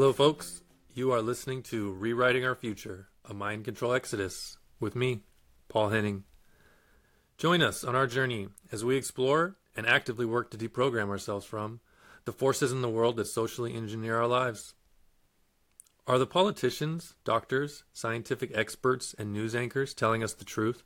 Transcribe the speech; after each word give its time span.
Hello, 0.00 0.14
folks. 0.14 0.62
You 0.94 1.12
are 1.12 1.20
listening 1.20 1.62
to 1.64 1.92
Rewriting 1.92 2.42
Our 2.42 2.54
Future, 2.54 3.08
a 3.22 3.34
mind 3.34 3.66
control 3.66 3.92
exodus 3.92 4.56
with 4.80 4.96
me, 4.96 5.24
Paul 5.68 5.90
Henning. 5.90 6.24
Join 7.36 7.60
us 7.60 7.84
on 7.84 7.94
our 7.94 8.06
journey 8.06 8.48
as 8.72 8.82
we 8.82 8.96
explore 8.96 9.56
and 9.76 9.86
actively 9.86 10.24
work 10.24 10.50
to 10.52 10.56
deprogram 10.56 11.10
ourselves 11.10 11.44
from 11.44 11.80
the 12.24 12.32
forces 12.32 12.72
in 12.72 12.80
the 12.80 12.88
world 12.88 13.16
that 13.16 13.26
socially 13.26 13.74
engineer 13.74 14.16
our 14.16 14.26
lives. 14.26 14.72
Are 16.06 16.18
the 16.18 16.26
politicians, 16.26 17.12
doctors, 17.22 17.84
scientific 17.92 18.56
experts, 18.56 19.14
and 19.18 19.34
news 19.34 19.54
anchors 19.54 19.92
telling 19.92 20.24
us 20.24 20.32
the 20.32 20.46
truth? 20.46 20.82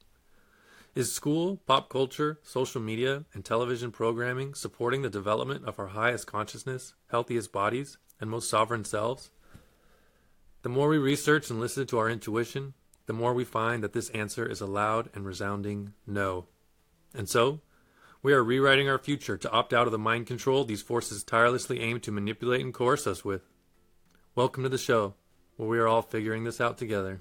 Is 0.96 1.12
school, 1.12 1.60
pop 1.66 1.88
culture, 1.88 2.40
social 2.42 2.80
media, 2.80 3.26
and 3.32 3.44
television 3.44 3.92
programming 3.92 4.54
supporting 4.54 5.02
the 5.02 5.08
development 5.08 5.66
of 5.66 5.78
our 5.78 5.88
highest 5.88 6.26
consciousness, 6.26 6.94
healthiest 7.12 7.52
bodies, 7.52 7.96
and 8.24 8.30
most 8.30 8.48
sovereign 8.48 8.86
selves? 8.86 9.30
The 10.62 10.70
more 10.70 10.88
we 10.88 10.96
research 10.96 11.50
and 11.50 11.60
listen 11.60 11.86
to 11.88 11.98
our 11.98 12.08
intuition, 12.08 12.72
the 13.04 13.12
more 13.12 13.34
we 13.34 13.44
find 13.44 13.84
that 13.84 13.92
this 13.92 14.08
answer 14.10 14.46
is 14.46 14.62
a 14.62 14.66
loud 14.66 15.10
and 15.12 15.26
resounding 15.26 15.92
no. 16.06 16.46
And 17.12 17.28
so, 17.28 17.60
we 18.22 18.32
are 18.32 18.42
rewriting 18.42 18.88
our 18.88 18.96
future 18.96 19.36
to 19.36 19.50
opt 19.50 19.74
out 19.74 19.84
of 19.84 19.92
the 19.92 19.98
mind 19.98 20.26
control 20.26 20.64
these 20.64 20.80
forces 20.80 21.22
tirelessly 21.22 21.80
aim 21.80 22.00
to 22.00 22.10
manipulate 22.10 22.62
and 22.62 22.72
coerce 22.72 23.06
us 23.06 23.26
with. 23.26 23.42
Welcome 24.34 24.62
to 24.62 24.70
the 24.70 24.78
show, 24.78 25.16
where 25.58 25.68
we 25.68 25.78
are 25.78 25.86
all 25.86 26.00
figuring 26.00 26.44
this 26.44 26.62
out 26.62 26.78
together. 26.78 27.20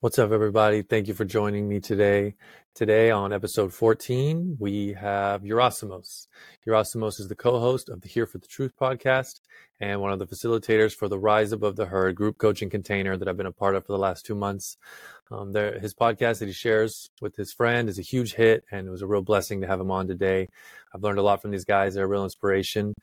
What's 0.00 0.16
up, 0.20 0.30
everybody? 0.30 0.82
Thank 0.82 1.08
you 1.08 1.14
for 1.14 1.24
joining 1.24 1.68
me 1.68 1.80
today. 1.80 2.36
Today, 2.72 3.10
on 3.10 3.32
episode 3.32 3.74
14, 3.74 4.56
we 4.60 4.92
have 4.92 5.42
Yerasimos. 5.42 6.28
Yerasimos 6.64 7.18
is 7.18 7.26
the 7.26 7.34
co 7.34 7.58
host 7.58 7.88
of 7.88 8.02
the 8.02 8.08
Here 8.08 8.24
for 8.24 8.38
the 8.38 8.46
Truth 8.46 8.74
podcast 8.80 9.40
and 9.80 10.00
one 10.00 10.12
of 10.12 10.20
the 10.20 10.26
facilitators 10.28 10.94
for 10.94 11.08
the 11.08 11.18
Rise 11.18 11.50
Above 11.50 11.74
the 11.74 11.86
Herd 11.86 12.14
group 12.14 12.38
coaching 12.38 12.70
container 12.70 13.16
that 13.16 13.26
I've 13.26 13.36
been 13.36 13.46
a 13.46 13.50
part 13.50 13.74
of 13.74 13.86
for 13.86 13.92
the 13.92 13.98
last 13.98 14.24
two 14.24 14.36
months. 14.36 14.76
Um, 15.32 15.50
there, 15.50 15.80
his 15.80 15.94
podcast 15.94 16.38
that 16.38 16.46
he 16.46 16.52
shares 16.52 17.10
with 17.20 17.34
his 17.34 17.52
friend 17.52 17.88
is 17.88 17.98
a 17.98 18.02
huge 18.02 18.34
hit, 18.34 18.62
and 18.70 18.86
it 18.86 18.92
was 18.92 19.02
a 19.02 19.06
real 19.08 19.22
blessing 19.22 19.62
to 19.62 19.66
have 19.66 19.80
him 19.80 19.90
on 19.90 20.06
today. 20.06 20.46
I've 20.94 21.02
learned 21.02 21.18
a 21.18 21.22
lot 21.22 21.42
from 21.42 21.50
these 21.50 21.64
guys, 21.64 21.96
they're 21.96 22.04
a 22.04 22.08
real 22.08 22.22
inspiration. 22.22 22.94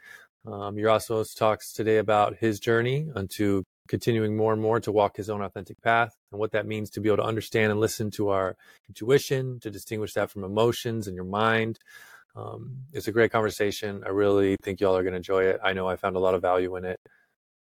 Um, 0.47 0.77
Yerasimos 0.77 1.35
talks 1.35 1.73
today 1.73 1.97
about 1.97 2.37
his 2.37 2.61
journey 2.61 3.09
into 3.17 3.65
continuing 3.87 4.35
more 4.35 4.53
and 4.53 4.61
more 4.61 4.79
to 4.79 4.91
walk 4.91 5.17
his 5.17 5.29
own 5.29 5.41
authentic 5.41 5.81
path 5.81 6.15
and 6.31 6.39
what 6.39 6.51
that 6.51 6.65
means 6.65 6.89
to 6.91 7.01
be 7.01 7.09
able 7.09 7.17
to 7.17 7.23
understand 7.23 7.71
and 7.71 7.79
listen 7.79 8.11
to 8.11 8.29
our 8.29 8.55
intuition, 8.87 9.59
to 9.59 9.69
distinguish 9.69 10.13
that 10.13 10.31
from 10.31 10.43
emotions 10.43 11.07
and 11.07 11.15
your 11.15 11.25
mind. 11.25 11.79
Um, 12.35 12.77
it's 12.91 13.07
a 13.07 13.11
great 13.11 13.31
conversation. 13.31 14.03
I 14.05 14.09
really 14.09 14.57
think 14.61 14.81
y'all 14.81 14.95
are 14.97 15.03
going 15.03 15.13
to 15.13 15.17
enjoy 15.17 15.45
it. 15.45 15.59
I 15.63 15.73
know 15.73 15.87
I 15.87 15.95
found 15.95 16.15
a 16.15 16.19
lot 16.19 16.33
of 16.35 16.41
value 16.41 16.75
in 16.75 16.85
it. 16.85 16.99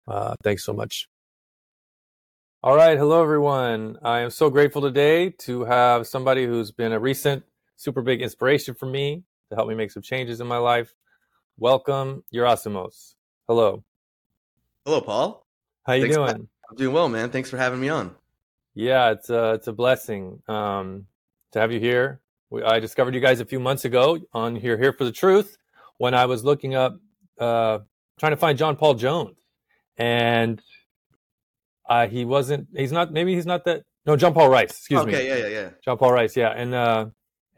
Uh, 0.07 0.35
thanks 0.43 0.63
so 0.63 0.73
much. 0.73 1.07
All 2.63 2.75
right. 2.75 2.97
Hello, 2.97 3.21
everyone. 3.21 3.97
I 4.01 4.21
am 4.21 4.29
so 4.29 4.49
grateful 4.49 4.81
today 4.81 5.31
to 5.39 5.65
have 5.65 6.07
somebody 6.07 6.45
who's 6.45 6.71
been 6.71 6.93
a 6.93 6.99
recent 6.99 7.43
super 7.75 8.01
big 8.01 8.21
inspiration 8.21 8.73
for 8.73 8.85
me 8.85 9.23
to 9.49 9.55
help 9.55 9.67
me 9.67 9.75
make 9.75 9.91
some 9.91 10.01
changes 10.01 10.39
in 10.39 10.47
my 10.47 10.57
life. 10.57 10.93
Welcome, 11.57 12.23
Yerasimos. 12.33 13.15
Hello. 13.47 13.83
Hello, 14.85 15.01
Paul. 15.01 15.42
How 15.85 15.93
you 15.93 16.03
Thanks 16.03 16.15
doing? 16.15 16.27
For, 16.27 16.47
I'm 16.69 16.77
doing 16.77 16.93
well, 16.93 17.09
man. 17.09 17.29
Thanks 17.29 17.49
for 17.49 17.57
having 17.57 17.79
me 17.79 17.89
on. 17.89 18.15
Yeah, 18.73 19.11
it's 19.11 19.29
a 19.29 19.53
it's 19.53 19.67
a 19.67 19.73
blessing 19.73 20.41
um, 20.47 21.05
to 21.51 21.59
have 21.59 21.71
you 21.71 21.79
here. 21.79 22.21
We, 22.49 22.63
I 22.63 22.79
discovered 22.79 23.13
you 23.13 23.21
guys 23.21 23.39
a 23.39 23.45
few 23.45 23.59
months 23.59 23.85
ago 23.85 24.19
on 24.33 24.55
here 24.55 24.77
here 24.77 24.93
for 24.93 25.03
the 25.03 25.11
truth 25.11 25.57
when 25.97 26.13
I 26.13 26.25
was 26.25 26.43
looking 26.43 26.73
up 26.73 26.99
uh, 27.39 27.79
trying 28.17 28.31
to 28.31 28.37
find 28.37 28.57
John 28.57 28.75
Paul 28.75 28.95
Jones, 28.95 29.35
and 29.97 30.61
uh, 31.87 32.07
he 32.07 32.25
wasn't. 32.25 32.67
He's 32.75 32.91
not. 32.91 33.11
Maybe 33.11 33.35
he's 33.35 33.45
not 33.45 33.65
that. 33.65 33.83
No, 34.05 34.15
John 34.15 34.33
Paul 34.33 34.49
Rice. 34.49 34.71
Excuse 34.71 35.01
okay, 35.01 35.11
me. 35.11 35.17
Okay, 35.17 35.27
yeah, 35.27 35.47
yeah, 35.47 35.61
yeah. 35.61 35.69
John 35.83 35.97
Paul 35.97 36.13
Rice. 36.13 36.35
Yeah, 36.35 36.49
and 36.49 36.73
uh, 36.73 37.07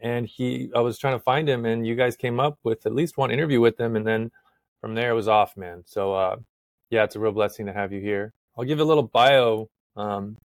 and 0.00 0.26
he. 0.26 0.70
I 0.74 0.80
was 0.80 0.98
trying 0.98 1.14
to 1.14 1.22
find 1.22 1.48
him, 1.48 1.64
and 1.64 1.86
you 1.86 1.94
guys 1.94 2.16
came 2.16 2.40
up 2.40 2.58
with 2.64 2.84
at 2.86 2.94
least 2.94 3.16
one 3.16 3.30
interview 3.30 3.60
with 3.60 3.78
him, 3.80 3.96
and 3.96 4.06
then 4.06 4.30
from 4.80 4.94
there 4.94 5.10
it 5.10 5.14
was 5.14 5.28
off, 5.28 5.56
man. 5.56 5.84
So 5.86 6.14
uh, 6.14 6.36
yeah, 6.90 7.04
it's 7.04 7.16
a 7.16 7.20
real 7.20 7.32
blessing 7.32 7.66
to 7.66 7.72
have 7.72 7.92
you 7.92 8.00
here. 8.00 8.32
I'll 8.56 8.64
give 8.64 8.80
a 8.80 8.84
little 8.84 9.02
bio 9.02 9.68
um, 9.96 10.36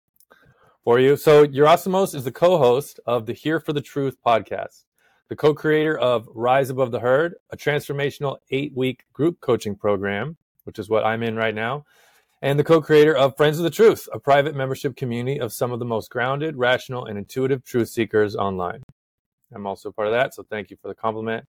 for 0.83 0.99
you. 0.99 1.15
So, 1.15 1.45
Yerasimos 1.45 2.15
is 2.15 2.23
the 2.23 2.31
co 2.31 2.57
host 2.57 2.99
of 3.05 3.25
the 3.25 3.33
Here 3.33 3.59
for 3.59 3.73
the 3.73 3.81
Truth 3.81 4.17
podcast, 4.25 4.85
the 5.29 5.35
co 5.35 5.53
creator 5.53 5.97
of 5.97 6.27
Rise 6.33 6.69
Above 6.69 6.91
the 6.91 6.99
Herd, 6.99 7.35
a 7.51 7.57
transformational 7.57 8.37
eight 8.49 8.75
week 8.75 9.05
group 9.13 9.39
coaching 9.39 9.75
program, 9.75 10.37
which 10.63 10.79
is 10.79 10.89
what 10.89 11.05
I'm 11.05 11.23
in 11.23 11.35
right 11.35 11.55
now, 11.55 11.85
and 12.41 12.57
the 12.57 12.63
co 12.63 12.81
creator 12.81 13.15
of 13.15 13.37
Friends 13.37 13.57
of 13.57 13.63
the 13.63 13.69
Truth, 13.69 14.09
a 14.11 14.19
private 14.19 14.55
membership 14.55 14.95
community 14.95 15.39
of 15.39 15.53
some 15.53 15.71
of 15.71 15.79
the 15.79 15.85
most 15.85 16.09
grounded, 16.09 16.55
rational, 16.57 17.05
and 17.05 17.17
intuitive 17.17 17.63
truth 17.63 17.89
seekers 17.89 18.35
online. 18.35 18.81
I'm 19.53 19.67
also 19.67 19.91
part 19.91 20.07
of 20.07 20.13
that, 20.13 20.33
so 20.33 20.43
thank 20.43 20.69
you 20.71 20.77
for 20.81 20.87
the 20.87 20.95
compliment. 20.95 21.45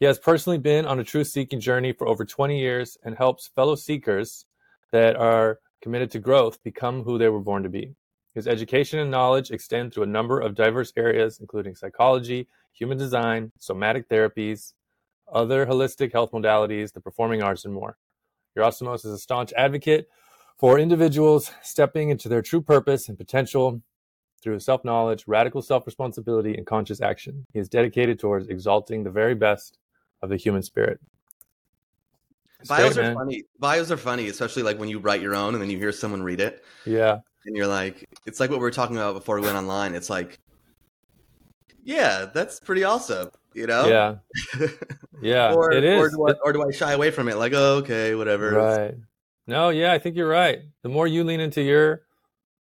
He 0.00 0.06
has 0.06 0.18
personally 0.18 0.56
been 0.56 0.86
on 0.86 0.98
a 0.98 1.04
truth 1.04 1.26
seeking 1.26 1.60
journey 1.60 1.92
for 1.92 2.08
over 2.08 2.24
20 2.24 2.58
years 2.58 2.96
and 3.04 3.14
helps 3.14 3.48
fellow 3.48 3.74
seekers 3.74 4.46
that 4.92 5.14
are 5.14 5.58
committed 5.82 6.10
to 6.12 6.18
growth 6.18 6.62
become 6.62 7.02
who 7.02 7.18
they 7.18 7.28
were 7.28 7.38
born 7.38 7.62
to 7.64 7.68
be. 7.68 7.94
His 8.34 8.48
education 8.48 8.98
and 8.98 9.10
knowledge 9.10 9.50
extend 9.50 9.92
through 9.92 10.04
a 10.04 10.06
number 10.06 10.40
of 10.40 10.54
diverse 10.54 10.90
areas, 10.96 11.38
including 11.38 11.74
psychology, 11.74 12.48
human 12.72 12.96
design, 12.96 13.52
somatic 13.58 14.08
therapies, 14.08 14.72
other 15.30 15.66
holistic 15.66 16.12
health 16.12 16.30
modalities, 16.32 16.94
the 16.94 17.00
performing 17.00 17.42
arts, 17.42 17.66
and 17.66 17.74
more. 17.74 17.98
Yerasimos 18.56 19.04
is 19.04 19.12
a 19.12 19.18
staunch 19.18 19.52
advocate 19.52 20.08
for 20.56 20.78
individuals 20.78 21.52
stepping 21.60 22.08
into 22.08 22.30
their 22.30 22.40
true 22.40 22.62
purpose 22.62 23.10
and 23.10 23.18
potential 23.18 23.82
through 24.42 24.60
self 24.60 24.82
knowledge, 24.82 25.24
radical 25.26 25.60
self 25.60 25.84
responsibility, 25.84 26.54
and 26.54 26.66
conscious 26.66 27.02
action. 27.02 27.44
He 27.52 27.58
is 27.58 27.68
dedicated 27.68 28.18
towards 28.18 28.48
exalting 28.48 29.04
the 29.04 29.10
very 29.10 29.34
best 29.34 29.76
of 30.22 30.30
the 30.30 30.36
human 30.36 30.62
spirit. 30.62 31.00
It's 32.60 32.68
bios 32.68 32.94
great, 32.94 33.04
are 33.04 33.08
man. 33.08 33.16
funny. 33.16 33.42
Bios 33.58 33.90
are 33.90 33.96
funny, 33.96 34.28
especially 34.28 34.62
like 34.62 34.78
when 34.78 34.88
you 34.88 34.98
write 34.98 35.22
your 35.22 35.34
own 35.34 35.54
and 35.54 35.62
then 35.62 35.70
you 35.70 35.78
hear 35.78 35.92
someone 35.92 36.22
read 36.22 36.40
it. 36.40 36.64
Yeah. 36.84 37.18
And 37.46 37.56
you're 37.56 37.66
like, 37.66 38.08
it's 38.26 38.38
like 38.38 38.50
what 38.50 38.58
we 38.58 38.62
were 38.62 38.70
talking 38.70 38.96
about 38.96 39.14
before 39.14 39.36
we 39.36 39.42
went 39.42 39.56
online. 39.56 39.94
It's 39.94 40.10
like, 40.10 40.38
yeah, 41.82 42.26
that's 42.32 42.60
pretty 42.60 42.84
awesome. 42.84 43.30
You 43.54 43.66
know? 43.66 43.86
Yeah. 43.86 44.68
Yeah. 45.22 45.52
or, 45.52 45.70
it 45.70 45.84
is. 45.84 45.98
Or 45.98 46.08
do, 46.08 46.28
I, 46.28 46.32
or 46.42 46.52
do 46.54 46.66
I 46.66 46.72
shy 46.72 46.92
away 46.92 47.10
from 47.10 47.28
it? 47.28 47.36
Like, 47.36 47.52
oh, 47.54 47.76
okay, 47.78 48.14
whatever. 48.14 48.52
Right. 48.52 48.94
No, 49.46 49.68
yeah, 49.68 49.92
I 49.92 49.98
think 49.98 50.16
you're 50.16 50.28
right. 50.28 50.60
The 50.82 50.88
more 50.88 51.06
you 51.06 51.24
lean 51.24 51.40
into 51.40 51.60
your 51.60 52.02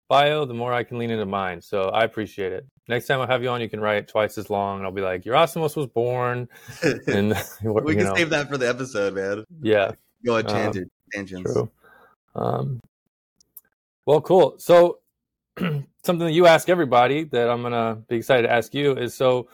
bio, 0.08 0.46
the 0.46 0.54
more 0.54 0.72
I 0.72 0.84
can 0.84 0.98
lean 0.98 1.10
into 1.10 1.26
mine. 1.26 1.62
So 1.62 1.90
I 1.90 2.06
appreciate 2.06 2.54
it. 2.54 2.66
Next 2.88 3.08
time 3.08 3.20
I 3.20 3.28
have 3.28 3.44
you 3.44 3.50
on, 3.50 3.60
you 3.60 3.70
can 3.70 3.82
write 3.82 4.08
twice 4.08 4.38
as 4.38 4.50
long, 4.50 4.78
and 4.78 4.86
I'll 4.86 4.94
be 4.94 5.02
like, 5.02 5.24
Yerasimos 5.24 5.76
was 5.76 5.88
born. 5.88 6.48
And 7.08 7.30
we 7.64 7.96
can 7.96 8.06
know. 8.06 8.16
save 8.16 8.30
that 8.30 8.50
for 8.50 8.58
the 8.58 8.68
episode, 8.70 9.16
man. 9.16 9.46
Yeah. 9.62 9.92
Go 10.26 10.38
ahead, 10.38 10.48
tangent, 10.48 10.86
um, 10.86 11.12
tangents. 11.14 11.54
True. 11.54 11.70
Um, 12.36 12.82
well, 14.06 14.22
cool. 14.22 14.56
So 14.58 15.00
something 15.58 16.20
that 16.20 16.32
you 16.32 16.48
ask 16.48 16.70
everybody 16.70 17.26
that 17.26 17.50
I'm 17.50 17.62
gonna 17.62 17.96
be 18.08 18.16
excited 18.16 18.44
to 18.44 18.52
ask 18.52 18.74
you 18.74 18.96
is 18.96 19.14
so 19.14 19.50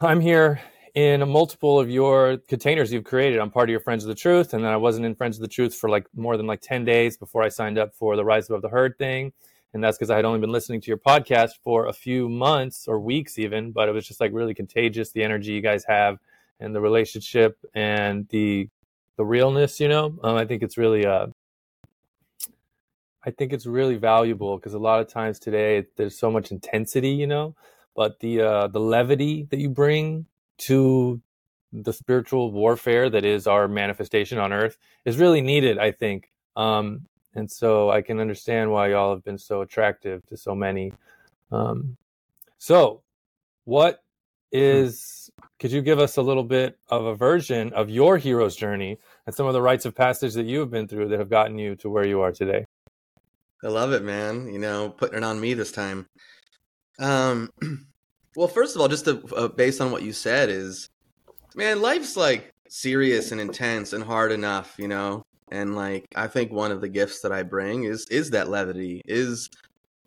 I'm 0.00 0.20
here 0.20 0.60
in 0.94 1.22
a 1.22 1.26
multiple 1.26 1.80
of 1.80 1.88
your 1.90 2.38
containers 2.48 2.92
you've 2.92 3.04
created. 3.04 3.40
I'm 3.40 3.50
part 3.50 3.68
of 3.68 3.70
your 3.70 3.80
Friends 3.80 4.04
of 4.04 4.08
the 4.08 4.14
Truth, 4.14 4.52
and 4.52 4.64
then 4.64 4.70
I 4.70 4.76
wasn't 4.76 5.06
in 5.06 5.14
Friends 5.14 5.36
of 5.36 5.42
the 5.42 5.48
Truth 5.48 5.74
for 5.74 5.88
like 5.88 6.06
more 6.14 6.36
than 6.36 6.46
like 6.46 6.60
10 6.60 6.84
days 6.84 7.16
before 7.16 7.42
I 7.42 7.48
signed 7.48 7.78
up 7.78 7.94
for 7.94 8.16
the 8.16 8.24
Rise 8.24 8.48
Above 8.48 8.62
the 8.62 8.68
Herd 8.68 8.98
thing. 8.98 9.32
And 9.74 9.82
that's 9.82 9.96
because 9.96 10.10
I 10.10 10.16
had 10.16 10.24
only 10.24 10.40
been 10.40 10.52
listening 10.52 10.80
to 10.82 10.88
your 10.88 10.98
podcast 10.98 11.52
for 11.62 11.86
a 11.86 11.92
few 11.92 12.28
months 12.28 12.86
or 12.86 13.00
weeks, 13.00 13.38
even, 13.38 13.72
but 13.72 13.88
it 13.88 13.92
was 13.92 14.06
just 14.06 14.20
like 14.20 14.32
really 14.32 14.54
contagious 14.54 15.12
the 15.12 15.22
energy 15.22 15.52
you 15.52 15.62
guys 15.62 15.84
have 15.84 16.18
and 16.60 16.74
the 16.74 16.80
relationship 16.80 17.58
and 17.74 18.28
the 18.28 18.68
the 19.16 19.24
realness, 19.24 19.80
you 19.80 19.88
know. 19.88 20.18
Um, 20.22 20.36
I 20.36 20.46
think 20.46 20.62
it's 20.62 20.76
really 20.76 21.06
uh, 21.06 21.26
I 23.24 23.30
think 23.30 23.52
it's 23.52 23.66
really 23.66 23.96
valuable 23.96 24.56
because 24.56 24.74
a 24.74 24.78
lot 24.78 25.00
of 25.00 25.08
times 25.08 25.38
today 25.38 25.86
there's 25.96 26.18
so 26.18 26.30
much 26.30 26.50
intensity, 26.50 27.10
you 27.10 27.26
know, 27.26 27.54
but 27.94 28.20
the 28.20 28.40
uh, 28.40 28.66
the 28.68 28.80
levity 28.80 29.46
that 29.50 29.58
you 29.58 29.70
bring 29.70 30.26
to 30.58 31.20
the 31.72 31.92
spiritual 31.92 32.52
warfare 32.52 33.08
that 33.08 33.24
is 33.24 33.46
our 33.46 33.68
manifestation 33.68 34.38
on 34.38 34.52
earth 34.52 34.76
is 35.04 35.16
really 35.16 35.40
needed, 35.40 35.78
I 35.78 35.92
think. 35.92 36.30
Um, 36.56 37.06
and 37.34 37.50
so 37.50 37.90
I 37.90 38.02
can 38.02 38.20
understand 38.20 38.70
why 38.70 38.90
y'all 38.90 39.14
have 39.14 39.24
been 39.24 39.38
so 39.38 39.62
attractive 39.62 40.24
to 40.26 40.36
so 40.36 40.54
many. 40.54 40.92
Um, 41.50 41.96
so, 42.58 43.02
what 43.64 44.02
is, 44.50 45.30
could 45.58 45.72
you 45.72 45.82
give 45.82 45.98
us 45.98 46.16
a 46.16 46.22
little 46.22 46.44
bit 46.44 46.78
of 46.88 47.04
a 47.06 47.14
version 47.14 47.72
of 47.72 47.90
your 47.90 48.18
hero's 48.18 48.56
journey 48.56 48.98
and 49.26 49.34
some 49.34 49.46
of 49.46 49.52
the 49.52 49.62
rites 49.62 49.84
of 49.84 49.94
passage 49.94 50.34
that 50.34 50.46
you 50.46 50.60
have 50.60 50.70
been 50.70 50.88
through 50.88 51.08
that 51.08 51.18
have 51.18 51.30
gotten 51.30 51.58
you 51.58 51.74
to 51.76 51.90
where 51.90 52.06
you 52.06 52.20
are 52.20 52.32
today? 52.32 52.66
I 53.64 53.68
love 53.68 53.92
it, 53.92 54.02
man. 54.02 54.52
You 54.52 54.58
know, 54.58 54.90
putting 54.90 55.18
it 55.18 55.24
on 55.24 55.40
me 55.40 55.54
this 55.54 55.72
time. 55.72 56.06
Um, 56.98 57.50
Well, 58.34 58.48
first 58.48 58.74
of 58.74 58.80
all, 58.80 58.88
just 58.88 59.04
to, 59.04 59.22
uh, 59.36 59.48
based 59.48 59.80
on 59.80 59.90
what 59.90 60.02
you 60.02 60.12
said, 60.12 60.48
is 60.48 60.88
man, 61.54 61.82
life's 61.82 62.16
like 62.16 62.52
serious 62.68 63.30
and 63.30 63.40
intense 63.40 63.92
and 63.92 64.02
hard 64.02 64.32
enough, 64.32 64.74
you 64.78 64.88
know. 64.88 65.22
And 65.52 65.76
like, 65.76 66.06
I 66.16 66.28
think 66.28 66.50
one 66.50 66.72
of 66.72 66.80
the 66.80 66.88
gifts 66.88 67.20
that 67.20 67.30
I 67.30 67.42
bring 67.42 67.84
is 67.84 68.06
is 68.10 68.30
that 68.30 68.48
levity, 68.48 69.02
is 69.04 69.50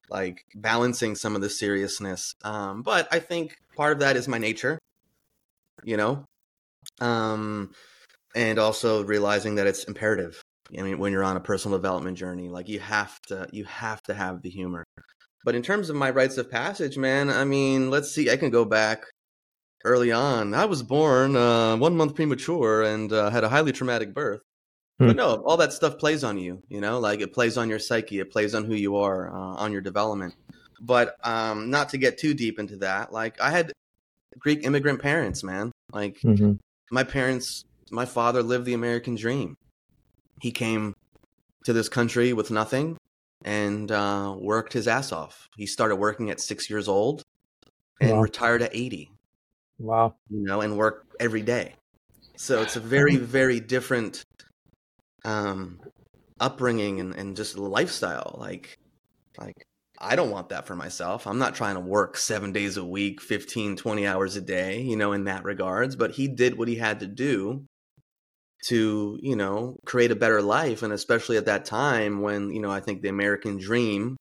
like 0.10 0.44
balancing 0.56 1.14
some 1.14 1.36
of 1.36 1.42
the 1.42 1.52
seriousness. 1.52 2.34
Um, 2.44 2.82
but 2.82 3.08
I 3.12 3.20
think 3.20 3.56
part 3.76 3.94
of 3.94 4.00
that 4.00 4.16
is 4.16 4.28
my 4.28 4.40
nature, 4.40 4.80
you 5.84 5.98
know, 5.98 6.26
um, 7.00 7.70
and 8.36 8.58
also 8.58 9.04
realizing 9.04 9.56
that 9.56 9.68
it's 9.68 9.84
imperative. 9.84 10.42
I 10.78 10.82
mean, 10.82 10.98
when 10.98 11.12
you're 11.12 11.24
on 11.24 11.38
a 11.38 11.42
personal 11.42 11.78
development 11.78 12.18
journey, 12.18 12.50
like 12.50 12.68
you 12.68 12.80
have 12.80 13.20
to 13.28 13.48
you 13.52 13.66
have 13.66 14.02
to 14.04 14.16
have 14.16 14.42
the 14.42 14.50
humor. 14.50 14.84
But 15.44 15.54
in 15.54 15.62
terms 15.62 15.92
of 15.92 15.96
my 15.96 16.10
rites 16.10 16.40
of 16.40 16.50
passage, 16.50 16.98
man, 16.98 17.30
I 17.30 17.46
mean, 17.46 17.92
let's 17.92 18.10
see, 18.10 18.32
I 18.32 18.38
can 18.38 18.50
go 18.50 18.66
back 18.66 19.04
early 19.84 20.12
on. 20.12 20.56
I 20.56 20.66
was 20.66 20.82
born 20.82 21.36
uh, 21.36 21.78
one 21.78 21.96
month 21.96 22.16
premature 22.16 22.82
and 22.82 23.14
uh, 23.14 23.30
had 23.30 23.44
a 23.44 23.50
highly 23.50 23.72
traumatic 23.72 24.12
birth. 24.12 24.42
Hmm. 25.00 25.08
But 25.08 25.16
no, 25.16 25.36
all 25.44 25.58
that 25.58 25.74
stuff 25.74 25.98
plays 25.98 26.24
on 26.24 26.38
you, 26.38 26.62
you 26.70 26.80
know, 26.80 27.00
like 27.00 27.20
it 27.20 27.34
plays 27.34 27.58
on 27.58 27.70
your 27.70 27.80
psyche, 27.80 28.20
it 28.20 28.32
plays 28.32 28.56
on 28.56 28.64
who 28.64 28.76
you 28.76 28.96
are, 28.96 29.30
uh, 29.30 29.56
on 29.56 29.72
your 29.72 29.82
development. 29.82 30.36
But 30.82 31.18
um, 31.24 31.70
not 31.70 31.90
to 31.90 31.98
get 31.98 32.18
too 32.18 32.34
deep 32.34 32.60
into 32.60 32.78
that, 32.78 33.12
like 33.12 33.40
I 33.42 33.52
had 33.52 33.74
Greek 34.40 34.66
immigrant 34.66 35.02
parents, 35.02 35.44
man. 35.44 35.72
Like 35.92 36.20
mm-hmm. 36.22 36.54
my 36.92 37.04
parents, 37.04 37.66
my 37.92 38.06
father 38.06 38.42
lived 38.42 38.66
the 38.66 38.74
American 38.74 39.16
dream. 39.16 39.58
He 40.42 40.52
came 40.52 40.96
to 41.66 41.74
this 41.74 41.90
country 41.90 42.34
with 42.34 42.52
nothing 42.52 42.98
and 43.44 43.92
uh, 43.92 44.36
worked 44.38 44.74
his 44.74 44.88
ass 44.88 45.12
off. 45.12 45.50
He 45.58 45.66
started 45.66 45.96
working 45.98 46.30
at 46.30 46.40
six 46.40 46.70
years 46.70 46.88
old 46.88 47.24
and 48.02 48.12
wow. 48.12 48.22
retired 48.22 48.62
at 48.62 48.72
80. 48.74 49.12
Wow. 49.80 50.16
You 50.30 50.44
know, 50.44 50.62
and 50.62 50.78
worked 50.78 51.16
every 51.20 51.42
day. 51.42 51.76
So 52.38 52.62
it's 52.62 52.76
a 52.76 52.80
very, 52.80 53.16
very 53.16 53.60
different 53.60 54.26
um, 55.26 55.82
upbringing 56.40 57.00
and, 57.00 57.16
and 57.16 57.36
just 57.36 57.58
lifestyle. 57.58 58.38
Like, 58.40 58.78
like 59.38 59.66
I 60.00 60.16
don't 60.16 60.32
want 60.32 60.50
that 60.50 60.68
for 60.68 60.76
myself. 60.76 61.28
I'm 61.28 61.40
not 61.40 61.56
trying 61.56 61.76
to 61.76 61.82
work 61.82 62.18
seven 62.18 62.52
days 62.52 62.78
a 62.78 62.86
week, 62.86 63.22
15, 63.22 63.76
20 63.76 64.08
hours 64.08 64.36
a 64.36 64.42
day, 64.42 64.82
you 64.82 64.96
know, 64.96 65.14
in 65.14 65.26
that 65.26 65.44
regards. 65.44 65.96
But 65.96 66.12
he 66.12 66.28
did 66.28 66.58
what 66.58 66.68
he 66.68 66.76
had 66.76 67.00
to 67.02 67.08
do 67.08 67.66
to 68.66 69.20
you 69.22 69.36
know 69.36 69.78
create 69.86 70.12
a 70.12 70.16
better 70.16 70.42
life 70.42 70.82
and 70.82 70.92
especially 70.92 71.38
at 71.38 71.46
that 71.46 71.66
time 71.66 72.22
when 72.22 72.52
you 72.52 72.60
know 72.60 72.72
i 72.72 72.80
think 72.80 73.02
the 73.02 73.10
american 73.10 73.58
dream 73.58 74.16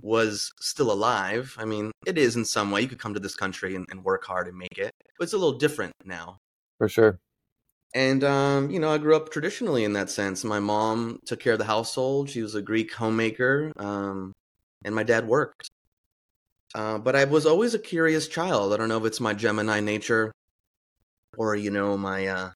was 0.00 0.50
still 0.60 0.90
alive 0.90 1.54
i 1.58 1.64
mean 1.64 1.90
it 2.06 2.16
is 2.16 2.36
in 2.36 2.44
some 2.44 2.70
way 2.70 2.80
you 2.80 2.88
could 2.88 2.98
come 2.98 3.14
to 3.14 3.20
this 3.20 3.34
country 3.34 3.74
and, 3.74 3.86
and 3.90 4.04
work 4.04 4.24
hard 4.24 4.48
and 4.48 4.56
make 4.56 4.78
it 4.78 4.92
but 5.18 5.24
it's 5.24 5.32
a 5.32 5.38
little 5.38 5.58
different 5.58 5.92
now 6.04 6.38
for 6.78 6.88
sure 6.88 7.18
and 7.94 8.24
um, 8.24 8.70
you 8.70 8.78
know 8.78 8.90
i 8.90 8.98
grew 8.98 9.16
up 9.16 9.30
traditionally 9.30 9.84
in 9.84 9.92
that 9.92 10.10
sense 10.10 10.44
my 10.44 10.60
mom 10.60 11.20
took 11.24 11.40
care 11.40 11.54
of 11.54 11.58
the 11.58 11.64
household 11.64 12.28
she 12.28 12.42
was 12.42 12.54
a 12.54 12.62
greek 12.62 12.92
homemaker 12.92 13.72
um, 13.76 14.32
and 14.84 14.94
my 14.94 15.02
dad 15.02 15.26
worked 15.26 15.70
uh, 16.74 16.98
but 16.98 17.16
i 17.16 17.24
was 17.24 17.46
always 17.46 17.74
a 17.74 17.78
curious 17.78 18.28
child 18.28 18.72
i 18.72 18.76
don't 18.76 18.88
know 18.88 18.98
if 18.98 19.04
it's 19.04 19.20
my 19.20 19.34
gemini 19.34 19.80
nature 19.80 20.32
or 21.36 21.56
you 21.56 21.70
know 21.70 21.96
my 21.96 22.26
uh, 22.26 22.50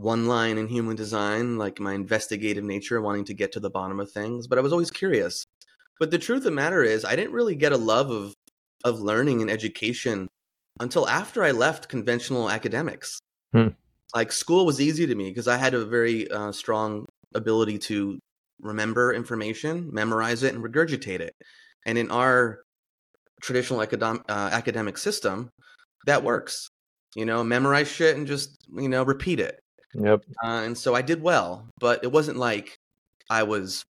one 0.00 0.26
line 0.26 0.56
in 0.56 0.66
human 0.66 0.96
design, 0.96 1.58
like 1.58 1.78
my 1.78 1.92
investigative 1.92 2.64
nature, 2.64 3.00
wanting 3.00 3.24
to 3.26 3.34
get 3.34 3.52
to 3.52 3.60
the 3.60 3.70
bottom 3.70 4.00
of 4.00 4.10
things. 4.10 4.46
But 4.46 4.58
I 4.58 4.62
was 4.62 4.72
always 4.72 4.90
curious. 4.90 5.44
But 5.98 6.10
the 6.10 6.18
truth 6.18 6.38
of 6.38 6.44
the 6.44 6.50
matter 6.50 6.82
is, 6.82 7.04
I 7.04 7.14
didn't 7.16 7.34
really 7.34 7.54
get 7.54 7.72
a 7.72 7.76
love 7.76 8.10
of 8.10 8.34
of 8.82 9.00
learning 9.00 9.42
and 9.42 9.50
education 9.50 10.26
until 10.80 11.06
after 11.06 11.44
I 11.44 11.50
left 11.50 11.90
conventional 11.90 12.48
academics. 12.48 13.20
Hmm. 13.52 13.68
Like 14.14 14.32
school 14.32 14.66
was 14.66 14.80
easy 14.80 15.06
to 15.06 15.14
me 15.14 15.28
because 15.28 15.48
I 15.48 15.56
had 15.56 15.74
a 15.74 15.84
very 15.84 16.30
uh, 16.30 16.52
strong 16.52 17.06
ability 17.34 17.78
to 17.78 18.18
remember 18.60 19.12
information, 19.12 19.88
memorize 19.92 20.42
it, 20.42 20.54
and 20.54 20.64
regurgitate 20.64 21.20
it. 21.20 21.34
And 21.86 21.96
in 21.96 22.10
our 22.10 22.60
traditional 23.40 23.82
academic 23.82 24.22
uh, 24.28 24.50
academic 24.52 24.98
system, 24.98 25.50
that 26.06 26.22
works. 26.22 26.68
You 27.16 27.24
know, 27.24 27.42
memorize 27.42 27.88
shit 27.88 28.16
and 28.16 28.26
just 28.26 28.56
you 28.76 28.88
know 28.88 29.02
repeat 29.02 29.40
it. 29.40 29.60
Yep. 29.94 30.22
Uh, 30.44 30.62
and 30.64 30.78
so 30.78 30.94
I 30.94 31.02
did 31.02 31.22
well, 31.22 31.66
but 31.80 32.04
it 32.04 32.12
wasn't 32.12 32.36
like 32.36 32.78
I 33.28 33.42
was, 33.42 33.84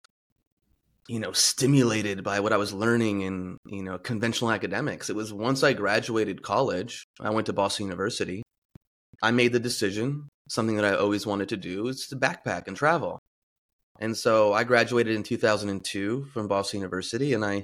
you 1.08 1.20
know, 1.20 1.34
stimulated 1.34 2.24
by 2.24 2.40
what 2.40 2.54
I 2.54 2.58
was 2.58 2.72
learning 2.72 3.22
in, 3.22 3.58
you 3.66 3.84
know, 3.84 3.98
conventional 3.98 4.52
academics. 4.52 5.10
It 5.10 5.16
was 5.16 5.34
once 5.34 5.64
I 5.64 5.74
graduated 5.74 6.42
college, 6.42 7.06
I 7.20 7.32
went 7.32 7.48
to 7.48 7.54
Boston 7.54 7.88
University. 7.88 8.44
I 9.22 9.32
made 9.32 9.54
the 9.54 9.60
decision, 9.60 10.30
something 10.48 10.76
that 10.78 10.86
I 10.86 10.96
always 10.96 11.26
wanted 11.26 11.50
to 11.50 11.58
do, 11.58 11.88
is 11.88 12.08
to 12.08 12.16
backpack 12.16 12.68
and 12.68 12.76
travel. 12.76 13.20
And 14.00 14.16
so 14.16 14.54
I 14.54 14.64
graduated 14.64 15.16
in 15.16 15.24
2002 15.24 16.28
from 16.34 16.48
Boston 16.48 16.80
University, 16.80 17.34
and 17.34 17.44
I 17.44 17.64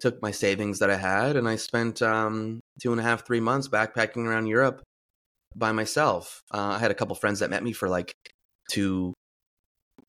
took 0.00 0.22
my 0.22 0.30
savings 0.30 0.78
that 0.78 0.90
I 0.90 0.96
had, 0.96 1.36
and 1.36 1.48
I 1.48 1.56
spent 1.56 2.02
um, 2.02 2.60
two 2.80 2.92
and 2.92 3.00
a 3.00 3.04
half, 3.04 3.26
three 3.26 3.40
months 3.40 3.68
backpacking 3.68 4.26
around 4.26 4.46
Europe 4.46 4.82
by 5.56 5.72
myself. 5.72 6.42
Uh, 6.52 6.76
I 6.76 6.78
had 6.78 6.90
a 6.90 6.94
couple 6.94 7.16
friends 7.16 7.40
that 7.40 7.50
met 7.50 7.64
me 7.64 7.72
for 7.72 7.88
like 7.88 8.12
two, 8.70 9.12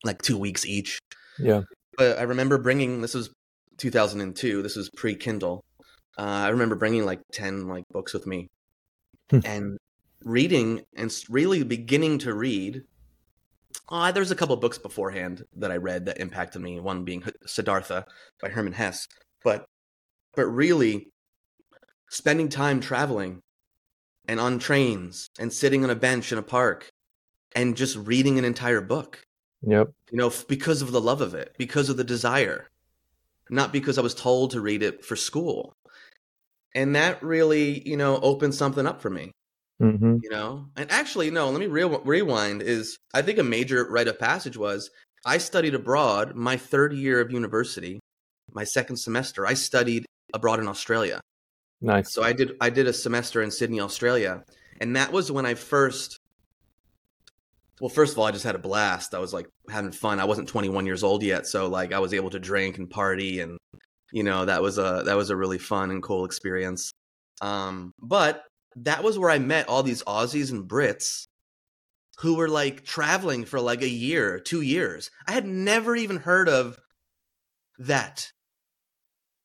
like 0.03 0.21
two 0.21 0.37
weeks 0.37 0.65
each. 0.65 0.99
Yeah. 1.39 1.61
But 1.97 2.19
I 2.19 2.23
remember 2.23 2.57
bringing 2.59 3.01
this 3.01 3.15
was 3.15 3.31
2002. 3.77 4.61
This 4.61 4.75
was 4.75 4.89
pre 4.95 5.15
Kindle. 5.15 5.63
Uh, 6.17 6.21
I 6.21 6.49
remember 6.49 6.75
bringing 6.75 7.05
like 7.05 7.21
ten 7.31 7.67
like 7.67 7.83
books 7.91 8.13
with 8.13 8.27
me, 8.27 8.47
hmm. 9.29 9.39
and 9.45 9.77
reading 10.27 10.83
and 10.95 11.13
really 11.29 11.63
beginning 11.63 12.19
to 12.19 12.33
read. 12.33 12.83
Uh, 13.89 14.11
there's 14.11 14.31
a 14.31 14.35
couple 14.35 14.55
books 14.57 14.77
beforehand 14.77 15.43
that 15.55 15.71
I 15.71 15.77
read 15.77 16.05
that 16.05 16.19
impacted 16.19 16.61
me. 16.61 16.79
One 16.79 17.05
being 17.05 17.23
Siddhartha 17.45 18.05
by 18.41 18.49
Hermann 18.49 18.73
Hesse, 18.73 19.07
but 19.43 19.65
but 20.35 20.45
really 20.47 21.11
spending 22.09 22.49
time 22.49 22.79
traveling 22.79 23.41
and 24.27 24.39
on 24.39 24.59
trains 24.59 25.29
and 25.39 25.51
sitting 25.51 25.83
on 25.83 25.89
a 25.89 25.95
bench 25.95 26.31
in 26.31 26.37
a 26.37 26.43
park 26.43 26.89
and 27.55 27.77
just 27.77 27.95
reading 27.97 28.37
an 28.37 28.45
entire 28.45 28.81
book. 28.81 29.23
Yep. 29.61 29.87
You 30.11 30.17
know, 30.17 30.31
because 30.47 30.81
of 30.81 30.91
the 30.91 31.01
love 31.01 31.21
of 31.21 31.33
it, 31.33 31.55
because 31.57 31.89
of 31.89 31.97
the 31.97 32.03
desire, 32.03 32.67
not 33.49 33.73
because 33.73 33.97
I 33.97 34.01
was 34.01 34.13
told 34.13 34.51
to 34.51 34.61
read 34.61 34.83
it 34.83 35.03
for 35.03 35.15
school. 35.15 35.73
And 36.75 36.95
that 36.95 37.23
really, 37.23 37.87
you 37.87 37.97
know, 37.97 38.19
opened 38.19 38.53
something 38.53 38.85
up 38.85 39.01
for 39.01 39.09
me. 39.09 39.31
Mm-hmm. 39.81 40.17
You 40.23 40.29
know, 40.29 40.65
and 40.75 40.91
actually, 40.91 41.29
no, 41.29 41.49
let 41.49 41.59
me 41.59 41.67
re- 41.67 41.83
rewind. 42.03 42.63
Is 42.63 42.97
I 43.13 43.21
think 43.21 43.37
a 43.37 43.43
major 43.43 43.87
rite 43.89 44.07
of 44.07 44.17
passage 44.17 44.57
was 44.57 44.89
I 45.25 45.37
studied 45.37 45.75
abroad 45.75 46.35
my 46.35 46.57
third 46.57 46.93
year 46.93 47.21
of 47.21 47.31
university, 47.31 47.99
my 48.51 48.63
second 48.63 48.97
semester. 48.97 49.45
I 49.45 49.53
studied 49.53 50.05
abroad 50.33 50.59
in 50.59 50.67
Australia. 50.67 51.21
Nice. 51.79 52.11
So 52.11 52.23
I 52.23 52.33
did 52.33 52.53
I 52.59 52.71
did 52.71 52.87
a 52.87 52.93
semester 52.93 53.43
in 53.43 53.51
Sydney, 53.51 53.79
Australia, 53.79 54.43
and 54.81 54.95
that 54.95 55.11
was 55.11 55.31
when 55.31 55.45
I 55.45 55.53
first 55.53 56.17
well, 57.79 57.89
first 57.89 58.13
of 58.13 58.19
all, 58.19 58.25
I 58.25 58.31
just 58.31 58.43
had 58.43 58.55
a 58.55 58.59
blast. 58.59 59.13
I 59.13 59.19
was 59.19 59.33
like 59.33 59.47
having 59.69 59.91
fun. 59.91 60.19
I 60.19 60.25
wasn't 60.25 60.47
21 60.47 60.87
years 60.87 61.03
old 61.03 61.21
yet, 61.21 61.45
so 61.45 61.67
like 61.67 61.93
I 61.93 61.99
was 61.99 62.13
able 62.13 62.31
to 62.31 62.39
drink 62.39 62.79
and 62.79 62.89
party 62.89 63.41
and 63.41 63.57
you 64.11 64.23
know, 64.23 64.45
that 64.45 64.61
was 64.61 64.77
a 64.77 65.03
that 65.05 65.17
was 65.17 65.29
a 65.29 65.35
really 65.35 65.57
fun 65.57 65.91
and 65.91 66.01
cool 66.01 66.25
experience. 66.25 66.91
Um, 67.41 67.93
but 68.01 68.43
that 68.83 69.03
was 69.03 69.17
where 69.17 69.29
I 69.29 69.39
met 69.39 69.67
all 69.67 69.83
these 69.83 70.03
Aussies 70.03 70.51
and 70.51 70.67
Brits 70.69 71.27
who 72.19 72.35
were 72.35 72.49
like 72.49 72.83
traveling 72.83 73.45
for 73.45 73.59
like 73.59 73.81
a 73.81 73.89
year, 73.89 74.39
2 74.39 74.61
years. 74.61 75.11
I 75.27 75.33
had 75.33 75.45
never 75.45 75.95
even 75.95 76.17
heard 76.17 76.49
of 76.49 76.79
that 77.79 78.31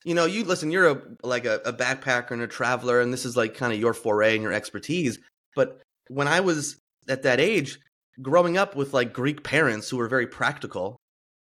you 0.05 0.15
know, 0.15 0.25
you 0.25 0.45
listen, 0.45 0.71
you're 0.71 0.91
a 0.91 1.03
like 1.23 1.45
a, 1.45 1.61
a 1.65 1.73
backpacker 1.73 2.33
and 2.33 2.43
a 2.43 2.47
traveler, 2.47 3.01
and 3.01 3.13
this 3.13 3.25
is 3.25 3.37
like 3.37 3.55
kind 3.55 3.73
of 3.73 3.79
your 3.79 3.95
foray 3.95 4.35
and 4.35 4.43
your 4.43 4.53
expertise. 4.53 5.19
But 5.55 5.81
when 6.09 6.29
I 6.29 6.41
was 6.41 6.81
at 7.09 7.23
that 7.23 7.41
age, 7.41 7.79
growing 8.21 8.57
up 8.57 8.75
with 8.75 8.93
like 8.93 9.13
Greek 9.13 9.43
parents 9.45 9.89
who 9.89 9.97
were 9.97 10.09
very 10.09 10.27
practical, 10.27 10.97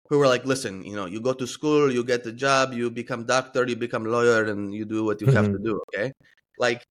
who 0.10 0.18
were 0.18 0.28
like, 0.28 0.46
listen, 0.46 0.84
you 0.84 0.96
know, 0.96 1.06
you 1.06 1.22
go 1.22 1.34
to 1.34 1.46
school, 1.46 1.92
you 1.92 2.04
get 2.04 2.24
the 2.24 2.32
job, 2.32 2.74
you 2.74 2.90
become 2.90 3.26
doctor, 3.26 3.68
you 3.68 3.76
become 3.76 4.06
lawyer, 4.06 4.46
and 4.46 4.74
you 4.74 4.86
do 4.86 5.04
what 5.04 5.22
you 5.22 5.28
mm-hmm. 5.28 5.36
have 5.36 5.52
to 5.52 5.60
do. 5.60 5.82
Okay, 5.94 6.12
like 6.58 6.84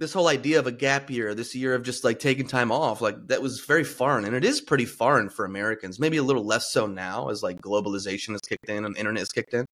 this 0.00 0.14
whole 0.14 0.28
idea 0.28 0.58
of 0.58 0.66
a 0.66 0.72
gap 0.72 1.10
year, 1.10 1.34
this 1.34 1.54
year 1.54 1.74
of 1.74 1.82
just 1.82 2.04
like 2.04 2.18
taking 2.18 2.48
time 2.48 2.72
off, 2.72 3.02
like 3.02 3.28
that 3.28 3.42
was 3.42 3.60
very 3.60 3.84
foreign, 3.84 4.24
and 4.24 4.34
it 4.34 4.44
is 4.44 4.60
pretty 4.62 4.86
foreign 4.86 5.28
for 5.28 5.44
Americans. 5.44 6.00
Maybe 6.00 6.16
a 6.16 6.22
little 6.22 6.44
less 6.44 6.72
so 6.72 6.86
now 6.86 7.28
as 7.28 7.42
like 7.42 7.60
globalization 7.60 8.30
has 8.30 8.40
kicked 8.40 8.70
in 8.70 8.86
and 8.86 8.96
internet 8.96 9.20
has 9.20 9.30
kicked 9.30 9.52
in. 9.52 9.66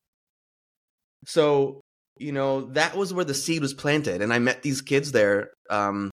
So, 1.26 1.80
you 2.18 2.33
know, 2.33 2.62
that 2.73 2.97
was 2.97 3.14
where 3.14 3.25
the 3.25 3.35
seed 3.35 3.62
was 3.62 3.73
planted. 3.73 4.21
And 4.21 4.33
I 4.33 4.40
met 4.40 4.62
these 4.62 4.83
kids 4.83 5.12
there 5.12 5.50
um, 5.71 6.11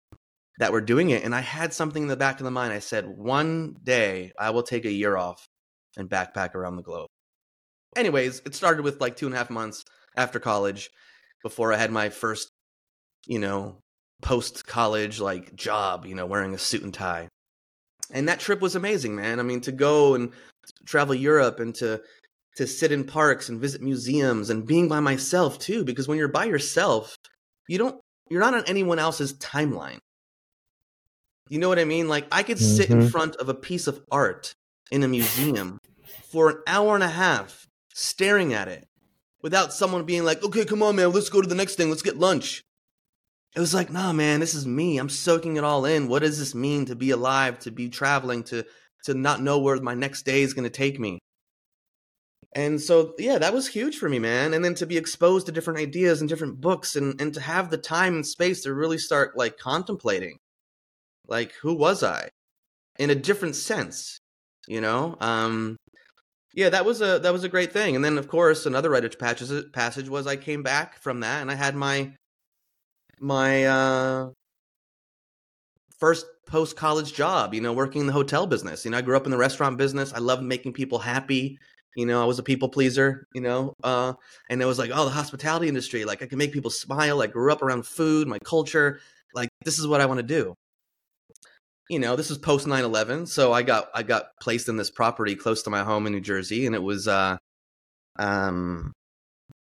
that 0.58 0.72
were 0.72 0.80
doing 0.82 1.10
it. 1.10 1.24
And 1.24 1.34
I 1.34 1.40
had 1.40 1.72
something 1.72 2.02
in 2.02 2.08
the 2.08 2.16
back 2.16 2.38
of 2.38 2.44
the 2.44 2.50
mind. 2.50 2.72
I 2.72 2.80
said, 2.80 3.06
one 3.06 3.76
day 3.82 4.32
I 4.38 4.50
will 4.50 4.62
take 4.62 4.84
a 4.84 4.92
year 4.92 5.16
off 5.16 5.46
and 5.96 6.08
backpack 6.08 6.54
around 6.54 6.76
the 6.76 6.82
globe. 6.82 7.08
Anyways, 7.96 8.42
it 8.44 8.54
started 8.54 8.82
with 8.82 9.00
like 9.00 9.16
two 9.16 9.26
and 9.26 9.34
a 9.34 9.38
half 9.38 9.50
months 9.50 9.84
after 10.16 10.38
college 10.38 10.90
before 11.42 11.72
I 11.72 11.76
had 11.76 11.90
my 11.90 12.10
first 12.10 12.50
you 13.26 13.38
know, 13.38 13.76
post 14.22 14.66
college 14.66 15.20
like 15.20 15.54
job, 15.54 16.06
you 16.06 16.14
know, 16.14 16.24
wearing 16.24 16.54
a 16.54 16.58
suit 16.58 16.82
and 16.82 16.94
tie. 16.94 17.28
And 18.10 18.28
that 18.28 18.40
trip 18.40 18.60
was 18.60 18.74
amazing, 18.74 19.14
man. 19.14 19.38
I 19.38 19.42
mean, 19.42 19.60
to 19.62 19.72
go 19.72 20.14
and 20.14 20.32
travel 20.86 21.14
Europe 21.14 21.60
and 21.60 21.74
to 21.76 22.00
to 22.56 22.66
sit 22.66 22.92
in 22.92 23.04
parks 23.04 23.48
and 23.48 23.60
visit 23.60 23.82
museums 23.82 24.50
and 24.50 24.66
being 24.66 24.86
by 24.86 25.00
myself 25.00 25.58
too 25.58 25.84
because 25.84 26.06
when 26.06 26.18
you're 26.18 26.28
by 26.28 26.44
yourself, 26.44 27.16
you 27.68 27.78
don't 27.78 28.00
you're 28.30 28.40
not 28.40 28.54
on 28.54 28.64
anyone 28.66 28.98
else's 28.98 29.34
timeline. 29.34 29.98
You 31.48 31.58
know 31.58 31.68
what 31.68 31.78
I 31.78 31.84
mean? 31.84 32.08
Like 32.08 32.26
I 32.30 32.42
could 32.42 32.58
mm-hmm. 32.58 32.76
sit 32.76 32.90
in 32.90 33.00
mm-hmm. 33.00 33.08
front 33.08 33.36
of 33.36 33.48
a 33.48 33.54
piece 33.54 33.86
of 33.86 34.00
art 34.10 34.54
in 34.90 35.02
a 35.02 35.08
museum 35.08 35.78
for 36.30 36.50
an 36.50 36.56
hour 36.66 36.94
and 36.94 37.04
a 37.04 37.08
half 37.08 37.66
staring 37.94 38.54
at 38.54 38.68
it 38.68 38.86
without 39.42 39.72
someone 39.72 40.04
being 40.04 40.24
like, 40.24 40.42
"Okay, 40.44 40.64
come 40.64 40.82
on, 40.82 40.96
man, 40.96 41.12
let's 41.12 41.28
go 41.28 41.42
to 41.42 41.48
the 41.48 41.54
next 41.54 41.76
thing. 41.76 41.88
Let's 41.90 42.02
get 42.02 42.18
lunch." 42.18 42.62
It 43.54 43.60
was 43.60 43.74
like, 43.74 43.90
"Nah, 43.90 44.12
man, 44.12 44.40
this 44.40 44.54
is 44.54 44.66
me. 44.66 44.98
I'm 44.98 45.08
soaking 45.10 45.56
it 45.56 45.64
all 45.64 45.84
in. 45.84 46.08
What 46.08 46.22
does 46.22 46.38
this 46.38 46.54
mean 46.54 46.86
to 46.86 46.96
be 46.96 47.10
alive, 47.10 47.58
to 47.60 47.70
be 47.70 47.88
traveling, 47.88 48.44
to 48.44 48.64
to 49.04 49.14
not 49.14 49.42
know 49.42 49.58
where 49.58 49.80
my 49.80 49.94
next 49.94 50.22
day 50.24 50.42
is 50.42 50.54
going 50.54 50.64
to 50.64 50.70
take 50.70 50.98
me?" 50.98 51.18
And 52.54 52.80
so, 52.80 53.14
yeah, 53.18 53.38
that 53.38 53.54
was 53.54 53.68
huge 53.68 53.96
for 53.98 54.08
me, 54.08 54.18
man. 54.18 54.52
And 54.52 54.64
then 54.64 54.74
to 54.76 54.86
be 54.86 54.98
exposed 54.98 55.46
to 55.46 55.52
different 55.52 55.80
ideas 55.80 56.20
and 56.20 56.28
different 56.28 56.60
books 56.60 56.96
and, 56.96 57.18
and 57.20 57.32
to 57.34 57.40
have 57.40 57.70
the 57.70 57.78
time 57.78 58.14
and 58.14 58.26
space 58.26 58.62
to 58.62 58.74
really 58.74 58.98
start 58.98 59.36
like 59.36 59.56
contemplating, 59.58 60.36
like, 61.28 61.52
who 61.62 61.74
was 61.74 62.02
I 62.02 62.28
in 62.98 63.10
a 63.10 63.14
different 63.14 63.56
sense, 63.56 64.18
you 64.68 64.80
know? 64.80 65.16
Um, 65.20 65.76
yeah, 66.54 66.68
that 66.70 66.84
was 66.84 67.00
a, 67.02 67.18
that 67.20 67.32
was 67.32 67.44
a 67.44 67.48
great 67.48 67.72
thing. 67.72 67.96
And 67.96 68.04
then 68.04 68.18
of 68.18 68.28
course, 68.28 68.66
another 68.66 68.94
of 68.94 69.18
passage, 69.18 69.72
passage 69.72 70.08
was 70.08 70.26
I 70.26 70.36
came 70.36 70.62
back 70.62 70.98
from 71.00 71.20
that 71.20 71.42
and 71.42 71.50
I 71.50 71.54
had 71.54 71.74
my, 71.74 72.14
my, 73.22 73.64
uh, 73.64 74.30
first 75.98 76.26
post 76.46 76.76
college 76.76 77.14
job, 77.14 77.54
you 77.54 77.60
know, 77.60 77.72
working 77.72 78.00
in 78.00 78.06
the 78.08 78.12
hotel 78.12 78.44
business. 78.44 78.84
You 78.84 78.90
know, 78.90 78.98
I 78.98 79.02
grew 79.02 79.16
up 79.16 79.24
in 79.24 79.30
the 79.30 79.38
restaurant 79.38 79.78
business. 79.78 80.12
I 80.12 80.18
loved 80.18 80.42
making 80.42 80.72
people 80.72 80.98
happy. 80.98 81.58
You 81.96 82.06
know, 82.06 82.20
I 82.20 82.24
was 82.24 82.40
a 82.40 82.42
people 82.42 82.68
pleaser, 82.68 83.26
you 83.34 83.40
know, 83.40 83.74
uh, 83.84 84.14
and 84.50 84.60
it 84.60 84.64
was 84.64 84.78
like, 84.80 84.90
oh, 84.92 85.04
the 85.04 85.10
hospitality 85.10 85.68
industry, 85.68 86.04
like 86.04 86.20
I 86.22 86.26
can 86.26 86.38
make 86.38 86.52
people 86.52 86.70
smile. 86.70 87.22
I 87.22 87.28
grew 87.28 87.52
up 87.52 87.62
around 87.62 87.86
food, 87.86 88.26
my 88.26 88.38
culture. 88.44 88.98
Like, 89.34 89.50
this 89.64 89.78
is 89.78 89.86
what 89.86 90.00
I 90.00 90.06
want 90.06 90.18
to 90.18 90.26
do. 90.26 90.54
You 91.88 92.00
know, 92.00 92.16
this 92.16 92.30
was 92.30 92.38
post 92.38 92.66
9 92.66 92.82
11. 92.82 93.26
So 93.26 93.52
I 93.52 93.62
got, 93.62 93.88
I 93.94 94.02
got 94.02 94.24
placed 94.40 94.68
in 94.68 94.76
this 94.76 94.90
property 94.90 95.36
close 95.36 95.62
to 95.62 95.70
my 95.70 95.84
home 95.84 96.06
in 96.06 96.12
New 96.12 96.20
Jersey. 96.20 96.66
And 96.66 96.74
it 96.74 96.82
was, 96.82 97.06
uh, 97.06 97.36
um, 98.18 98.92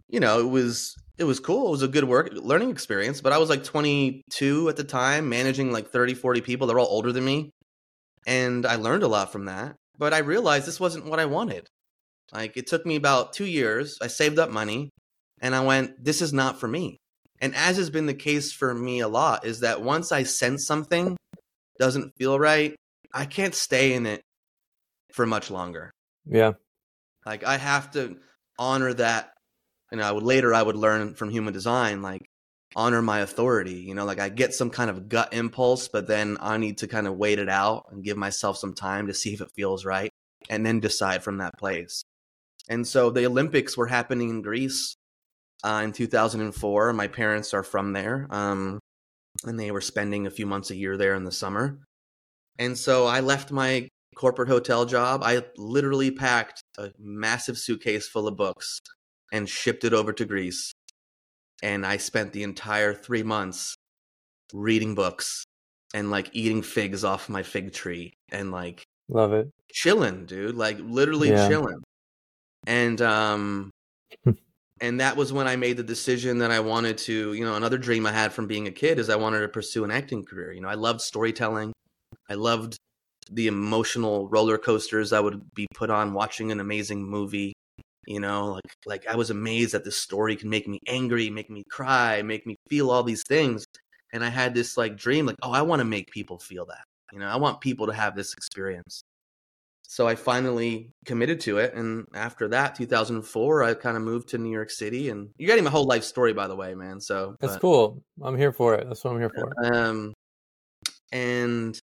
you 0.07 0.19
know, 0.19 0.39
it 0.39 0.49
was, 0.49 0.95
it 1.17 1.23
was 1.25 1.39
cool. 1.39 1.67
It 1.67 1.71
was 1.71 1.83
a 1.83 1.87
good 1.87 2.05
work 2.05 2.29
learning 2.33 2.71
experience, 2.71 3.21
but 3.21 3.33
I 3.33 3.37
was 3.37 3.49
like 3.49 3.63
22 3.63 4.69
at 4.69 4.75
the 4.75 4.83
time, 4.83 5.29
managing 5.29 5.71
like 5.71 5.89
30, 5.89 6.15
40 6.15 6.41
people. 6.41 6.67
They're 6.67 6.79
all 6.79 6.87
older 6.87 7.11
than 7.11 7.25
me. 7.25 7.51
And 8.25 8.65
I 8.65 8.75
learned 8.75 9.03
a 9.03 9.07
lot 9.07 9.31
from 9.31 9.45
that. 9.45 9.75
But 9.97 10.13
I 10.13 10.19
realized 10.19 10.65
this 10.65 10.79
wasn't 10.79 11.05
what 11.05 11.19
I 11.19 11.25
wanted. 11.25 11.67
Like 12.31 12.57
it 12.57 12.67
took 12.67 12.85
me 12.85 12.95
about 12.95 13.33
two 13.33 13.45
years. 13.45 13.97
I 14.01 14.07
saved 14.07 14.39
up 14.39 14.49
money 14.49 14.89
and 15.39 15.53
I 15.53 15.63
went, 15.63 16.03
this 16.03 16.21
is 16.21 16.33
not 16.33 16.59
for 16.59 16.67
me. 16.67 16.97
And 17.39 17.53
as 17.55 17.77
has 17.77 17.89
been 17.89 18.05
the 18.05 18.13
case 18.13 18.51
for 18.53 18.73
me 18.73 19.01
a 19.01 19.07
lot, 19.07 19.45
is 19.45 19.59
that 19.59 19.81
once 19.81 20.11
I 20.11 20.23
sense 20.23 20.65
something 20.65 21.17
doesn't 21.77 22.13
feel 22.17 22.39
right, 22.39 22.75
I 23.13 23.25
can't 23.25 23.53
stay 23.53 23.93
in 23.93 24.05
it 24.05 24.21
for 25.11 25.25
much 25.25 25.51
longer. 25.51 25.91
Yeah. 26.25 26.53
Like 27.25 27.43
I 27.43 27.57
have 27.57 27.91
to 27.91 28.17
honor 28.57 28.93
that. 28.93 29.32
And 29.93 30.01
I 30.01 30.11
would 30.11 30.23
later 30.23 30.55
I 30.55 30.63
would 30.63 30.75
learn 30.75 31.13
from 31.13 31.29
human 31.29 31.53
design, 31.53 32.01
like 32.01 32.27
honor 32.75 33.03
my 33.03 33.19
authority. 33.19 33.75
You 33.75 33.93
know, 33.93 34.05
like 34.05 34.19
I 34.19 34.27
get 34.29 34.55
some 34.55 34.71
kind 34.71 34.89
of 34.89 35.07
gut 35.07 35.31
impulse, 35.33 35.87
but 35.87 36.07
then 36.07 36.35
I 36.41 36.57
need 36.57 36.79
to 36.79 36.87
kind 36.87 37.05
of 37.05 37.15
wait 37.15 37.37
it 37.37 37.47
out 37.47 37.85
and 37.91 38.03
give 38.03 38.17
myself 38.17 38.57
some 38.57 38.73
time 38.73 39.05
to 39.05 39.13
see 39.13 39.35
if 39.35 39.39
it 39.41 39.51
feels 39.55 39.85
right 39.85 40.09
and 40.49 40.65
then 40.65 40.79
decide 40.79 41.23
from 41.23 41.37
that 41.37 41.59
place. 41.59 42.03
And 42.67 42.87
so 42.87 43.11
the 43.11 43.27
Olympics 43.27 43.77
were 43.77 43.85
happening 43.85 44.29
in 44.31 44.41
Greece 44.41 44.95
uh, 45.63 45.81
in 45.83 45.91
2004. 45.91 46.93
My 46.93 47.07
parents 47.07 47.53
are 47.53 47.63
from 47.63 47.93
there, 47.93 48.27
um, 48.31 48.79
and 49.45 49.59
they 49.59 49.69
were 49.69 49.81
spending 49.81 50.25
a 50.25 50.31
few 50.31 50.47
months 50.47 50.71
a 50.71 50.75
year 50.75 50.97
there 50.97 51.13
in 51.13 51.23
the 51.23 51.31
summer. 51.31 51.77
And 52.57 52.75
so 52.75 53.05
I 53.05 53.19
left 53.19 53.51
my 53.51 53.89
corporate 54.15 54.49
hotel 54.49 54.85
job. 54.85 55.21
I 55.23 55.43
literally 55.55 56.09
packed 56.09 56.63
a 56.79 56.89
massive 56.97 57.59
suitcase 57.59 58.07
full 58.07 58.27
of 58.27 58.37
books 58.37 58.79
and 59.33 59.49
shipped 59.49 59.83
it 59.83 59.93
over 59.93 60.13
to 60.13 60.23
Greece. 60.23 60.71
And 61.61 61.85
I 61.85 61.97
spent 61.97 62.31
the 62.31 62.43
entire 62.43 62.93
three 62.93 63.23
months 63.23 63.75
reading 64.53 64.95
books 64.95 65.43
and 65.93 66.09
like 66.09 66.29
eating 66.31 66.61
figs 66.61 67.03
off 67.03 67.27
my 67.27 67.43
fig 67.43 67.73
tree 67.73 68.13
and 68.31 68.51
like 68.51 68.83
love 69.09 69.33
it 69.33 69.49
chilling 69.71 70.25
dude 70.25 70.55
like 70.55 70.77
literally 70.79 71.29
yeah. 71.29 71.47
chilling 71.47 71.81
and 72.67 73.01
um 73.01 73.71
and 74.81 74.99
that 74.99 75.15
was 75.15 75.31
when 75.31 75.47
I 75.47 75.55
made 75.55 75.77
the 75.77 75.83
decision 75.83 76.39
that 76.39 76.51
I 76.51 76.59
wanted 76.59 76.97
to, 76.99 77.33
you 77.33 77.45
know, 77.45 77.55
another 77.55 77.77
dream 77.77 78.05
I 78.05 78.11
had 78.11 78.33
from 78.33 78.47
being 78.47 78.67
a 78.67 78.71
kid 78.71 78.99
is 78.99 79.09
I 79.09 79.15
wanted 79.15 79.39
to 79.39 79.47
pursue 79.47 79.85
an 79.85 79.91
acting 79.91 80.25
career. 80.25 80.51
You 80.51 80.59
know, 80.61 80.67
I 80.67 80.73
loved 80.73 80.99
storytelling. 81.01 81.71
I 82.29 82.33
loved 82.33 82.77
the 83.31 83.47
emotional 83.47 84.27
roller 84.27 84.57
coasters 84.57 85.13
I 85.13 85.21
would 85.21 85.41
be 85.55 85.67
put 85.73 85.89
on 85.89 86.13
watching 86.13 86.51
an 86.51 86.59
amazing 86.59 87.03
movie. 87.03 87.53
You 88.07 88.19
know, 88.19 88.53
like 88.53 88.75
like 88.85 89.07
I 89.07 89.15
was 89.15 89.29
amazed 89.29 89.73
that 89.73 89.83
this 89.83 89.97
story 89.97 90.35
can 90.35 90.49
make 90.49 90.67
me 90.67 90.79
angry, 90.87 91.29
make 91.29 91.49
me 91.49 91.63
cry, 91.69 92.21
make 92.21 92.45
me 92.45 92.55
feel 92.69 92.91
all 92.91 93.03
these 93.03 93.23
things. 93.27 93.65
And 94.13 94.23
I 94.23 94.29
had 94.29 94.53
this 94.53 94.77
like 94.77 94.95
dream, 94.95 95.25
like, 95.25 95.37
oh, 95.41 95.51
I 95.51 95.63
want 95.63 95.79
to 95.79 95.85
make 95.85 96.11
people 96.11 96.39
feel 96.39 96.65
that. 96.67 96.83
You 97.11 97.19
know, 97.19 97.27
I 97.27 97.37
want 97.37 97.61
people 97.61 97.87
to 97.87 97.93
have 97.93 98.15
this 98.15 98.33
experience 98.33 99.03
so 99.93 100.07
I 100.07 100.15
finally 100.15 100.89
committed 101.05 101.39
to 101.41 101.59
it. 101.59 101.75
And 101.75 102.07
after 102.15 102.47
that, 102.47 102.73
2004, 102.73 103.63
I 103.63 103.73
kind 103.75 103.95
of 103.95 104.01
moved 104.01 104.29
to 104.29 104.39
New 104.39 104.49
York 104.49 104.71
City. 104.71 105.09
And 105.09 105.29
you're 105.37 105.47
getting 105.47 105.63
my 105.63 105.69
whole 105.69 105.85
life 105.85 106.03
story, 106.03 106.33
by 106.33 106.47
the 106.47 106.55
way, 106.55 106.73
man. 106.73 106.99
So 106.99 107.35
that's 107.39 107.53
but, 107.53 107.61
cool. 107.61 108.03
I'm 108.21 108.35
here 108.35 108.51
for 108.51 108.73
it. 108.73 108.87
That's 108.87 109.03
what 109.03 109.11
I'm 109.11 109.19
here 109.19 109.29
for. 109.29 109.75
Um, 109.75 110.13
and 111.11 111.79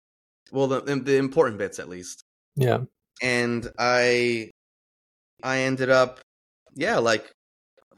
well, 0.52 0.66
the 0.66 0.80
the 0.80 1.16
important 1.16 1.56
bits 1.56 1.78
at 1.78 1.88
least. 1.88 2.22
Yeah. 2.56 2.80
And 3.22 3.70
I, 3.78 4.50
I 5.44 5.58
ended 5.58 5.90
up, 5.90 6.20
yeah, 6.74 6.98
like 6.98 7.30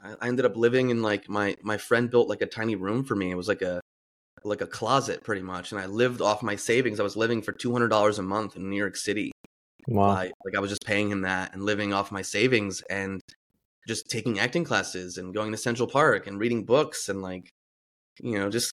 I 0.03 0.27
ended 0.27 0.45
up 0.45 0.55
living 0.55 0.91
in 0.91 1.01
like 1.01 1.27
my 1.29 1.55
my 1.63 1.77
friend 1.77 2.11
built 2.11 2.29
like 2.29 2.41
a 2.41 2.45
tiny 2.45 2.75
room 2.75 3.03
for 3.03 3.15
me. 3.15 3.31
It 3.31 3.35
was 3.35 3.47
like 3.47 3.63
a 3.63 3.81
like 4.43 4.61
a 4.61 4.67
closet 4.67 5.23
pretty 5.23 5.41
much, 5.41 5.71
and 5.71 5.81
I 5.81 5.87
lived 5.87 6.21
off 6.21 6.43
my 6.43 6.55
savings. 6.55 6.99
I 6.99 7.03
was 7.03 7.15
living 7.15 7.41
for 7.41 7.51
two 7.53 7.71
hundred 7.71 7.89
dollars 7.89 8.19
a 8.19 8.23
month 8.23 8.55
in 8.55 8.69
New 8.69 8.77
York 8.77 8.95
City 8.95 9.31
Wow. 9.87 10.09
Uh, 10.09 10.29
like 10.43 10.55
I 10.55 10.59
was 10.59 10.69
just 10.69 10.85
paying 10.85 11.09
him 11.09 11.21
that 11.21 11.53
and 11.53 11.63
living 11.63 11.93
off 11.93 12.11
my 12.11 12.21
savings 12.21 12.81
and 12.89 13.21
just 13.87 14.09
taking 14.09 14.37
acting 14.37 14.65
classes 14.65 15.17
and 15.17 15.33
going 15.33 15.51
to 15.51 15.57
Central 15.57 15.87
Park 15.87 16.27
and 16.27 16.39
reading 16.39 16.65
books 16.65 17.07
and 17.07 17.21
like, 17.21 17.49
you 18.19 18.37
know, 18.37 18.49
just 18.49 18.71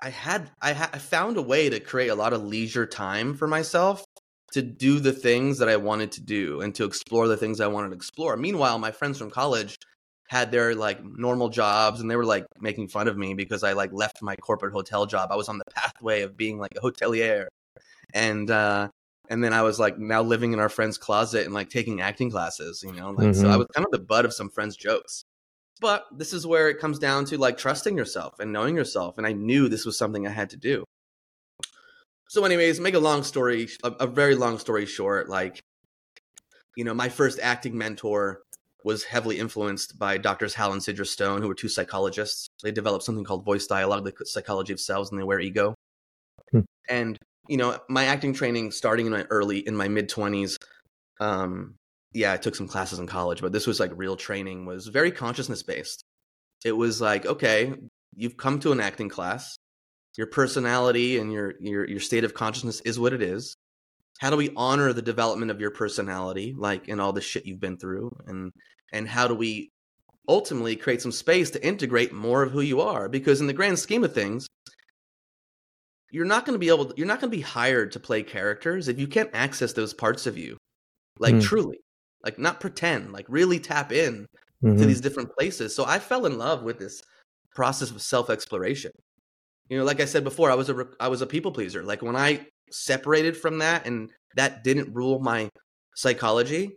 I 0.00 0.10
had 0.10 0.50
I, 0.60 0.74
ha- 0.74 0.90
I 0.92 0.98
found 0.98 1.38
a 1.38 1.42
way 1.42 1.70
to 1.70 1.80
create 1.80 2.08
a 2.08 2.14
lot 2.14 2.34
of 2.34 2.44
leisure 2.44 2.86
time 2.86 3.34
for 3.34 3.48
myself 3.48 4.04
to 4.52 4.62
do 4.62 5.00
the 5.00 5.12
things 5.12 5.58
that 5.58 5.68
I 5.68 5.76
wanted 5.76 6.12
to 6.12 6.20
do 6.20 6.60
and 6.60 6.74
to 6.76 6.84
explore 6.84 7.28
the 7.28 7.36
things 7.36 7.60
I 7.60 7.66
wanted 7.66 7.88
to 7.88 7.94
explore. 7.94 8.36
Meanwhile, 8.36 8.78
my 8.78 8.92
friends 8.92 9.18
from 9.18 9.30
college 9.30 9.76
had 10.28 10.50
their 10.50 10.74
like 10.74 11.04
normal 11.04 11.48
jobs 11.48 12.00
and 12.00 12.10
they 12.10 12.16
were 12.16 12.24
like 12.24 12.46
making 12.60 12.88
fun 12.88 13.08
of 13.08 13.16
me 13.16 13.34
because 13.34 13.62
I 13.62 13.72
like 13.72 13.92
left 13.92 14.22
my 14.22 14.36
corporate 14.36 14.72
hotel 14.72 15.06
job. 15.06 15.30
I 15.30 15.36
was 15.36 15.48
on 15.48 15.58
the 15.58 15.64
pathway 15.74 16.22
of 16.22 16.36
being 16.36 16.58
like 16.58 16.72
a 16.76 16.80
hotelier. 16.80 17.46
And 18.14 18.50
uh 18.50 18.88
and 19.28 19.42
then 19.42 19.52
I 19.52 19.62
was 19.62 19.78
like 19.78 19.98
now 19.98 20.22
living 20.22 20.52
in 20.52 20.60
our 20.60 20.68
friend's 20.68 20.98
closet 20.98 21.44
and 21.44 21.54
like 21.54 21.68
taking 21.68 22.00
acting 22.00 22.30
classes, 22.30 22.84
you 22.86 22.92
know, 22.92 23.10
like 23.10 23.28
mm-hmm. 23.28 23.40
so 23.40 23.48
I 23.48 23.50
mm-hmm. 23.50 23.58
was 23.58 23.66
kind 23.74 23.86
of 23.86 23.92
the 23.92 24.04
butt 24.04 24.24
of 24.24 24.32
some 24.32 24.50
friends' 24.50 24.76
jokes. 24.76 25.24
But 25.80 26.06
this 26.16 26.32
is 26.32 26.46
where 26.46 26.70
it 26.70 26.78
comes 26.78 26.98
down 26.98 27.26
to 27.26 27.38
like 27.38 27.58
trusting 27.58 27.96
yourself 27.96 28.38
and 28.38 28.52
knowing 28.52 28.76
yourself, 28.76 29.18
and 29.18 29.26
I 29.26 29.32
knew 29.32 29.68
this 29.68 29.84
was 29.84 29.98
something 29.98 30.26
I 30.26 30.30
had 30.30 30.50
to 30.50 30.56
do. 30.56 30.84
So, 32.28 32.44
anyways, 32.44 32.80
make 32.80 32.94
a 32.94 32.98
long 32.98 33.22
story, 33.22 33.68
a, 33.84 33.90
a 34.00 34.06
very 34.06 34.34
long 34.34 34.58
story 34.58 34.86
short, 34.86 35.28
like 35.28 35.60
you 36.76 36.84
know, 36.84 36.94
my 36.94 37.08
first 37.08 37.40
acting 37.42 37.76
mentor 37.76 38.42
was 38.84 39.02
heavily 39.02 39.38
influenced 39.40 39.98
by 39.98 40.16
doctors 40.16 40.54
Hal 40.54 40.72
and 40.72 40.80
Sidra 40.80 41.06
Stone, 41.06 41.42
who 41.42 41.48
were 41.48 41.54
two 41.54 41.68
psychologists. 41.68 42.46
They 42.62 42.70
developed 42.70 43.04
something 43.04 43.24
called 43.24 43.44
voice 43.44 43.66
dialogue, 43.66 44.04
the 44.04 44.26
psychology 44.26 44.72
of 44.72 44.78
selves, 44.78 45.10
and 45.10 45.18
the 45.18 45.24
aware 45.24 45.40
ego. 45.40 45.74
Hmm. 46.52 46.60
And 46.88 47.18
you 47.48 47.56
know, 47.56 47.78
my 47.88 48.04
acting 48.04 48.32
training 48.32 48.70
starting 48.70 49.06
in 49.06 49.12
my 49.12 49.24
early 49.30 49.58
in 49.58 49.74
my 49.74 49.88
mid 49.88 50.08
twenties. 50.08 50.56
Um, 51.18 51.74
yeah, 52.12 52.32
I 52.32 52.36
took 52.36 52.54
some 52.54 52.68
classes 52.68 52.98
in 52.98 53.06
college, 53.06 53.40
but 53.40 53.52
this 53.52 53.66
was 53.66 53.80
like 53.80 53.90
real 53.94 54.16
training. 54.16 54.66
Was 54.66 54.86
very 54.86 55.10
consciousness 55.10 55.62
based. 55.62 56.04
It 56.64 56.72
was 56.72 57.00
like, 57.00 57.26
okay, 57.26 57.74
you've 58.14 58.36
come 58.36 58.60
to 58.60 58.72
an 58.72 58.80
acting 58.80 59.08
class. 59.08 59.56
Your 60.16 60.26
personality 60.26 61.18
and 61.18 61.32
your 61.32 61.54
your 61.60 61.88
your 61.88 62.00
state 62.00 62.24
of 62.24 62.34
consciousness 62.34 62.80
is 62.80 62.98
what 62.98 63.12
it 63.12 63.22
is. 63.22 63.56
How 64.18 64.30
do 64.30 64.36
we 64.36 64.50
honor 64.56 64.92
the 64.92 65.02
development 65.02 65.50
of 65.50 65.60
your 65.60 65.70
personality, 65.70 66.54
like 66.56 66.88
in 66.88 67.00
all 67.00 67.12
the 67.12 67.20
shit 67.20 67.44
you've 67.44 67.60
been 67.60 67.76
through, 67.76 68.16
and 68.26 68.50
and 68.92 69.08
how 69.08 69.28
do 69.28 69.34
we 69.34 69.70
ultimately 70.28 70.74
create 70.74 71.02
some 71.02 71.12
space 71.12 71.50
to 71.50 71.64
integrate 71.64 72.12
more 72.12 72.42
of 72.42 72.50
who 72.50 72.60
you 72.60 72.80
are? 72.80 73.08
Because 73.08 73.40
in 73.40 73.46
the 73.46 73.52
grand 73.52 73.78
scheme 73.78 74.04
of 74.04 74.14
things 74.14 74.48
you're 76.10 76.24
not 76.24 76.46
going 76.46 76.54
to 76.54 76.58
be 76.58 76.68
able 76.68 76.86
to, 76.86 76.94
you're 76.96 77.06
not 77.06 77.20
going 77.20 77.30
to 77.30 77.36
be 77.36 77.42
hired 77.42 77.92
to 77.92 78.00
play 78.00 78.22
characters 78.22 78.88
if 78.88 78.98
you 78.98 79.06
can't 79.06 79.30
access 79.34 79.72
those 79.72 79.92
parts 79.92 80.26
of 80.26 80.38
you. 80.38 80.56
Like 81.18 81.34
mm. 81.34 81.42
truly. 81.42 81.78
Like 82.24 82.38
not 82.38 82.60
pretend. 82.60 83.12
Like 83.12 83.26
really 83.28 83.58
tap 83.58 83.92
in 83.92 84.26
mm-hmm. 84.64 84.78
to 84.78 84.86
these 84.86 85.00
different 85.00 85.30
places. 85.36 85.74
So 85.74 85.84
i 85.84 85.98
fell 85.98 86.26
in 86.26 86.38
love 86.38 86.62
with 86.62 86.78
this 86.78 87.02
process 87.54 87.90
of 87.90 88.00
self 88.02 88.30
exploration 88.30 88.92
you 89.68 89.78
know 89.78 89.84
like 89.84 90.00
i 90.00 90.04
said 90.04 90.24
before 90.24 90.50
i 90.50 90.54
was 90.54 90.70
a 90.70 90.86
i 91.00 91.08
was 91.08 91.22
a 91.22 91.26
people 91.26 91.52
pleaser 91.52 91.82
like 91.82 92.02
when 92.02 92.16
i 92.16 92.46
separated 92.70 93.36
from 93.36 93.58
that 93.58 93.86
and 93.86 94.10
that 94.34 94.64
didn't 94.64 94.92
rule 94.94 95.18
my 95.20 95.48
psychology 95.94 96.76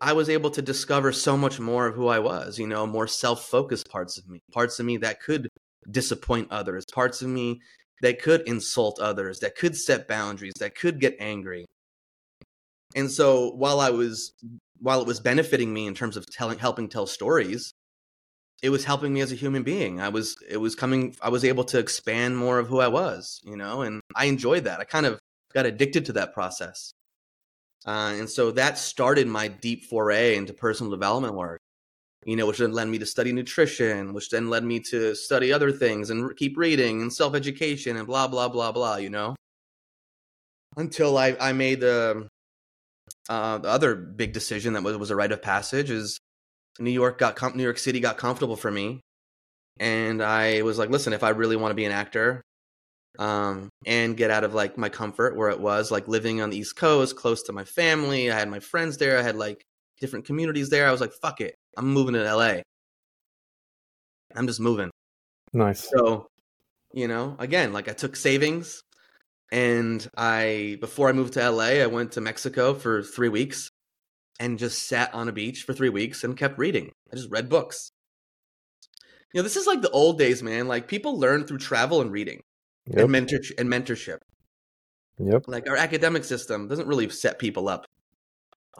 I 0.00 0.12
was 0.12 0.28
able 0.28 0.50
to 0.50 0.62
discover 0.62 1.12
so 1.12 1.36
much 1.36 1.58
more 1.58 1.86
of 1.86 1.94
who 1.94 2.06
I 2.06 2.18
was, 2.20 2.58
you 2.58 2.66
know, 2.66 2.86
more 2.86 3.06
self 3.06 3.46
focused 3.46 3.90
parts 3.90 4.16
of 4.18 4.28
me, 4.28 4.40
parts 4.52 4.78
of 4.78 4.86
me 4.86 4.96
that 4.98 5.20
could 5.20 5.48
disappoint 5.90 6.48
others, 6.50 6.84
parts 6.92 7.22
of 7.22 7.28
me 7.28 7.60
that 8.02 8.22
could 8.22 8.42
insult 8.42 9.00
others, 9.00 9.40
that 9.40 9.56
could 9.56 9.76
set 9.76 10.06
boundaries, 10.06 10.54
that 10.60 10.76
could 10.76 11.00
get 11.00 11.16
angry. 11.18 11.66
And 12.94 13.10
so 13.10 13.50
while 13.50 13.80
I 13.80 13.90
was, 13.90 14.32
while 14.80 15.00
it 15.00 15.06
was 15.06 15.20
benefiting 15.20 15.72
me 15.74 15.86
in 15.86 15.94
terms 15.94 16.16
of 16.16 16.26
telling, 16.26 16.58
helping 16.58 16.88
tell 16.88 17.06
stories, 17.06 17.72
it 18.62 18.70
was 18.70 18.84
helping 18.84 19.12
me 19.12 19.20
as 19.20 19.32
a 19.32 19.36
human 19.36 19.62
being. 19.62 20.00
I 20.00 20.08
was, 20.08 20.36
it 20.48 20.56
was 20.56 20.74
coming, 20.74 21.14
I 21.22 21.28
was 21.28 21.44
able 21.44 21.64
to 21.64 21.78
expand 21.78 22.36
more 22.36 22.58
of 22.58 22.68
who 22.68 22.80
I 22.80 22.88
was, 22.88 23.40
you 23.44 23.56
know, 23.56 23.82
and 23.82 24.00
I 24.16 24.24
enjoyed 24.26 24.64
that. 24.64 24.80
I 24.80 24.84
kind 24.84 25.06
of 25.06 25.18
got 25.54 25.66
addicted 25.66 26.06
to 26.06 26.12
that 26.14 26.34
process. 26.34 26.92
Uh, 27.86 28.14
and 28.16 28.28
so 28.28 28.50
that 28.52 28.76
started 28.76 29.28
my 29.28 29.48
deep 29.48 29.84
foray 29.84 30.36
into 30.36 30.52
personal 30.52 30.90
development 30.90 31.34
work, 31.34 31.60
you 32.24 32.34
know, 32.34 32.46
which 32.46 32.58
then 32.58 32.72
led 32.72 32.88
me 32.88 32.98
to 32.98 33.06
study 33.06 33.32
nutrition, 33.32 34.12
which 34.12 34.30
then 34.30 34.50
led 34.50 34.64
me 34.64 34.80
to 34.80 35.14
study 35.14 35.52
other 35.52 35.70
things 35.70 36.10
and 36.10 36.36
keep 36.36 36.58
reading 36.58 37.00
and 37.00 37.12
self 37.12 37.34
education 37.34 37.96
and 37.96 38.06
blah, 38.06 38.26
blah, 38.26 38.48
blah, 38.48 38.72
blah, 38.72 38.96
you 38.96 39.10
know, 39.10 39.36
until 40.76 41.16
I, 41.16 41.36
I 41.40 41.52
made 41.52 41.80
the, 41.80 42.28
uh, 43.28 43.58
the 43.58 43.68
other 43.68 43.94
big 43.94 44.32
decision 44.32 44.72
that 44.72 44.82
was, 44.82 44.96
was 44.96 45.10
a 45.10 45.16
rite 45.16 45.32
of 45.32 45.40
passage 45.40 45.90
is 45.90 46.18
New 46.78 46.90
York 46.90 47.18
got, 47.18 47.36
com- 47.36 47.56
New 47.56 47.62
York 47.62 47.78
City 47.78 48.00
got 48.00 48.18
comfortable 48.18 48.56
for 48.56 48.70
me. 48.70 49.00
And 49.80 50.22
I 50.22 50.62
was 50.62 50.78
like, 50.78 50.90
listen, 50.90 51.12
if 51.12 51.22
I 51.22 51.30
really 51.30 51.56
want 51.56 51.70
to 51.70 51.76
be 51.76 51.84
an 51.84 51.92
actor, 51.92 52.42
um, 53.18 53.68
and 53.84 54.16
get 54.16 54.30
out 54.30 54.44
of 54.44 54.54
like 54.54 54.78
my 54.78 54.88
comfort 54.88 55.36
where 55.36 55.50
it 55.50 55.60
was 55.60 55.90
like 55.90 56.08
living 56.08 56.40
on 56.40 56.50
the 56.50 56.58
East 56.58 56.76
Coast, 56.76 57.16
close 57.16 57.42
to 57.44 57.52
my 57.52 57.64
family. 57.64 58.30
I 58.30 58.38
had 58.38 58.48
my 58.48 58.60
friends 58.60 58.96
there. 58.96 59.18
I 59.18 59.22
had 59.22 59.36
like 59.36 59.64
different 60.00 60.24
communities 60.24 60.70
there. 60.70 60.86
I 60.86 60.92
was 60.92 61.00
like, 61.00 61.12
fuck 61.20 61.40
it, 61.40 61.54
I'm 61.76 61.92
moving 61.92 62.14
to 62.14 62.34
LA. 62.34 62.60
I'm 64.34 64.46
just 64.46 64.60
moving. 64.60 64.90
Nice. 65.52 65.88
So, 65.88 66.26
you 66.92 67.08
know, 67.08 67.34
again, 67.38 67.72
like 67.72 67.88
I 67.88 67.92
took 67.92 68.14
savings 68.14 68.82
and 69.50 70.06
I, 70.16 70.76
before 70.80 71.08
I 71.08 71.12
moved 71.12 71.32
to 71.34 71.50
LA, 71.50 71.82
I 71.82 71.86
went 71.86 72.12
to 72.12 72.20
Mexico 72.20 72.74
for 72.74 73.02
three 73.02 73.30
weeks 73.30 73.70
and 74.38 74.58
just 74.58 74.88
sat 74.88 75.12
on 75.14 75.28
a 75.28 75.32
beach 75.32 75.62
for 75.62 75.72
three 75.72 75.88
weeks 75.88 76.24
and 76.24 76.36
kept 76.36 76.58
reading. 76.58 76.92
I 77.12 77.16
just 77.16 77.30
read 77.30 77.48
books. 77.48 77.90
You 79.32 79.38
know, 79.38 79.42
this 79.42 79.56
is 79.56 79.66
like 79.66 79.82
the 79.82 79.90
old 79.90 80.18
days, 80.18 80.42
man. 80.42 80.68
Like 80.68 80.88
people 80.88 81.18
learn 81.18 81.44
through 81.44 81.58
travel 81.58 82.00
and 82.00 82.10
reading 82.10 82.40
yep. 82.86 83.00
and 83.00 83.10
mentor 83.10 83.40
and 83.58 83.68
mentorship. 83.68 84.18
Yep. 85.18 85.44
Like 85.48 85.68
our 85.68 85.76
academic 85.76 86.24
system 86.24 86.68
doesn't 86.68 86.86
really 86.86 87.08
set 87.10 87.38
people 87.38 87.68
up 87.68 87.84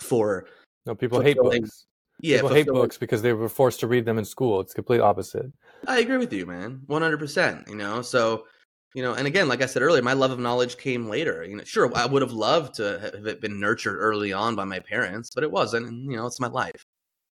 for. 0.00 0.46
No, 0.86 0.94
people 0.94 1.20
hate 1.20 1.36
books. 1.36 1.86
Yeah, 2.20 2.36
people 2.36 2.54
hate 2.54 2.66
books 2.66 2.98
because 2.98 3.22
they 3.22 3.32
were 3.32 3.48
forced 3.48 3.80
to 3.80 3.86
read 3.86 4.04
them 4.04 4.18
in 4.18 4.24
school. 4.24 4.60
It's 4.60 4.74
complete 4.74 5.00
opposite. 5.00 5.46
I 5.86 6.00
agree 6.00 6.16
with 6.16 6.32
you, 6.32 6.46
man. 6.46 6.80
One 6.86 7.02
hundred 7.02 7.18
percent. 7.18 7.68
You 7.68 7.76
know, 7.76 8.02
so 8.02 8.44
you 8.94 9.02
know, 9.02 9.14
and 9.14 9.26
again, 9.26 9.48
like 9.48 9.62
I 9.62 9.66
said 9.66 9.82
earlier, 9.82 10.02
my 10.02 10.14
love 10.14 10.30
of 10.30 10.38
knowledge 10.38 10.78
came 10.78 11.08
later. 11.08 11.44
You 11.44 11.56
know, 11.56 11.64
sure, 11.64 11.90
I 11.94 12.06
would 12.06 12.22
have 12.22 12.32
loved 12.32 12.74
to 12.76 12.98
have 13.00 13.26
it 13.26 13.40
been 13.40 13.60
nurtured 13.60 13.98
early 13.98 14.32
on 14.32 14.56
by 14.56 14.64
my 14.64 14.78
parents, 14.78 15.30
but 15.34 15.44
it 15.44 15.50
wasn't. 15.50 15.86
And 15.86 16.10
you 16.10 16.16
know, 16.16 16.26
it's 16.26 16.40
my 16.40 16.48
life, 16.48 16.84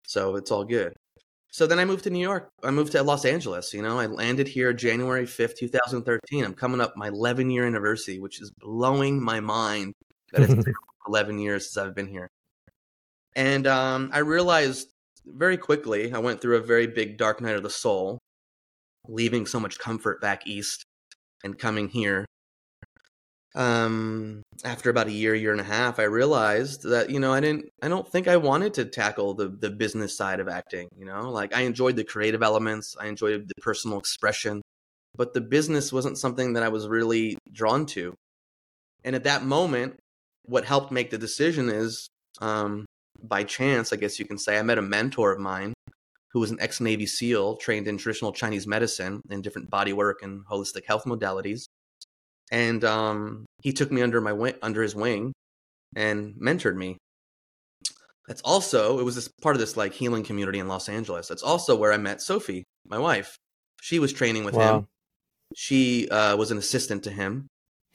so 0.07 0.37
it's 0.37 0.51
all 0.51 0.65
good. 0.65 0.95
So 1.51 1.67
then 1.67 1.79
I 1.79 1.85
moved 1.85 2.05
to 2.05 2.11
New 2.11 2.19
York. 2.19 2.51
I 2.65 2.71
moved 2.71 2.93
to 2.93 3.03
Los 3.03 3.27
Angeles. 3.27 3.75
You 3.75 3.83
know, 3.83 3.99
I 3.99 4.07
landed 4.07 4.49
here 4.49 4.73
January 4.73 5.27
5th, 5.27 5.57
2013. 5.57 6.45
I'm 6.45 6.55
coming 6.55 6.81
up 6.81 6.97
my 6.97 7.09
11 7.09 7.51
year 7.51 7.67
anniversary, 7.67 8.19
which 8.19 8.41
is 8.41 8.51
blowing 8.59 9.23
my 9.23 9.41
mind 9.41 9.93
that 10.33 10.49
it's 10.49 10.67
11 11.07 11.39
years 11.39 11.71
since 11.71 11.87
I've 11.87 11.95
been 11.95 12.09
here. 12.09 12.31
And 13.37 13.67
um, 13.67 14.09
I 14.15 14.21
realized 14.21 14.89
very 15.27 15.59
quickly, 15.59 16.13
I 16.15 16.19
went 16.19 16.41
through 16.41 16.57
a 16.57 16.63
very 16.63 16.87
big 16.87 17.19
dark 17.19 17.43
night 17.43 17.57
of 17.57 17.63
the 17.63 17.71
soul, 17.71 18.19
leaving 19.07 19.45
so 19.45 19.61
much 19.61 19.79
comfort 19.79 20.23
back 20.23 20.47
east 20.47 20.87
and 21.45 21.59
coming 21.59 21.89
here 21.89 22.27
um 23.55 24.43
after 24.65 24.89
about 24.89 25.09
a 25.09 25.13
year 25.13 25.35
year 25.35 25.53
and 25.53 25.61
a 25.61 25.65
half 25.65 25.99
i 25.99 26.05
realized 26.05 26.85
that 26.85 27.11
you 27.11 27.21
know 27.21 27.33
i 27.35 27.41
didn't 27.41 27.69
i 27.83 27.89
don't 27.89 28.11
think 28.11 28.27
i 28.27 28.37
wanted 28.37 28.73
to 28.73 28.85
tackle 28.85 29.35
the 29.35 29.49
the 29.49 29.69
business 29.69 30.17
side 30.17 30.41
of 30.41 30.49
acting 30.49 30.89
you 30.97 31.05
know? 31.05 31.31
Like 31.31 31.55
i 31.55 31.61
enjoyed 31.63 31.97
the 31.97 32.05
creative 32.05 32.43
elements 32.43 32.97
i 32.99 33.07
enjoyed 33.09 33.47
the 33.49 33.61
personal 33.61 33.99
expression 33.99 34.63
but 35.15 35.35
the 35.35 35.43
business 35.43 35.93
wasn't 35.93 36.17
something 36.17 36.55
that 36.55 36.63
i 36.63 36.69
was 36.69 36.89
really 36.89 37.37
drawn 37.53 37.85
to. 37.85 38.15
And 39.05 39.15
at 39.15 39.25
that 39.25 39.45
moment 39.45 39.99
what 40.47 40.65
helped 40.65 40.91
make 40.91 41.11
the 41.11 41.19
decision 41.19 41.69
is 41.69 42.09
um 42.41 42.87
by 43.23 43.45
chance 43.45 43.93
i 43.93 43.97
guess 43.97 44.19
you 44.19 44.25
can 44.25 44.39
say 44.39 44.59
i 44.59 44.63
met 44.63 44.79
a 44.79 44.83
mentor 44.83 45.31
of 45.31 45.39
mine 45.39 45.75
who 46.33 46.41
was 46.41 46.51
an 46.51 46.61
ex 46.61 46.81
navy 46.81 47.07
seal 47.07 47.57
trained 47.57 47.87
in 47.89 47.99
traditional 47.99 48.33
chinese 48.33 48.67
medicine 48.67 49.21
and 49.31 49.43
different 49.43 49.71
body 49.71 49.93
work 49.93 50.23
and 50.23 50.45
holistic 50.47 50.85
health 50.87 51.05
modalities 51.05 51.67
and 52.53 52.85
um, 52.85 53.47
he 53.63 53.73
took 53.73 53.91
me 53.91 54.03
under 54.03 54.21
my 54.21 54.35
wing, 54.35 54.55
under 54.63 54.83
his 54.83 54.95
wing, 54.95 55.33
and 55.97 56.35
mentored 56.35 56.77
me. 56.77 56.99
That's 58.29 58.43
also 58.43 59.01
it 59.01 59.05
was 59.05 59.17
this 59.17 59.29
part 59.41 59.57
of 59.57 59.61
this 59.61 59.77
like 59.77 59.95
healing 59.95 60.23
community 60.23 60.61
in 60.61 60.69
Los 60.69 60.89
Angeles. 60.89 61.27
That's 61.27 61.43
also 61.43 61.75
where 61.75 61.93
I 61.93 61.97
met 61.97 62.21
Sophie, 62.21 62.65
my 62.87 62.99
wife. 62.99 63.37
She 63.81 63.99
was 63.99 64.13
training 64.13 64.45
with 64.45 64.55
wow. 64.55 64.79
him. 64.79 64.87
She 65.57 66.09
uh, 66.09 66.37
was 66.37 66.51
an 66.51 66.59
assistant 66.59 67.05
to 67.05 67.11
him, 67.11 67.49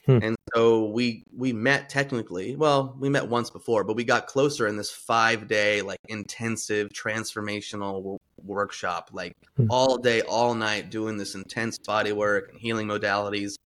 hmm. 0.04 0.18
and 0.22 0.36
so 0.54 0.86
we 0.90 1.22
we 1.34 1.52
met 1.52 1.88
technically. 1.88 2.56
Well, 2.56 2.96
we 2.98 3.08
met 3.08 3.28
once 3.28 3.48
before, 3.48 3.84
but 3.84 3.96
we 3.96 4.04
got 4.04 4.26
closer 4.26 4.66
in 4.66 4.76
this 4.76 4.90
five 4.90 5.48
day 5.48 5.82
like 5.82 5.98
intensive 6.08 6.88
transformational 6.90 8.17
workshop, 8.44 9.10
like 9.12 9.32
hmm. 9.56 9.66
all 9.70 9.98
day, 9.98 10.22
all 10.22 10.54
night, 10.54 10.90
doing 10.90 11.16
this 11.16 11.34
intense 11.34 11.78
body 11.78 12.12
work 12.12 12.50
and 12.50 12.60
healing 12.60 12.86
modalities 12.86 13.56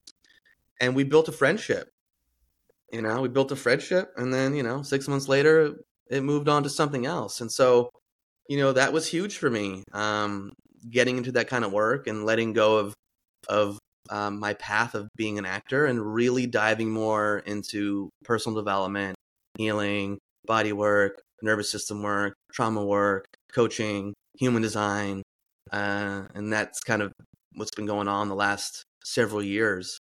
and 0.82 0.96
we 0.96 1.04
built 1.04 1.28
a 1.28 1.32
friendship. 1.32 1.88
You 2.92 3.00
know, 3.00 3.22
we 3.22 3.28
built 3.28 3.52
a 3.52 3.56
friendship, 3.56 4.12
and 4.16 4.35
then 4.35 4.54
you 4.54 4.62
know, 4.62 4.82
six 4.82 5.08
months 5.08 5.28
later, 5.28 5.76
it 6.11 6.22
moved 6.22 6.48
on 6.48 6.64
to 6.64 6.68
something 6.68 7.06
else. 7.06 7.40
And 7.40 7.50
so, 7.50 7.88
you 8.48 8.58
know, 8.58 8.72
that 8.72 8.92
was 8.92 9.06
huge 9.06 9.38
for 9.38 9.48
me. 9.48 9.85
Um, 9.92 10.52
getting 10.90 11.16
into 11.16 11.32
that 11.32 11.48
kind 11.48 11.64
of 11.64 11.72
work 11.72 12.08
and 12.08 12.26
letting 12.26 12.52
go 12.52 12.78
of 12.78 12.94
of 13.48 13.78
um, 14.11 14.40
my 14.40 14.54
path 14.54 14.94
of 14.94 15.08
being 15.16 15.38
an 15.38 15.46
actor 15.46 15.87
and 15.87 16.14
really 16.14 16.46
diving 16.46 16.90
more 16.90 17.38
into 17.46 18.11
personal 18.24 18.56
development, 18.56 19.14
healing, 19.56 20.18
body 20.44 20.72
work, 20.72 21.22
nervous 21.42 21.70
system 21.70 22.02
work, 22.02 22.35
trauma 22.52 22.85
work, 22.85 23.24
coaching, 23.52 24.12
human 24.38 24.62
design, 24.62 25.23
uh, 25.73 26.23
and 26.35 26.53
that's 26.53 26.81
kind 26.81 27.03
of 27.03 27.12
what's 27.55 27.71
been 27.75 27.87
going 27.87 28.09
on 28.09 28.29
the 28.29 28.35
last 28.35 28.85
several 29.05 29.42
years 29.42 29.99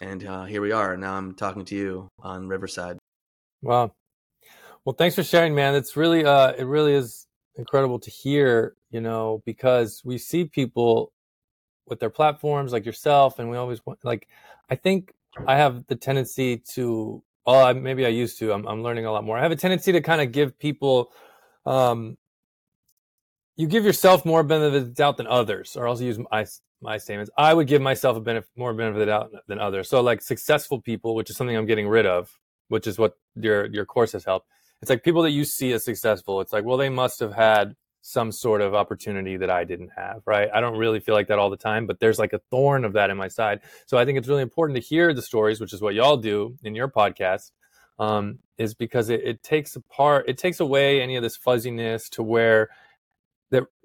and 0.00 0.26
uh, 0.26 0.44
here 0.44 0.60
we 0.60 0.72
are. 0.72 0.96
Now 0.96 1.14
I'm 1.14 1.34
talking 1.34 1.64
to 1.66 1.74
you 1.74 2.08
on 2.18 2.48
Riverside. 2.48 2.98
Wow. 3.62 3.92
Well, 4.84 4.94
thanks 4.94 5.14
for 5.14 5.22
sharing, 5.22 5.54
man. 5.54 5.74
It's 5.74 5.96
really, 5.96 6.24
uh, 6.24 6.52
it 6.52 6.64
really 6.64 6.94
is 6.94 7.26
incredible 7.56 7.98
to 8.00 8.10
hear, 8.10 8.74
you 8.90 9.00
know, 9.00 9.42
because 9.46 10.02
we 10.04 10.18
see 10.18 10.44
people 10.44 11.12
with 11.86 12.00
their 12.00 12.10
platforms 12.10 12.72
like 12.72 12.84
yourself, 12.84 13.38
and 13.38 13.50
we 13.50 13.56
always 13.56 13.84
want, 13.86 13.98
like, 14.04 14.28
I 14.70 14.74
think 14.74 15.12
I 15.46 15.56
have 15.56 15.86
the 15.86 15.96
tendency 15.96 16.58
to, 16.74 17.22
oh, 17.46 17.74
maybe 17.74 18.04
I 18.04 18.10
used 18.10 18.38
to. 18.40 18.52
I'm, 18.52 18.66
I'm 18.66 18.82
learning 18.82 19.06
a 19.06 19.12
lot 19.12 19.24
more. 19.24 19.38
I 19.38 19.42
have 19.42 19.52
a 19.52 19.56
tendency 19.56 19.92
to 19.92 20.00
kind 20.00 20.20
of 20.20 20.32
give 20.32 20.58
people, 20.58 21.12
um, 21.66 22.16
you 23.56 23.66
give 23.66 23.84
yourself 23.84 24.24
more 24.24 24.42
benefit 24.42 24.76
of 24.76 24.84
the 24.86 24.92
doubt 24.92 25.16
than 25.16 25.26
others, 25.26 25.76
or 25.76 25.86
else 25.86 26.00
use 26.00 26.18
my 26.30 26.46
my 26.80 26.98
statements. 26.98 27.30
I 27.38 27.54
would 27.54 27.66
give 27.66 27.80
myself 27.80 28.16
a 28.16 28.20
benefit, 28.20 28.50
more 28.56 28.74
benefit 28.74 28.96
of 28.96 29.00
the 29.00 29.06
doubt 29.06 29.30
than 29.48 29.58
others. 29.58 29.88
So 29.88 30.00
like 30.00 30.20
successful 30.22 30.80
people, 30.80 31.14
which 31.14 31.30
is 31.30 31.36
something 31.36 31.56
I'm 31.56 31.66
getting 31.66 31.88
rid 31.88 32.06
of, 32.06 32.38
which 32.68 32.86
is 32.86 32.98
what 32.98 33.14
your 33.34 33.66
your 33.66 33.86
course 33.86 34.12
has 34.12 34.24
helped. 34.24 34.48
It's 34.82 34.90
like 34.90 35.02
people 35.02 35.22
that 35.22 35.30
you 35.30 35.44
see 35.44 35.72
as 35.72 35.84
successful. 35.84 36.40
It's 36.40 36.52
like, 36.52 36.64
well, 36.64 36.76
they 36.76 36.90
must 36.90 37.20
have 37.20 37.32
had 37.32 37.74
some 38.06 38.30
sort 38.30 38.60
of 38.60 38.74
opportunity 38.74 39.38
that 39.38 39.48
I 39.48 39.64
didn't 39.64 39.88
have, 39.96 40.20
right? 40.26 40.50
I 40.52 40.60
don't 40.60 40.76
really 40.76 41.00
feel 41.00 41.14
like 41.14 41.28
that 41.28 41.38
all 41.38 41.48
the 41.48 41.56
time, 41.56 41.86
but 41.86 42.00
there's 42.00 42.18
like 42.18 42.34
a 42.34 42.40
thorn 42.50 42.84
of 42.84 42.92
that 42.92 43.08
in 43.08 43.16
my 43.16 43.28
side. 43.28 43.60
So 43.86 43.96
I 43.96 44.04
think 44.04 44.18
it's 44.18 44.28
really 44.28 44.42
important 44.42 44.76
to 44.76 44.82
hear 44.82 45.14
the 45.14 45.22
stories, 45.22 45.58
which 45.58 45.72
is 45.72 45.80
what 45.80 45.94
y'all 45.94 46.18
do 46.18 46.58
in 46.62 46.74
your 46.74 46.88
podcast, 46.88 47.52
um, 47.98 48.40
is 48.58 48.74
because 48.74 49.08
it, 49.08 49.22
it 49.24 49.42
takes 49.42 49.74
apart, 49.74 50.26
it 50.28 50.36
takes 50.36 50.60
away 50.60 51.00
any 51.00 51.16
of 51.16 51.22
this 51.22 51.34
fuzziness 51.34 52.10
to 52.10 52.22
where 52.22 52.68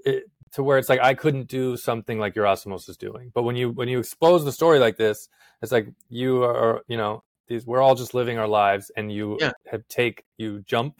it, 0.06 0.24
to 0.54 0.64
where 0.64 0.78
it's 0.78 0.90
like 0.90 1.00
I 1.00 1.14
couldn't 1.14 1.48
do 1.48 1.78
something 1.78 2.20
like 2.20 2.36
Yerasimos 2.36 2.90
is 2.90 2.98
doing. 2.98 3.32
But 3.34 3.44
when 3.44 3.56
you 3.56 3.70
when 3.72 3.88
you 3.88 4.00
expose 4.00 4.46
the 4.46 4.52
story 4.52 4.80
like 4.80 4.98
this, 4.98 5.30
it's 5.62 5.72
like 5.72 5.88
you 6.10 6.44
are 6.44 6.84
you 6.88 6.98
know 6.98 7.24
these 7.48 7.66
we're 7.66 7.82
all 7.82 7.96
just 7.96 8.14
living 8.14 8.38
our 8.38 8.48
lives, 8.48 8.92
and 8.96 9.12
you 9.12 9.38
Yeah. 9.40 9.52
have 9.72 9.88
take 9.88 10.24
you 10.38 10.62
jump. 10.62 10.96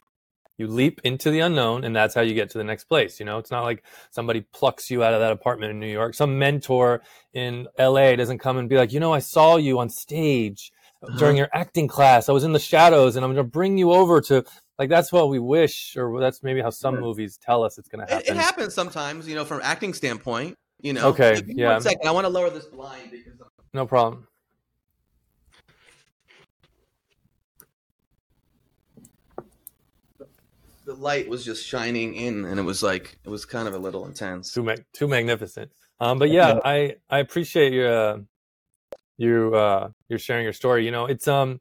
You 0.58 0.68
leap 0.68 1.00
into 1.06 1.32
the 1.32 1.40
unknown, 1.40 1.86
and 1.86 1.96
that's 1.96 2.14
how 2.14 2.20
you 2.20 2.34
get 2.34 2.50
to 2.50 2.58
the 2.58 2.66
next 2.66 2.84
place. 2.84 3.18
You 3.18 3.26
know, 3.26 3.38
it's 3.38 3.50
not 3.50 3.64
like 3.64 3.86
somebody 4.12 4.42
plucks 4.42 4.92
you 4.92 5.02
out 5.06 5.14
of 5.14 5.22
that 5.22 5.32
apartment 5.32 5.72
in 5.72 5.80
New 5.80 5.88
York. 5.88 6.14
Some 6.14 6.38
mentor 6.38 7.02
in 7.34 7.70
LA 7.80 8.18
doesn't 8.18 8.40
come 8.40 8.58
and 8.58 8.68
be 8.68 8.76
like, 8.76 8.92
you 8.92 9.00
know, 9.00 9.14
I 9.14 9.20
saw 9.20 9.56
you 9.56 9.80
on 9.80 9.90
stage 9.90 10.74
during 11.18 11.36
uh-huh. 11.36 11.38
your 11.38 11.50
acting 11.54 11.88
class. 11.88 12.28
I 12.28 12.34
was 12.34 12.44
in 12.44 12.52
the 12.52 12.60
shadows, 12.60 13.16
and 13.16 13.24
I'm 13.24 13.34
going 13.34 13.46
to 13.46 13.50
bring 13.50 13.78
you 13.78 13.94
over 13.94 14.20
to 14.20 14.44
like 14.80 14.90
that's 14.90 15.12
what 15.12 15.30
we 15.30 15.40
wish, 15.40 15.98
or 15.98 16.20
that's 16.22 16.42
maybe 16.42 16.62
how 16.62 16.70
some 16.70 17.00
movies 17.00 17.38
tell 17.38 17.64
us 17.64 17.78
it's 17.78 17.90
going 17.90 18.08
to 18.08 18.12
happen. 18.12 18.34
it 18.34 18.38
happens 18.40 18.74
sometimes, 18.74 19.28
you 19.28 19.36
know, 19.36 19.44
from 19.44 19.60
acting 19.62 19.94
standpoint. 19.94 20.58
You 20.82 20.94
know. 20.94 21.10
Okay, 21.10 21.42
me 21.46 21.56
yeah. 21.58 21.74
One 21.74 21.82
second, 21.82 22.08
I 22.08 22.12
want 22.12 22.26
to 22.26 22.30
lower 22.30 22.50
this 22.50 22.66
blind 22.66 23.12
because 23.12 23.34
No 23.74 23.86
problem. 23.86 24.26
the 30.86 30.96
light 30.96 31.30
was 31.30 31.46
just 31.46 31.68
shining 31.68 32.16
in, 32.16 32.46
and 32.46 32.60
it 32.60 32.64
was 32.64 32.82
like 32.82 33.20
it 33.24 33.30
was 33.30 33.46
kind 33.46 33.68
of 33.68 33.76
a 33.76 33.78
little 33.78 34.06
intense. 34.08 34.54
Too 34.54 34.64
mag- 34.64 34.86
too 34.94 35.08
magnificent. 35.08 35.72
Um, 36.00 36.18
but 36.18 36.30
yeah, 36.30 36.54
Yeah. 36.56 36.60
I 36.64 36.96
I 37.10 37.20
appreciate 37.20 37.74
your 37.74 37.94
uh, 37.94 38.20
you 39.18 39.54
uh, 39.54 39.90
you're 40.08 40.18
sharing 40.18 40.46
your 40.46 40.54
story. 40.54 40.86
You 40.86 40.92
know, 40.92 41.06
it's 41.06 41.28
um 41.28 41.60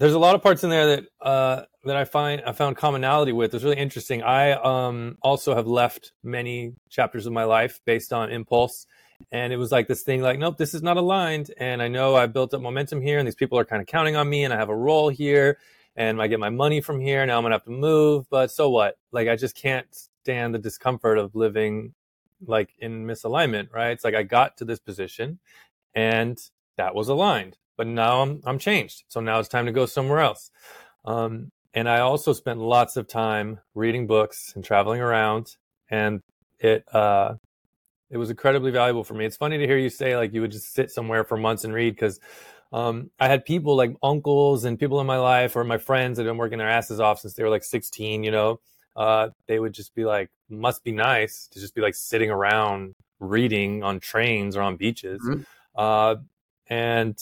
there's 0.00 0.14
a 0.14 0.18
lot 0.18 0.34
of 0.34 0.42
parts 0.42 0.64
in 0.64 0.70
there 0.70 0.96
that 0.96 1.04
uh 1.20 1.62
that 1.84 1.94
I 1.96 2.04
find 2.04 2.42
I 2.44 2.52
found 2.52 2.76
commonality 2.76 3.32
with. 3.32 3.54
It's 3.54 3.62
really 3.62 3.76
interesting. 3.76 4.22
I 4.22 4.52
um 4.52 5.18
also 5.22 5.54
have 5.54 5.66
left 5.66 6.12
many 6.24 6.72
chapters 6.88 7.26
of 7.26 7.34
my 7.34 7.44
life 7.44 7.80
based 7.84 8.12
on 8.12 8.30
impulse. 8.30 8.86
And 9.30 9.52
it 9.52 9.58
was 9.58 9.70
like 9.70 9.86
this 9.86 10.02
thing 10.02 10.22
like, 10.22 10.38
nope, 10.38 10.56
this 10.56 10.72
is 10.72 10.82
not 10.82 10.96
aligned. 10.96 11.50
And 11.58 11.82
I 11.82 11.88
know 11.88 12.16
I 12.16 12.26
built 12.26 12.54
up 12.54 12.62
momentum 12.62 13.02
here 13.02 13.18
and 13.18 13.26
these 13.28 13.34
people 13.34 13.58
are 13.58 13.66
kind 13.66 13.82
of 13.82 13.86
counting 13.86 14.16
on 14.16 14.28
me 14.28 14.44
and 14.44 14.54
I 14.54 14.56
have 14.56 14.70
a 14.70 14.76
role 14.76 15.10
here 15.10 15.58
and 15.94 16.20
I 16.22 16.28
get 16.28 16.40
my 16.40 16.48
money 16.48 16.80
from 16.80 16.98
here. 17.00 17.24
Now 17.26 17.36
I'm 17.36 17.44
gonna 17.44 17.54
have 17.54 17.64
to 17.64 17.70
move, 17.70 18.26
but 18.30 18.50
so 18.50 18.70
what? 18.70 18.96
Like 19.12 19.28
I 19.28 19.36
just 19.36 19.54
can't 19.54 19.86
stand 20.22 20.54
the 20.54 20.58
discomfort 20.58 21.18
of 21.18 21.34
living 21.34 21.92
like 22.46 22.70
in 22.78 23.04
misalignment, 23.04 23.70
right? 23.74 23.90
It's 23.90 24.04
like 24.04 24.14
I 24.14 24.22
got 24.22 24.56
to 24.56 24.64
this 24.64 24.80
position 24.80 25.40
and 25.94 26.40
that 26.78 26.94
was 26.94 27.08
aligned, 27.08 27.58
but 27.80 27.86
now 27.86 28.20
I'm 28.20 28.42
I'm 28.44 28.58
changed. 28.58 29.04
So 29.08 29.20
now 29.20 29.38
it's 29.38 29.48
time 29.48 29.64
to 29.64 29.72
go 29.72 29.86
somewhere 29.86 30.20
else. 30.20 30.50
Um, 31.06 31.50
and 31.72 31.88
I 31.88 32.00
also 32.00 32.34
spent 32.34 32.60
lots 32.60 32.98
of 32.98 33.08
time 33.08 33.58
reading 33.74 34.06
books 34.06 34.52
and 34.54 34.62
traveling 34.62 35.00
around, 35.00 35.56
and 35.88 36.20
it 36.58 36.84
uh, 36.92 37.36
it 38.10 38.18
was 38.18 38.28
incredibly 38.28 38.70
valuable 38.70 39.02
for 39.02 39.14
me. 39.14 39.24
It's 39.24 39.38
funny 39.38 39.56
to 39.56 39.66
hear 39.66 39.78
you 39.78 39.88
say 39.88 40.14
like 40.14 40.34
you 40.34 40.42
would 40.42 40.50
just 40.50 40.74
sit 40.74 40.90
somewhere 40.90 41.24
for 41.24 41.38
months 41.38 41.64
and 41.64 41.72
read 41.72 41.94
because 41.94 42.20
um, 42.70 43.10
I 43.18 43.28
had 43.28 43.46
people 43.46 43.76
like 43.76 43.96
uncles 44.02 44.66
and 44.66 44.78
people 44.78 45.00
in 45.00 45.06
my 45.06 45.16
life 45.16 45.56
or 45.56 45.64
my 45.64 45.78
friends 45.78 46.18
that 46.18 46.26
have 46.26 46.30
been 46.30 46.36
working 46.36 46.58
their 46.58 46.68
asses 46.68 47.00
off 47.00 47.20
since 47.20 47.32
they 47.32 47.44
were 47.44 47.48
like 47.48 47.64
16. 47.64 48.24
You 48.24 48.30
know, 48.30 48.60
uh, 48.94 49.30
they 49.46 49.58
would 49.58 49.72
just 49.72 49.94
be 49.94 50.04
like, 50.04 50.28
"Must 50.50 50.84
be 50.84 50.92
nice 50.92 51.48
to 51.52 51.58
just 51.58 51.74
be 51.74 51.80
like 51.80 51.94
sitting 51.94 52.30
around 52.30 52.94
reading 53.20 53.82
on 53.82 54.00
trains 54.00 54.54
or 54.54 54.60
on 54.60 54.76
beaches." 54.76 55.22
Mhm. 55.24 55.46
Uh, 55.74 56.16
and 56.68 57.18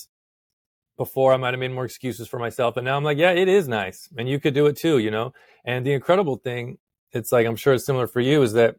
before 0.98 1.32
I 1.32 1.38
might 1.38 1.54
have 1.54 1.60
made 1.60 1.70
more 1.70 1.86
excuses 1.86 2.28
for 2.28 2.38
myself, 2.38 2.76
And 2.76 2.84
now 2.84 2.96
I'm 2.96 3.04
like, 3.04 3.16
yeah, 3.16 3.30
it 3.30 3.48
is 3.48 3.66
nice, 3.68 4.10
and 4.18 4.28
you 4.28 4.38
could 4.38 4.52
do 4.52 4.66
it 4.66 4.76
too, 4.76 4.98
you 4.98 5.10
know. 5.10 5.32
And 5.64 5.86
the 5.86 5.94
incredible 5.94 6.36
thing, 6.36 6.76
it's 7.12 7.32
like 7.32 7.46
I'm 7.46 7.56
sure 7.56 7.72
it's 7.72 7.86
similar 7.86 8.06
for 8.06 8.20
you, 8.20 8.42
is 8.42 8.52
that 8.52 8.76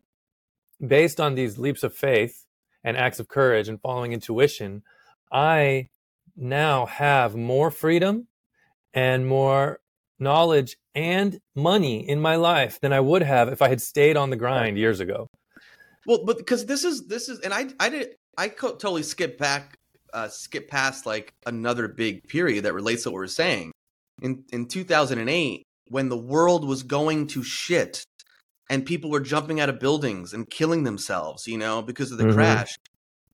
based 0.86 1.19
on 1.19 1.34
these 1.34 1.58
leaps 1.58 1.82
of 1.82 1.95
faith 1.95 2.45
and 2.84 2.95
acts 2.95 3.19
of 3.19 3.27
courage 3.27 3.67
and 3.67 3.82
following 3.82 4.13
intuition, 4.13 4.84
I 5.32 5.89
now 6.36 6.86
have 6.86 7.36
more 7.36 7.71
freedom 7.71 8.27
and 8.93 9.27
more 9.27 9.79
knowledge 10.19 10.77
and 10.93 11.39
money 11.55 12.08
in 12.08 12.19
my 12.19 12.36
life 12.36 12.79
than 12.82 12.93
I 12.93 12.99
would 12.99 13.23
have 13.23 13.47
if 13.49 13.62
I 13.62 13.69
had 13.69 13.82
stayed 13.82 14.17
on 14.17 14.29
the 14.29 14.36
grind 14.36 14.77
years 14.77 14.99
ago. 14.99 15.29
Well, 16.05 16.25
but 16.25 16.38
because 16.38 16.65
this 16.65 16.84
is 16.84 17.08
this 17.08 17.29
is, 17.29 17.39
and 17.39 17.53
I 17.53 17.67
I 17.79 17.89
did 17.89 18.15
I 18.38 18.49
totally 18.49 19.03
skip 19.03 19.38
back, 19.38 19.79
uh, 20.13 20.28
skip 20.28 20.69
past 20.69 21.06
like 21.06 21.34
another 21.45 21.88
big 21.88 22.24
period 22.28 22.65
that 22.65 22.74
relates 22.74 23.04
to 23.04 23.12
what 23.12 23.15
we're 23.15 23.28
saying. 23.28 23.72
In 24.22 24.43
in 24.52 24.65
2008, 24.65 25.63
when 25.88 26.10
the 26.10 26.17
world 26.17 26.67
was 26.67 26.84
going 26.84 27.28
to 27.28 27.43
shit, 27.43 28.04
and 28.69 28.86
people 28.86 29.10
were 29.10 29.19
jumping 29.19 29.60
out 29.60 29.69
of 29.69 29.80
buildings 29.80 30.34
and 30.34 30.50
killing 30.50 30.84
themselves, 30.84 31.48
you 31.48 31.58
know, 31.58 31.82
because 31.82 32.12
of 32.12 32.17
the 32.17 32.26
Mhm. 32.26 32.34
crash. 32.34 32.76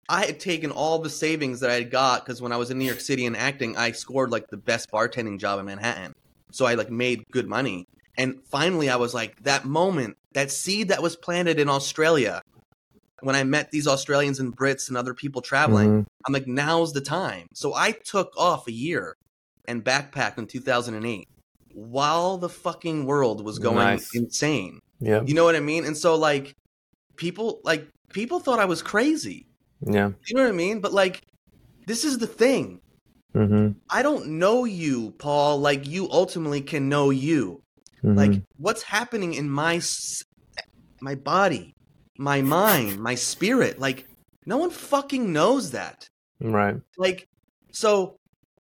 I 0.10 0.26
had 0.26 0.40
taken 0.40 0.70
all 0.70 1.00
the 1.00 1.10
savings 1.10 1.62
that 1.62 1.70
I 1.70 1.76
had 1.76 1.90
got 1.90 2.26
because 2.26 2.42
when 2.42 2.52
I 2.52 2.58
was 2.58 2.70
in 2.70 2.78
New 2.78 2.86
York 2.86 3.00
City 3.00 3.26
and 3.26 3.36
acting, 3.38 3.78
I 3.78 3.94
scored 3.94 4.32
like 4.32 4.46
the 4.50 4.58
best 4.58 4.92
bartending 4.92 5.40
job 5.40 5.60
in 5.60 5.66
Manhattan. 5.66 6.14
So 6.52 6.66
I 6.66 6.76
like 6.76 6.92
made 6.92 7.24
good 7.32 7.48
money. 7.48 7.86
And 8.18 8.36
finally, 8.52 8.90
I 8.90 8.98
was 8.98 9.14
like, 9.14 9.42
that 9.44 9.66
moment, 9.66 10.16
that 10.34 10.52
seed 10.52 10.90
that 10.90 11.02
was 11.02 11.16
planted 11.16 11.58
in 11.60 11.70
Australia, 11.70 12.42
when 13.24 13.36
I 13.36 13.44
met 13.44 13.72
these 13.72 13.88
Australians 13.88 14.40
and 14.40 14.56
Brits 14.56 14.88
and 14.88 14.98
other 14.98 15.14
people 15.14 15.42
traveling, 15.42 15.90
Mhm. 15.90 16.06
I'm 16.26 16.34
like, 16.34 16.48
now's 16.48 16.94
the 16.94 17.02
time. 17.02 17.48
So 17.54 17.74
I 17.74 17.92
took 17.92 18.32
off 18.38 18.68
a 18.68 18.72
year 18.72 19.16
and 19.68 19.84
backpacked 19.84 20.38
in 20.38 20.48
2008 20.48 21.26
while 21.74 22.38
the 22.38 22.50
fucking 22.50 23.06
world 23.06 23.44
was 23.44 23.60
going 23.60 23.78
Nice. 23.78 24.10
insane. 24.14 24.80
Yeah, 25.00 25.22
You 25.26 25.34
know 25.34 25.44
what 25.44 25.56
I 25.56 25.60
mean? 25.60 25.86
And 25.86 25.98
so 25.98 26.16
like 26.16 26.54
people 27.18 27.60
like 27.64 27.88
people 28.14 28.40
thought 28.40 28.60
I 28.60 28.66
was 28.66 28.82
crazy. 28.82 29.46
yeah, 29.82 30.12
You 30.28 30.36
know 30.36 30.44
what 30.44 30.50
I 30.50 30.54
mean? 30.54 30.80
But 30.80 30.94
like 30.94 31.20
this 31.88 32.04
is 32.06 32.18
the 32.20 32.28
thing. 32.28 32.80
hmm 33.34 33.72
I 33.90 34.02
don't 34.04 34.28
know 34.40 34.64
you, 34.64 35.12
Paul, 35.18 35.60
like 35.60 35.88
you 35.88 36.08
ultimately 36.12 36.62
can 36.62 36.88
know 36.90 37.10
you. 37.10 37.60
Like 38.04 38.42
what's 38.58 38.84
happening 38.84 39.34
in 39.34 39.50
my 39.50 39.82
my 41.02 41.16
body, 41.16 41.73
my 42.18 42.42
mind, 42.42 43.00
my 43.00 43.16
spirit, 43.16 43.80
like 43.80 44.08
no 44.46 44.58
one 44.58 44.70
fucking 44.70 45.32
knows 45.34 45.72
that. 45.72 46.08
right, 46.40 46.78
Like 46.98 47.26
so 47.72 48.18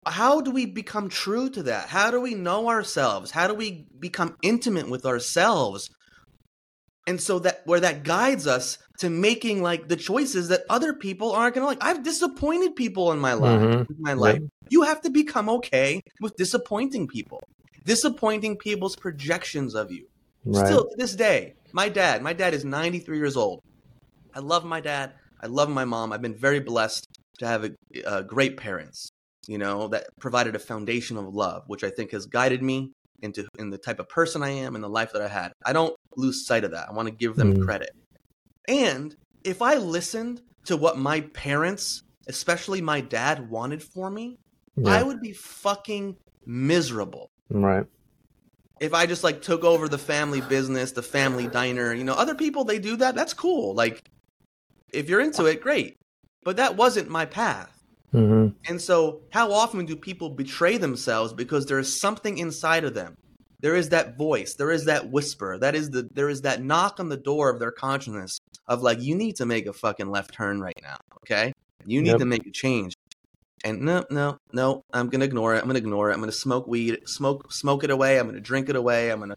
how 0.06 0.42
do 0.42 0.52
we 0.52 0.66
become 0.68 1.10
true 1.10 1.50
to 1.50 1.64
that? 1.64 1.90
How 1.90 2.12
do 2.12 2.22
we 2.22 2.36
know 2.36 2.70
ourselves? 2.70 3.32
How 3.32 3.48
do 3.48 3.54
we 3.56 3.88
become 4.00 4.36
intimate 4.42 4.90
with 4.90 5.06
ourselves? 5.06 5.90
And 7.08 7.22
so 7.22 7.40
that 7.40 7.62
where 7.66 7.80
that 7.80 8.04
guides 8.04 8.48
us 8.48 8.80
to 9.00 9.10
making 9.10 9.62
like 9.62 9.88
the 9.88 9.96
choices 9.96 10.48
that 10.48 10.64
other 10.70 10.94
people 10.94 11.32
aren't 11.32 11.54
gonna 11.54 11.68
like. 11.68 11.84
I've 11.84 12.04
disappointed 12.04 12.76
people 12.76 13.12
in 13.12 13.20
my 13.20 13.34
life. 13.34 13.62
Mhm. 13.62 13.90
In 13.90 13.96
my 14.00 14.14
life, 14.14 14.40
you 14.70 14.82
have 14.84 15.02
to 15.02 15.12
become 15.12 15.48
okay 15.50 16.02
with 16.20 16.36
disappointing 16.36 17.08
people, 17.08 17.42
disappointing 17.86 18.58
people's 18.58 18.96
projections 18.96 19.76
of 19.76 19.92
you. 19.92 20.08
right, 20.46 20.66
Still 20.66 20.84
to 20.90 20.96
this 20.98 21.16
day, 21.16 21.54
my 21.76 21.90
dad, 21.90 22.24
my 22.24 22.32
dad 22.32 22.54
is 22.54 22.64
93 22.64 23.18
years 23.18 23.36
old. 23.36 23.60
I 24.34 24.40
love 24.40 24.64
my 24.64 24.80
dad. 24.80 25.12
I 25.44 25.48
love 25.48 25.70
my 25.70 25.84
mom. 25.84 26.14
I've 26.14 26.22
been 26.22 26.38
very 26.38 26.62
blessed 26.62 27.06
to 27.40 27.48
have 27.48 27.66
a, 27.66 27.72
uh, 28.06 28.22
great 28.22 28.56
parents, 28.56 29.10
you 29.46 29.58
know, 29.58 29.90
that 29.90 30.08
provided 30.22 30.56
a 30.56 30.60
foundation 30.60 31.18
of 31.18 31.36
love, 31.36 31.64
which 31.68 31.84
I 31.84 31.90
think 31.90 32.12
has 32.12 32.28
guided 32.28 32.64
me 32.64 32.94
into 33.22 33.46
in 33.60 33.72
the 33.72 33.78
type 33.78 34.00
of 34.00 34.08
person 34.08 34.42
I 34.42 34.52
am 34.52 34.76
and 34.76 34.84
the 34.84 34.90
life 34.90 35.12
that 35.12 35.22
I 35.22 35.28
had. 35.28 35.52
I 35.66 35.74
don't 35.74 35.94
lose 36.16 36.48
sight 36.48 36.64
of 36.64 36.72
that. 36.72 36.88
I 36.88 36.94
want 36.94 37.10
to 37.10 37.14
give 37.14 37.36
them 37.36 37.54
Mm. 37.54 37.66
credit. 37.66 37.92
And 38.70 39.14
if 39.44 39.62
I 39.62 39.76
listened 39.76 40.42
to 40.68 40.78
what 40.78 40.98
my 40.98 41.22
parents, 41.22 42.02
especially 42.28 42.82
my 42.82 43.02
dad, 43.02 43.50
wanted 43.50 43.84
for 43.84 44.10
me, 44.10 44.38
I 44.86 45.04
would 45.04 45.20
be 45.20 45.34
fucking 45.34 46.16
miserable 46.46 47.28
right, 47.50 47.86
if 48.80 48.94
I 48.94 49.06
just 49.06 49.24
like 49.24 49.42
took 49.42 49.64
over 49.64 49.88
the 49.88 49.98
family 49.98 50.42
business, 50.42 50.92
the 50.92 51.02
family 51.04 51.48
diner, 51.48 51.94
you 51.94 52.04
know, 52.04 52.14
other 52.14 52.36
people 52.36 52.64
they 52.66 52.80
do 52.80 52.96
that. 52.98 53.16
That's 53.16 53.34
cool. 53.34 53.74
Like 53.74 54.02
if 54.94 55.10
you're 55.10 55.22
into 55.22 55.46
it, 55.46 55.62
great. 55.62 55.96
But 56.44 56.58
that 56.58 56.76
wasn't 56.78 57.10
my 57.10 57.26
path. 57.26 57.72
hmm 58.12 58.48
And 58.68 58.82
so, 58.82 59.22
how 59.32 59.52
often 59.52 59.86
do 59.86 59.96
people 59.96 60.30
betray 60.30 60.78
themselves 60.78 61.34
because 61.34 61.66
there 61.66 61.80
is 61.80 62.00
something 62.00 62.38
inside 62.38 62.84
of 62.84 62.94
them? 62.94 63.16
There 63.62 63.76
is 63.76 63.90
that 63.90 64.18
voice, 64.18 64.56
there 64.56 64.72
is 64.72 64.86
that 64.86 65.12
whisper, 65.12 65.58
that 65.60 65.76
is 65.76 65.90
the 65.92 66.08
there 66.14 66.30
is 66.30 66.42
that 66.42 66.64
knock 66.64 67.00
on 67.00 67.10
the 67.10 67.18
door 67.18 67.50
of 67.50 67.60
their 67.60 67.72
consciousness 67.72 68.40
of 68.68 68.82
like 68.84 69.02
you 69.02 69.16
need 69.16 69.36
to 69.38 69.46
make 69.46 69.68
a 69.68 69.74
fucking 69.74 70.10
left 70.10 70.34
turn 70.34 70.60
right 70.62 70.78
now, 70.84 70.98
okay? 71.24 71.54
You 71.86 72.02
need 72.02 72.10
Yep. 72.10 72.20
to 72.20 72.26
make 72.26 72.46
a 72.48 72.52
change. 72.52 72.94
And 73.66 73.82
no, 73.82 74.06
no, 74.10 74.38
no, 74.54 74.84
I'm 74.94 75.10
gonna 75.10 75.26
ignore 75.26 75.56
it. 75.56 75.60
I'm 75.60 75.68
gonna 75.68 75.80
ignore 75.80 76.10
it. 76.10 76.14
I'm 76.14 76.22
gonna 76.22 76.32
smoke 76.32 76.68
weed, 76.68 77.00
smoke 77.06 77.52
smoke 77.52 77.84
it 77.84 77.90
away. 77.90 78.18
I'm 78.20 78.28
gonna 78.28 78.40
drink 78.40 78.70
it 78.70 78.78
away. 78.78 79.10
I'm 79.10 79.20
gonna 79.20 79.36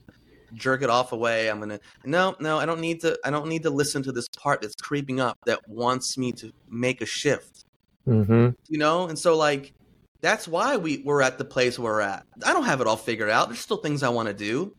jerk 0.54 0.82
it 0.82 0.90
off 0.90 1.10
away. 1.12 1.50
I'm 1.50 1.58
gonna 1.58 1.80
no, 2.04 2.36
no. 2.38 2.58
I 2.58 2.66
don't 2.66 2.80
need 2.80 3.00
to. 3.00 3.18
I 3.24 3.30
don't 3.30 3.48
need 3.48 3.64
to 3.64 3.70
listen 3.70 4.02
to 4.04 4.12
this 4.12 4.28
part 4.36 4.60
that's 4.60 4.76
creeping 4.76 5.18
up 5.18 5.38
that 5.46 5.66
wants 5.68 6.16
me 6.16 6.30
to 6.32 6.52
make 6.68 7.00
a 7.00 7.06
shift 7.06 7.64
Mm-hmm. 8.06 8.50
you 8.70 8.78
know 8.78 9.06
and 9.08 9.18
so 9.18 9.36
like 9.36 9.74
that's 10.22 10.48
why 10.48 10.78
we 10.78 11.02
we're 11.04 11.20
at 11.20 11.36
the 11.36 11.44
place 11.44 11.78
we're 11.78 12.00
at 12.00 12.24
i 12.46 12.54
don't 12.54 12.64
have 12.64 12.80
it 12.80 12.86
all 12.86 12.96
figured 12.96 13.28
out 13.28 13.48
there's 13.48 13.58
still 13.58 13.76
things 13.76 14.02
i 14.02 14.08
want 14.08 14.28
to 14.28 14.32
do 14.32 14.72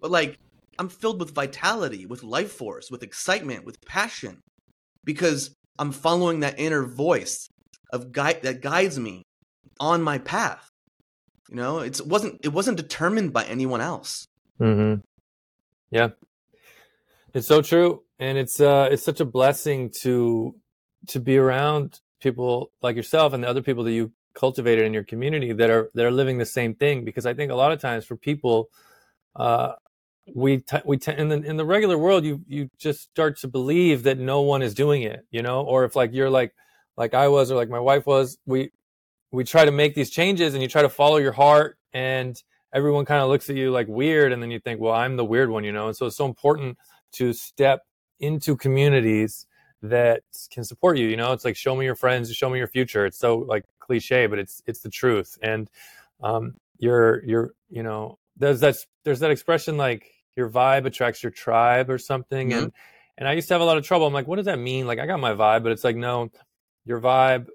but 0.00 0.12
like 0.12 0.38
I'm 0.78 0.88
filled 0.88 1.20
with 1.20 1.34
vitality, 1.34 2.06
with 2.06 2.22
life 2.22 2.52
force, 2.52 2.90
with 2.90 3.02
excitement, 3.02 3.64
with 3.64 3.80
passion 3.86 4.40
because 5.04 5.54
I'm 5.78 5.92
following 5.92 6.40
that 6.40 6.58
inner 6.58 6.84
voice 6.84 7.48
of 7.96 8.12
guide 8.12 8.42
that 8.42 8.60
guides 8.60 8.98
me 8.98 9.24
on 9.80 10.02
my 10.02 10.18
path. 10.18 10.70
You 11.48 11.56
know, 11.56 11.80
it 11.80 12.00
wasn't 12.04 12.40
it 12.44 12.52
wasn't 12.52 12.76
determined 12.76 13.32
by 13.32 13.44
anyone 13.44 13.80
else. 13.80 14.26
Mm-hmm. 14.60 15.00
Yeah, 15.90 16.10
it's 17.34 17.46
so 17.46 17.62
true, 17.62 18.02
and 18.18 18.38
it's 18.38 18.60
uh, 18.60 18.88
it's 18.90 19.04
such 19.04 19.20
a 19.20 19.24
blessing 19.24 19.90
to 20.02 20.54
to 21.08 21.20
be 21.20 21.36
around 21.36 22.00
people 22.20 22.72
like 22.82 22.96
yourself 22.96 23.32
and 23.32 23.44
the 23.44 23.48
other 23.48 23.62
people 23.62 23.84
that 23.84 23.92
you 23.92 24.12
cultivated 24.34 24.84
in 24.84 24.92
your 24.92 25.04
community 25.04 25.52
that 25.52 25.70
are 25.70 25.90
that 25.94 26.04
are 26.04 26.10
living 26.10 26.38
the 26.38 26.46
same 26.46 26.74
thing. 26.74 27.04
Because 27.04 27.26
I 27.26 27.34
think 27.34 27.52
a 27.52 27.54
lot 27.54 27.72
of 27.72 27.80
times 27.80 28.04
for 28.04 28.16
people, 28.16 28.70
uh, 29.36 29.72
we 30.34 30.58
t- 30.58 30.82
we 30.84 30.96
t- 30.96 31.12
in 31.16 31.28
the 31.28 31.42
in 31.42 31.56
the 31.56 31.64
regular 31.64 31.96
world, 31.96 32.24
you 32.24 32.42
you 32.48 32.70
just 32.78 33.02
start 33.02 33.38
to 33.40 33.48
believe 33.48 34.02
that 34.04 34.18
no 34.18 34.40
one 34.40 34.62
is 34.62 34.74
doing 34.74 35.02
it, 35.02 35.24
you 35.30 35.42
know, 35.42 35.62
or 35.62 35.84
if 35.84 35.94
like 35.94 36.12
you're 36.12 36.30
like 36.30 36.54
like 36.96 37.14
I 37.14 37.28
was 37.28 37.50
or 37.50 37.56
like 37.56 37.68
my 37.68 37.80
wife 37.80 38.06
was, 38.06 38.38
we 38.46 38.70
we 39.32 39.44
try 39.44 39.64
to 39.64 39.70
make 39.72 39.94
these 39.94 40.10
changes 40.10 40.54
and 40.54 40.62
you 40.62 40.68
try 40.68 40.82
to 40.82 40.88
follow 40.88 41.18
your 41.18 41.32
heart 41.32 41.78
and 41.92 42.42
everyone 42.72 43.04
kind 43.04 43.22
of 43.22 43.28
looks 43.28 43.50
at 43.50 43.56
you 43.56 43.70
like 43.70 43.88
weird 43.88 44.32
and 44.32 44.42
then 44.42 44.50
you 44.50 44.58
think 44.58 44.80
well 44.80 44.92
i'm 44.92 45.16
the 45.16 45.24
weird 45.24 45.50
one 45.50 45.64
you 45.64 45.72
know? 45.72 45.88
And 45.88 45.96
so 45.96 46.06
it's 46.06 46.16
so 46.16 46.26
important 46.26 46.78
to 47.12 47.32
step 47.32 47.82
into 48.20 48.56
communities 48.56 49.46
that 49.82 50.22
can 50.50 50.64
support 50.64 50.96
you 50.96 51.06
you 51.06 51.16
know? 51.16 51.32
It's 51.32 51.44
like 51.44 51.56
show 51.56 51.76
me 51.76 51.84
your 51.84 51.94
friends 51.94 52.32
show 52.32 52.48
me 52.48 52.58
your 52.58 52.68
future. 52.68 53.06
It's 53.06 53.18
so 53.18 53.38
like 53.38 53.64
cliche 53.78 54.26
but 54.26 54.38
it's 54.38 54.62
it's 54.66 54.80
the 54.80 54.90
truth. 54.90 55.38
And 55.42 55.70
um 56.22 56.54
you're 56.78 57.24
you're 57.24 57.50
you 57.68 57.82
know 57.82 58.18
there's 58.36 58.60
that 58.60 58.76
there's 59.04 59.20
that 59.20 59.30
expression 59.30 59.76
like 59.76 60.10
your 60.34 60.48
vibe 60.48 60.86
attracts 60.86 61.22
your 61.22 61.32
tribe 61.32 61.90
or 61.90 61.98
something. 61.98 62.50
Mm-hmm. 62.50 62.58
and 62.64 62.72
and 63.18 63.26
i 63.26 63.32
used 63.32 63.48
to 63.48 63.54
have 63.54 63.62
a 63.62 63.64
lot 63.64 63.78
of 63.78 63.84
trouble. 63.84 64.06
I'm 64.06 64.14
like 64.14 64.26
what 64.26 64.36
does 64.36 64.46
that 64.46 64.58
mean? 64.58 64.86
Like 64.86 64.98
i 64.98 65.06
got 65.06 65.20
my 65.20 65.32
vibe 65.32 65.62
but 65.62 65.72
it's 65.72 65.84
like 65.84 65.96
no 65.96 66.30
your 66.86 67.00
vibe 67.00 67.48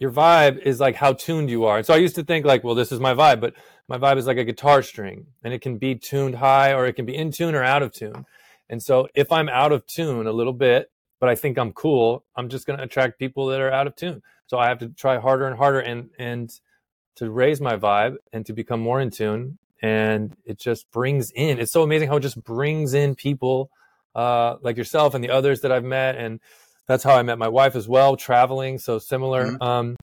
your 0.00 0.10
vibe 0.10 0.58
is 0.58 0.80
like 0.80 0.96
how 0.96 1.12
tuned 1.12 1.50
you 1.50 1.66
are. 1.66 1.76
And 1.76 1.86
so 1.86 1.92
I 1.92 1.98
used 1.98 2.14
to 2.14 2.24
think 2.24 2.46
like, 2.46 2.64
well, 2.64 2.74
this 2.74 2.90
is 2.90 2.98
my 2.98 3.12
vibe, 3.12 3.38
but 3.40 3.54
my 3.86 3.98
vibe 3.98 4.16
is 4.16 4.26
like 4.26 4.38
a 4.38 4.44
guitar 4.44 4.82
string 4.82 5.26
and 5.44 5.52
it 5.52 5.60
can 5.60 5.76
be 5.76 5.94
tuned 5.94 6.36
high 6.36 6.72
or 6.72 6.86
it 6.86 6.94
can 6.94 7.04
be 7.04 7.14
in 7.14 7.30
tune 7.30 7.54
or 7.54 7.62
out 7.62 7.82
of 7.82 7.92
tune. 7.92 8.24
And 8.70 8.82
so 8.82 9.08
if 9.14 9.30
I'm 9.30 9.50
out 9.50 9.72
of 9.72 9.86
tune 9.86 10.26
a 10.26 10.32
little 10.32 10.54
bit, 10.54 10.90
but 11.20 11.28
I 11.28 11.34
think 11.34 11.58
I'm 11.58 11.72
cool, 11.72 12.24
I'm 12.34 12.48
just 12.48 12.66
going 12.66 12.78
to 12.78 12.84
attract 12.84 13.18
people 13.18 13.46
that 13.48 13.60
are 13.60 13.70
out 13.70 13.86
of 13.86 13.94
tune. 13.94 14.22
So 14.46 14.58
I 14.58 14.68
have 14.68 14.78
to 14.78 14.88
try 14.88 15.18
harder 15.18 15.46
and 15.46 15.56
harder 15.56 15.80
and 15.80 16.08
and 16.18 16.50
to 17.16 17.30
raise 17.30 17.60
my 17.60 17.76
vibe 17.76 18.16
and 18.32 18.46
to 18.46 18.54
become 18.54 18.80
more 18.80 19.00
in 19.00 19.10
tune 19.10 19.58
and 19.82 20.34
it 20.46 20.58
just 20.58 20.90
brings 20.90 21.30
in 21.32 21.58
it's 21.58 21.72
so 21.72 21.82
amazing 21.82 22.08
how 22.08 22.16
it 22.16 22.20
just 22.20 22.42
brings 22.42 22.94
in 22.94 23.14
people 23.14 23.70
uh, 24.14 24.56
like 24.62 24.76
yourself 24.76 25.14
and 25.14 25.22
the 25.22 25.30
others 25.30 25.60
that 25.60 25.70
I've 25.70 25.84
met 25.84 26.16
and 26.16 26.40
that's 26.86 27.04
how 27.04 27.14
I 27.14 27.22
met 27.22 27.38
my 27.38 27.48
wife 27.48 27.76
as 27.76 27.88
well, 27.88 28.16
traveling. 28.16 28.78
So 28.78 28.98
similar. 28.98 29.46
Mm-hmm. 29.46 29.62
Um, 29.62 29.96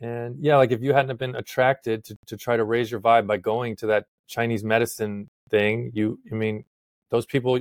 and 0.00 0.36
yeah, 0.40 0.56
like 0.56 0.70
if 0.70 0.82
you 0.82 0.92
hadn't 0.92 1.18
been 1.18 1.34
attracted 1.34 2.04
to, 2.04 2.16
to 2.26 2.36
try 2.36 2.56
to 2.56 2.64
raise 2.64 2.90
your 2.90 3.00
vibe 3.00 3.26
by 3.26 3.36
going 3.36 3.76
to 3.76 3.86
that 3.88 4.04
Chinese 4.28 4.62
medicine 4.62 5.28
thing, 5.50 5.90
you, 5.94 6.18
I 6.30 6.34
mean, 6.34 6.64
those 7.10 7.26
people 7.26 7.58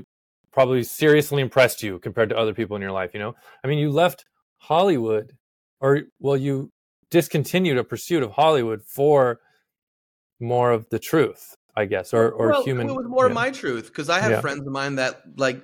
probably 0.52 0.84
seriously 0.84 1.42
impressed 1.42 1.82
you 1.82 2.00
compared 2.00 2.30
to 2.30 2.38
other 2.38 2.54
people 2.54 2.76
in 2.76 2.82
your 2.82 2.92
life. 2.92 3.12
You 3.14 3.20
know, 3.20 3.36
I 3.64 3.68
mean, 3.68 3.80
you 3.80 3.90
left 3.90 4.26
Hollywood 4.58 5.34
or, 5.80 6.02
well, 6.20 6.38
you 6.38 6.72
discontinued 7.10 7.78
a 7.78 7.84
pursuit 7.84 8.22
of 8.22 8.32
Hollywood 8.32 8.84
for 8.84 9.40
more 10.40 10.72
of 10.72 10.90
the 10.90 11.00
truth, 11.00 11.56
I 11.76 11.86
guess, 11.86 12.14
or, 12.14 12.30
or 12.30 12.50
well, 12.50 12.64
human. 12.64 12.90
It 12.90 12.96
was 12.96 13.08
more 13.08 13.26
of 13.26 13.34
my 13.34 13.50
truth 13.50 13.88
because 13.88 14.10
I 14.10 14.20
have 14.20 14.32
yeah. 14.32 14.42
friends 14.42 14.66
of 14.66 14.72
mine 14.72 14.96
that 14.96 15.22
like 15.38 15.62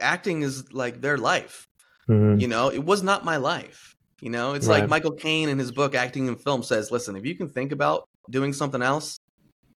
acting 0.00 0.42
is 0.42 0.72
like 0.72 1.00
their 1.00 1.18
life. 1.18 1.68
Mm-hmm. 2.08 2.40
You 2.40 2.48
know, 2.48 2.70
it 2.70 2.84
was 2.84 3.02
not 3.02 3.24
my 3.24 3.36
life. 3.36 3.96
You 4.20 4.30
know, 4.30 4.54
it's 4.54 4.66
right. 4.66 4.80
like 4.80 4.88
Michael 4.88 5.12
Caine 5.12 5.48
in 5.48 5.58
his 5.58 5.70
book 5.70 5.94
Acting 5.94 6.28
in 6.28 6.36
Film 6.36 6.62
says, 6.62 6.90
listen, 6.90 7.16
if 7.16 7.26
you 7.26 7.34
can 7.34 7.48
think 7.48 7.72
about 7.72 8.08
doing 8.30 8.52
something 8.52 8.80
else, 8.80 9.20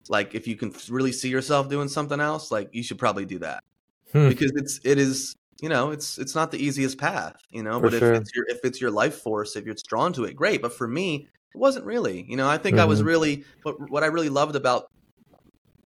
like 0.09 0.35
if 0.35 0.47
you 0.47 0.57
can 0.57 0.73
really 0.89 1.13
see 1.13 1.29
yourself 1.29 1.69
doing 1.69 1.89
something 1.89 2.21
else, 2.21 2.51
like 2.51 2.71
you 2.73 2.83
should 2.83 2.99
probably 2.99 3.27
do 3.27 3.39
that. 3.41 3.63
Hmm. 4.13 4.29
Because 4.29 4.53
it's 4.55 4.81
it 4.85 4.99
is 4.99 5.37
you 5.61 5.69
know 5.69 5.91
it's 5.91 6.19
it's 6.19 6.35
not 6.35 6.51
the 6.51 6.65
easiest 6.65 6.99
path 6.99 7.37
you 7.51 7.63
know 7.63 7.81
for 7.81 7.91
but 7.91 7.99
sure. 7.99 8.13
if 8.13 8.21
it's 8.21 8.35
your 8.35 8.45
if 8.49 8.59
it's 8.65 8.81
your 8.81 8.91
life 8.91 9.17
force 9.17 9.57
if 9.57 9.65
you're 9.65 9.75
drawn 9.89 10.13
to 10.13 10.25
it 10.25 10.37
great 10.37 10.63
but 10.63 10.73
for 10.73 10.87
me 10.87 11.29
it 11.55 11.59
wasn't 11.59 11.85
really 11.85 12.25
you 12.29 12.37
know 12.37 12.49
i 12.49 12.57
think 12.57 12.75
mm-hmm. 12.77 12.83
i 12.83 12.85
was 12.85 13.01
mm-hmm. 13.01 13.09
really 13.09 13.45
what, 13.63 13.91
what 13.91 14.03
i 14.05 14.07
really 14.07 14.29
loved 14.29 14.55
about 14.55 14.91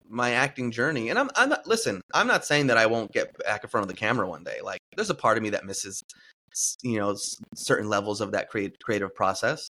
my 0.09 0.31
acting 0.31 0.69
journey 0.69 1.09
and 1.09 1.17
i'm 1.17 1.29
i'm 1.35 1.49
not 1.49 1.65
listen 1.65 2.01
i'm 2.13 2.27
not 2.27 2.45
saying 2.45 2.67
that 2.67 2.77
i 2.77 2.85
won't 2.85 3.11
get 3.11 3.35
back 3.39 3.63
in 3.63 3.69
front 3.69 3.83
of 3.83 3.87
the 3.87 3.95
camera 3.95 4.27
one 4.27 4.43
day 4.43 4.59
like 4.63 4.79
there's 4.95 5.09
a 5.09 5.15
part 5.15 5.37
of 5.37 5.43
me 5.43 5.49
that 5.49 5.65
misses 5.65 6.03
you 6.81 6.99
know 6.99 7.15
certain 7.55 7.89
levels 7.89 8.21
of 8.21 8.31
that 8.31 8.49
create, 8.49 8.79
creative 8.81 9.13
process 9.13 9.69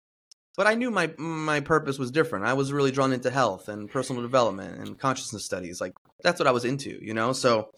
but 0.60 0.68
i 0.68 0.76
knew 0.76 0.92
my 0.92 1.10
my 1.18 1.62
purpose 1.62 1.98
was 1.98 2.12
different. 2.12 2.46
I 2.46 2.54
was 2.54 2.74
really 2.74 2.92
drawn 2.92 3.14
into 3.14 3.30
health 3.30 3.70
and 3.70 3.90
personal 3.90 4.22
development 4.22 4.78
and 4.80 5.00
consciousness 5.00 5.46
studies 5.46 5.80
like 5.80 5.94
that's 6.22 6.38
what 6.40 6.48
i 6.48 6.52
was 6.52 6.66
into 6.66 7.00
you 7.02 7.14
know? 7.14 7.32
So 7.32 7.72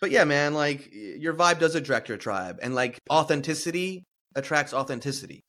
but 0.00 0.10
yeah 0.10 0.24
man 0.24 0.52
like 0.52 0.88
your 0.92 1.32
vibe 1.32 1.60
does 1.60 1.74
attract 1.74 2.08
your 2.08 2.18
tribe 2.18 2.58
and 2.60 2.74
like 2.74 2.98
authenticity 3.10 4.04
attracts 4.34 4.74
authenticity. 4.74 5.40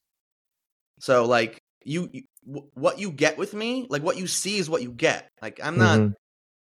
So 0.99 1.25
like 1.25 1.59
you, 1.83 2.09
you 2.11 2.23
what 2.73 2.99
you 2.99 3.11
get 3.11 3.37
with 3.37 3.53
me 3.53 3.87
like 3.89 4.01
what 4.01 4.17
you 4.17 4.25
see 4.25 4.57
is 4.57 4.69
what 4.69 4.81
you 4.81 4.91
get. 4.91 5.27
Like 5.41 5.59
i'm 5.61 5.77
not 5.77 5.99
mm-hmm 5.99 6.13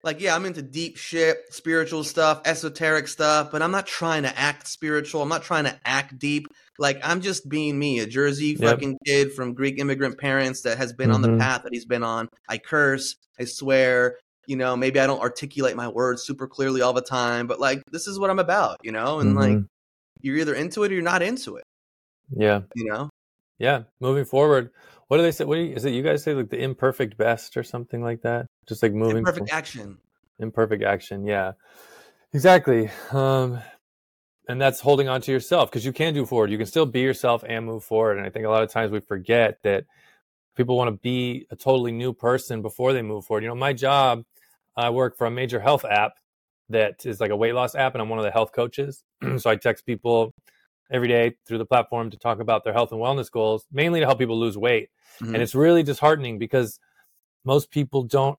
like 0.03 0.19
yeah 0.21 0.35
i'm 0.35 0.45
into 0.45 0.61
deep 0.61 0.97
shit 0.97 1.37
spiritual 1.49 2.03
stuff 2.03 2.41
esoteric 2.45 3.07
stuff 3.07 3.51
but 3.51 3.61
i'm 3.61 3.71
not 3.71 3.85
trying 3.85 4.23
to 4.23 4.39
act 4.39 4.67
spiritual 4.67 5.21
i'm 5.21 5.29
not 5.29 5.43
trying 5.43 5.63
to 5.63 5.79
act 5.85 6.17
deep 6.17 6.47
like 6.79 6.99
i'm 7.03 7.21
just 7.21 7.47
being 7.47 7.77
me 7.77 7.99
a 7.99 8.07
jersey 8.07 8.57
yep. 8.59 8.71
fucking 8.71 8.97
kid 9.05 9.31
from 9.33 9.53
greek 9.53 9.79
immigrant 9.79 10.17
parents 10.17 10.61
that 10.61 10.77
has 10.77 10.93
been 10.93 11.07
mm-hmm. 11.07 11.15
on 11.15 11.21
the 11.21 11.27
mm-hmm. 11.29 11.39
path 11.39 11.63
that 11.63 11.73
he's 11.73 11.85
been 11.85 12.03
on 12.03 12.27
i 12.49 12.57
curse 12.57 13.15
i 13.39 13.45
swear 13.45 14.17
you 14.47 14.55
know 14.55 14.75
maybe 14.75 14.99
i 14.99 15.07
don't 15.07 15.21
articulate 15.21 15.75
my 15.75 15.87
words 15.87 16.23
super 16.23 16.47
clearly 16.47 16.81
all 16.81 16.93
the 16.93 17.01
time 17.01 17.47
but 17.47 17.59
like 17.59 17.81
this 17.91 18.07
is 18.07 18.19
what 18.19 18.29
i'm 18.29 18.39
about 18.39 18.77
you 18.83 18.91
know 18.91 19.19
and 19.19 19.31
mm-hmm. 19.35 19.55
like 19.55 19.65
you're 20.21 20.37
either 20.37 20.53
into 20.53 20.83
it 20.83 20.91
or 20.91 20.95
you're 20.95 21.03
not 21.03 21.21
into 21.21 21.55
it 21.55 21.63
yeah 22.35 22.61
you 22.75 22.85
know 22.85 23.09
yeah 23.59 23.83
moving 23.99 24.25
forward 24.25 24.71
what 25.11 25.17
do 25.17 25.23
they 25.23 25.31
say? 25.31 25.43
What 25.43 25.55
do 25.55 25.61
you, 25.63 25.75
is 25.75 25.83
it? 25.83 25.91
You 25.91 26.03
guys 26.03 26.23
say 26.23 26.33
like 26.33 26.49
the 26.49 26.63
imperfect 26.63 27.17
best 27.17 27.57
or 27.57 27.63
something 27.63 28.01
like 28.01 28.21
that? 28.21 28.45
Just 28.67 28.83
like 28.83 28.93
moving. 28.93 29.17
Imperfect 29.17 29.49
from, 29.49 29.57
action. 29.57 29.97
Imperfect 30.39 30.83
action. 30.83 31.25
Yeah, 31.25 31.53
exactly. 32.33 32.89
Um, 33.11 33.59
and 34.47 34.59
that's 34.59 34.79
holding 34.79 35.07
on 35.07 35.21
to 35.21 35.31
yourself 35.31 35.69
because 35.69 35.85
you 35.85 35.93
can 35.93 36.13
do 36.13 36.25
forward. 36.25 36.51
You 36.51 36.57
can 36.57 36.67
still 36.67 36.85
be 36.85 37.01
yourself 37.01 37.43
and 37.47 37.65
move 37.65 37.83
forward. 37.83 38.17
And 38.17 38.25
I 38.25 38.29
think 38.29 38.45
a 38.45 38.49
lot 38.49 38.63
of 38.63 38.69
times 38.69 38.91
we 38.91 38.99
forget 38.99 39.59
that 39.63 39.85
people 40.55 40.77
want 40.77 40.89
to 40.89 40.99
be 41.01 41.47
a 41.51 41.55
totally 41.55 41.91
new 41.91 42.13
person 42.13 42.61
before 42.61 42.93
they 42.93 43.01
move 43.01 43.25
forward. 43.25 43.43
You 43.43 43.49
know, 43.49 43.55
my 43.55 43.73
job, 43.73 44.23
I 44.75 44.89
work 44.89 45.17
for 45.17 45.27
a 45.27 45.31
major 45.31 45.59
health 45.59 45.85
app 45.85 46.13
that 46.69 47.05
is 47.05 47.19
like 47.19 47.31
a 47.31 47.35
weight 47.35 47.53
loss 47.53 47.75
app, 47.75 47.95
and 47.95 48.01
I'm 48.01 48.09
one 48.09 48.19
of 48.19 48.25
the 48.25 48.31
health 48.31 48.51
coaches. 48.51 49.03
so 49.37 49.49
I 49.49 49.55
text 49.55 49.85
people 49.85 50.33
every 50.91 51.07
day 51.07 51.35
through 51.45 51.57
the 51.57 51.65
platform 51.65 52.09
to 52.09 52.17
talk 52.17 52.39
about 52.39 52.63
their 52.63 52.73
health 52.73 52.91
and 52.91 52.99
wellness 52.99 53.31
goals, 53.31 53.65
mainly 53.71 53.99
to 53.99 54.05
help 54.05 54.19
people 54.19 54.39
lose 54.39 54.57
weight. 54.57 54.89
Mm-hmm. 55.21 55.35
And 55.35 55.43
it's 55.43 55.55
really 55.55 55.83
disheartening 55.83 56.37
because 56.37 56.79
most 57.45 57.71
people 57.71 58.03
don't 58.03 58.37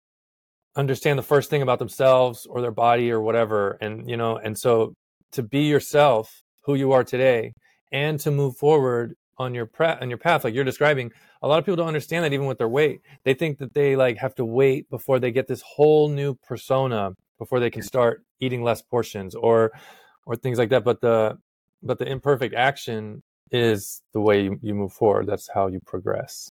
understand 0.77 1.19
the 1.19 1.23
first 1.23 1.51
thing 1.51 1.63
about 1.63 1.79
themselves 1.79 2.47
or 2.47 2.61
their 2.61 2.71
body 2.71 3.11
or 3.11 3.21
whatever. 3.21 3.79
And, 3.81 4.09
you 4.09 4.17
know, 4.17 4.37
and 4.37 4.59
so 4.59 4.95
to 5.33 5.43
be 5.43 5.61
yourself, 5.61 6.43
who 6.63 6.75
you 6.75 6.93
are 6.93 7.05
today, 7.05 7.55
and 7.91 8.19
to 8.21 8.31
move 8.31 8.57
forward 8.57 9.17
on 9.39 9.55
your 9.55 9.67
pre- 9.67 9.87
on 9.87 10.09
your 10.09 10.19
path 10.19 10.45
like 10.45 10.55
you're 10.55 10.63
describing 10.63 11.11
a 11.43 11.49
lot 11.49 11.59
of 11.59 11.65
people 11.65 11.77
don't 11.77 11.89
understand 11.89 12.25
that 12.25 12.33
even 12.33 12.47
with 12.47 12.59
their 12.59 12.69
weight. 12.69 13.01
They 13.25 13.35
think 13.35 13.59
that 13.59 13.75
they 13.75 13.97
like 13.97 14.17
have 14.19 14.35
to 14.37 14.45
wait 14.45 14.89
before 14.91 15.19
they 15.19 15.33
get 15.33 15.49
this 15.49 15.63
whole 15.63 16.09
new 16.09 16.35
persona 16.35 17.13
before 17.39 17.59
they 17.59 17.71
can 17.71 17.83
mm. 17.83 17.87
start 17.87 18.23
eating 18.41 18.63
less 18.63 18.83
portions 18.83 19.35
or 19.35 19.73
or 20.25 20.37
things 20.37 20.59
like 20.59 20.71
that. 20.71 20.85
But 20.85 21.01
the 21.01 21.39
but 21.83 21.99
the 21.99 22.07
imperfect 22.07 22.55
action 22.55 23.23
is 23.51 24.03
the 24.13 24.21
way 24.21 24.45
you, 24.45 24.59
you 24.63 24.75
move 24.75 24.93
forward. 24.93 25.27
That's 25.27 25.49
how 25.53 25.67
you 25.67 25.81
progress 25.81 26.51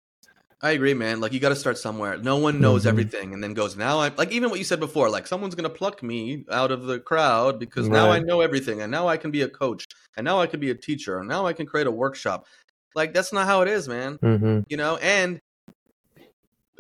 I 0.63 0.71
agree, 0.71 0.93
man. 0.93 1.19
Like 1.19 1.33
you 1.33 1.41
got 1.41 1.49
to 1.49 1.57
start 1.57 1.77
somewhere. 1.77 2.17
No 2.17 2.37
one 2.37 2.61
knows 2.61 2.81
mm-hmm. 2.81 2.89
everything, 2.89 3.33
and 3.33 3.43
then 3.43 3.53
goes 3.53 3.75
now. 3.75 3.99
I 3.99 4.11
like 4.15 4.31
even 4.31 4.49
what 4.49 4.59
you 4.59 4.63
said 4.63 4.79
before. 4.79 5.09
Like 5.09 5.27
someone's 5.27 5.55
gonna 5.55 5.69
pluck 5.69 6.01
me 6.01 6.45
out 6.49 6.71
of 6.71 6.83
the 6.83 7.01
crowd 7.01 7.59
because 7.59 7.89
right. 7.89 7.93
now 7.97 8.09
I 8.09 8.19
know 8.19 8.39
everything, 8.39 8.81
and 8.81 8.89
now 8.89 9.09
I 9.09 9.17
can 9.17 9.29
be 9.29 9.41
a 9.41 9.49
coach, 9.49 9.85
and 10.15 10.23
now 10.23 10.39
I 10.39 10.47
can 10.47 10.61
be 10.61 10.69
a 10.69 10.75
teacher, 10.75 11.19
and 11.19 11.27
now 11.27 11.45
I 11.45 11.51
can 11.51 11.65
create 11.65 11.85
a 11.85 11.91
workshop. 11.91 12.47
Like 12.95 13.13
that's 13.13 13.33
not 13.33 13.45
how 13.45 13.61
it 13.61 13.67
is, 13.67 13.89
man. 13.89 14.17
Mm-hmm. 14.19 14.61
You 14.69 14.77
know. 14.77 14.95
And 14.97 15.41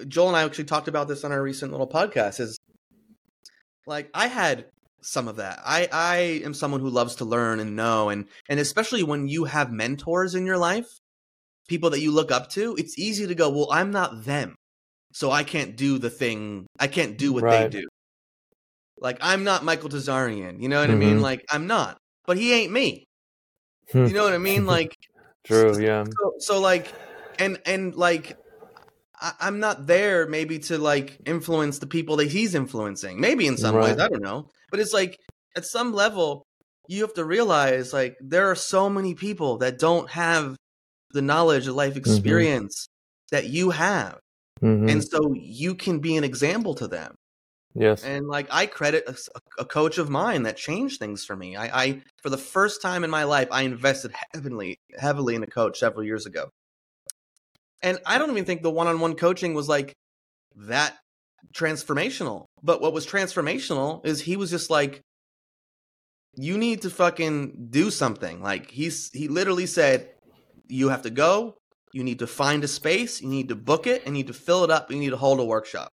Joel 0.07 0.29
and 0.29 0.37
I 0.37 0.45
actually 0.45 0.63
talked 0.63 0.87
about 0.87 1.09
this 1.09 1.25
on 1.25 1.33
our 1.33 1.43
recent 1.43 1.73
little 1.73 1.87
podcast. 1.87 2.39
Is 2.39 2.57
like 3.85 4.09
I 4.13 4.27
had 4.27 4.67
some 5.01 5.27
of 5.27 5.35
that. 5.35 5.59
I 5.65 5.89
I 5.91 6.15
am 6.45 6.53
someone 6.53 6.79
who 6.79 6.89
loves 6.89 7.15
to 7.15 7.25
learn 7.25 7.59
and 7.59 7.75
know, 7.75 8.07
and 8.07 8.29
and 8.47 8.61
especially 8.61 9.03
when 9.03 9.27
you 9.27 9.43
have 9.43 9.73
mentors 9.73 10.35
in 10.35 10.45
your 10.45 10.57
life 10.57 11.01
people 11.73 11.89
that 11.89 12.01
you 12.01 12.11
look 12.11 12.31
up 12.31 12.49
to, 12.51 12.75
it's 12.77 12.99
easy 12.99 13.25
to 13.25 13.33
go, 13.33 13.49
well, 13.49 13.69
I'm 13.71 13.89
not 13.89 14.25
them. 14.25 14.53
So 15.11 15.31
I 15.31 15.43
can't 15.43 15.75
do 15.75 15.97
the 15.97 16.11
thing. 16.11 16.67
I 16.79 16.87
can't 16.87 17.17
do 17.17 17.33
what 17.33 17.43
right. 17.43 17.71
they 17.71 17.81
do. 17.81 17.87
Like 18.99 19.17
I'm 19.21 19.43
not 19.43 19.63
Michael 19.63 19.89
Tsarion. 19.89 20.61
You 20.61 20.69
know 20.69 20.79
what 20.79 20.91
I 20.91 20.95
mean? 20.95 21.17
Mhm. 21.17 21.21
Like 21.21 21.41
I'm 21.49 21.65
not. 21.67 21.97
But 22.25 22.37
he 22.37 22.53
ain't 22.53 22.71
me. 22.71 23.03
Hmm. 23.91 24.05
You 24.05 24.13
know 24.13 24.23
what 24.23 24.33
I 24.33 24.37
mean? 24.37 24.65
Like 24.75 24.95
True. 25.45 25.77
Yeah. 25.79 26.05
so, 26.05 26.33
so 26.39 26.59
like 26.61 26.93
and 27.39 27.59
and 27.65 27.95
like 27.95 28.37
I, 29.19 29.33
i'm 29.41 29.59
not 29.59 29.87
there 29.87 30.27
maybe 30.27 30.59
to 30.59 30.77
like 30.77 31.17
influence 31.25 31.79
the 31.79 31.87
people 31.87 32.17
that 32.17 32.29
he's 32.29 32.55
influencing 32.55 33.19
maybe 33.19 33.47
in 33.47 33.57
some 33.57 33.75
ways 33.75 33.99
i 33.99 34.07
don't 34.07 34.21
know 34.21 34.47
but 34.71 34.79
it's 34.79 34.93
like 34.93 35.17
at 35.57 35.65
some 35.65 35.93
level 35.93 36.43
you 36.87 37.01
have 37.01 37.13
to 37.15 37.25
realize 37.25 37.93
like 37.93 38.15
there 38.21 38.49
are 38.51 38.55
so 38.55 38.89
many 38.89 39.15
people 39.15 39.57
that 39.57 39.79
don't 39.79 40.09
have 40.11 40.55
the 41.13 41.21
knowledge 41.21 41.65
the 41.65 41.73
life 41.73 41.95
experience 41.95 42.87
that 43.31 43.47
you 43.47 43.69
have 43.69 44.19
Mhm. 44.61 44.89
and 44.89 45.03
so 45.03 45.33
you 45.33 45.75
can 45.75 45.99
be 45.99 46.15
an 46.15 46.23
example 46.23 46.73
to 46.75 46.87
them 46.87 47.15
yes. 47.75 48.03
and 48.03 48.27
like 48.27 48.47
I 48.51 48.65
credit 48.65 49.03
a, 49.07 49.15
a 49.61 49.65
coach 49.65 49.97
of 49.97 50.09
mine 50.09 50.43
that 50.43 50.57
changed 50.57 50.99
things 50.99 51.25
for 51.25 51.35
me. 51.35 51.55
I, 51.55 51.83
I 51.83 52.01
for 52.21 52.29
the 52.29 52.37
first 52.37 52.81
time 52.81 53.03
in 53.03 53.09
my 53.09 53.23
life, 53.23 53.47
I 53.51 53.63
invested 53.63 54.13
heavily, 54.33 54.77
heavily 54.97 55.35
in 55.35 55.43
a 55.43 55.47
coach 55.47 55.79
several 55.79 56.03
years 56.03 56.25
ago. 56.25 56.49
And 57.81 57.99
I 58.05 58.17
don't 58.17 58.31
even 58.31 58.45
think 58.45 58.61
the 58.61 58.71
one-on-one 58.71 59.15
coaching 59.15 59.53
was 59.53 59.67
like 59.67 59.93
that 60.55 60.95
transformational. 61.53 62.45
But 62.61 62.79
what 62.81 62.93
was 62.93 63.05
transformational 63.05 64.05
is 64.05 64.21
he 64.21 64.37
was 64.37 64.49
just 64.49 64.69
like, 64.69 65.01
"You 66.35 66.57
need 66.57 66.83
to 66.83 66.89
fucking 66.89 67.67
do 67.69 67.91
something." 67.91 68.41
Like 68.41 68.71
he's 68.71 69.09
he 69.13 69.27
literally 69.27 69.65
said, 69.65 70.12
"You 70.73 70.89
have 70.89 71.03
to 71.03 71.09
go. 71.09 71.55
You 71.93 72.03
need 72.03 72.19
to 72.19 72.27
find 72.27 72.63
a 72.63 72.67
space. 72.67 73.21
You 73.21 73.29
need 73.29 73.49
to 73.49 73.55
book 73.55 73.85
it. 73.87 74.01
And 74.05 74.17
you 74.17 74.23
need 74.23 74.27
to 74.27 74.33
fill 74.33 74.63
it 74.63 74.71
up. 74.71 74.91
You 74.91 74.97
need 74.97 75.11
to 75.11 75.17
hold 75.17 75.39
a 75.39 75.45
workshop." 75.45 75.89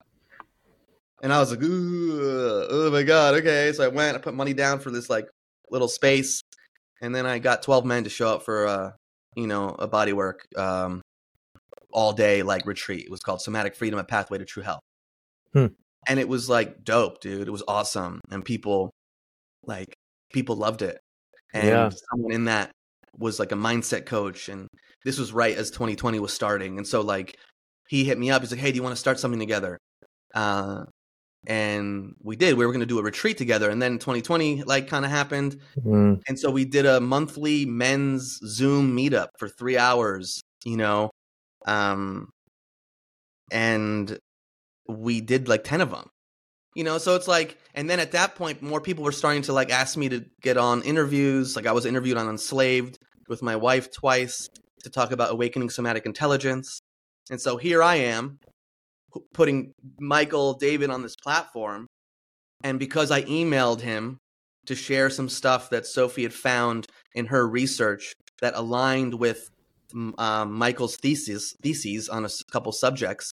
And 1.22 1.32
I 1.32 1.38
was 1.38 1.50
like, 1.50 1.62
Ooh, 1.62 2.66
oh 2.70 2.90
my 2.90 3.02
God, 3.02 3.34
okay. 3.34 3.72
So 3.72 3.84
I 3.84 3.88
went, 3.88 4.16
I 4.16 4.20
put 4.20 4.34
money 4.34 4.54
down 4.54 4.80
for 4.80 4.90
this 4.90 5.10
like 5.10 5.28
little 5.70 5.88
space. 5.88 6.40
And 7.02 7.14
then 7.14 7.26
I 7.26 7.38
got 7.38 7.62
12 7.62 7.84
men 7.84 8.04
to 8.04 8.10
show 8.10 8.28
up 8.34 8.42
for, 8.42 8.66
uh, 8.66 8.90
you 9.36 9.46
know, 9.46 9.68
a 9.78 9.88
bodywork 9.88 10.38
um, 10.56 11.02
all 11.92 12.12
day 12.12 12.42
like 12.42 12.66
retreat. 12.66 13.04
It 13.04 13.10
was 13.10 13.20
called 13.20 13.40
Somatic 13.42 13.74
Freedom, 13.74 13.98
a 13.98 14.04
Pathway 14.04 14.38
to 14.38 14.44
True 14.44 14.62
Health. 14.62 14.80
Hmm. 15.52 15.66
And 16.08 16.18
it 16.18 16.28
was 16.28 16.48
like 16.48 16.84
dope, 16.84 17.20
dude. 17.20 17.46
It 17.46 17.50
was 17.50 17.62
awesome. 17.68 18.20
And 18.30 18.44
people, 18.44 18.90
like, 19.64 19.92
people 20.32 20.56
loved 20.56 20.82
it. 20.82 20.98
And 21.52 21.66
Yeah. 21.66 21.90
someone 22.10 22.32
in 22.32 22.44
that 22.46 22.70
was 23.18 23.38
like 23.38 23.52
a 23.52 23.56
mindset 23.56 24.06
coach. 24.06 24.48
And 24.48 24.68
this 25.04 25.18
was 25.18 25.32
right 25.32 25.56
as 25.56 25.70
2020 25.70 26.18
was 26.20 26.32
starting. 26.32 26.78
And 26.78 26.86
so, 26.86 27.00
like, 27.00 27.36
he 27.88 28.04
hit 28.04 28.18
me 28.18 28.30
up. 28.30 28.42
He's 28.42 28.50
like, 28.50 28.60
hey, 28.60 28.70
do 28.70 28.76
you 28.76 28.82
want 28.82 28.94
to 28.94 29.00
start 29.00 29.18
something 29.18 29.40
together? 29.40 29.78
Uh, 30.34 30.84
and 31.46 32.14
we 32.22 32.36
did. 32.36 32.54
We 32.56 32.66
were 32.66 32.72
going 32.72 32.80
to 32.80 32.86
do 32.86 32.98
a 32.98 33.02
retreat 33.02 33.38
together, 33.38 33.70
and 33.70 33.80
then 33.80 33.94
2020 33.98 34.64
like 34.64 34.88
kind 34.88 35.06
of 35.06 35.10
happened, 35.10 35.56
Mm. 35.78 36.20
and 36.28 36.38
so 36.38 36.50
we 36.50 36.66
did 36.66 36.84
a 36.84 37.00
monthly 37.00 37.64
men's 37.64 38.38
Zoom 38.44 38.94
meetup 38.94 39.28
for 39.38 39.48
three 39.48 39.78
hours. 39.78 40.42
You 40.66 40.76
know, 40.76 41.10
um, 41.66 42.28
and 43.50 44.18
we 44.86 45.20
did 45.22 45.48
like 45.48 45.64
10 45.64 45.80
of 45.80 45.90
them. 45.90 46.08
You 46.74 46.84
know, 46.84 46.98
so 46.98 47.16
it's 47.16 47.26
like, 47.26 47.58
and 47.74 47.90
then 47.90 47.98
at 47.98 48.12
that 48.12 48.36
point, 48.36 48.62
more 48.62 48.80
people 48.80 49.02
were 49.02 49.12
starting 49.12 49.42
to 49.42 49.52
like 49.52 49.70
ask 49.70 49.96
me 49.96 50.08
to 50.08 50.24
get 50.40 50.56
on 50.56 50.82
interviews. 50.82 51.56
Like 51.56 51.66
I 51.66 51.72
was 51.72 51.84
interviewed 51.84 52.16
on 52.16 52.28
Unslaved 52.28 52.96
with 53.28 53.42
my 53.42 53.56
wife 53.56 53.92
twice 53.92 54.48
to 54.84 54.90
talk 54.90 55.12
about 55.12 55.32
awakening 55.32 55.70
somatic 55.70 56.06
intelligence. 56.06 56.80
And 57.30 57.40
so 57.40 57.56
here 57.56 57.82
I 57.82 57.96
am 57.96 58.38
putting 59.34 59.72
Michael 59.98 60.54
David 60.54 60.90
on 60.90 61.02
this 61.02 61.16
platform. 61.16 61.86
And 62.62 62.78
because 62.78 63.10
I 63.10 63.22
emailed 63.22 63.80
him 63.80 64.18
to 64.66 64.74
share 64.74 65.10
some 65.10 65.28
stuff 65.28 65.70
that 65.70 65.86
Sophie 65.86 66.22
had 66.22 66.34
found 66.34 66.86
in 67.14 67.26
her 67.26 67.46
research 67.48 68.12
that 68.40 68.54
aligned 68.54 69.14
with 69.14 69.48
um, 70.18 70.52
Michael's 70.52 70.96
thesis 70.96 71.54
theses 71.62 72.08
on 72.08 72.24
a 72.24 72.30
couple 72.52 72.72
subjects, 72.72 73.32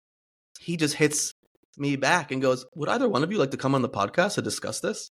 he 0.60 0.76
just 0.76 0.94
hits 0.96 1.32
me 1.78 1.96
back 1.96 2.30
and 2.30 2.40
goes, 2.42 2.64
"Would 2.74 2.88
either 2.88 3.08
one 3.08 3.22
of 3.22 3.32
you 3.32 3.38
like 3.38 3.50
to 3.52 3.56
come 3.56 3.74
on 3.74 3.82
the 3.82 3.88
podcast 3.88 4.34
to 4.34 4.42
discuss 4.42 4.80
this?" 4.80 5.10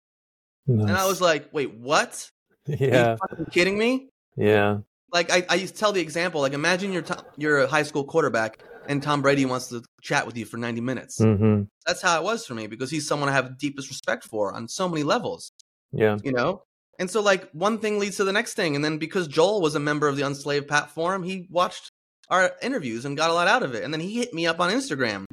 And 0.67 0.91
I 0.91 1.07
was 1.07 1.21
like, 1.21 1.49
"Wait, 1.53 1.75
what? 1.75 2.31
Are 2.69 2.75
yeah. 2.79 3.17
kidding 3.53 3.79
me?" 3.79 4.09
Yeah. 4.37 4.79
Like 5.13 5.31
I, 5.33 5.47
I 5.49 5.55
used 5.55 5.75
to 5.75 5.81
tell 5.81 5.93
the 5.93 6.01
example, 6.01 6.41
like 6.43 6.53
imagine 6.53 6.93
you're 6.93 7.03
to- 7.03 7.25
you're 7.37 7.61
a 7.61 7.67
high 7.67 7.83
school 7.85 8.05
quarterback 8.05 8.59
and 8.89 9.03
Tom 9.03 9.23
Brady 9.23 9.45
wants 9.47 9.69
to 9.69 9.83
chat 10.03 10.27
with 10.27 10.37
you 10.37 10.45
for 10.45 10.57
90 10.59 10.81
minutes. 10.83 11.19
hmm 11.19 11.63
That's 11.87 12.03
how 12.03 12.19
it 12.21 12.25
was 12.25 12.47
for 12.47 12.55
me 12.55 12.67
because 12.67 12.91
he's 12.91 13.07
someone 13.07 13.29
I 13.29 13.33
have 13.33 13.49
the 13.49 13.55
deepest 13.59 13.89
respect 13.89 14.25
for 14.25 14.53
on 14.55 14.67
so 14.69 14.89
many 14.89 15.03
levels, 15.03 15.53
Yeah. 15.93 16.17
you 16.23 16.33
know? 16.33 16.63
And 16.99 17.11
so 17.11 17.21
like 17.23 17.51
one 17.53 17.79
thing 17.79 17.99
leads 17.99 18.17
to 18.17 18.25
the 18.25 18.33
next 18.33 18.55
thing 18.55 18.77
and 18.77 18.85
then 18.85 18.99
because 18.99 19.29
Joel 19.29 19.61
was 19.63 19.75
a 19.75 19.81
member 19.81 20.09
of 20.09 20.17
the 20.17 20.23
Unslaved 20.23 20.69
platform, 20.69 21.23
he 21.23 21.47
watched 21.51 21.91
our 22.31 22.53
interviews 22.63 23.05
and 23.07 23.17
got 23.17 23.31
a 23.31 23.35
lot 23.35 23.49
out 23.49 23.63
of 23.63 23.75
it. 23.75 23.85
And 23.85 23.93
then 23.95 24.01
he 24.01 24.15
hit 24.19 24.35
me 24.35 24.47
up 24.47 24.61
on 24.61 24.71
Instagram. 24.71 25.25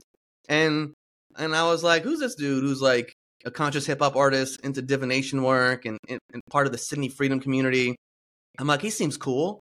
And 0.47 0.93
and 1.37 1.55
I 1.55 1.63
was 1.65 1.83
like, 1.83 2.03
who's 2.03 2.19
this 2.19 2.35
dude 2.35 2.63
who's 2.63 2.81
like 2.81 3.13
a 3.45 3.51
conscious 3.51 3.85
hip 3.85 3.99
hop 3.99 4.15
artist 4.15 4.59
into 4.63 4.81
divination 4.81 5.43
work 5.43 5.85
and, 5.85 5.97
and, 6.09 6.19
and 6.33 6.41
part 6.49 6.65
of 6.65 6.71
the 6.71 6.77
Sydney 6.77 7.09
Freedom 7.09 7.39
community? 7.39 7.95
I'm 8.57 8.67
like, 8.67 8.81
he 8.81 8.89
seems 8.89 9.17
cool. 9.17 9.61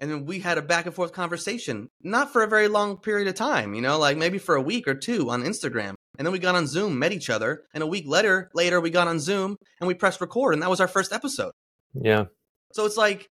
And 0.00 0.10
then 0.10 0.24
we 0.24 0.38
had 0.38 0.56
a 0.56 0.62
back 0.62 0.86
and 0.86 0.94
forth 0.94 1.12
conversation, 1.12 1.88
not 2.02 2.32
for 2.32 2.42
a 2.42 2.48
very 2.48 2.68
long 2.68 2.96
period 2.96 3.28
of 3.28 3.34
time, 3.34 3.74
you 3.74 3.82
know, 3.82 3.98
like 3.98 4.16
maybe 4.16 4.38
for 4.38 4.54
a 4.54 4.62
week 4.62 4.88
or 4.88 4.94
two 4.94 5.28
on 5.28 5.42
Instagram. 5.42 5.94
And 6.16 6.26
then 6.26 6.32
we 6.32 6.38
got 6.38 6.54
on 6.54 6.66
Zoom, 6.66 6.98
met 6.98 7.12
each 7.12 7.28
other, 7.28 7.64
and 7.74 7.82
a 7.82 7.86
week 7.86 8.04
later, 8.06 8.50
later 8.54 8.80
we 8.80 8.90
got 8.90 9.08
on 9.08 9.20
Zoom 9.20 9.56
and 9.78 9.88
we 9.88 9.94
pressed 9.94 10.20
record, 10.20 10.54
and 10.54 10.62
that 10.62 10.70
was 10.70 10.80
our 10.80 10.88
first 10.88 11.12
episode. 11.12 11.52
Yeah. 11.94 12.24
So 12.72 12.86
it's 12.86 12.96
like, 12.96 13.26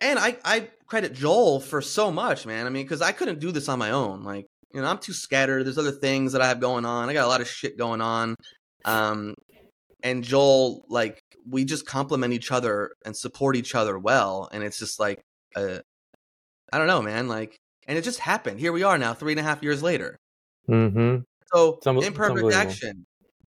and 0.00 0.18
I 0.18 0.36
I 0.44 0.68
credit 0.86 1.14
Joel 1.14 1.60
for 1.60 1.80
so 1.80 2.10
much, 2.10 2.46
man. 2.46 2.66
I 2.66 2.70
mean, 2.70 2.84
because 2.84 3.02
I 3.02 3.12
couldn't 3.12 3.40
do 3.40 3.52
this 3.52 3.68
on 3.68 3.78
my 3.78 3.90
own. 3.90 4.22
Like, 4.22 4.46
you 4.72 4.80
know, 4.80 4.86
I'm 4.88 4.98
too 4.98 5.12
scattered. 5.12 5.64
There's 5.64 5.78
other 5.78 5.92
things 5.92 6.32
that 6.32 6.42
I 6.42 6.48
have 6.48 6.60
going 6.60 6.84
on. 6.84 7.08
I 7.08 7.12
got 7.12 7.24
a 7.24 7.28
lot 7.28 7.40
of 7.40 7.48
shit 7.48 7.78
going 7.78 8.00
on. 8.00 8.34
Um, 8.84 9.34
and 10.02 10.22
Joel, 10.22 10.84
like, 10.88 11.20
we 11.48 11.64
just 11.64 11.86
complement 11.86 12.32
each 12.32 12.52
other 12.52 12.92
and 13.04 13.16
support 13.16 13.56
each 13.56 13.74
other 13.74 13.98
well. 13.98 14.48
And 14.52 14.62
it's 14.62 14.78
just 14.78 15.00
like, 15.00 15.20
uh, 15.56 15.78
I 16.72 16.78
don't 16.78 16.86
know, 16.86 17.02
man. 17.02 17.28
Like, 17.28 17.56
and 17.86 17.96
it 17.96 18.02
just 18.02 18.20
happened. 18.20 18.60
Here 18.60 18.72
we 18.72 18.82
are 18.82 18.98
now, 18.98 19.14
three 19.14 19.32
and 19.32 19.40
a 19.40 19.42
half 19.42 19.62
years 19.62 19.82
later. 19.82 20.16
hmm 20.66 21.16
So 21.52 21.78
It's 21.84 22.06
imperfect 22.06 22.52
action, 22.52 23.06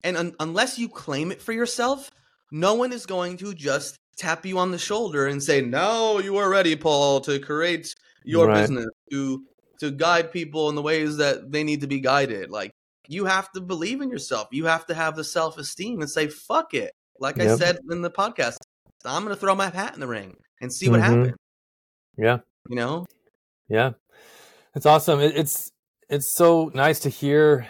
and 0.04 0.16
un- 0.16 0.34
unless 0.38 0.78
you 0.78 0.88
claim 0.88 1.32
it 1.32 1.40
for 1.40 1.52
yourself, 1.52 2.10
no 2.52 2.74
one 2.74 2.92
is 2.92 3.06
going 3.06 3.38
to 3.38 3.54
just 3.54 3.96
tap 4.18 4.44
you 4.44 4.58
on 4.58 4.70
the 4.70 4.78
shoulder 4.78 5.26
and 5.26 5.42
say, 5.42 5.62
"No, 5.62 6.18
you 6.18 6.36
are 6.36 6.50
ready, 6.50 6.76
Paul, 6.76 7.20
to 7.22 7.38
create 7.38 7.94
your 8.24 8.46
Right. 8.46 8.60
business 8.60 8.86
to 9.10 9.44
to 9.78 9.90
guide 9.90 10.32
people 10.32 10.68
in 10.68 10.74
the 10.74 10.82
ways 10.82 11.16
that 11.18 11.50
they 11.50 11.64
need 11.64 11.80
to 11.82 11.86
be 11.86 12.00
guided." 12.00 12.50
Like 12.50 12.72
you 13.08 13.24
have 13.24 13.50
to 13.52 13.60
believe 13.60 14.00
in 14.00 14.10
yourself. 14.10 14.48
You 14.50 14.66
have 14.66 14.86
to 14.86 14.94
have 14.94 15.16
the 15.16 15.24
self 15.24 15.58
esteem 15.58 16.00
and 16.00 16.10
say, 16.10 16.28
"Fuck 16.28 16.74
it." 16.74 16.92
Like 17.18 17.40
I 17.40 17.56
said 17.56 17.78
in 17.90 18.02
the 18.02 18.10
podcast, 18.10 18.58
I'm 19.04 19.22
going 19.24 19.34
to 19.34 19.40
throw 19.40 19.54
my 19.54 19.70
hat 19.70 19.94
in 19.94 20.00
the 20.00 20.06
ring 20.06 20.36
and 20.60 20.72
see 20.72 20.88
what 20.88 21.00
Mhm. 21.00 21.04
happens. 21.04 21.36
Yeah. 22.18 22.38
You 22.68 22.76
know? 22.76 23.06
Yeah. 23.68 23.92
It's 24.74 24.86
awesome. 24.86 25.20
It, 25.20 25.36
it's 25.36 25.70
it's 26.08 26.28
so 26.28 26.70
nice 26.74 27.00
to 27.00 27.08
hear 27.08 27.68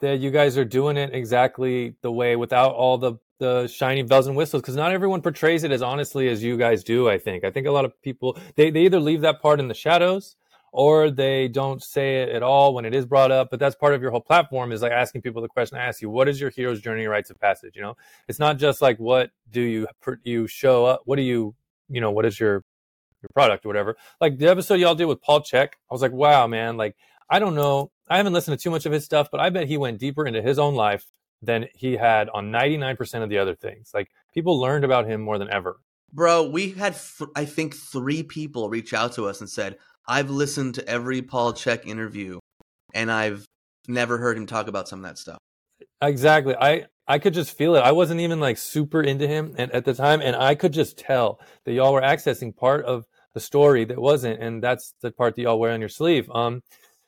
that 0.00 0.18
you 0.18 0.30
guys 0.30 0.56
are 0.56 0.64
doing 0.64 0.96
it 0.96 1.14
exactly 1.14 1.96
the 2.02 2.10
way 2.10 2.36
without 2.36 2.74
all 2.74 2.98
the 2.98 3.14
the 3.40 3.66
shiny 3.66 4.02
bells 4.02 4.28
and 4.28 4.36
whistles 4.36 4.62
because 4.62 4.76
not 4.76 4.92
everyone 4.92 5.20
portrays 5.20 5.64
it 5.64 5.72
as 5.72 5.82
honestly 5.82 6.28
as 6.28 6.42
you 6.42 6.56
guys 6.56 6.84
do 6.84 7.08
i 7.08 7.18
think. 7.18 7.42
I 7.42 7.50
think 7.50 7.66
a 7.66 7.72
lot 7.72 7.84
of 7.84 8.00
people 8.02 8.38
they, 8.54 8.70
they 8.70 8.82
either 8.82 9.00
leave 9.00 9.22
that 9.22 9.42
part 9.42 9.58
in 9.58 9.66
the 9.66 9.74
shadows 9.74 10.36
or 10.72 11.10
they 11.10 11.48
don't 11.48 11.82
say 11.82 12.22
it 12.22 12.28
at 12.28 12.44
all 12.44 12.74
when 12.74 12.84
it 12.84 12.94
is 12.94 13.04
brought 13.04 13.32
up 13.32 13.50
but 13.50 13.58
that's 13.58 13.74
part 13.74 13.94
of 13.94 14.02
your 14.02 14.12
whole 14.12 14.20
platform 14.20 14.70
is 14.70 14.82
like 14.82 14.92
asking 14.92 15.20
people 15.22 15.42
the 15.42 15.48
question 15.48 15.76
i 15.76 15.82
ask 15.82 16.00
you 16.00 16.08
what 16.08 16.28
is 16.28 16.40
your 16.40 16.50
hero's 16.50 16.80
journey 16.80 17.06
rites 17.06 17.30
of 17.30 17.40
passage? 17.40 17.74
You 17.74 17.82
know? 17.82 17.96
It's 18.28 18.38
not 18.38 18.58
just 18.58 18.80
like 18.80 18.98
what 18.98 19.30
do 19.50 19.62
you 19.62 19.88
you 20.22 20.46
show 20.46 20.84
up 20.84 21.00
what 21.06 21.16
do 21.16 21.22
you 21.22 21.56
you 21.88 22.00
know 22.00 22.12
what 22.12 22.26
is 22.26 22.38
your 22.38 22.62
your 23.22 23.28
product 23.34 23.66
or 23.66 23.68
whatever. 23.68 23.96
Like 24.18 24.38
the 24.38 24.48
episode 24.48 24.76
y'all 24.80 24.94
did 24.94 25.06
with 25.06 25.20
Paul 25.20 25.40
Chek 25.40 25.72
i 25.90 25.92
was 25.92 26.02
like 26.02 26.12
wow 26.12 26.46
man. 26.46 26.76
Like 26.76 26.94
i 27.28 27.38
don't 27.38 27.54
know 27.54 27.90
i 28.08 28.18
haven't 28.18 28.34
listened 28.34 28.58
to 28.58 28.62
too 28.62 28.70
much 28.70 28.86
of 28.86 28.92
his 28.92 29.04
stuff 29.04 29.28
but 29.30 29.40
i 29.40 29.50
bet 29.50 29.68
he 29.68 29.76
went 29.76 29.98
deeper 29.98 30.26
into 30.26 30.42
his 30.42 30.58
own 30.58 30.74
life 30.74 31.06
than 31.42 31.66
he 31.74 31.96
had 31.96 32.28
on 32.30 32.50
99% 32.50 33.22
of 33.22 33.28
the 33.28 33.38
other 33.38 33.54
things. 33.54 33.90
Like 33.94 34.08
people 34.34 34.60
learned 34.60 34.84
about 34.84 35.06
him 35.06 35.20
more 35.20 35.38
than 35.38 35.50
ever. 35.50 35.80
Bro, 36.12 36.50
we 36.50 36.72
had, 36.72 36.94
th- 36.94 37.30
I 37.36 37.44
think, 37.44 37.74
three 37.74 38.22
people 38.22 38.68
reach 38.68 38.92
out 38.92 39.12
to 39.14 39.26
us 39.26 39.40
and 39.40 39.48
said, 39.48 39.78
I've 40.06 40.30
listened 40.30 40.74
to 40.74 40.88
every 40.88 41.22
Paul 41.22 41.52
Chek 41.52 41.86
interview 41.86 42.40
and 42.94 43.10
I've 43.10 43.46
never 43.86 44.18
heard 44.18 44.36
him 44.36 44.46
talk 44.46 44.68
about 44.68 44.88
some 44.88 45.00
of 45.00 45.04
that 45.04 45.18
stuff. 45.18 45.38
exactly. 46.02 46.54
I 46.56 46.86
i 47.06 47.18
could 47.18 47.34
just 47.34 47.56
feel 47.56 47.74
it. 47.74 47.80
I 47.80 47.92
wasn't 47.92 48.20
even 48.20 48.40
like 48.40 48.58
super 48.58 49.02
into 49.02 49.26
him 49.26 49.54
and, 49.58 49.70
at 49.72 49.84
the 49.84 49.94
time 49.94 50.20
and 50.20 50.36
i 50.36 50.54
could 50.54 50.72
just 50.72 50.98
tell 50.98 51.40
that 51.64 51.72
y'all 51.72 51.92
were 51.92 52.02
accessing 52.02 52.54
part 52.54 52.84
of 52.84 53.04
the 53.34 53.40
story 53.40 53.84
that 53.84 53.98
wasn't 53.98 54.40
and 54.40 54.62
that's 54.62 54.94
the 55.00 55.10
part 55.10 55.34
that 55.36 55.42
y'all 55.42 55.58
wear 55.58 55.72
on 55.72 55.80
your 55.80 55.88
sleeve. 55.88 56.30
Um 56.30 56.62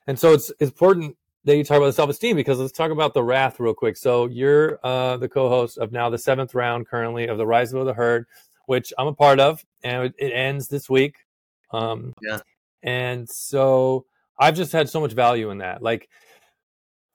and 0.06 0.18
so 0.18 0.32
it's, 0.32 0.50
it's 0.58 0.70
important 0.70 1.16
that 1.44 1.56
you 1.56 1.64
talk 1.64 1.76
about 1.76 1.86
the 1.86 1.92
self 1.92 2.10
esteem 2.10 2.36
because 2.36 2.58
let's 2.58 2.72
talk 2.72 2.90
about 2.90 3.14
the 3.14 3.22
wrath 3.22 3.58
real 3.58 3.74
quick. 3.74 3.96
So 3.96 4.26
you're 4.26 4.78
uh, 4.84 5.16
the 5.16 5.28
co-host 5.28 5.78
of 5.78 5.92
now 5.92 6.08
the 6.10 6.18
seventh 6.18 6.54
round 6.54 6.86
currently 6.86 7.26
of 7.26 7.38
the 7.38 7.46
Rise 7.46 7.72
Above 7.72 7.86
the 7.86 7.94
Herd, 7.94 8.26
which 8.66 8.92
I'm 8.98 9.08
a 9.08 9.14
part 9.14 9.40
of, 9.40 9.64
and 9.82 10.12
it, 10.18 10.32
ends 10.32 10.68
this 10.68 10.88
week. 10.88 11.16
Um, 11.72 12.14
Yeah. 12.22 12.40
And 12.82 13.28
so 13.28 14.06
I've 14.38 14.56
just 14.56 14.72
had 14.72 14.88
so 14.88 15.00
much 15.00 15.12
value 15.12 15.50
in 15.50 15.58
that. 15.58 15.82
Like 15.82 16.08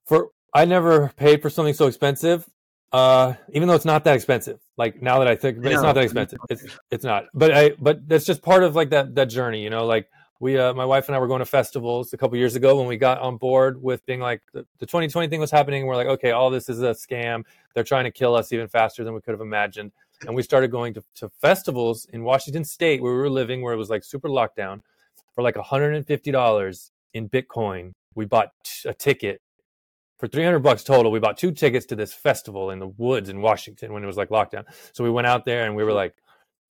for 0.06 0.30
I 0.54 0.66
never 0.66 1.12
paid 1.18 1.42
for 1.42 1.50
something 1.50 1.74
so 1.74 1.88
expensive. 1.88 2.46
Uh, 2.94 3.34
even 3.52 3.68
though 3.68 3.76
it's 3.76 3.86
not 3.86 4.06
that 4.06 4.16
expensive. 4.16 4.60
Like 4.78 5.02
now 5.02 5.20
that 5.20 5.28
I 5.28 5.36
think 5.36 5.66
I 5.66 5.72
it's 5.72 5.82
not 5.82 5.96
that 5.96 6.06
expensive. 6.06 6.40
It's 6.50 6.64
it's 6.90 7.04
not. 7.04 7.26
But 7.34 7.54
I 7.54 7.72
but 7.72 8.08
that's 8.08 8.26
just 8.26 8.42
part 8.42 8.64
of 8.64 8.76
like 8.76 8.92
that 8.92 9.16
that 9.16 9.26
journey, 9.26 9.62
you 9.62 9.70
know, 9.70 9.86
like 9.86 10.10
we 10.40 10.58
uh, 10.58 10.74
my 10.74 10.86
wife 10.86 11.08
and 11.08 11.16
I 11.16 11.20
were 11.20 11.28
going 11.28 11.40
to 11.40 11.46
festivals 11.46 12.14
a 12.14 12.18
couple 12.18 12.38
years 12.38 12.56
ago 12.56 12.78
when 12.78 12.88
we 12.88 12.98
got 12.98 13.20
on 13.20 13.38
board 13.38 13.82
with 13.82 14.06
being 14.06 14.20
like 14.20 14.42
the, 14.54 14.66
the 14.80 14.86
2020 14.86 15.28
thing 15.28 15.40
was 15.40 15.52
happening. 15.52 15.82
And 15.82 15.88
we're 15.88 15.96
like, 15.96 16.08
okay, 16.08 16.32
all 16.32 16.50
this 16.50 16.70
is 16.70 16.82
a 16.82 16.92
scam. 16.92 17.44
They're 17.74 17.84
trying 17.84 18.06
to 18.06 18.12
kill 18.12 18.36
us 18.36 18.52
even 18.52 18.68
faster 18.68 19.04
than 19.04 19.14
we 19.14 19.22
could 19.22 19.32
have 19.32 19.42
imagined. 19.42 19.92
And 20.26 20.36
we 20.36 20.44
started 20.44 20.72
going 20.72 20.94
to, 20.96 21.04
to 21.16 21.30
festivals 21.30 22.06
in 22.06 22.24
Washington 22.24 22.64
State 22.64 23.02
where 23.02 23.14
we 23.14 23.20
were 23.20 23.30
living, 23.30 23.62
where 23.62 23.74
it 23.74 23.78
was 23.78 23.90
like 23.90 24.04
super 24.04 24.30
lockdown, 24.30 24.82
for 25.36 25.44
like 25.44 25.56
$150 25.56 26.92
in 27.14 27.30
Bitcoin. 27.30 27.94
We 28.16 28.26
bought 28.26 28.50
t- 28.64 28.90
a 28.90 28.94
ticket 28.94 29.42
for 30.18 30.28
300 30.28 30.60
bucks 30.60 30.84
total. 30.84 31.12
We 31.12 31.20
bought 31.20 31.38
two 31.38 31.52
tickets 31.52 31.86
to 31.88 31.96
this 31.96 32.14
festival 32.14 32.72
in 32.72 32.80
the 32.80 32.88
woods 32.88 33.30
in 33.30 33.42
Washington 33.42 33.94
when 33.94 34.04
it 34.04 34.08
was 34.08 34.18
like 34.18 34.30
lockdown. 34.30 34.66
So 34.94 35.04
we 35.04 35.12
went 35.12 35.28
out 35.28 35.46
there 35.46 35.66
and 35.66 35.76
we 35.76 35.84
were 35.84 35.94
like, 35.94 36.16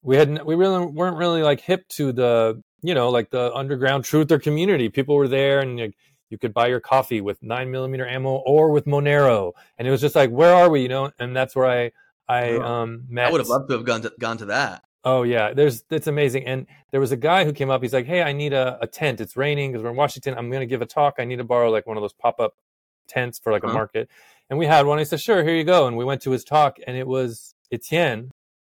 we 0.02 0.18
hadn't, 0.18 0.46
we 0.46 0.56
really 0.56 0.86
weren't 0.86 1.18
really 1.18 1.44
like 1.44 1.62
hip 1.62 1.88
to 1.90 2.12
the, 2.12 2.62
you 2.82 2.94
know, 2.94 3.10
like 3.10 3.30
the 3.30 3.54
underground 3.54 4.04
truther 4.04 4.42
community. 4.42 4.90
People 4.90 5.16
were 5.16 5.28
there 5.28 5.60
and 5.60 5.80
like, 5.80 5.96
you 6.30 6.38
could 6.38 6.54
buy 6.54 6.68
your 6.68 6.80
coffee 6.80 7.22
with 7.22 7.42
nine 7.42 7.72
millimeter 7.72 8.08
ammo 8.08 8.36
or 8.46 8.70
with 8.72 8.86
Monero. 8.86 9.54
And 9.78 9.88
it 9.88 9.92
was 9.92 10.02
just 10.02 10.16
like, 10.16 10.30
where 10.30 10.54
are 10.54 10.70
we? 10.70 10.82
You 10.82 10.88
know, 10.90 11.12
and 11.20 11.36
that's 11.36 11.56
where 11.56 11.66
I, 11.66 11.92
I 12.28 12.52
Oh, 12.52 12.62
um, 12.62 13.06
met. 13.10 13.28
I 13.28 13.32
would 13.32 13.42
have 13.42 13.48
loved 13.48 13.70
to 13.70 13.76
have 13.78 13.86
gone 13.86 14.02
to 14.04 14.14
gone 14.20 14.38
to 14.38 14.46
that. 14.46 14.84
Oh 15.04 15.24
yeah, 15.24 15.54
there's 15.54 15.84
it's 15.90 16.08
amazing. 16.08 16.46
And 16.46 16.68
there 16.92 17.00
was 17.00 17.12
a 17.12 17.18
guy 17.18 17.46
who 17.46 17.54
came 17.54 17.70
up. 17.70 17.82
He's 17.82 17.94
like, 17.94 18.06
"Hey, 18.06 18.22
I 18.22 18.34
need 18.34 18.52
a, 18.54 18.78
a 18.82 18.86
tent. 18.86 19.22
It's 19.22 19.36
raining 19.38 19.72
because 19.72 19.82
we're 19.84 19.92
in 19.92 19.96
Washington. 19.96 20.36
I'm 20.38 20.50
going 20.52 20.60
to 20.60 20.66
give 20.68 20.82
a 20.82 20.86
talk. 20.86 21.16
I 21.20 21.24
need 21.26 21.38
to 21.38 21.44
borrow 21.46 21.72
like 21.72 21.88
one 21.88 21.96
of 21.98 22.02
those 22.02 22.14
pop 22.14 22.40
up 22.40 22.54
tents 23.08 23.40
for 23.40 23.52
like 23.52 23.64
a 23.64 23.68
Uh-huh. 23.68 23.74
market." 23.76 24.10
And 24.50 24.60
we 24.60 24.66
had 24.66 24.86
one. 24.86 25.00
I 25.00 25.04
said, 25.04 25.22
"Sure, 25.22 25.42
here 25.44 25.56
you 25.56 25.64
go." 25.64 25.88
And 25.88 25.96
we 25.98 26.04
went 26.06 26.22
to 26.24 26.32
his 26.32 26.44
talk, 26.44 26.78
and 26.86 26.98
it 26.98 27.08
was 27.08 27.56
Etienne, 27.72 28.30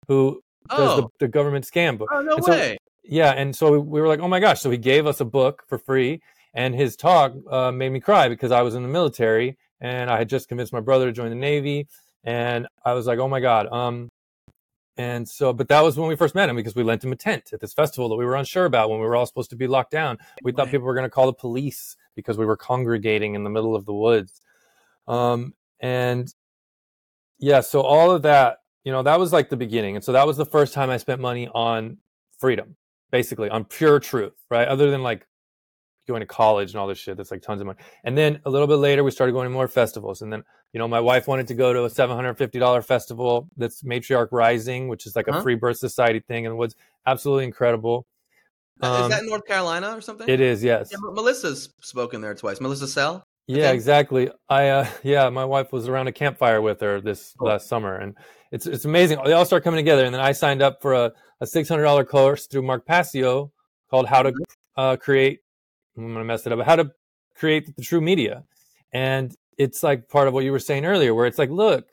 who 0.09 0.43
does 0.69 0.97
the, 0.97 1.03
Oh, 1.05 1.11
the 1.19 1.27
government 1.29 1.65
scam 1.65 1.97
book. 1.99 2.11
oh 2.13 2.21
no 2.21 2.37
and 2.37 2.47
way! 2.47 2.79
Yeah, 3.03 3.31
and 3.31 3.55
so 3.55 3.73
we, 3.73 3.79
we 3.79 4.01
were 4.01 4.09
like, 4.09 4.21
"Oh 4.21 4.29
my 4.29 4.41
gosh!" 4.41 4.61
So 4.61 4.71
he 4.71 4.79
gave 4.79 5.07
us 5.07 5.21
a 5.21 5.25
book 5.25 5.65
for 5.69 5.79
free, 5.79 6.23
and 6.55 6.75
his 6.75 6.97
talk 6.97 7.33
uh, 7.51 7.73
made 7.73 7.91
me 7.91 8.01
cry 8.01 8.29
because 8.29 8.53
I 8.53 8.63
was 8.63 8.75
in 8.75 8.83
the 8.83 8.89
military 8.89 9.57
and 9.81 10.11
I 10.11 10.19
had 10.19 10.29
just 10.29 10.49
convinced 10.49 10.73
my 10.73 10.81
brother 10.81 11.07
to 11.07 11.13
join 11.13 11.31
the 11.31 11.37
Navy, 11.37 11.89
and 12.25 12.67
I 12.85 12.93
was 12.93 13.07
like, 13.07 13.19
"Oh 13.19 13.29
my 13.29 13.41
god!" 13.41 13.67
Um, 13.73 14.11
and 14.97 15.27
so, 15.27 15.55
but 15.55 15.69
that 15.69 15.81
was 15.81 15.97
when 15.97 16.09
we 16.09 16.17
first 16.17 16.35
met 16.35 16.51
him 16.51 16.57
because 16.57 16.75
we 16.75 16.83
lent 16.83 17.03
him 17.03 17.13
a 17.13 17.17
tent 17.17 17.55
at 17.55 17.61
this 17.61 17.73
festival 17.73 18.11
that 18.11 18.17
we 18.17 18.25
were 18.27 18.37
unsure 18.37 18.67
about 18.67 18.91
when 18.91 19.01
we 19.01 19.07
were 19.07 19.17
all 19.17 19.25
supposed 19.25 19.49
to 19.51 19.57
be 19.57 19.67
locked 19.67 19.93
down. 19.93 20.19
We 20.43 20.53
thought 20.53 20.69
people 20.71 20.87
were 20.87 20.95
going 20.95 21.07
to 21.07 21.11
call 21.11 21.25
the 21.27 21.33
police 21.33 21.97
because 22.15 22.37
we 22.37 22.45
were 22.45 22.57
congregating 22.57 23.35
in 23.35 23.43
the 23.43 23.49
middle 23.49 23.75
of 23.75 23.87
the 23.87 23.95
woods. 23.95 24.43
Um, 25.09 25.55
and 25.81 26.33
yeah, 27.39 27.61
so 27.61 27.81
all 27.81 28.11
of 28.11 28.23
that, 28.23 28.59
you 28.85 28.93
know, 28.93 29.03
that 29.03 29.19
was 29.19 29.33
like 29.33 29.49
the 29.49 29.57
beginning. 29.57 29.97
And 29.97 30.05
so 30.05 30.13
that 30.13 30.27
was 30.27 30.37
the 30.37 30.45
first 30.45 30.75
time 30.75 30.91
I 30.91 30.99
spent 30.99 31.21
money 31.21 31.49
on 31.49 31.97
freedom, 32.39 32.77
basically 33.11 33.49
on 33.51 33.65
pure 33.65 33.99
truth, 34.01 34.35
right? 34.51 34.67
Other 34.69 34.91
than 34.91 35.03
like 35.03 35.27
going 36.09 36.21
to 36.21 36.27
college 36.27 36.71
and 36.71 36.81
all 36.81 36.87
this 36.89 36.99
shit. 36.99 37.17
That's 37.17 37.31
like 37.31 37.43
tons 37.43 37.61
of 37.61 37.67
money. 37.67 37.79
And 38.05 38.17
then 38.19 38.41
a 38.45 38.51
little 38.51 38.67
bit 38.67 38.77
later, 38.77 39.05
we 39.05 39.11
started 39.11 39.33
going 39.33 39.47
to 39.47 39.51
more 39.51 39.69
festivals. 39.69 40.23
And 40.23 40.33
then, 40.33 40.43
you 40.73 40.79
know, 40.79 40.89
my 40.89 40.99
wife 41.01 41.29
wanted 41.29 41.47
to 41.49 41.55
go 41.55 41.73
to 41.73 41.85
a 41.85 41.89
$750 41.89 42.85
festival 42.85 43.49
that's 43.57 43.83
Matriarch 43.83 44.29
Rising, 44.33 44.89
which 44.89 45.07
is 45.07 45.15
like 45.15 45.29
a 45.29 45.33
Huh? 45.35 45.43
free 45.43 45.55
birth 45.55 45.77
society 45.79 46.21
thing 46.27 46.47
and 46.47 46.57
woods. 46.59 46.75
Absolutely 47.07 47.45
incredible. 47.45 48.07
Is 48.83 48.89
Um, 48.89 49.11
that 49.11 49.25
North 49.25 49.45
Carolina 49.47 49.97
or 49.97 50.01
something? 50.01 50.29
It 50.29 50.41
is, 50.41 50.65
yes. 50.65 50.89
Yeah, 50.91 50.99
Melissa's 51.13 51.73
spoken 51.81 52.21
there 52.21 52.35
twice. 52.35 52.61
Melissa 52.61 52.89
Sell. 52.89 53.25
Yeah, 53.47 53.73
exactly. 53.73 54.31
I 54.49 54.69
uh 54.69 54.87
yeah, 55.03 55.29
my 55.29 55.45
wife 55.45 55.73
was 55.73 55.89
around 55.89 56.07
a 56.09 56.13
campfire 56.13 56.61
with 56.61 56.81
her 56.81 57.01
this 57.01 57.35
Cool. 57.39 57.49
last 57.49 57.69
summer 57.69 57.97
and 57.97 58.17
it's 58.53 58.67
it's 58.67 58.85
amazing. 58.85 59.19
They 59.25 59.33
all 59.33 59.45
start 59.45 59.65
coming 59.65 59.79
together 59.79 60.05
and 60.05 60.15
then 60.15 60.21
I 60.21 60.33
signed 60.33 60.63
up 60.63 60.81
for 60.81 60.95
a, 60.95 61.13
a 61.41 61.47
six 61.47 61.69
hundred 61.69 61.85
dollar 61.85 62.05
course 62.05 62.47
through 62.47 62.63
Mark 62.63 62.87
Passio 62.87 63.53
called 63.91 64.07
How 64.07 64.23
to 64.23 64.33
uh 64.77 64.97
create 64.97 65.41
I'm 65.97 66.13
gonna 66.13 66.25
mess 66.25 66.47
it 66.47 66.53
up, 66.53 66.65
how 66.65 66.77
to 66.77 66.93
create 67.35 67.75
the 67.75 67.83
true 67.83 68.01
media. 68.01 68.45
And 68.93 69.35
it's 69.59 69.83
like 69.83 70.09
part 70.09 70.29
of 70.29 70.35
what 70.35 70.45
you 70.45 70.53
were 70.53 70.59
saying 70.59 70.85
earlier, 70.85 71.15
where 71.15 71.27
it's 71.27 71.39
like, 71.39 71.51
look, 71.51 71.87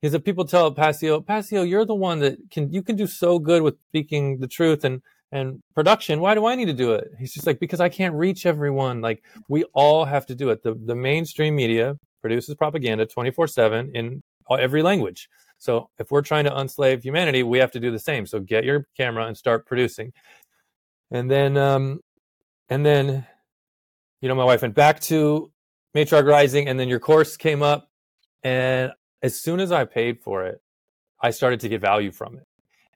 because 0.00 0.14
if 0.14 0.24
people 0.24 0.44
tell 0.44 0.70
Passio, 0.72 1.20
Passio, 1.20 1.62
you're 1.62 1.84
the 1.84 1.94
one 1.94 2.20
that 2.20 2.38
can 2.50 2.72
you 2.72 2.82
can 2.82 2.96
do 2.96 3.06
so 3.06 3.38
good 3.38 3.62
with 3.62 3.76
speaking 3.88 4.38
the 4.38 4.48
truth 4.48 4.84
and 4.84 5.02
and 5.32 5.60
production. 5.74 6.20
Why 6.20 6.34
do 6.34 6.46
I 6.46 6.54
need 6.54 6.66
to 6.66 6.72
do 6.72 6.92
it? 6.94 7.08
He's 7.18 7.34
just 7.34 7.46
like, 7.46 7.60
because 7.60 7.80
I 7.80 7.88
can't 7.90 8.14
reach 8.14 8.46
everyone. 8.46 9.00
Like 9.00 9.22
we 9.48 9.64
all 9.74 10.04
have 10.04 10.26
to 10.26 10.34
do 10.34 10.50
it. 10.50 10.62
The 10.62 10.74
the 10.74 10.94
mainstream 10.94 11.56
media 11.56 11.98
produces 12.20 12.54
propaganda 12.54 13.06
24/7 13.06 13.90
in 13.94 14.22
every 14.50 14.82
language. 14.82 15.28
So 15.58 15.90
if 15.98 16.10
we're 16.10 16.22
trying 16.22 16.44
to 16.44 16.50
unslave 16.50 17.02
humanity, 17.02 17.42
we 17.42 17.58
have 17.58 17.72
to 17.72 17.80
do 17.80 17.90
the 17.90 17.98
same. 17.98 18.26
So 18.26 18.40
get 18.40 18.64
your 18.64 18.86
camera 18.96 19.26
and 19.26 19.36
start 19.36 19.66
producing. 19.66 20.12
And 21.10 21.30
then 21.30 21.56
um 21.56 22.00
and 22.68 22.84
then 22.84 23.26
you 24.20 24.28
know 24.28 24.34
my 24.34 24.44
wife 24.44 24.62
went 24.62 24.74
back 24.74 25.00
to 25.02 25.50
Matriarch 25.96 26.26
Rising 26.26 26.68
and 26.68 26.78
then 26.78 26.88
your 26.88 27.00
course 27.00 27.36
came 27.36 27.62
up 27.62 27.90
and 28.42 28.92
as 29.22 29.40
soon 29.40 29.60
as 29.60 29.72
I 29.72 29.84
paid 29.84 30.20
for 30.20 30.44
it, 30.44 30.60
I 31.20 31.30
started 31.30 31.60
to 31.60 31.68
get 31.68 31.80
value 31.80 32.12
from 32.12 32.36
it. 32.36 32.46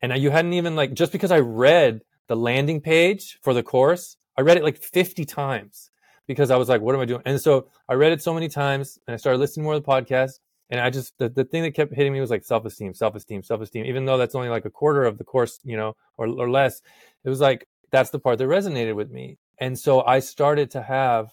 And 0.01 0.17
you 0.21 0.31
hadn't 0.31 0.53
even 0.53 0.77
like 0.77 0.95
just 0.95 1.13
because 1.13 1.31
I 1.31 1.41
read 1.41 2.03
the 2.29 2.37
landing 2.37 2.81
page 2.81 3.39
for 3.43 3.55
the 3.55 3.63
course, 3.63 4.17
I 4.37 4.43
read 4.43 4.57
it 4.57 4.63
like 4.63 4.79
50 4.79 5.25
times 5.25 5.91
because 6.27 6.51
I 6.51 6.57
was 6.57 6.69
like, 6.69 6.81
what 6.81 6.95
am 6.95 7.01
I 7.01 7.05
doing? 7.05 7.23
And 7.25 7.41
so 7.41 7.69
I 7.89 7.95
read 7.95 8.13
it 8.13 8.23
so 8.23 8.35
many 8.35 8.49
times 8.49 8.99
and 9.07 9.15
I 9.15 9.17
started 9.17 9.39
listening 9.39 9.65
more 9.65 9.75
to 9.75 9.81
the 9.81 9.87
podcast. 9.87 10.39
And 10.73 10.81
I 10.81 10.89
just, 10.89 11.13
the, 11.19 11.29
the 11.29 11.45
thing 11.45 11.63
that 11.65 11.75
kept 11.75 11.95
hitting 11.95 12.15
me 12.15 12.21
was 12.23 12.31
like 12.31 12.45
self 12.45 12.65
esteem, 12.65 12.95
self 12.95 13.15
esteem, 13.15 13.43
self 13.43 13.61
esteem, 13.61 13.85
even 13.85 14.07
though 14.07 14.17
that's 14.17 14.35
only 14.35 14.49
like 14.49 14.65
a 14.65 14.71
quarter 14.71 15.05
of 15.05 15.19
the 15.19 15.25
course, 15.25 15.61
you 15.65 15.77
know, 15.77 15.95
or, 16.17 16.27
or 16.27 16.51
less. 16.51 16.81
It 17.25 17.29
was 17.29 17.41
like, 17.41 17.69
that's 17.91 18.09
the 18.09 18.19
part 18.19 18.39
that 18.39 18.47
resonated 18.47 18.95
with 18.97 19.11
me. 19.11 19.37
And 19.59 19.79
so 19.79 20.03
I 20.05 20.21
started 20.21 20.71
to 20.71 20.83
have 20.83 21.29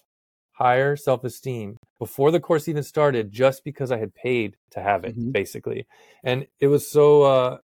higher 0.51 0.97
self 0.97 1.23
esteem 1.23 1.77
before 1.99 2.31
the 2.31 2.41
course 2.41 2.67
even 2.67 2.83
started 2.83 3.31
just 3.31 3.63
because 3.63 3.93
I 3.93 3.97
had 3.97 4.13
paid 4.13 4.57
to 4.71 4.81
have 4.81 5.05
it, 5.05 5.17
Mhm. 5.17 5.31
basically. 5.31 5.87
And 6.21 6.45
it 6.59 6.67
was 6.67 6.91
so, 6.91 7.23
uh, 7.23 7.57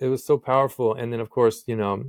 it 0.00 0.08
was 0.08 0.24
so 0.24 0.38
powerful. 0.38 0.94
And 0.94 1.12
then, 1.12 1.20
of 1.20 1.28
course, 1.28 1.62
you 1.66 1.76
know, 1.76 2.04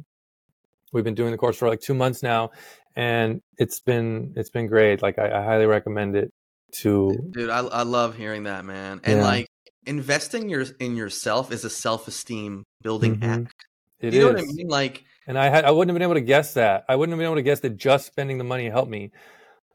we've 0.93 1.03
been 1.03 1.15
doing 1.15 1.31
the 1.31 1.37
course 1.37 1.57
for 1.57 1.67
like 1.67 1.81
two 1.81 1.93
months 1.93 2.23
now, 2.23 2.51
and 2.95 3.41
it's 3.57 3.79
been 3.81 4.33
it's 4.37 4.49
been 4.49 4.67
great. 4.67 5.01
Like 5.01 5.19
I, 5.19 5.39
I 5.39 5.43
highly 5.43 5.65
recommend 5.65 6.15
it 6.15 6.31
to. 6.73 7.29
Dude, 7.31 7.49
I 7.49 7.59
I 7.59 7.83
love 7.83 8.15
hearing 8.15 8.43
that, 8.43 8.65
man. 8.65 9.01
And 9.03 9.19
Yeah. 9.19 9.23
like 9.25 9.47
investing 9.85 10.49
your 10.49 10.65
in 10.79 10.95
yourself 10.95 11.51
is 11.51 11.65
a 11.65 11.69
self 11.69 12.07
esteem 12.07 12.63
building 12.81 13.17
Mhm. 13.17 13.23
act. 13.23 13.65
It 13.99 14.13
you 14.13 14.19
know 14.21 14.27
what 14.27 14.39
I 14.39 14.41
mean? 14.43 14.67
Like 14.67 15.03
and 15.27 15.37
I 15.37 15.49
had 15.49 15.65
I 15.65 15.71
wouldn't 15.71 15.89
have 15.89 15.95
been 15.95 16.03
able 16.03 16.15
to 16.15 16.21
guess 16.21 16.53
that. 16.53 16.85
I 16.87 16.95
wouldn't 16.95 17.13
have 17.13 17.19
been 17.19 17.25
able 17.25 17.35
to 17.35 17.41
guess 17.41 17.59
that 17.61 17.77
just 17.77 18.07
spending 18.07 18.37
the 18.37 18.43
money 18.43 18.69
helped 18.69 18.89
me. 18.89 19.11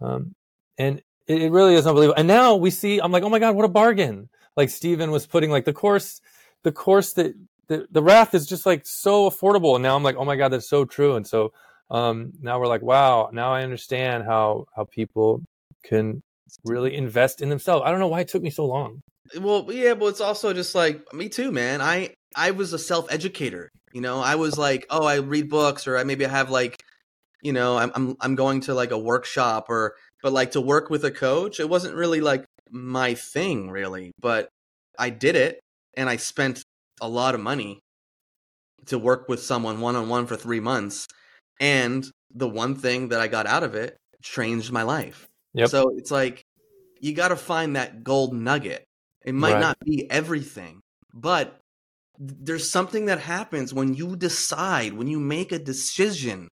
Um, 0.01 0.35
and 0.79 1.03
it, 1.27 1.43
it 1.43 1.53
really 1.53 1.75
is 1.75 1.87
unbelievable. 1.87 2.19
And 2.19 2.29
now 2.29 2.57
we 2.57 2.71
see, 2.71 2.99
I'm 2.99 3.13
like, 3.13 3.23
oh 3.23 3.29
my 3.29 3.39
god, 3.39 3.55
what 3.55 3.65
a 3.65 3.69
bargain! 3.69 4.29
Like 4.57 4.71
Steven 4.71 5.11
was 5.11 5.27
putting 5.27 5.51
like 5.51 5.65
the 5.65 5.73
course, 5.73 6.21
the 6.63 6.73
course 6.73 7.13
that 7.15 7.35
the 7.69 7.87
the 7.91 8.03
Wrath 8.03 8.35
is 8.35 8.47
just 8.47 8.67
like 8.67 8.87
so 8.87 9.29
affordable. 9.31 9.75
And 9.75 9.83
now 9.83 9.97
I'm 9.97 10.03
like, 10.03 10.17
oh 10.17 10.25
my 10.25 10.37
god, 10.37 10.49
that's 10.51 10.69
so 10.69 10.85
true. 10.85 11.17
And 11.17 11.27
so 11.27 11.53
um, 11.91 12.33
now 12.41 12.59
we're 12.59 12.67
like, 12.67 12.83
wow, 12.83 13.31
now 13.33 13.53
I 13.53 13.63
understand 13.63 14.25
how 14.25 14.67
how 14.75 14.85
people 14.85 15.43
can 15.85 16.23
really 16.65 16.95
invest 16.95 17.41
in 17.41 17.49
themselves. 17.49 17.85
I 17.87 17.91
don't 17.91 18.01
know 18.01 18.09
why 18.09 18.21
it 18.21 18.29
took 18.29 18.43
me 18.43 18.51
so 18.51 18.67
long. 18.67 19.01
Well, 19.39 19.67
yeah, 19.71 19.95
but 19.95 20.07
it's 20.07 20.21
also 20.21 20.53
just 20.53 20.75
like 20.75 21.13
me 21.13 21.29
too, 21.29 21.51
man. 21.51 21.81
I 21.81 22.15
I 22.37 22.51
was 22.51 22.73
a 22.73 22.79
self 22.79 23.11
educator. 23.13 23.71
You 23.93 24.01
know, 24.01 24.21
I 24.21 24.35
was 24.35 24.59
like, 24.59 24.87
oh, 24.91 25.05
I 25.05 25.17
read 25.17 25.49
books, 25.49 25.87
or 25.87 25.97
I 25.97 26.05
maybe 26.05 26.27
I 26.27 26.29
have 26.29 26.51
like, 26.51 26.83
you 27.43 27.53
know, 27.53 27.79
I'm 27.79 27.93
I'm 27.95 28.17
I'm 28.21 28.35
going 28.35 28.61
to 28.63 28.75
like 28.75 28.91
a 28.91 28.99
workshop, 28.99 29.67
or 29.69 29.95
but 30.23 30.33
like 30.33 30.53
to 30.53 30.61
work 30.61 30.91
with 30.91 31.05
a 31.05 31.11
coach, 31.11 31.61
it 31.61 31.69
wasn't 31.69 31.95
really 31.95 32.21
like 32.21 32.45
my 32.71 33.15
thing, 33.15 33.71
really. 33.71 34.13
But 34.21 34.49
I 34.99 35.11
did 35.11 35.37
it, 35.37 35.61
and 35.97 36.09
I 36.09 36.17
spent 36.17 36.63
a 37.01 37.09
lot 37.09 37.35
of 37.35 37.41
money 37.41 37.81
to 38.87 38.99
work 38.99 39.29
with 39.29 39.43
someone 39.43 39.81
one 39.81 39.97
on 39.97 40.09
one 40.09 40.27
for 40.27 40.37
three 40.37 40.61
months, 40.61 41.07
and 41.61 42.05
the 42.35 42.49
one 42.49 42.75
thing 42.75 43.09
that 43.09 43.21
I 43.21 43.29
got 43.29 43.47
out 43.47 43.63
of 43.63 43.75
it 43.75 43.97
changed 44.23 44.73
my 44.73 44.83
life. 44.83 45.27
Yep. 45.55 45.71
So 45.71 45.91
it's 45.97 46.11
like 46.11 46.45
you 47.01 47.15
got 47.15 47.29
to 47.29 47.37
find 47.37 47.77
that 47.77 48.05
gold 48.05 48.35
nugget. 48.35 48.85
It 49.25 49.35
might 49.35 49.57
Right. 49.57 49.59
not 49.59 49.77
be 49.85 50.11
everything, 50.11 50.81
but 51.15 51.59
there's 52.19 52.71
something 52.71 53.07
that 53.07 53.21
happens 53.21 53.75
when 53.75 53.95
you 53.95 54.17
decide, 54.17 54.95
when 54.95 55.09
you 55.09 55.19
make 55.21 55.53
a 55.53 55.59
decision 55.59 56.49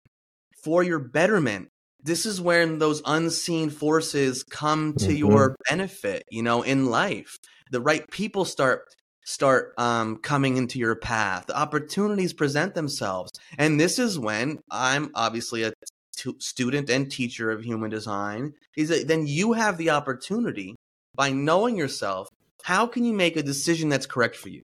for 0.63 0.83
your 0.83 0.99
betterment 0.99 1.69
this 2.05 2.25
is 2.27 2.41
when 2.41 2.79
those 2.79 3.03
unseen 3.07 3.71
forces 3.71 4.45
come 4.45 4.95
to 4.99 5.13
Mhm. 5.13 5.13
your 5.13 5.57
benefit, 5.69 6.23
you 6.31 6.43
know, 6.45 6.63
in 6.63 6.87
life. 6.87 7.37
The 7.73 7.81
right 7.81 8.09
people 8.13 8.45
start 8.45 8.85
start 9.25 9.75
um, 9.79 10.19
coming 10.19 10.57
into 10.57 10.79
your 10.79 10.95
path. 10.95 11.47
The 11.49 11.59
opportunities 11.59 12.33
present 12.33 12.75
themselves. 12.75 13.33
And 13.59 13.81
this 13.81 13.99
is 13.99 14.17
when 14.17 14.61
I'm 14.71 15.11
obviously 15.17 15.65
a 15.65 15.73
t- 16.19 16.35
student 16.41 16.91
and 16.91 17.11
teacher 17.11 17.51
of 17.51 17.63
human 17.65 17.91
design. 17.91 18.53
Is 18.77 18.89
that 18.89 19.09
then 19.09 19.27
you 19.27 19.53
have 19.53 19.79
the 19.79 19.91
opportunity 19.91 20.75
by 21.15 21.31
knowing 21.31 21.77
yourself, 21.77 22.29
how 22.63 22.87
can 22.87 23.05
you 23.05 23.13
make 23.15 23.37
a 23.37 23.43
decision 23.43 23.89
that's 23.89 24.07
correct 24.07 24.37
for 24.37 24.49
you? 24.49 24.63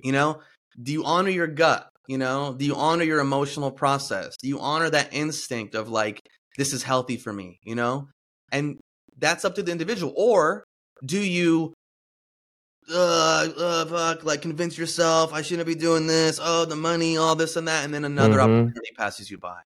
You 0.00 0.12
know, 0.12 0.40
do 0.82 0.92
you 0.92 1.04
honor 1.04 1.30
your 1.30 1.46
gut? 1.46 1.88
You 2.06 2.18
know, 2.18 2.54
do 2.54 2.64
you 2.64 2.74
honor 2.74 3.04
your 3.04 3.20
emotional 3.20 3.70
process? 3.70 4.36
Do 4.40 4.48
you 4.48 4.60
honor 4.60 4.90
that 4.90 5.12
instinct 5.12 5.74
of 5.74 5.88
like, 5.88 6.20
this 6.56 6.72
is 6.72 6.82
healthy 6.82 7.16
for 7.16 7.32
me, 7.32 7.58
you 7.64 7.74
know? 7.74 8.08
And 8.52 8.78
that's 9.18 9.44
up 9.44 9.54
to 9.56 9.62
the 9.62 9.72
individual. 9.72 10.12
Or 10.16 10.64
do 11.04 11.18
you, 11.20 11.74
uh, 12.90 13.48
uh, 13.58 13.84
fuck, 13.86 14.24
like 14.24 14.40
convince 14.40 14.78
yourself 14.78 15.34
I 15.34 15.42
shouldn't 15.42 15.66
be 15.66 15.74
doing 15.74 16.06
this, 16.06 16.40
oh, 16.42 16.64
the 16.64 16.76
money, 16.76 17.16
all 17.18 17.36
this 17.36 17.56
and 17.56 17.68
that, 17.68 17.84
and 17.84 17.92
then 17.92 18.04
another 18.04 18.38
Mhm. 18.38 18.44
opportunity 18.44 18.92
passes 18.96 19.30
you 19.30 19.36
by. 19.38 19.60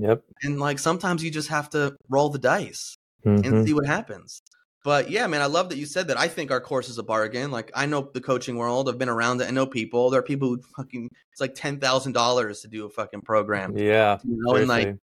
Yep. 0.00 0.22
And 0.42 0.60
like 0.60 0.78
sometimes 0.78 1.22
you 1.24 1.30
just 1.30 1.48
have 1.48 1.70
to 1.70 1.96
roll 2.08 2.28
the 2.30 2.38
dice 2.38 2.96
and 3.24 3.44
Mhm. 3.44 3.66
see 3.66 3.74
what 3.74 3.86
happens. 3.86 4.40
But 4.84 5.10
yeah, 5.10 5.26
man, 5.26 5.42
I 5.42 5.46
love 5.46 5.68
that 5.70 5.76
you 5.76 5.86
said 5.86 6.08
that. 6.08 6.18
I 6.18 6.28
think 6.28 6.50
our 6.50 6.60
course 6.60 6.88
is 6.88 6.98
a 6.98 7.02
bargain. 7.02 7.50
Like 7.50 7.70
I 7.74 7.84
know 7.86 8.08
the 8.14 8.20
coaching 8.20 8.56
world. 8.56 8.88
I've 8.88 8.96
been 8.98 9.08
around 9.08 9.40
it. 9.40 9.48
I 9.48 9.50
know 9.50 9.66
people. 9.66 10.08
There 10.10 10.20
are 10.20 10.22
people 10.22 10.48
who 10.48 10.62
fucking 10.76 11.10
it's 11.32 11.40
like 11.40 11.54
ten 11.54 11.78
thousand 11.80 12.12
dollars 12.12 12.60
to 12.60 12.68
do 12.68 12.86
a 12.86 12.88
fucking 12.88 13.22
program. 13.22 13.76
Yeah. 13.76 14.18
You 14.24 14.38
know, 14.40 14.54
and 14.54 14.68
like 14.68 14.96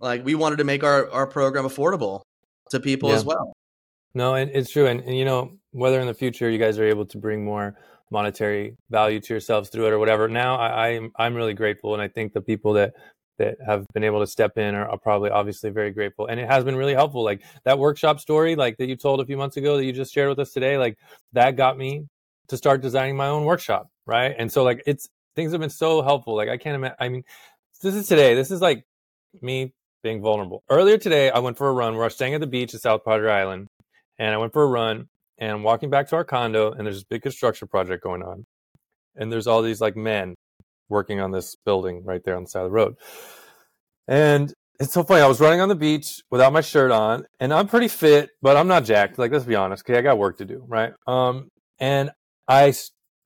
like 0.00 0.24
we 0.24 0.34
wanted 0.34 0.56
to 0.56 0.64
make 0.64 0.84
our 0.84 1.10
our 1.10 1.26
program 1.26 1.64
affordable 1.64 2.22
to 2.70 2.80
people 2.80 3.08
Yeah. 3.08 3.16
as 3.16 3.24
well. 3.24 3.52
No, 4.14 4.34
and 4.34 4.50
it's 4.50 4.70
true. 4.70 4.86
And, 4.86 5.00
and 5.00 5.16
you 5.16 5.24
know, 5.24 5.52
whether 5.72 6.00
in 6.00 6.06
the 6.06 6.14
future 6.14 6.48
you 6.50 6.58
guys 6.58 6.78
are 6.78 6.84
able 6.86 7.06
to 7.06 7.18
bring 7.18 7.44
more 7.44 7.76
monetary 8.10 8.76
value 8.90 9.20
to 9.20 9.34
yourselves 9.34 9.68
through 9.68 9.86
it 9.86 9.92
or 9.92 9.98
whatever, 9.98 10.28
now 10.28 10.56
I, 10.56 10.88
I'm 10.88 11.12
I'm 11.16 11.34
really 11.34 11.54
grateful, 11.54 11.92
and 11.94 12.02
I 12.02 12.08
think 12.08 12.32
the 12.34 12.40
people 12.40 12.74
that 12.74 12.94
that 13.38 13.56
have 13.64 13.86
been 13.92 14.04
able 14.04 14.20
to 14.20 14.26
step 14.26 14.58
in 14.58 14.74
are, 14.74 14.88
are 14.88 14.98
probably 14.98 15.30
obviously 15.30 15.70
very 15.70 15.90
grateful, 15.90 16.26
and 16.26 16.40
it 16.40 16.48
has 16.48 16.64
been 16.64 16.76
really 16.76 16.94
helpful. 16.94 17.24
Like 17.24 17.42
that 17.64 17.78
workshop 17.78 18.20
story, 18.20 18.56
like 18.56 18.76
that 18.78 18.86
you 18.86 18.96
told 18.96 19.20
a 19.20 19.26
few 19.26 19.36
months 19.36 19.56
ago 19.56 19.76
that 19.76 19.84
you 19.84 19.92
just 19.92 20.12
shared 20.12 20.28
with 20.28 20.38
us 20.38 20.52
today, 20.52 20.78
like 20.78 20.98
that 21.32 21.56
got 21.56 21.76
me 21.76 22.06
to 22.48 22.56
start 22.56 22.80
designing 22.80 23.16
my 23.16 23.26
own 23.28 23.44
workshop, 23.44 23.88
right? 24.06 24.34
And 24.38 24.50
so 24.50 24.62
like 24.64 24.82
it's 24.86 25.08
things 25.34 25.52
have 25.52 25.60
been 25.60 25.70
so 25.70 26.02
helpful. 26.02 26.34
Like 26.36 26.48
I 26.48 26.56
can't 26.56 26.76
imagine. 26.76 26.96
I 27.00 27.08
mean, 27.08 27.24
this 27.82 27.94
is 27.94 28.08
today. 28.08 28.34
This 28.34 28.50
is 28.50 28.60
like 28.60 28.84
me 29.40 29.72
being 30.02 30.20
vulnerable. 30.22 30.62
Earlier 30.70 30.98
today, 30.98 31.30
I 31.30 31.38
went 31.40 31.58
for 31.58 31.68
a 31.68 31.72
run. 31.72 31.94
We 31.94 31.98
We're 31.98 32.10
staying 32.10 32.34
at 32.34 32.40
the 32.40 32.46
beach 32.46 32.74
at 32.74 32.80
South 32.80 33.04
Padre 33.04 33.30
Island, 33.30 33.66
and 34.18 34.34
I 34.34 34.38
went 34.38 34.52
for 34.52 34.62
a 34.62 34.66
run. 34.66 35.08
And 35.38 35.50
I'm 35.50 35.62
walking 35.62 35.90
back 35.90 36.08
to 36.08 36.16
our 36.16 36.24
condo, 36.24 36.72
and 36.72 36.86
there's 36.86 36.96
this 36.96 37.04
big 37.04 37.20
construction 37.20 37.68
project 37.68 38.02
going 38.02 38.22
on, 38.22 38.46
and 39.16 39.30
there's 39.30 39.46
all 39.46 39.60
these 39.60 39.82
like 39.82 39.94
men 39.94 40.34
working 40.88 41.20
on 41.20 41.30
this 41.30 41.56
building 41.64 42.04
right 42.04 42.22
there 42.24 42.36
on 42.36 42.44
the 42.44 42.48
side 42.48 42.64
of 42.64 42.70
the 42.70 42.74
road. 42.74 42.96
And 44.08 44.52
it's 44.78 44.92
so 44.92 45.02
funny. 45.02 45.22
I 45.22 45.26
was 45.26 45.40
running 45.40 45.60
on 45.60 45.68
the 45.68 45.74
beach 45.74 46.22
without 46.30 46.52
my 46.52 46.60
shirt 46.60 46.90
on, 46.90 47.26
and 47.40 47.52
I'm 47.52 47.66
pretty 47.66 47.88
fit, 47.88 48.30
but 48.42 48.56
I'm 48.56 48.68
not 48.68 48.84
jacked. 48.84 49.18
Like, 49.18 49.32
let's 49.32 49.44
be 49.44 49.54
honest. 49.54 49.84
Okay, 49.84 49.98
I 49.98 50.02
got 50.02 50.18
work 50.18 50.38
to 50.38 50.44
do, 50.44 50.64
right? 50.66 50.92
Um, 51.06 51.48
and 51.78 52.10
I 52.48 52.72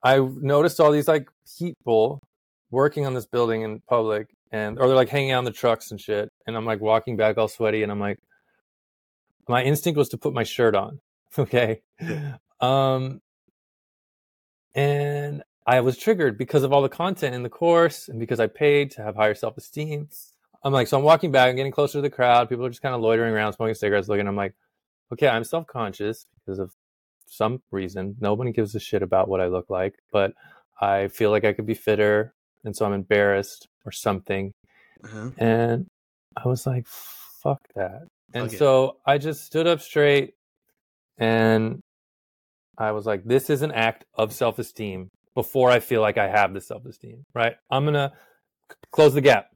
noticed 0.03 0.79
all 0.79 0.91
these 0.91 1.07
like 1.07 1.27
people 1.59 2.21
working 2.69 3.05
on 3.05 3.13
this 3.13 3.25
building 3.25 3.61
in 3.63 3.81
public, 3.89 4.27
and 4.51 4.79
or 4.79 4.87
they're 4.87 4.95
like 4.95 5.09
hanging 5.09 5.31
out 5.31 5.39
in 5.39 5.45
the 5.45 5.51
trucks 5.51 5.91
and 5.91 5.99
shit. 5.99 6.29
And 6.47 6.55
I'm 6.55 6.65
like 6.65 6.81
walking 6.81 7.17
back 7.17 7.37
all 7.37 7.47
sweaty, 7.47 7.83
and 7.83 7.91
I'm 7.91 7.99
like, 7.99 8.19
my 9.47 9.63
instinct 9.63 9.97
was 9.97 10.09
to 10.09 10.17
put 10.17 10.33
my 10.33 10.43
shirt 10.43 10.75
on. 10.75 10.99
Okay. 11.39 11.81
Um, 12.59 13.21
and 14.75 15.43
I 15.65 15.79
was 15.81 15.97
triggered 15.97 16.37
because 16.37 16.63
of 16.63 16.73
all 16.73 16.81
the 16.81 16.89
content 16.89 17.35
in 17.35 17.43
the 17.43 17.49
course 17.49 18.07
and 18.07 18.19
because 18.19 18.39
I 18.39 18.47
paid 18.47 18.91
to 18.91 19.03
have 19.03 19.15
higher 19.15 19.35
self 19.35 19.57
esteem. 19.57 20.09
I'm 20.63 20.73
like, 20.73 20.87
so 20.87 20.97
I'm 20.97 21.03
walking 21.03 21.31
back 21.31 21.49
and 21.49 21.57
getting 21.57 21.71
closer 21.71 21.97
to 21.97 22.01
the 22.01 22.09
crowd. 22.09 22.49
People 22.49 22.65
are 22.65 22.69
just 22.69 22.81
kind 22.81 22.93
of 22.93 23.01
loitering 23.01 23.33
around, 23.33 23.53
smoking 23.53 23.73
cigarettes, 23.75 24.07
looking. 24.07 24.27
I'm 24.27 24.35
like, 24.35 24.53
okay, 25.13 25.27
I'm 25.27 25.43
self 25.43 25.67
conscious 25.67 26.25
because 26.39 26.59
of 26.59 26.71
some 27.27 27.61
reason. 27.71 28.15
Nobody 28.19 28.51
gives 28.51 28.75
a 28.75 28.79
shit 28.79 29.01
about 29.03 29.27
what 29.27 29.41
I 29.41 29.47
look 29.47 29.69
like, 29.69 29.95
but 30.11 30.33
I 30.79 31.07
feel 31.07 31.31
like 31.31 31.45
I 31.45 31.53
could 31.53 31.65
be 31.65 31.73
fitter. 31.73 32.33
And 32.63 32.75
so 32.75 32.85
I'm 32.85 32.93
embarrassed 32.93 33.67
or 33.85 33.91
something. 33.91 34.53
Uh-huh. 35.03 35.31
And 35.37 35.87
I 36.37 36.47
was 36.47 36.67
like, 36.67 36.87
fuck 36.87 37.61
that. 37.75 38.07
And 38.33 38.51
it. 38.51 38.57
so 38.57 38.97
I 39.05 39.17
just 39.17 39.45
stood 39.45 39.67
up 39.67 39.81
straight 39.81 40.33
and 41.17 41.81
I 42.77 42.91
was 42.91 43.05
like, 43.05 43.23
this 43.23 43.49
is 43.49 43.61
an 43.61 43.71
act 43.71 44.05
of 44.15 44.33
self 44.33 44.59
esteem 44.59 45.09
before 45.33 45.69
I 45.69 45.79
feel 45.79 46.01
like 46.01 46.17
I 46.17 46.27
have 46.27 46.53
the 46.53 46.61
self 46.61 46.85
esteem, 46.85 47.25
right? 47.33 47.55
I'm 47.69 47.85
to 47.87 48.11
close 48.91 49.13
the 49.13 49.21
gap. 49.21 49.47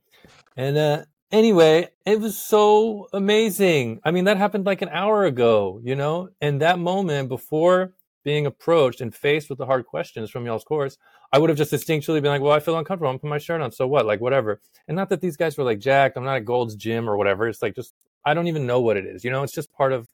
And 0.58 0.78
uh, 0.78 1.04
anyway, 1.32 1.90
it 2.06 2.20
was 2.20 2.38
so 2.38 3.08
amazing. 3.14 4.00
I 4.04 4.12
mean, 4.12 4.26
that 4.26 4.38
happened 4.38 4.66
like 4.66 4.82
an 4.82 4.90
hour 4.90 5.26
ago, 5.26 5.80
you 5.84 5.96
know? 5.96 6.30
And 6.42 6.62
that 6.62 6.80
moment 6.80 7.30
before 7.30 7.94
being 8.24 8.46
approached 8.46 9.02
and 9.02 9.14
faced 9.14 9.50
with 9.50 9.60
the 9.60 9.66
hard 9.66 9.86
questions 9.86 10.32
from 10.32 10.46
y'all's 10.46 10.64
course, 10.64 10.98
I 11.32 11.38
would 11.38 11.50
have 11.50 11.58
just 11.58 11.74
instinctually 11.74 12.22
been 12.22 12.32
like, 12.32 12.42
well, 12.42 12.54
I 12.54 12.60
feel 12.60 12.78
uncomfortable. 12.78 13.12
I'm 13.12 13.20
putting 13.20 13.30
my 13.30 13.38
shirt 13.38 13.62
on. 13.62 13.72
So 13.72 13.86
what? 13.88 14.06
Like, 14.06 14.22
whatever. 14.22 14.62
And 14.88 14.96
not 14.96 15.10
that 15.10 15.22
these 15.22 15.38
guys 15.38 15.58
were 15.58 15.64
like 15.64 15.80
jacked. 15.80 16.18
I'm 16.18 16.24
not 16.24 16.38
at 16.38 16.46
Gold's 16.46 16.76
Gym 16.76 17.10
or 17.10 17.18
whatever. 17.18 17.48
It's 17.48 17.62
like 17.62 17.76
just, 17.76 17.94
I 18.26 18.34
don't 18.34 18.48
even 18.48 18.66
know 18.66 18.82
what 18.82 18.98
it 18.98 19.06
is. 19.06 19.24
You 19.24 19.32
know, 19.32 19.44
it's 19.44 19.54
just 19.54 19.72
part 19.74 19.94
of 19.94 20.08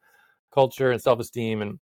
culture 0.54 0.92
and 0.92 1.02
self 1.02 1.20
esteem. 1.20 1.62
And, 1.62 1.80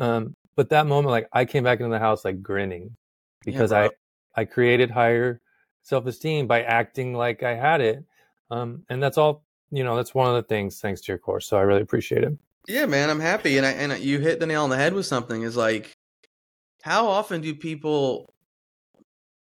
um, 0.00 0.34
but 0.56 0.70
that 0.70 0.86
moment, 0.86 1.12
like, 1.12 1.28
I 1.32 1.44
came 1.44 1.62
back 1.62 1.80
into 1.80 1.90
the 1.90 1.98
house 1.98 2.24
like 2.24 2.42
grinning 2.42 2.96
because 3.44 3.70
bro. 3.70 3.90
I, 4.36 4.40
I 4.40 4.44
created 4.44 4.90
higher 4.90 5.40
self 5.82 6.06
esteem 6.06 6.46
by 6.46 6.62
acting 6.62 7.14
like 7.14 7.42
I 7.42 7.54
had 7.54 7.80
it. 7.80 8.04
Um, 8.50 8.84
and 8.88 9.02
that's 9.02 9.18
all, 9.18 9.44
you 9.70 9.84
know, 9.84 9.96
that's 9.96 10.14
one 10.14 10.28
of 10.28 10.34
the 10.34 10.42
things 10.42 10.80
thanks 10.80 11.00
to 11.02 11.12
your 11.12 11.18
course. 11.18 11.46
So 11.46 11.56
I 11.56 11.62
really 11.62 11.82
appreciate 11.82 12.24
it. 12.24 12.36
Yeah, 12.68 12.86
man, 12.86 13.10
I'm 13.10 13.20
happy, 13.20 13.56
and 13.56 13.66
I, 13.66 13.70
and 13.72 13.98
you 13.98 14.20
hit 14.20 14.38
the 14.38 14.46
nail 14.46 14.62
on 14.62 14.70
the 14.70 14.76
head 14.76 14.94
with 14.94 15.06
something. 15.06 15.42
Is 15.42 15.56
like, 15.56 15.92
how 16.82 17.08
often 17.08 17.40
do 17.40 17.54
people 17.54 18.32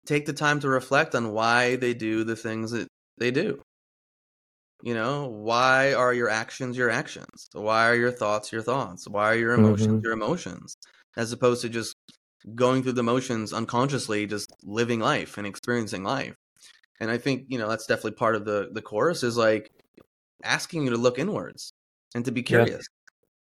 take 0.06 0.26
the 0.26 0.34
time 0.34 0.60
to 0.62 0.70
reflect 0.70 1.14
on 1.14 1.32
why 1.32 1.76
they 1.76 1.94
do 1.94 2.24
the 2.24 2.36
things 2.36 2.72
that 2.72 2.88
they 3.18 3.30
do? 3.30 3.62
You 4.82 4.96
know, 4.96 5.28
why 5.28 5.94
are 5.94 6.14
your 6.14 6.30
actions 6.30 6.76
your 6.76 6.90
actions? 6.90 7.50
Why 7.54 7.88
are 7.88 7.96
your 7.96 8.12
thoughts 8.12 8.52
your 8.52 8.64
thoughts? 8.64 9.08
Why 9.08 9.32
are 9.32 9.36
your 9.36 9.54
emotions 9.54 10.00
Mhm. 10.00 10.04
your 10.04 10.14
emotions? 10.14 10.76
As 11.16 11.32
opposed 11.32 11.62
to 11.62 11.70
just 11.70 11.96
going 12.56 12.84
through 12.84 12.94
the 12.94 13.04
motions 13.04 13.54
unconsciously, 13.54 14.26
just 14.28 14.52
living 14.64 15.00
life 15.00 15.38
and 15.38 15.48
experiencing 15.48 16.04
life. 16.04 16.36
And 17.00 17.12
I 17.12 17.18
think 17.18 17.46
you 17.50 17.58
know 17.60 17.70
that's 17.70 17.88
definitely 17.88 18.14
part 18.14 18.36
of 18.36 18.46
the 18.46 18.70
the 18.74 18.82
course 18.82 19.24
is 19.24 19.38
like 19.38 19.70
asking 20.44 20.84
you 20.84 20.92
to 20.92 20.98
look 20.98 21.20
inwards 21.20 21.72
and 22.16 22.26
to 22.26 22.32
be 22.32 22.44
Yeah. 22.48 22.66
curious 22.66 22.86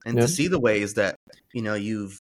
and 0.05 0.19
Yeah. 0.19 0.21
to 0.21 0.29
see 0.29 0.47
the 0.47 0.59
ways 0.59 0.95
that 0.95 1.15
you 1.53 1.61
know 1.61 1.75
you've 1.75 2.19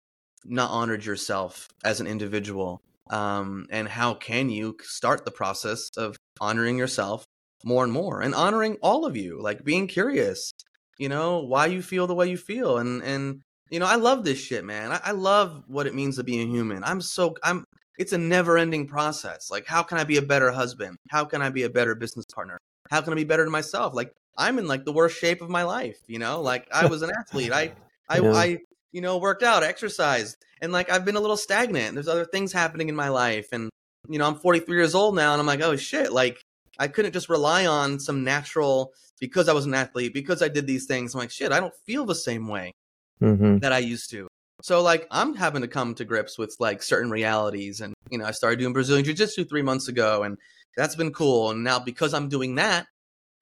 not 0.44 0.70
honored 0.70 1.04
yourself 1.04 1.68
as 1.84 2.00
an 2.00 2.06
individual 2.06 2.80
um, 3.10 3.66
and 3.70 3.88
how 3.88 4.14
can 4.14 4.50
you 4.50 4.76
start 4.82 5.24
the 5.24 5.30
process 5.30 5.90
of 5.96 6.16
honoring 6.40 6.78
yourself 6.78 7.24
more 7.64 7.84
and 7.84 7.92
more 7.92 8.20
and 8.22 8.34
honoring 8.34 8.76
all 8.82 9.06
of 9.06 9.16
you 9.16 9.40
like 9.42 9.64
being 9.64 9.86
curious 9.88 10.52
you 10.98 11.08
know 11.08 11.40
why 11.40 11.66
you 11.66 11.82
feel 11.82 12.06
the 12.06 12.14
way 12.14 12.28
you 12.28 12.36
feel 12.38 12.78
and 12.78 13.02
and 13.02 13.42
you 13.70 13.78
know 13.80 13.86
i 13.86 13.96
love 13.96 14.24
this 14.24 14.38
shit 14.38 14.64
man. 14.64 14.92
I, 14.92 15.00
I 15.04 15.10
love 15.12 15.64
what 15.66 15.86
it 15.86 15.94
means 15.94 16.16
to 16.16 16.24
be 16.24 16.40
a 16.40 16.46
human. 16.46 16.84
I'm 16.84 17.00
so 17.00 17.34
i'm 17.42 17.64
it's 17.98 18.12
a 18.12 18.18
never 18.18 18.58
ending 18.58 18.86
process. 18.86 19.50
Like 19.50 19.66
how 19.66 19.82
can 19.82 19.98
i 19.98 20.04
be 20.04 20.18
a 20.18 20.22
better 20.22 20.50
husband? 20.50 20.96
How 21.10 21.24
can 21.24 21.42
i 21.42 21.50
be 21.50 21.64
a 21.64 21.70
better 21.70 21.94
business 21.94 22.26
partner? 22.34 22.58
How 22.90 23.00
can 23.00 23.12
i 23.12 23.16
be 23.16 23.24
better 23.24 23.44
to 23.44 23.50
myself? 23.50 23.94
Like 23.94 24.12
i'm 24.38 24.58
in 24.58 24.66
like 24.66 24.84
the 24.84 24.92
worst 24.92 25.18
shape 25.18 25.40
of 25.42 25.48
my 25.50 25.62
life 25.62 25.98
you 26.06 26.18
know? 26.18 26.40
Like 26.40 26.68
i 26.72 26.86
was 26.86 27.02
an 27.02 27.10
athlete. 27.18 27.52
I 27.52 27.72
i 28.08 28.20
Yeah. 28.20 28.32
i 28.32 28.58
you 28.92 29.00
know 29.00 29.18
worked 29.18 29.42
out 29.42 29.62
exercised 29.62 30.36
and 30.62 30.72
like 30.72 30.90
i've 30.90 31.04
been 31.04 31.16
a 31.16 31.20
little 31.20 31.36
stagnant 31.36 31.94
there's 31.94 32.08
other 32.08 32.24
things 32.24 32.52
happening 32.52 32.88
in 32.88 32.94
my 32.96 33.08
life 33.08 33.48
and 33.52 33.68
you 34.08 34.18
know 34.18 34.26
i'm 34.26 34.36
43 34.36 34.76
years 34.76 34.94
old 34.94 35.16
now 35.16 35.32
and 35.32 35.40
i'm 35.40 35.46
like 35.46 35.60
oh 35.60 35.74
shit 35.76 36.12
like 36.12 36.40
i 36.78 36.86
couldn't 36.86 37.12
just 37.12 37.28
rely 37.28 37.66
on 37.66 37.98
some 37.98 38.22
natural 38.22 38.92
because 39.20 39.48
i 39.48 39.52
was 39.52 39.66
an 39.66 39.74
athlete 39.74 40.14
because 40.14 40.40
i 40.40 40.48
did 40.48 40.66
these 40.66 40.86
things. 40.86 41.14
I'm 41.14 41.18
like 41.18 41.30
shit 41.32 41.50
i 41.52 41.58
don't 41.60 41.74
feel 41.84 42.06
the 42.06 42.14
same 42.14 42.46
way 42.48 42.72
Mm-hmm. 43.20 43.58
that 43.58 43.72
I 43.72 43.78
used 43.78 44.10
to. 44.10 44.28
So 44.62 44.82
like 44.82 45.06
I'm 45.10 45.34
having 45.34 45.62
to 45.62 45.68
come 45.68 45.94
to 45.94 46.04
grips 46.04 46.38
with 46.38 46.54
like 46.58 46.82
certain 46.82 47.10
realities 47.10 47.80
and 47.80 47.94
you 48.10 48.18
know 48.18 48.24
I 48.26 48.30
started 48.32 48.58
doing 48.58 48.72
Brazilian 48.72 49.04
jiu-jitsu 49.04 49.44
3 49.44 49.62
months 49.62 49.88
ago 49.88 50.22
and 50.22 50.36
that's 50.76 50.94
been 50.94 51.12
cool 51.12 51.50
and 51.50 51.64
now 51.64 51.78
because 51.78 52.12
I'm 52.14 52.28
doing 52.28 52.56
that 52.56 52.86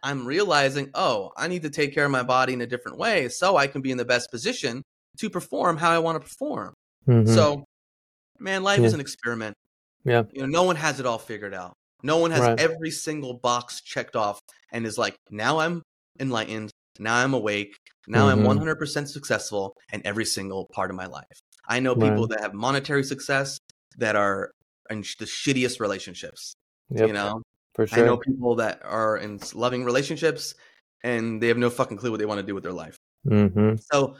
I'm 0.02 0.26
realizing 0.26 0.90
oh 0.94 1.32
I 1.36 1.48
need 1.48 1.62
to 1.62 1.70
take 1.70 1.94
care 1.94 2.04
of 2.04 2.10
my 2.10 2.22
body 2.22 2.52
in 2.52 2.60
a 2.60 2.66
different 2.66 2.98
way 2.98 3.28
so 3.28 3.56
I 3.56 3.66
can 3.66 3.80
be 3.80 3.90
in 3.90 3.96
the 3.98 4.04
best 4.04 4.30
position 4.30 4.82
to 5.18 5.30
perform 5.30 5.76
how 5.76 5.90
I 5.90 5.98
want 5.98 6.16
to 6.16 6.28
perform. 6.28 6.74
Mm-hmm. 7.08 7.32
So 7.32 7.64
man 8.38 8.62
life 8.62 8.80
is 8.80 8.92
an 8.94 9.00
experiment. 9.00 9.56
Yeah. 10.04 10.24
You 10.32 10.42
know 10.42 10.46
no 10.46 10.62
one 10.64 10.76
has 10.76 11.00
it 11.00 11.06
all 11.06 11.18
figured 11.18 11.54
out. 11.54 11.72
No 12.02 12.18
one 12.18 12.32
has 12.32 12.40
Right. 12.40 12.60
every 12.60 12.90
single 12.90 13.34
box 13.34 13.80
checked 13.80 14.14
off 14.14 14.40
and 14.72 14.84
is 14.86 14.98
like 14.98 15.16
now 15.30 15.58
I'm 15.58 15.82
enlightened. 16.20 16.70
Now 16.98 17.16
I'm 17.16 17.34
awake. 17.34 17.76
Now 18.06 18.28
Mhm. 18.28 18.32
I'm 18.32 18.44
100% 18.44 19.08
successful 19.08 19.76
in 19.92 20.02
every 20.06 20.24
single 20.24 20.66
part 20.72 20.90
of 20.90 20.96
my 20.96 21.06
life. 21.06 21.40
I 21.68 21.80
know 21.80 21.96
people 21.96 22.26
that 22.28 22.40
have 22.40 22.52
monetary 22.54 23.04
success 23.04 23.58
that 23.98 24.16
are 24.16 24.50
in 24.90 25.02
sh- 25.02 25.16
the 25.16 25.24
shittiest 25.24 25.80
relationships. 25.80 26.54
Yep, 26.90 27.06
You 27.08 27.12
know, 27.14 27.42
for 27.74 27.86
I 27.90 28.02
know 28.02 28.18
people 28.18 28.56
that 28.56 28.80
are 28.84 29.16
in 29.16 29.40
loving 29.54 29.84
relationships 29.84 30.54
and 31.02 31.42
they 31.42 31.48
have 31.48 31.56
no 31.58 31.70
fucking 31.70 31.96
clue 31.96 32.10
what 32.10 32.18
they 32.18 32.26
want 32.26 32.40
to 32.40 32.46
do 32.46 32.54
with 32.54 32.62
their 32.64 32.72
life. 32.72 32.96
hmm 33.26 33.74
So, 33.92 34.16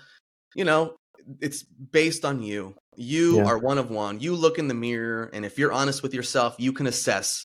you 0.55 0.64
know, 0.64 0.97
it's 1.41 1.62
based 1.62 2.25
on 2.25 2.43
you. 2.43 2.75
You 2.97 3.39
Yeah. 3.39 3.45
are 3.47 3.59
one 3.59 3.79
of 3.79 3.91
one. 3.91 4.20
You 4.20 4.35
look 4.35 4.59
in 4.59 4.68
the 4.68 4.75
mirror, 4.75 5.31
and 5.33 5.45
if 5.45 5.59
you're 5.59 5.72
honest 5.72 6.03
with 6.03 6.14
yourself, 6.14 6.57
you 6.59 6.72
can 6.72 6.87
assess 6.87 7.45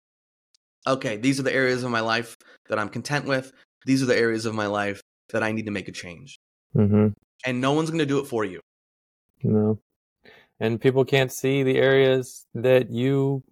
okay, 0.87 1.17
these 1.17 1.39
are 1.39 1.43
the 1.43 1.53
areas 1.53 1.83
of 1.83 1.91
my 1.91 1.99
life 1.99 2.35
that 2.69 2.79
I'm 2.79 2.89
content 2.89 3.25
with. 3.25 3.51
These 3.85 4.01
are 4.01 4.07
the 4.07 4.17
areas 4.17 4.45
of 4.45 4.55
my 4.55 4.67
life 4.67 5.01
that 5.31 5.43
I 5.43 5.51
need 5.51 5.65
to 5.65 5.71
make 5.71 5.87
a 5.87 5.91
change. 5.91 6.39
hmm 6.73 7.07
And 7.45 7.61
no 7.61 7.73
one's 7.73 7.89
going 7.89 7.99
to 7.99 8.05
do 8.05 8.19
it 8.19 8.25
for 8.25 8.43
you. 8.45 8.61
No. 9.43 9.79
And 10.59 10.81
people 10.81 11.05
can't 11.05 11.31
see 11.31 11.63
the 11.63 11.77
areas 11.77 12.45
that 12.53 12.91
you 12.91 13.43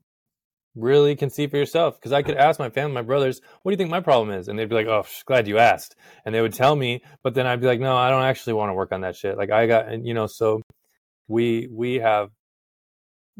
really 0.75 1.15
can 1.15 1.29
see 1.29 1.47
for 1.47 1.57
yourself. 1.57 1.97
Because 1.97 2.11
I 2.11 2.21
could 2.21 2.37
ask 2.37 2.59
my 2.59 2.69
family, 2.69 2.93
my 2.93 3.01
brothers, 3.01 3.41
what 3.61 3.71
do 3.71 3.73
you 3.73 3.77
think 3.77 3.89
my 3.89 4.01
problem 4.01 4.37
is? 4.37 4.47
And 4.47 4.57
they'd 4.57 4.69
be 4.69 4.75
like, 4.75 4.87
oh, 4.87 5.05
glad 5.25 5.47
you 5.47 5.57
asked. 5.57 5.95
And 6.25 6.35
they 6.35 6.41
would 6.41 6.53
tell 6.53 6.75
me, 6.75 7.01
but 7.23 7.33
then 7.33 7.47
I'd 7.47 7.61
be 7.61 7.67
like, 7.67 7.79
no, 7.79 7.95
I 7.95 8.09
don't 8.09 8.23
actually 8.23 8.53
want 8.53 8.69
to 8.69 8.73
work 8.73 8.91
on 8.91 9.01
that 9.01 9.15
shit. 9.15 9.37
Like 9.37 9.51
I 9.51 9.67
got, 9.67 9.87
and 9.87 10.05
you 10.05 10.13
know, 10.13 10.27
so 10.27 10.61
we, 11.27 11.67
we 11.71 11.95
have 11.95 12.29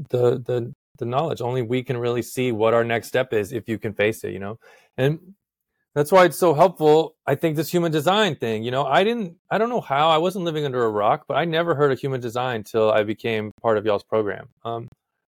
the, 0.10 0.40
the, 0.40 0.74
the 0.98 1.06
knowledge. 1.06 1.42
Only 1.42 1.62
we 1.62 1.84
can 1.84 1.98
really 1.98 2.22
see 2.22 2.52
what 2.52 2.74
our 2.74 2.84
next 2.84 3.08
step 3.08 3.34
is 3.34 3.52
if 3.52 3.68
you 3.68 3.78
can 3.78 3.94
face 3.94 4.24
it, 4.24 4.32
you 4.32 4.40
know? 4.40 4.58
And 4.98 5.20
that's 5.96 6.12
why 6.12 6.26
it's 6.26 6.38
so 6.38 6.54
helpful. 6.54 7.16
I 7.26 7.36
think 7.36 7.56
this 7.56 7.72
human 7.72 7.92
design 7.92 8.36
thing, 8.36 8.64
you 8.64 8.72
know, 8.72 8.86
I 8.86 9.04
didn't, 9.04 9.38
I 9.50 9.58
don't 9.58 9.70
know 9.70 9.82
how 9.82 10.10
I 10.10 10.18
wasn't 10.18 10.46
living 10.46 10.66
under 10.66 10.84
a 10.84 10.90
rock, 10.90 11.26
but 11.28 11.38
I 11.38 11.46
never 11.46 11.74
heard 11.76 11.92
of 11.92 12.00
human 12.00 12.22
design 12.22 12.64
till 12.64 12.92
I 12.92 13.04
became 13.04 13.52
part 13.62 13.78
of 13.78 13.86
y'all's 13.86 14.04
program. 14.04 14.50
Um, 14.64 14.88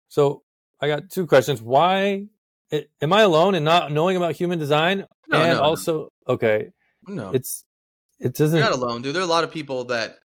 so 0.10 0.42
I 0.82 0.88
got 0.88 1.10
two 1.10 1.28
questions. 1.28 1.62
Why 1.62 2.28
it, 2.72 2.90
am 3.02 3.14
I 3.14 3.22
alone 3.22 3.54
in 3.54 3.64
not 3.64 3.92
knowing 3.92 4.18
about 4.18 4.36
human 4.36 4.58
design? 4.58 5.06
No, 5.28 5.40
and 5.40 5.54
no, 5.54 5.58
no. 5.58 5.62
also, 5.62 6.10
okay, 6.28 6.72
No, 7.08 7.32
it's, 7.32 7.64
it 8.20 8.34
doesn't, 8.34 8.58
you're 8.58 8.70
not 8.70 8.78
alone, 8.78 9.02
dude. 9.02 9.14
There 9.14 9.22
are 9.22 9.26
a 9.26 9.30
lot 9.30 9.44
of 9.44 9.52
people 9.52 9.86
that 9.86 10.18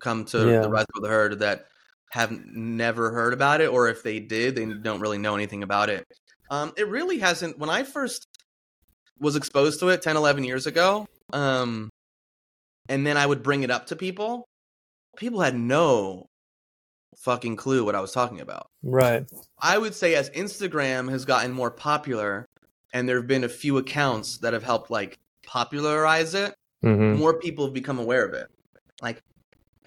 come 0.00 0.24
to 0.26 0.38
Yeah. 0.38 0.60
the 0.60 0.68
Rise 0.70 0.86
Above 0.94 1.02
the 1.02 1.08
Herd 1.08 1.38
that 1.40 1.66
have 2.10 2.30
never 2.30 3.10
heard 3.12 3.32
about 3.32 3.60
it, 3.60 3.70
or 3.70 3.88
if 3.88 4.02
they 4.02 4.20
did, 4.20 4.54
they 4.56 4.66
don't 4.66 5.00
really 5.00 5.18
know 5.18 5.34
anything 5.34 5.62
about 5.62 5.88
it. 5.88 6.06
Um, 6.50 6.72
it 6.76 6.88
really 6.88 7.18
hasn't. 7.18 7.58
When 7.58 7.70
I 7.70 7.84
first 7.84 8.26
was 9.20 9.36
exposed 9.36 9.80
to 9.80 9.88
it 9.88 10.02
10, 10.02 10.16
11 10.16 10.44
years 10.44 10.66
ago, 10.66 11.06
um, 11.32 11.90
and 12.88 13.06
then 13.06 13.16
I 13.16 13.26
would 13.26 13.42
bring 13.42 13.62
it 13.62 13.70
up 13.70 13.86
to 13.86 13.96
people, 13.96 14.44
people 15.16 15.40
had 15.40 15.54
no 15.54 16.26
fucking 17.18 17.56
clue 17.56 17.84
what 17.84 17.94
I 17.94 18.00
was 18.00 18.12
talking 18.12 18.40
about. 18.40 18.66
right. 18.82 19.24
I 19.62 19.78
would 19.78 19.94
say 19.94 20.14
as 20.14 20.30
Instagram 20.30 21.10
has 21.10 21.24
gotten 21.24 21.52
more 21.52 21.70
popular, 21.70 22.46
and 22.92 23.08
there 23.08 23.16
have 23.16 23.26
been 23.26 23.44
a 23.44 23.48
few 23.48 23.78
accounts 23.78 24.38
that 24.38 24.52
have 24.52 24.64
helped 24.64 24.90
like 24.90 25.16
popularize 25.46 26.34
it, 26.34 26.54
hmm 26.82 27.16
more 27.16 27.38
people 27.38 27.66
have 27.66 27.74
become 27.74 27.98
aware 27.98 28.24
of 28.24 28.34
it. 28.34 28.48
Like, 29.02 29.20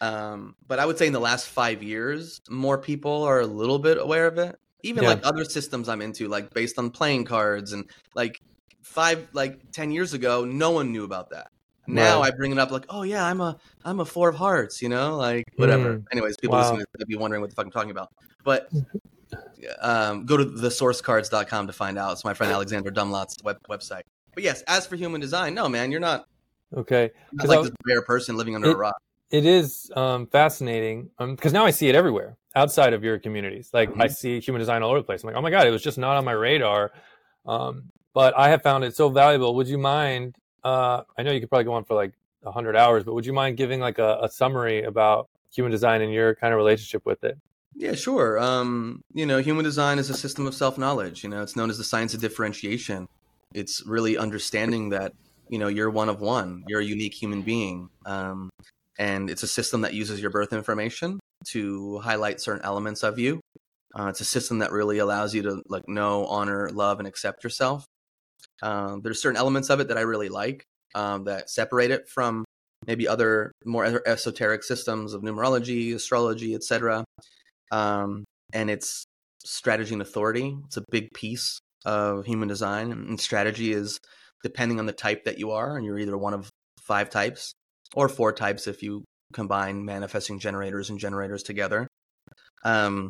um, 0.02 0.56
but 0.68 0.80
I 0.80 0.86
would 0.86 0.98
say 0.98 1.08
in 1.08 1.14
the 1.14 1.20
last 1.20 1.48
five 1.48 1.82
years, 1.82 2.40
more 2.50 2.78
people 2.78 3.24
are 3.24 3.40
a 3.42 3.48
little 3.48 3.80
bit 3.80 3.98
aware 3.98 4.28
of 4.28 4.38
it. 4.38 4.56
Even 4.84 5.04
Yeah. 5.04 5.10
like 5.12 5.26
other 5.26 5.46
systems 5.46 5.88
I'm 5.90 6.02
into, 6.02 6.28
like 6.28 6.54
based 6.54 6.78
on 6.78 6.92
playing 6.92 7.26
cards 7.26 7.72
and 7.74 7.90
like 8.16 8.38
five, 8.84 9.28
like 9.34 9.72
ten 9.72 9.92
years 9.92 10.14
ago, 10.14 10.46
no 10.46 10.72
one 10.72 10.92
knew 10.92 11.04
about 11.04 11.30
that. 11.32 11.48
Now 11.88 12.22
Right. 12.22 12.32
I 12.34 12.36
bring 12.38 12.52
it 12.52 12.58
up 12.60 12.72
like, 12.72 12.86
oh 12.90 13.02
yeah, 13.04 13.26
I'm 13.26 13.42
a 13.42 13.58
I'm 13.84 14.00
a 14.00 14.06
four 14.06 14.30
of 14.30 14.36
hearts, 14.36 14.82
you 14.82 14.88
know, 14.90 15.18
like 15.18 15.44
whatever. 15.58 15.98
Mm. 15.98 16.06
Anyways, 16.12 16.38
people 16.38 16.56
Wow. 16.58 16.62
listening 16.70 16.86
to 17.00 17.06
be 17.06 17.16
wondering 17.18 17.42
what 17.42 17.50
the 17.50 17.56
fuck 17.56 17.66
I'm 17.66 17.72
talking 17.72 17.92
about. 17.92 18.10
But 18.44 18.70
um, 19.82 20.26
go 20.26 20.38
to 20.38 20.46
thesourcecards.com 20.46 21.68
to 21.68 21.74
find 21.74 21.98
out. 21.98 22.12
It's 22.14 22.24
my 22.24 22.34
friend 22.34 22.52
Alexander 22.54 22.92
Dumlot's 22.92 23.36
web, 23.44 23.58
website. 23.70 24.04
But 24.34 24.44
yes, 24.44 24.62
as 24.68 24.86
for 24.88 24.96
human 24.96 25.22
design, 25.22 25.54
no 25.54 25.68
man, 25.70 25.92
you're 25.92 26.00
not 26.00 26.26
Okay. 26.76 27.12
not 27.34 27.48
like 27.48 27.60
I- 27.60 27.64
this 27.64 27.72
rare 27.86 28.02
person 28.02 28.36
living 28.38 28.56
under 28.56 28.70
It- 28.70 28.74
a 28.74 28.78
rock. 28.78 28.96
it 29.32 29.46
is 29.46 29.92
um, 29.96 30.28
fascinating 30.28 31.10
because 31.20 31.54
now 31.54 31.66
I 31.66 31.72
see 31.72 31.88
it 31.90 31.96
everywhere 31.96 32.38
outside 32.56 32.94
of 32.94 33.04
your 33.04 33.20
communities. 33.20 33.70
Like 33.74 33.90
I 33.98 34.08
Mhm. 34.08 34.16
see 34.16 34.40
human 34.40 34.60
design 34.60 34.84
all 34.84 34.90
over 34.92 35.00
the 35.00 35.06
place. 35.06 35.24
I'm 35.24 35.28
like, 35.28 35.36
oh 35.36 35.42
my 35.42 35.50
god, 35.52 35.68
it 35.68 35.72
was 35.72 35.82
just 35.84 35.98
not 35.98 36.18
on 36.18 36.26
my 36.26 36.32
radar. 36.32 36.92
Um, 37.46 37.90
but 38.14 38.38
I 38.38 38.50
have 38.50 38.62
found 38.62 38.84
it 38.84 38.96
so 38.96 39.10
valuable. 39.10 39.56
Would 39.56 39.68
you 39.68 39.78
mind? 39.78 40.36
Uh, 40.64 41.04
I 41.18 41.24
know 41.24 41.32
you 41.32 41.40
could 41.40 41.50
probably 41.50 41.66
go 41.66 41.74
on 41.74 41.84
for 41.84 41.96
like 41.96 42.14
hundred 42.46 42.76
hours, 42.76 43.04
but 43.04 43.14
would 43.14 43.26
you 43.26 43.34
mind 43.34 43.58
giving 43.58 43.80
like 43.80 44.00
a, 44.00 44.20
a 44.24 44.30
summary 44.30 44.84
about 44.84 45.30
human 45.54 45.72
design 45.72 46.02
and 46.02 46.14
your 46.14 46.36
kind 46.36 46.54
of 46.54 46.58
relationship 46.58 47.06
with 47.06 47.24
it? 47.24 47.38
Yeah, 47.76 47.94
sure. 47.94 48.40
Um, 48.40 49.02
you 49.14 49.26
know, 49.26 49.40
human 49.40 49.64
design 49.64 49.98
is 49.98 50.10
a 50.10 50.14
system 50.14 50.46
of 50.46 50.54
self 50.54 50.78
knowledge. 50.78 51.24
You 51.24 51.30
know, 51.30 51.42
it's 51.42 51.56
known 51.56 51.70
as 51.70 51.78
the 51.78 51.84
science 51.84 52.14
of 52.14 52.22
differentiation. 52.22 53.08
It's 53.54 53.86
really 53.86 54.18
understanding 54.18 54.90
that 54.90 55.14
you 55.50 55.58
know 55.58 55.68
you're 55.68 55.90
one 55.90 56.10
of 56.10 56.22
one. 56.22 56.64
You're 56.68 56.82
a 56.82 56.86
unique 56.86 57.14
human 57.14 57.42
being, 57.42 57.90
um, 58.06 58.50
and 58.98 59.30
it's 59.30 59.44
a 59.44 59.48
system 59.48 59.82
that 59.82 59.94
uses 59.94 60.22
your 60.22 60.30
birth 60.30 60.54
information 60.54 61.20
to 61.50 62.00
highlight 62.00 62.42
certain 62.42 62.64
elements 62.64 63.04
of 63.04 63.20
you. 63.20 63.42
Uh, 63.98 64.08
it's 64.08 64.22
a 64.22 64.26
system 64.26 64.60
that 64.60 64.72
really 64.72 64.98
allows 64.98 65.36
you 65.36 65.44
to 65.44 65.62
like 65.68 65.88
know, 65.88 66.26
honor, 66.26 66.70
love, 66.72 67.00
and 67.00 67.08
accept 67.08 67.44
yourself. 67.44 67.86
Um, 68.62 69.02
there's 69.02 69.22
certain 69.22 69.38
elements 69.38 69.70
of 69.70 69.80
it 69.80 69.90
that 69.90 69.98
I 69.98 70.02
really 70.02 70.30
like 70.30 70.64
um, 70.96 71.26
that 71.26 71.50
separate 71.50 71.92
it 71.92 72.08
from 72.08 72.46
maybe 72.86 73.08
other 73.08 73.52
more 73.66 74.02
esoteric 74.06 74.64
systems 74.64 75.14
of 75.14 75.22
numerology, 75.22 75.96
astrology, 75.96 76.54
etc 76.54 77.04
um, 77.74 78.24
and 78.54 78.70
it's 78.70 79.06
strategy 79.44 79.94
and 79.94 80.02
authority. 80.02 80.56
It's 80.66 80.78
a 80.78 80.84
big 80.92 81.10
piece 81.14 81.60
of 81.86 82.26
human 82.26 82.48
design, 82.48 82.92
and 82.92 83.20
strategy 83.20 83.74
is 83.74 84.00
depending 84.44 84.80
on 84.80 84.86
the 84.86 84.94
type 84.94 85.26
that 85.26 85.40
you 85.40 85.52
are, 85.52 85.76
and 85.76 85.86
you're 85.86 85.98
either 85.98 86.18
one 86.18 86.34
of 86.34 86.50
five 86.82 87.10
types 87.10 87.54
or 87.96 88.08
four 88.08 88.32
types 88.32 88.68
if 88.68 88.84
you 88.84 89.04
combine 89.34 89.84
manifesting 89.84 90.40
generators 90.40 90.90
and 90.90 91.00
generators 91.00 91.42
together. 91.42 91.88
Um, 92.64 93.10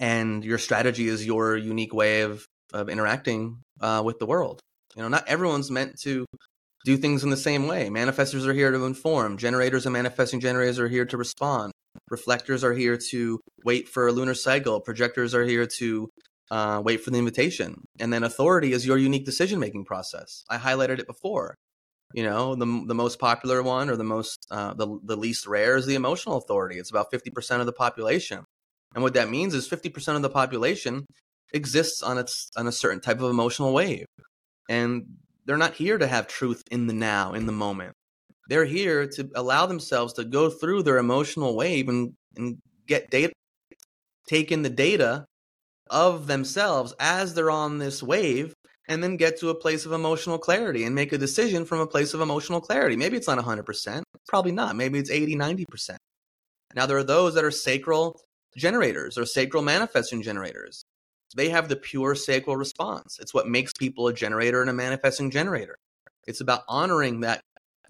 and 0.00 0.44
your 0.44 0.58
strategy 0.58 1.06
is 1.06 1.26
your 1.26 1.56
unique 1.56 1.92
way 1.92 2.22
of 2.22 2.46
of 2.72 2.88
interacting 2.88 3.58
uh, 3.80 4.02
with 4.04 4.18
the 4.18 4.26
world. 4.26 4.60
You 4.96 5.02
know, 5.02 5.08
not 5.08 5.28
everyone's 5.28 5.70
meant 5.70 5.98
to 6.02 6.24
do 6.84 6.96
things 6.96 7.24
in 7.24 7.30
the 7.30 7.36
same 7.36 7.66
way. 7.66 7.88
Manifestors 7.88 8.46
are 8.46 8.52
here 8.52 8.70
to 8.70 8.84
inform. 8.84 9.38
Generators 9.38 9.86
and 9.86 9.92
manifesting 9.92 10.40
generators 10.40 10.78
are 10.78 10.88
here 10.88 11.06
to 11.06 11.16
respond. 11.16 11.72
Reflectors 12.10 12.62
are 12.62 12.74
here 12.74 12.96
to 13.10 13.40
wait 13.64 13.88
for 13.88 14.06
a 14.06 14.12
lunar 14.12 14.34
cycle. 14.34 14.80
Projectors 14.80 15.34
are 15.34 15.44
here 15.44 15.66
to 15.66 16.08
uh, 16.50 16.82
wait 16.84 17.02
for 17.02 17.10
the 17.10 17.18
invitation. 17.18 17.82
And 17.98 18.12
then 18.12 18.22
authority 18.22 18.72
is 18.72 18.86
your 18.86 18.98
unique 18.98 19.24
decision 19.24 19.58
making 19.58 19.84
process. 19.84 20.44
I 20.50 20.58
highlighted 20.58 20.98
it 20.98 21.06
before. 21.06 21.54
You 22.12 22.22
know, 22.22 22.54
the 22.54 22.84
the 22.86 22.94
most 22.94 23.18
popular 23.18 23.62
one 23.62 23.90
or 23.90 23.96
the 23.96 24.04
most 24.04 24.46
uh, 24.50 24.74
the 24.74 25.00
the 25.02 25.16
least 25.16 25.46
rare 25.48 25.76
is 25.76 25.86
the 25.86 25.96
emotional 25.96 26.36
authority. 26.36 26.78
It's 26.78 26.90
about 26.90 27.10
fifty 27.10 27.30
percent 27.30 27.60
of 27.60 27.66
the 27.66 27.72
population. 27.72 28.44
And 28.94 29.02
what 29.02 29.14
that 29.14 29.30
means 29.30 29.54
is 29.54 29.66
fifty 29.66 29.88
percent 29.88 30.16
of 30.16 30.22
the 30.22 30.30
population 30.30 31.06
exists 31.54 32.02
on 32.02 32.18
its 32.18 32.50
on 32.56 32.66
a 32.66 32.72
certain 32.72 33.00
type 33.00 33.20
of 33.20 33.30
emotional 33.30 33.72
wave, 33.72 34.06
and 34.68 35.04
they're 35.46 35.56
not 35.56 35.74
here 35.74 35.98
to 35.98 36.06
have 36.06 36.26
truth 36.26 36.62
in 36.70 36.86
the 36.86 36.94
now, 36.94 37.32
in 37.34 37.46
the 37.46 37.52
moment. 37.52 37.94
They're 38.48 38.66
here 38.66 39.06
to 39.06 39.30
allow 39.34 39.66
themselves 39.66 40.14
to 40.14 40.24
go 40.24 40.50
through 40.50 40.82
their 40.82 40.98
emotional 40.98 41.56
wave 41.56 41.88
and, 41.88 42.12
and 42.36 42.58
get 42.86 43.10
data 43.10 43.32
take 44.28 44.52
in 44.52 44.62
the 44.62 44.70
data 44.70 45.24
of 45.90 46.26
themselves 46.26 46.94
as 46.98 47.34
they're 47.34 47.50
on 47.50 47.78
this 47.78 48.02
wave 48.02 48.54
and 48.88 49.02
then 49.02 49.16
get 49.16 49.38
to 49.38 49.50
a 49.50 49.54
place 49.54 49.86
of 49.86 49.92
emotional 49.92 50.38
clarity 50.38 50.84
and 50.84 50.94
make 50.94 51.12
a 51.12 51.18
decision 51.18 51.64
from 51.64 51.80
a 51.80 51.86
place 51.86 52.14
of 52.14 52.20
emotional 52.20 52.60
clarity. 52.60 52.96
Maybe 52.96 53.16
it's 53.16 53.28
not 53.28 53.38
100% 53.38 54.02
probably 54.26 54.52
not. 54.52 54.76
Maybe 54.76 54.98
it's 54.98 55.10
80 55.10 55.36
90% 55.36 55.96
now 56.74 56.86
there 56.86 56.96
are 56.96 57.04
those 57.04 57.34
that 57.34 57.44
are 57.44 57.50
sacral 57.50 58.20
generators 58.56 59.16
or 59.18 59.24
sacral 59.24 59.62
manifesting 59.62 60.22
generators 60.22 60.83
they 61.34 61.48
have 61.48 61.68
the 61.68 61.76
pure 61.76 62.14
sacral 62.14 62.56
response 62.56 63.18
it's 63.20 63.34
what 63.34 63.48
makes 63.48 63.72
people 63.72 64.06
a 64.08 64.12
generator 64.12 64.60
and 64.60 64.70
a 64.70 64.74
manifesting 64.74 65.30
generator 65.30 65.76
it's 66.26 66.40
about 66.40 66.62
honoring 66.68 67.20
that 67.20 67.40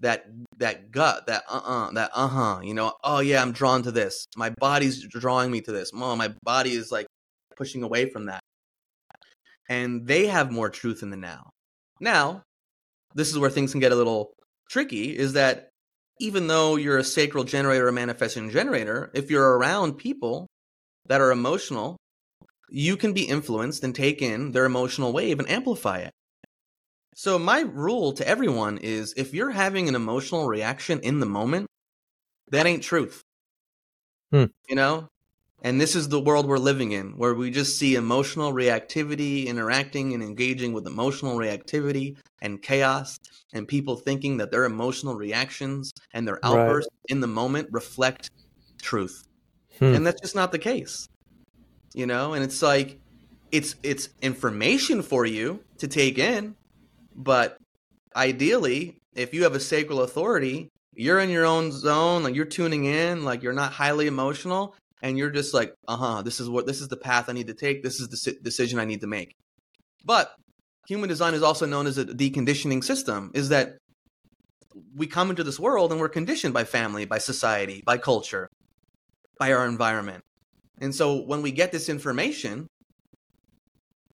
that 0.01 0.25
that 0.57 0.91
gut, 0.91 1.27
that 1.27 1.43
uh 1.49 1.61
uh 1.63 1.91
that 1.91 2.11
uh 2.13 2.27
huh, 2.27 2.59
you 2.63 2.73
know, 2.73 2.93
oh 3.03 3.19
yeah, 3.19 3.41
I'm 3.41 3.51
drawn 3.51 3.83
to 3.83 3.91
this. 3.91 4.25
My 4.35 4.49
body's 4.49 5.05
drawing 5.07 5.51
me 5.51 5.61
to 5.61 5.71
this. 5.71 5.93
Mom, 5.93 6.17
my 6.17 6.33
body 6.43 6.71
is 6.71 6.91
like 6.91 7.07
pushing 7.55 7.83
away 7.83 8.09
from 8.09 8.25
that. 8.25 8.41
And 9.69 10.05
they 10.05 10.27
have 10.27 10.51
more 10.51 10.69
truth 10.69 11.01
in 11.01 11.09
the 11.09 11.17
now. 11.17 11.49
Now, 11.99 12.43
this 13.15 13.31
is 13.31 13.39
where 13.39 13.49
things 13.49 13.71
can 13.71 13.79
get 13.79 13.91
a 13.91 13.95
little 13.95 14.33
tricky 14.69 15.17
is 15.17 15.33
that 15.33 15.69
even 16.19 16.47
though 16.47 16.75
you're 16.75 16.97
a 16.97 17.03
sacral 17.03 17.43
generator 17.43 17.87
a 17.87 17.93
manifesting 17.93 18.49
generator, 18.49 19.11
if 19.13 19.31
you're 19.31 19.57
around 19.57 19.97
people 19.97 20.47
that 21.07 21.21
are 21.21 21.31
emotional, 21.31 21.97
you 22.69 22.97
can 22.97 23.13
be 23.13 23.23
influenced 23.23 23.83
and 23.83 23.95
take 23.95 24.21
in 24.21 24.51
their 24.51 24.65
emotional 24.65 25.13
wave 25.13 25.39
and 25.39 25.49
amplify 25.49 25.99
it. 25.99 26.11
So 27.15 27.39
my 27.39 27.61
rule 27.61 28.11
to 28.13 28.27
everyone 28.27 28.77
is 28.79 29.13
if 29.15 29.33
you're 29.33 29.51
having 29.51 29.87
an 29.87 29.95
emotional 29.95 30.47
reaction 30.47 30.99
in 30.99 31.19
the 31.19 31.25
moment, 31.25 31.67
that 32.51 32.65
ain't 32.65 32.83
truth. 32.83 33.21
Hmm. 34.31 34.45
You 34.67 34.75
know? 34.75 35.07
And 35.61 35.81
this 35.81 35.95
is 35.95 36.09
the 36.09 36.19
world 36.19 36.45
we're 36.45 36.59
living 36.59 36.91
in, 36.91 37.17
where 37.17 37.33
we 37.33 37.49
just 37.49 37.79
see 37.79 37.95
emotional 37.95 38.53
reactivity, 38.53 39.47
interacting 39.47 40.13
and 40.13 40.21
engaging 40.21 40.73
with 40.73 40.85
emotional 40.85 41.37
reactivity 41.37 42.17
and 42.41 42.61
chaos, 42.61 43.17
and 43.53 43.67
people 43.67 43.95
thinking 43.95 44.37
that 44.37 44.51
their 44.51 44.65
emotional 44.65 45.15
reactions 45.15 45.91
and 46.13 46.27
their 46.27 46.39
Right. 46.43 46.59
outbursts 46.59 46.91
in 47.07 47.21
the 47.21 47.27
moment 47.27 47.69
reflect 47.71 48.29
truth. 48.81 49.23
Hmm. 49.79 49.95
And 49.95 50.05
that's 50.05 50.21
just 50.21 50.35
not 50.35 50.51
the 50.51 50.59
case. 50.59 51.07
You 51.95 52.05
know, 52.05 52.33
and 52.33 52.43
it's 52.43 52.61
like 52.61 52.99
it's 53.53 53.75
it's 53.81 54.09
information 54.21 55.01
for 55.01 55.25
you 55.25 55.63
to 55.77 55.87
take 55.87 56.17
in, 56.17 56.55
but 57.15 57.57
ideally, 58.13 58.97
if 59.15 59.33
you 59.33 59.43
have 59.43 59.55
a 59.55 59.61
sacral 59.61 60.01
authority, 60.01 60.67
you're 60.93 61.19
in 61.19 61.29
your 61.29 61.45
own 61.45 61.71
zone, 61.71 62.21
like 62.23 62.35
you're 62.35 62.43
tuning 62.43 62.83
in, 62.83 63.23
like 63.23 63.41
you're 63.41 63.53
not 63.53 63.71
highly 63.71 64.07
emotional, 64.07 64.75
and 65.01 65.17
you're 65.17 65.29
just 65.29 65.53
like, 65.53 65.73
uh 65.87 65.95
huh, 65.95 66.21
this 66.21 66.41
is 66.41 66.49
what 66.49 66.67
this 66.67 66.81
is 66.81 66.89
the 66.89 66.97
path 66.97 67.29
I 67.29 67.33
need 67.33 67.47
to 67.47 67.53
take. 67.53 67.81
This 67.81 68.01
is 68.01 68.09
the 68.09 68.33
decision 68.43 68.77
I 68.77 68.85
need 68.85 68.99
to 68.99 69.07
make. 69.07 69.33
But 70.03 70.33
human 70.89 71.07
design 71.07 71.33
is 71.33 71.43
also 71.43 71.65
known 71.65 71.87
as 71.87 71.97
a 71.97 72.03
deconditioning 72.03 72.83
system. 72.83 73.31
Is 73.33 73.47
that 73.49 73.77
we 74.93 75.07
come 75.07 75.29
into 75.29 75.45
this 75.45 75.61
world 75.61 75.93
and 75.93 76.01
we're 76.01 76.09
conditioned 76.09 76.53
by 76.53 76.65
family, 76.65 77.05
by 77.05 77.19
society, 77.19 77.81
by 77.85 77.97
culture, 77.97 78.49
by 79.39 79.53
our 79.53 79.65
environment. 79.65 80.25
And 80.79 80.93
so 80.93 81.21
when 81.21 81.41
we 81.41 81.51
get 81.51 81.71
this 81.71 81.89
information, 81.89 82.67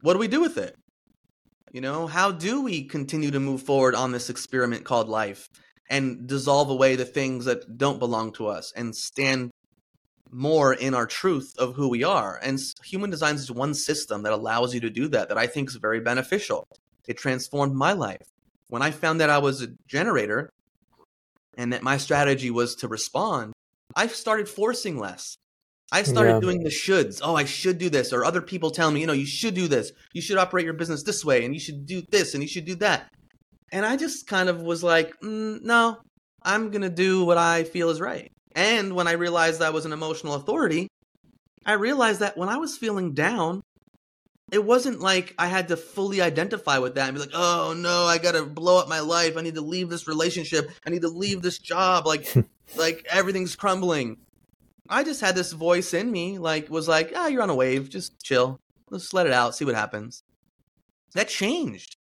what 0.02 0.14
do 0.14 0.20
we 0.20 0.28
do 0.28 0.42
with 0.42 0.58
it? 0.58 0.76
You 1.72 1.82
know, 1.82 2.06
how 2.08 2.32
do 2.32 2.62
we 2.62 2.84
continue 2.84 3.32
to 3.32 3.40
move 3.40 3.64
forward 3.64 3.96
on 3.96 4.12
this 4.12 4.30
experiment 4.30 4.84
called 4.84 5.08
life 5.08 5.48
and 5.90 6.28
dissolve 6.28 6.70
away 6.70 6.96
the 6.96 7.06
things 7.06 7.46
that 7.46 7.78
don't 7.78 8.00
belong 8.00 8.34
to 8.34 8.48
us 8.48 8.74
and 8.76 8.96
stand 8.96 9.52
more 10.30 10.74
in 10.74 10.94
our 10.94 11.06
truth 11.06 11.54
of 11.58 11.76
who 11.76 11.90
we 11.90 12.04
are? 12.04 12.40
And 12.44 12.60
human 12.84 13.10
design 13.10 13.36
is 13.36 13.50
one 13.50 13.74
system 13.74 14.24
that 14.24 14.34
allows 14.34 14.74
you 14.74 14.82
to 14.82 14.90
do 14.90 15.08
that, 15.10 15.30
that 15.30 15.38
I 15.38 15.48
think 15.48 15.70
is 15.70 15.78
very 15.78 16.02
beneficial. 16.02 16.68
It 17.08 17.18
transformed 17.18 17.74
my 17.74 17.94
life. 17.94 18.28
When 18.68 18.82
I 18.82 18.92
found 18.92 19.20
that 19.22 19.30
I 19.30 19.38
was 19.40 19.62
a 19.62 19.68
generator 19.88 20.50
and 21.58 21.74
that 21.74 21.84
my 21.84 21.98
strategy 21.98 22.52
was 22.52 22.76
to 22.76 22.88
respond, 22.88 23.54
I 23.96 24.08
started 24.08 24.48
forcing 24.48 24.98
less. 24.98 25.36
I 25.92 26.04
started 26.04 26.34
Yeah. 26.36 26.40
doing 26.40 26.64
the 26.64 26.70
shoulds. 26.70 27.20
Oh, 27.22 27.36
I 27.36 27.44
should 27.44 27.78
do 27.78 27.90
this. 27.90 28.14
Or 28.14 28.24
other 28.24 28.42
people 28.42 28.72
tell 28.72 28.92
me, 28.92 29.02
you 29.02 29.08
know, 29.08 29.14
you 29.14 29.26
should 29.26 29.54
do 29.54 29.68
this. 29.68 29.92
You 30.14 30.22
should 30.22 30.38
operate 30.38 30.64
your 30.66 30.74
business 30.74 31.04
this 31.04 31.26
way 31.26 31.44
and 31.44 31.54
you 31.54 31.60
should 31.60 31.86
do 31.86 32.02
this 32.10 32.34
and 32.34 32.42
you 32.42 32.48
should 32.48 32.66
do 32.66 32.76
that. 32.76 33.10
And 33.74 33.86
I 33.86 33.98
just 33.98 34.28
kind 34.28 34.48
of 34.50 34.62
was 34.62 34.84
like, 34.84 35.14
mm, 35.22 35.62
no, 35.62 35.98
I'm 36.44 36.72
going 36.72 36.82
to 36.82 36.90
do 36.90 37.26
what 37.26 37.38
I 37.38 37.64
feel 37.66 37.90
is 37.90 38.00
right. 38.00 38.32
And 38.56 38.96
when 38.96 39.08
I 39.08 39.14
realized 39.14 39.62
I 39.62 39.70
was 39.70 39.86
an 39.86 39.94
emotional 39.94 40.36
authority, 40.36 40.88
I 41.66 41.74
realized 41.74 42.22
that 42.22 42.38
when 42.38 42.50
I 42.50 42.58
was 42.58 42.78
feeling 42.78 43.14
down, 43.14 43.62
it 44.52 44.64
wasn't 44.64 45.00
like 45.00 45.34
I 45.38 45.48
had 45.48 45.70
to 45.70 45.78
fully 45.78 46.22
identify 46.22 46.78
with 46.80 46.96
that 46.96 47.08
and 47.08 47.16
be 47.16 47.22
like, 47.22 47.32
oh 47.34 47.74
no, 47.78 48.06
I 48.06 48.18
got 48.18 48.34
to 48.34 48.46
blow 48.46 48.78
up 48.80 48.90
my 48.90 49.00
life. 49.00 49.38
I 49.38 49.42
need 49.42 49.56
to 49.56 49.62
leave 49.62 49.90
this 49.90 50.08
relationship. 50.08 50.70
I 50.86 50.90
need 50.90 51.04
to 51.04 51.08
leave 51.10 51.42
this 51.42 51.58
job. 51.58 52.06
Like, 52.06 52.34
like 52.76 53.06
everything's 53.10 53.56
crumbling. 53.56 54.18
I 54.92 55.04
just 55.04 55.22
had 55.22 55.36
this 55.36 55.54
voice 55.54 55.94
in 55.94 56.12
me, 56.12 56.38
like, 56.38 56.70
was 56.70 56.88
like, 56.88 57.14
ah, 57.16 57.28
you're 57.28 57.42
on 57.42 57.50
a 57.50 57.56
wave. 57.56 57.90
Just 57.90 58.22
chill. 58.22 58.60
Let's 58.90 59.14
let 59.14 59.26
it 59.26 59.34
out, 59.34 59.56
see 59.56 59.66
what 59.66 59.76
happens. 59.76 60.24
That 61.14 61.30
changed. 61.30 61.96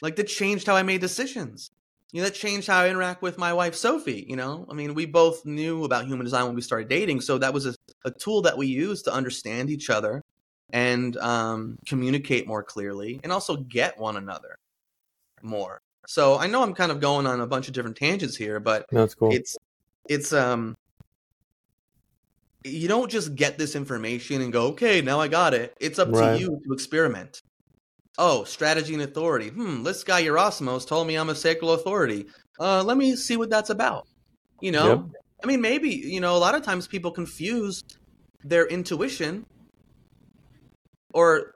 Like, 0.00 0.16
that 0.16 0.26
changed 0.26 0.66
how 0.66 0.74
I 0.74 0.82
made 0.82 1.00
decisions. 1.02 1.70
You 2.12 2.20
know, 2.22 2.24
that 2.24 2.34
changed 2.34 2.66
how 2.66 2.80
I 2.80 2.88
interact 2.88 3.22
with 3.22 3.38
my 3.38 3.52
wife, 3.52 3.74
Sophie. 3.74 4.24
You 4.28 4.36
know, 4.36 4.66
I 4.68 4.74
mean, 4.74 4.94
we 4.94 5.06
both 5.06 5.44
knew 5.44 5.84
about 5.84 6.06
human 6.06 6.24
design 6.24 6.46
when 6.46 6.56
we 6.56 6.62
started 6.62 6.88
dating. 6.88 7.20
So 7.20 7.38
that 7.38 7.54
was 7.54 7.66
a, 7.66 7.74
a 8.04 8.10
tool 8.10 8.42
that 8.42 8.56
we 8.56 8.66
used 8.66 9.04
to 9.04 9.12
understand 9.12 9.70
each 9.70 9.90
other 9.90 10.24
and 10.72 11.16
um, 11.18 11.78
communicate 11.86 12.48
more 12.48 12.62
clearly 12.62 13.20
and 13.22 13.32
also 13.32 13.56
get 13.56 13.98
one 13.98 14.16
another 14.16 14.58
more. 15.42 15.82
So 16.06 16.38
I 16.38 16.46
know 16.46 16.62
I'm 16.62 16.74
kind 16.74 16.90
of 16.90 17.00
going 17.00 17.26
on 17.26 17.40
a 17.40 17.46
bunch 17.46 17.68
of 17.68 17.74
different 17.74 17.96
tangents 17.96 18.36
here, 18.36 18.58
but 18.58 18.86
That's 18.90 19.14
cool. 19.14 19.32
it's 19.32 19.56
it's 20.08 20.32
um 20.32 20.76
you 22.64 22.88
don't 22.88 23.10
just 23.10 23.34
get 23.34 23.56
this 23.58 23.74
information 23.74 24.42
and 24.42 24.52
go 24.52 24.66
okay 24.68 25.00
now 25.00 25.18
i 25.20 25.28
got 25.28 25.54
it. 25.54 25.72
It's 25.80 25.98
up 25.98 26.08
Right. 26.12 26.34
to 26.34 26.40
you 26.40 26.60
to 26.66 26.72
experiment. 26.72 27.40
Oh 28.18 28.44
strategy 28.44 28.92
and 28.94 29.02
authority. 29.02 29.48
Hmm 29.48 29.82
this 29.82 30.04
guy 30.04 30.22
Yerasimos 30.24 30.86
told 30.86 31.06
me 31.06 31.16
i'm 31.16 31.30
a 31.30 31.34
sacral 31.34 31.72
authority. 31.72 32.26
Uh 32.58 32.82
let 32.84 32.96
me 32.98 33.16
see 33.16 33.36
what 33.36 33.50
that's 33.50 33.70
about. 33.70 34.06
You 34.60 34.72
know? 34.72 34.86
Yep. 34.88 35.00
i 35.42 35.46
mean 35.46 35.60
maybe 35.62 35.88
you 35.90 36.20
know 36.20 36.36
a 36.36 36.42
lot 36.46 36.54
of 36.54 36.62
times 36.62 36.86
people 36.86 37.10
confuse 37.10 37.80
their 38.44 38.66
intuition 38.66 39.44
or 41.14 41.52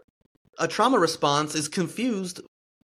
a 0.59 0.67
trauma 0.69 0.99
response 0.99 1.55
is 1.55 1.69
confused 1.69 2.41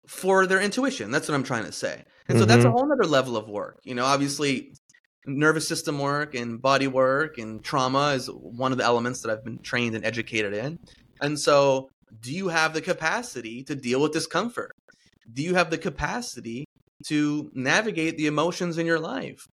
for 0.07 0.45
their 0.47 0.61
intuition. 0.61 1.11
That's 1.11 1.27
what 1.27 1.35
i'm 1.35 1.43
trying 1.43 1.65
to 1.65 1.71
say. 1.73 2.03
And 2.29 2.37
so 2.39 2.45
that's 2.45 2.63
a 2.63 2.67
Mhm. 2.69 2.71
whole 2.71 2.91
other 2.93 3.03
level 3.09 3.35
of 3.35 3.49
work. 3.49 3.79
You 3.83 3.95
know 3.95 4.05
obviously 4.05 4.73
nervous 5.25 5.67
system 5.67 5.99
work 5.99 6.35
and 6.35 6.61
body 6.61 6.87
work 6.87 7.37
and 7.37 7.63
trauma 7.63 8.09
is 8.09 8.27
one 8.27 8.71
of 8.71 8.77
the 8.77 8.83
elements 8.83 9.21
that 9.21 9.31
I've 9.31 9.43
been 9.43 9.59
trained 9.59 9.95
and 9.95 10.05
educated 10.05 10.53
in. 10.53 10.79
And 11.21 11.39
so, 11.39 11.89
do 12.21 12.33
you 12.33 12.49
have 12.49 12.73
the 12.73 12.81
capacity 12.81 13.63
to 13.63 13.75
deal 13.75 14.01
with 14.01 14.13
discomfort? 14.13 14.71
Do 15.31 15.41
you 15.41 15.55
have 15.55 15.69
the 15.69 15.77
capacity 15.77 16.65
to 17.07 17.51
navigate 17.53 18.17
the 18.17 18.27
emotions 18.27 18.77
in 18.77 18.85
your 18.85 18.99
life? 18.99 19.45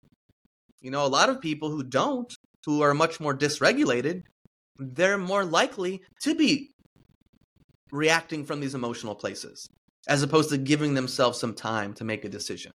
You 0.81 0.91
know, 0.91 1.05
a 1.05 1.09
lot 1.09 1.29
of 1.29 1.41
people 1.41 1.71
who 1.71 1.83
don't, 1.83 2.33
who 2.67 2.83
are 2.83 2.95
much 2.95 3.21
more 3.21 3.37
dysregulated, 3.37 4.23
they're 4.79 5.19
more 5.19 5.45
likely 5.45 6.03
to 6.23 6.35
be 6.35 6.71
reacting 7.91 8.45
from 8.45 8.61
these 8.61 8.75
emotional 8.75 9.15
places 9.15 9.69
as 10.09 10.23
opposed 10.23 10.51
to 10.51 10.59
giving 10.59 10.95
themselves 10.95 11.39
some 11.39 11.55
time 11.55 11.95
to 11.95 12.05
make 12.05 12.25
a 12.25 12.29
decision. 12.29 12.73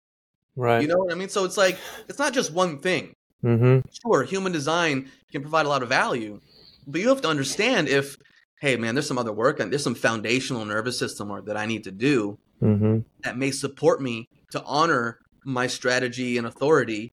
Right. 0.57 0.81
You 0.83 0.89
know 0.89 0.97
what 0.97 1.13
I 1.13 1.15
mean? 1.17 1.29
So 1.29 1.45
it's 1.45 1.57
like 1.57 1.79
it's 2.09 2.19
not 2.19 2.33
just 2.33 2.53
one 2.53 2.79
thing. 2.79 3.15
mm-hmm. 3.45 3.87
Sure, 4.03 4.23
human 4.25 4.53
design 4.53 5.11
can 5.31 5.43
provide 5.43 5.67
a 5.67 5.69
lot 5.69 5.83
of 5.83 5.89
value, 5.89 6.41
but 6.87 7.01
you 7.01 7.09
have 7.11 7.21
to 7.23 7.29
understand 7.29 7.89
if, 7.89 8.17
hey 8.61 8.77
man, 8.77 8.95
there's 8.95 9.07
some 9.07 9.19
other 9.19 9.33
work 9.33 9.61
and 9.61 9.71
there's 9.71 9.85
some 9.85 9.95
foundational 9.95 10.65
nervous 10.65 10.99
system 10.99 11.29
work 11.29 11.47
that 11.47 11.57
I 11.57 11.67
need 11.67 11.85
to 11.85 11.93
do 11.93 12.39
Mm-hmm. 12.63 13.01
that 13.23 13.37
may 13.37 13.51
support 13.51 14.01
me 14.01 14.31
to 14.53 14.63
honor 14.65 15.19
my 15.45 15.67
strategy 15.67 16.39
and 16.39 16.47
authority 16.47 17.13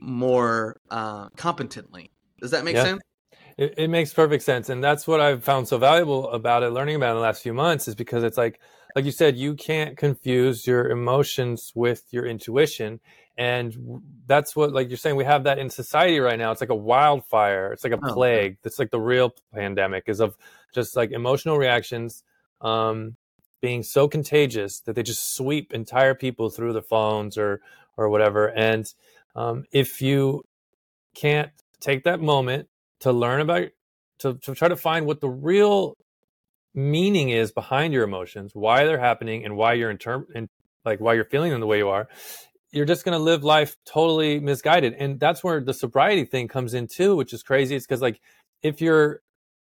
more 0.00 0.76
uh, 0.90 1.28
competently. 1.36 2.10
Does 2.40 2.50
that 2.50 2.64
make 2.64 2.74
Yeah. 2.74 2.84
sense? 2.84 3.02
It, 3.60 3.74
it 3.76 3.88
makes 3.90 4.14
perfect 4.14 4.42
sense, 4.42 4.70
and 4.70 4.82
that's 4.82 5.06
what 5.06 5.20
I've 5.20 5.44
found 5.44 5.68
so 5.68 5.76
valuable 5.76 6.30
about 6.30 6.62
it. 6.62 6.70
Learning 6.70 6.96
about 6.96 7.08
it 7.08 7.10
in 7.10 7.16
the 7.16 7.22
last 7.22 7.42
few 7.42 7.52
months 7.52 7.88
is 7.88 7.94
because 7.94 8.24
it's 8.24 8.38
like, 8.38 8.58
like 8.96 9.04
you 9.04 9.10
said, 9.12 9.36
you 9.36 9.54
can't 9.54 9.98
confuse 9.98 10.66
your 10.66 10.88
emotions 10.88 11.70
with 11.74 12.04
your 12.10 12.24
intuition, 12.24 13.00
and 13.36 13.76
that's 14.26 14.56
what, 14.56 14.72
like 14.72 14.88
you're 14.88 14.96
saying, 14.96 15.16
we 15.16 15.26
have 15.26 15.44
that 15.44 15.58
in 15.58 15.68
society 15.68 16.20
right 16.20 16.38
now. 16.38 16.52
It's 16.52 16.62
like 16.62 16.70
a 16.70 16.74
wildfire. 16.74 17.70
It's 17.74 17.84
like 17.84 17.92
a 17.92 17.98
Oh, 18.02 18.14
plague. 18.14 18.56
It's 18.64 18.78
like 18.78 18.90
the 18.90 19.00
real 19.00 19.34
pandemic 19.54 20.04
is 20.06 20.20
of 20.20 20.38
just 20.74 20.96
like 20.96 21.10
emotional 21.10 21.58
reactions 21.58 22.24
um, 22.62 23.16
being 23.60 23.82
so 23.82 24.08
contagious 24.08 24.80
that 24.80 24.94
they 24.94 25.02
just 25.02 25.34
sweep 25.36 25.74
entire 25.74 26.14
people 26.14 26.48
through 26.48 26.72
their 26.72 26.82
phones 26.82 27.36
or 27.36 27.60
or 27.98 28.08
whatever. 28.08 28.46
And 28.56 28.90
um, 29.36 29.64
if 29.70 30.00
you 30.00 30.44
can't 31.14 31.50
take 31.80 32.04
that 32.04 32.20
moment 32.22 32.69
to 33.00 33.12
learn 33.12 33.40
about 33.40 33.68
to, 34.20 34.34
to 34.34 34.54
try 34.54 34.68
to 34.68 34.76
find 34.76 35.06
what 35.06 35.20
the 35.20 35.28
real 35.28 35.96
meaning 36.74 37.30
is 37.30 37.50
behind 37.50 37.92
your 37.92 38.04
emotions 38.04 38.52
why 38.54 38.84
they're 38.84 39.00
happening 39.00 39.44
and 39.44 39.56
why 39.56 39.72
you're 39.72 39.90
in 39.90 39.98
term 39.98 40.26
and 40.34 40.48
like 40.84 41.00
why 41.00 41.14
you're 41.14 41.24
feeling 41.24 41.50
them 41.50 41.60
the 41.60 41.66
way 41.66 41.78
you 41.78 41.88
are 41.88 42.08
you're 42.72 42.84
just 42.86 43.04
going 43.04 43.16
to 43.16 43.22
live 43.22 43.42
life 43.42 43.76
totally 43.84 44.38
misguided. 44.38 44.94
And 44.94 45.18
that's 45.18 45.42
where 45.42 45.60
the 45.60 45.74
sobriety 45.74 46.24
thing 46.24 46.48
comes 46.48 46.74
in 46.74 46.86
too 46.86 47.16
which 47.16 47.32
is 47.32 47.42
crazy. 47.42 47.74
It's 47.74 47.86
because 47.86 48.02
like 48.02 48.20
if 48.62 48.80
you're 48.80 49.22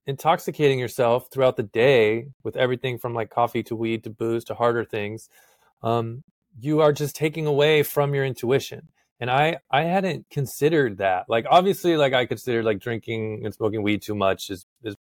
intoxicating 0.06 0.80
yourself 0.80 1.30
throughout 1.32 1.58
the 1.58 1.64
day 1.64 2.28
with 2.44 2.56
everything 2.56 2.98
from 2.98 3.14
like 3.14 3.30
coffee 3.30 3.64
to 3.64 3.76
weed 3.76 4.04
to 4.06 4.10
booze 4.10 4.46
to 4.46 4.56
harder 4.56 4.86
things 4.86 5.30
um, 5.84 6.24
you 6.60 6.80
are 6.80 6.94
just 6.94 7.16
taking 7.16 7.46
away 7.46 7.84
from 7.84 8.16
your 8.16 8.24
intuition 8.24 8.88
and 9.20 9.30
i 9.32 9.58
i 9.72 9.84
hadn't 9.84 10.26
considered 10.30 10.98
that 10.98 11.26
like 11.28 11.46
obviously 11.50 11.98
like 11.98 12.14
i 12.14 12.26
considered 12.26 12.64
like 12.66 12.80
drinking 12.80 13.42
and 13.46 13.54
smoking 13.54 13.82
weed 13.84 14.02
too 14.02 14.16
much 14.16 14.50
is 14.50 14.66
is 14.84 14.96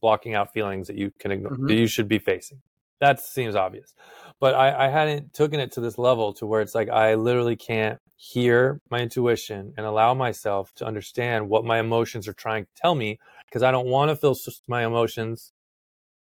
blocking 0.00 0.34
out 0.34 0.52
feelings 0.52 0.86
that 0.86 0.96
you 0.96 1.10
can 1.18 1.30
ignore 1.32 1.52
Mhm. 1.56 1.68
that 1.68 1.74
you 1.74 1.86
should 1.86 2.08
be 2.08 2.18
facing 2.18 2.60
that 3.00 3.20
seems 3.20 3.54
obvious 3.54 3.94
but 4.40 4.54
I, 4.54 4.86
I 4.86 4.88
hadn't 4.88 5.32
taken 5.32 5.60
it 5.60 5.72
to 5.72 5.80
this 5.80 5.98
level 5.98 6.32
to 6.34 6.46
where 6.46 6.60
it's 6.60 6.74
like 6.74 6.88
i 6.88 7.14
literally 7.14 7.56
can't 7.56 7.98
hear 8.16 8.80
my 8.90 9.00
intuition 9.00 9.72
and 9.76 9.86
allow 9.86 10.14
myself 10.14 10.72
to 10.76 10.84
understand 10.84 11.48
what 11.48 11.64
my 11.64 11.78
emotions 11.78 12.26
are 12.28 12.32
trying 12.32 12.64
to 12.64 12.70
tell 12.74 12.94
me 12.94 13.18
because 13.46 13.62
i 13.62 13.70
don't 13.70 13.86
want 13.86 14.10
to 14.10 14.16
feel 14.16 14.34
my 14.66 14.84
emotions 14.84 15.52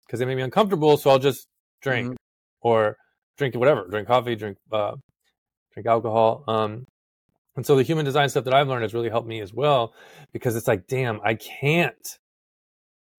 because 0.05 0.19
they 0.19 0.25
make 0.25 0.37
me 0.37 0.43
uncomfortable 0.43 0.97
so 0.97 1.09
i'll 1.09 1.19
just 1.19 1.47
drink 1.81 2.11
Mhm. 2.11 2.15
or 2.61 2.97
drink 3.37 3.55
whatever, 3.55 3.87
drink 3.87 4.07
coffee, 4.07 4.35
drink 4.35 4.57
uh, 4.71 4.95
drink 5.73 5.87
alcohol. 5.87 6.43
Um, 6.47 6.85
and 7.59 7.65
so 7.65 7.75
the 7.75 7.83
human 7.83 8.05
design 8.05 8.29
stuff 8.29 8.45
that 8.45 8.53
I've 8.53 8.69
learned 8.69 8.83
has 8.83 8.93
really 8.93 9.09
helped 9.09 9.27
me 9.27 9.41
as 9.41 9.53
well 9.53 9.93
because 10.31 10.55
it's 10.55 10.65
like, 10.65 10.87
damn, 10.87 11.19
I 11.25 11.33
can't 11.33 12.17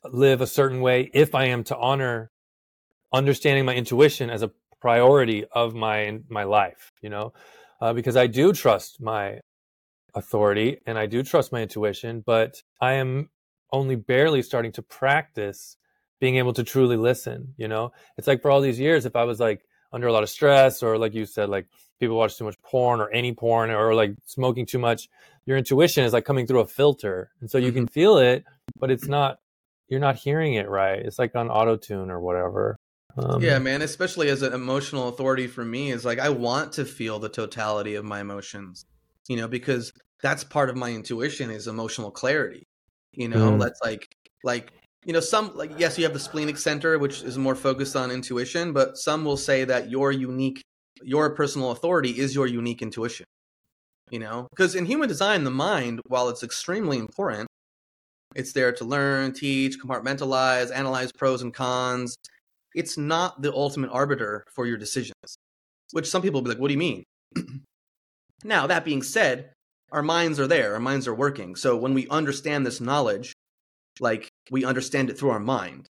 live 0.03 0.41
a 0.41 0.47
certain 0.47 0.81
way 0.81 1.11
if 1.13 1.35
I 1.35 1.45
am 1.49 1.63
to 1.65 1.77
honor 1.77 2.31
understanding 3.13 3.67
my 3.67 3.75
intuition 3.75 4.31
as 4.31 4.43
a 4.43 4.51
priority 4.81 5.45
of 5.53 5.75
my 5.75 6.21
my 6.31 6.45
life. 6.45 6.91
You 7.03 7.11
know, 7.11 7.35
uh, 7.83 7.93
because 7.93 8.17
I 8.17 8.29
do 8.29 8.55
trust 8.55 8.99
my 8.99 9.41
authority 10.15 10.81
and 10.87 10.97
I 10.97 11.05
do 11.05 11.23
trust 11.23 11.53
my 11.53 11.61
intuition, 11.61 12.23
but 12.25 12.63
I 12.81 12.95
am 12.95 13.29
only 13.71 13.95
barely 13.95 14.41
starting 14.41 14.73
to 14.73 14.83
practice 14.83 15.77
being 16.19 16.37
able 16.37 16.55
to 16.55 16.65
truly 16.65 16.97
listen. 16.97 17.53
You 17.59 17.69
know, 17.69 17.93
it's 18.17 18.27
like 18.27 18.41
for 18.41 18.51
all 18.51 18.63
these 18.63 18.81
years, 18.81 19.05
if 19.05 19.17
I 19.17 19.25
was 19.25 19.39
like 19.39 19.67
under 19.93 20.07
a 20.07 20.15
lot 20.15 20.23
of 20.23 20.31
stress 20.31 20.83
or 20.83 20.97
like 20.97 21.13
you 21.13 21.27
said, 21.27 21.51
like 21.51 21.67
people 22.01 22.17
watch 22.17 22.37
too 22.37 22.45
much 22.45 22.61
porn 22.63 23.01
or 23.01 23.11
any 23.11 23.33
porn 23.33 23.71
or 23.71 23.95
like 23.95 24.15
smoking 24.25 24.67
too 24.67 24.79
much, 24.79 25.09
your 25.47 25.57
intuition 25.57 26.05
is 26.05 26.13
like 26.13 26.25
coming 26.25 26.47
through 26.47 26.61
a 26.61 26.67
filter. 26.67 27.31
And 27.41 27.51
so 27.51 27.59
you 27.59 27.73
can 27.73 27.85
mm-hmm. 27.85 27.93
feel 27.93 28.19
it, 28.19 28.45
but 28.79 28.91
it's 28.91 29.07
not, 29.07 29.39
you're 29.89 30.01
not 30.01 30.17
hearing 30.17 30.55
it 30.55 30.69
right. 30.69 30.99
It's 30.99 31.19
like 31.19 31.37
on 31.37 31.51
auto 31.51 31.77
tune 31.77 32.11
or 32.11 32.21
whatever. 32.21 32.77
Um, 33.17 33.43
yeah, 33.43 33.59
man, 33.59 33.83
especially 33.83 34.29
as 34.29 34.43
an 34.43 34.53
emotional 34.53 35.09
authority 35.09 35.47
for 35.47 35.65
me 35.65 35.91
is 35.91 36.05
like 36.05 36.19
I 36.19 36.31
want 36.31 36.73
to 36.75 36.85
feel 36.85 37.19
the 37.19 37.29
totality 37.29 37.97
of 37.97 38.05
my 38.05 38.21
emotions, 38.21 38.87
you 39.29 39.37
know, 39.37 39.49
because 39.49 39.93
that's 40.23 40.45
part 40.45 40.71
of 40.71 40.77
my 40.77 40.91
intuition 40.91 41.51
is 41.51 41.67
emotional 41.67 42.11
clarity. 42.11 42.67
You 43.13 43.29
know, 43.29 43.53
mm. 43.53 43.61
that's 43.61 43.81
like 43.83 44.07
like 44.45 44.73
you 45.05 45.13
know 45.13 45.21
some 45.21 45.57
like 45.57 45.73
yes 45.79 45.99
you 45.99 46.05
have 46.05 46.13
the 46.13 46.21
splenic 46.21 46.59
center 46.59 46.99
which 46.99 47.23
is 47.23 47.39
more 47.39 47.55
focused 47.55 47.97
on 47.97 48.11
intuition 48.11 48.73
but 48.73 48.97
some 48.97 49.25
will 49.25 49.37
say 49.37 49.65
that 49.65 49.91
your 49.91 50.13
unique 50.13 50.63
your 51.03 51.31
personal 51.31 51.71
authority 51.71 52.19
is 52.19 52.35
your 52.35 52.47
unique 52.47 52.83
intuition 52.83 53.27
you 54.11 54.19
know 54.19 54.47
because 54.51 54.75
in 54.75 54.87
human 54.87 55.09
design 55.09 55.45
the 55.45 55.51
mind 55.51 56.01
while 56.07 56.29
it's 56.29 56.43
extremely 56.43 56.99
important 56.99 57.47
it's 58.35 58.53
there 58.53 58.73
to 58.73 58.85
learn 58.85 59.33
teach 59.33 59.79
compartmentalize 59.81 60.75
analyze 60.75 61.11
pros 61.13 61.43
and 61.43 61.55
cons 61.55 62.17
it's 62.75 62.97
not 62.97 63.41
the 63.43 63.53
ultimate 63.53 63.91
arbiter 63.91 64.45
for 64.55 64.67
your 64.67 64.77
decisions 64.77 65.37
which 65.93 66.09
some 66.09 66.23
people 66.23 66.41
will 66.41 66.45
be 66.45 66.51
like 66.51 66.61
what 66.61 66.69
do 66.69 66.75
you 66.75 66.79
mean 66.79 67.05
now 68.45 68.67
that 68.67 68.85
being 68.85 69.03
said 69.03 69.53
our 69.93 70.03
minds 70.03 70.39
are 70.39 70.47
there 70.47 70.75
our 70.75 70.81
minds 70.81 71.07
are 71.09 71.15
working 71.15 71.57
so 71.57 71.77
when 71.77 71.95
we 71.95 72.09
understand 72.09 72.65
this 72.65 72.81
knowledge 72.81 73.33
like 74.01 74.31
we 74.51 74.65
understand 74.65 75.11
it 75.11 75.19
through 75.19 75.31
our 75.31 75.41
mind. 75.41 75.87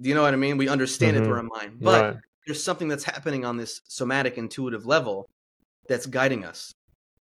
Do 0.00 0.08
you 0.08 0.14
know 0.14 0.22
what 0.22 0.34
I 0.34 0.36
mean? 0.36 0.56
We 0.56 0.68
understand 0.68 1.16
mm-hmm. 1.16 1.24
it 1.24 1.26
through 1.26 1.36
mm-hmm. 1.36 1.52
our 1.52 1.58
mind. 1.62 1.78
But 1.80 2.02
right. 2.02 2.16
There's 2.46 2.62
something 2.62 2.88
that's 2.88 3.04
happening 3.04 3.44
on 3.44 3.56
this 3.56 3.80
somatic 3.88 4.38
intuitive 4.38 4.86
level 4.86 5.26
that's 5.88 6.06
guiding 6.06 6.44
us. 6.44 6.72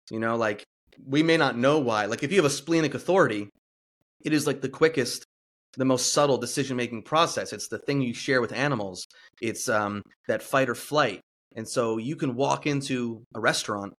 You 0.10 0.20
know, 0.20 0.36
like 0.36 0.64
we 1.06 1.24
may 1.24 1.38
not 1.38 1.58
know 1.58 1.80
why. 1.80 2.06
Like 2.06 2.24
if 2.24 2.32
you 2.32 2.38
have 2.38 2.46
a 2.46 2.50
splenic 2.50 2.94
authority, 2.94 3.50
it 4.24 4.34
is 4.34 4.48
like 4.48 4.62
the 4.62 4.70
quickest, 4.70 5.26
the 5.78 5.86
most 5.86 6.14
subtle 6.14 6.38
decision 6.38 6.78
making 6.78 7.04
process. 7.04 7.54
It's 7.54 7.68
the 7.68 7.80
thing 7.80 8.02
you 8.02 8.14
share 8.14 8.42
with 8.42 8.54
animals. 8.54 9.06
It's 9.42 9.70
um, 9.70 10.02
that 10.28 10.44
fight 10.44 10.70
or 10.70 10.76
flight. 10.76 11.22
And 11.56 11.68
so 11.68 11.98
you 11.98 12.16
can 12.16 12.36
walk 12.36 12.66
into 12.66 13.24
a 13.36 13.40
restaurant 13.40 13.94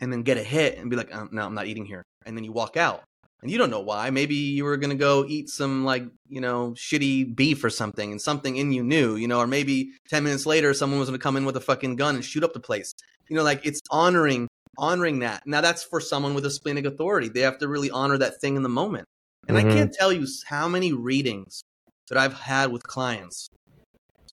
and 0.00 0.12
then 0.12 0.22
get 0.22 0.36
a 0.36 0.42
hit 0.42 0.78
and 0.78 0.90
be 0.90 0.96
like, 0.96 1.14
oh, 1.14 1.28
no, 1.30 1.44
I'm 1.44 1.54
not 1.54 1.66
eating 1.66 1.86
here. 1.86 2.02
And 2.26 2.36
then 2.36 2.44
you 2.44 2.52
walk 2.52 2.76
out 2.76 3.02
and 3.42 3.50
you 3.50 3.58
don't 3.58 3.70
know 3.70 3.80
why. 3.80 4.10
Maybe 4.10 4.34
you 4.34 4.64
were 4.64 4.76
gonna 4.76 4.94
go 4.94 5.24
eat 5.26 5.48
some 5.48 5.84
like 5.84 6.04
you 6.28 6.40
know 6.40 6.70
shitty 6.76 7.34
beef 7.34 7.62
or 7.62 7.70
something, 7.70 8.12
and 8.12 8.20
something 8.20 8.56
in 8.56 8.72
you 8.72 8.82
knew, 8.82 9.16
you 9.16 9.28
know, 9.28 9.40
or 9.40 9.46
maybe 9.46 9.92
ten 10.08 10.24
minutes 10.24 10.46
later 10.46 10.72
someone 10.72 11.00
was 11.00 11.08
gonna 11.08 11.18
come 11.18 11.36
in 11.36 11.44
with 11.44 11.56
a 11.56 11.60
fucking 11.60 11.96
gun 11.96 12.14
and 12.14 12.24
shoot 12.24 12.44
up 12.44 12.52
the 12.52 12.60
place. 12.60 12.94
You 13.28 13.36
know, 13.36 13.42
like 13.42 13.64
it's 13.66 13.80
honoring 13.90 14.48
honoring 14.78 15.18
that. 15.20 15.42
Now 15.46 15.60
that's 15.60 15.82
for 15.82 16.00
someone 16.00 16.34
with 16.34 16.46
a 16.46 16.50
splenic 16.50 16.86
authority. 16.86 17.28
They 17.28 17.40
have 17.40 17.58
to 17.58 17.68
really 17.68 17.90
honor 17.90 18.18
that 18.18 18.40
thing 18.40 18.56
in 18.56 18.62
the 18.62 18.68
moment. 18.68 19.06
And 19.48 19.56
mm-hmm. 19.56 19.68
I 19.68 19.72
can't 19.72 19.92
tell 19.92 20.12
you 20.12 20.26
how 20.46 20.68
many 20.68 20.92
readings 20.92 21.62
that 22.08 22.18
I've 22.18 22.34
had 22.34 22.70
with 22.70 22.82
clients 22.84 23.48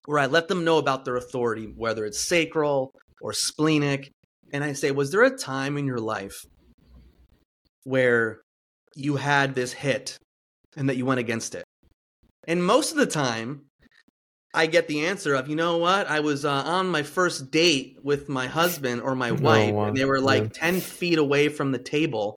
where 0.06 0.20
I 0.20 0.28
let 0.28 0.48
them 0.48 0.64
know 0.64 0.78
about 0.78 1.06
their 1.06 1.18
authority, 1.18 1.72
whether 1.76 2.06
it's 2.06 2.20
sacral 2.20 2.92
or 3.22 3.34
splenic, 3.34 4.12
and 4.52 4.64
I 4.64 4.74
say, 4.74 4.92
was 4.92 5.12
there 5.12 5.24
a 5.24 5.38
time 5.38 5.78
in 5.78 5.86
your 5.86 6.00
life 6.00 6.46
where 7.84 8.42
you 8.96 9.16
had 9.16 9.56
this 9.56 9.74
hit 9.74 10.18
and 10.76 10.90
that 10.90 10.98
you 10.98 11.06
went 11.06 11.20
against 11.20 11.56
it. 11.56 11.64
And 12.48 12.64
most 12.64 12.92
of 12.92 12.98
the 12.98 13.06
time, 13.06 13.66
I 14.54 14.66
get 14.66 14.88
the 14.88 15.06
answer 15.06 15.36
of, 15.36 15.48
you 15.48 15.56
know 15.56 15.78
what? 15.78 16.08
I 16.08 16.22
was 16.22 16.46
uh, 16.46 16.52
on 16.52 16.88
my 16.90 17.04
first 17.04 17.52
date 17.52 18.00
with 18.02 18.30
my 18.30 18.48
husband 18.48 19.02
or 19.02 19.14
my 19.14 19.32
wife, 19.32 19.74
and 19.74 19.96
they 19.96 20.06
were 20.06 20.20
like 20.20 20.44
yeah. 20.44 20.50
10 20.72 20.80
feet 20.80 21.20
away 21.20 21.50
from 21.50 21.72
the 21.72 21.78
table 21.78 22.36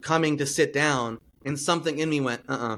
coming 0.00 0.38
to 0.38 0.46
sit 0.46 0.72
down, 0.72 1.18
and 1.44 1.58
something 1.58 1.98
in 1.98 2.08
me 2.08 2.20
went, 2.20 2.42
uh 2.48 2.52
uh-uh. 2.52 2.74
uh 2.74 2.76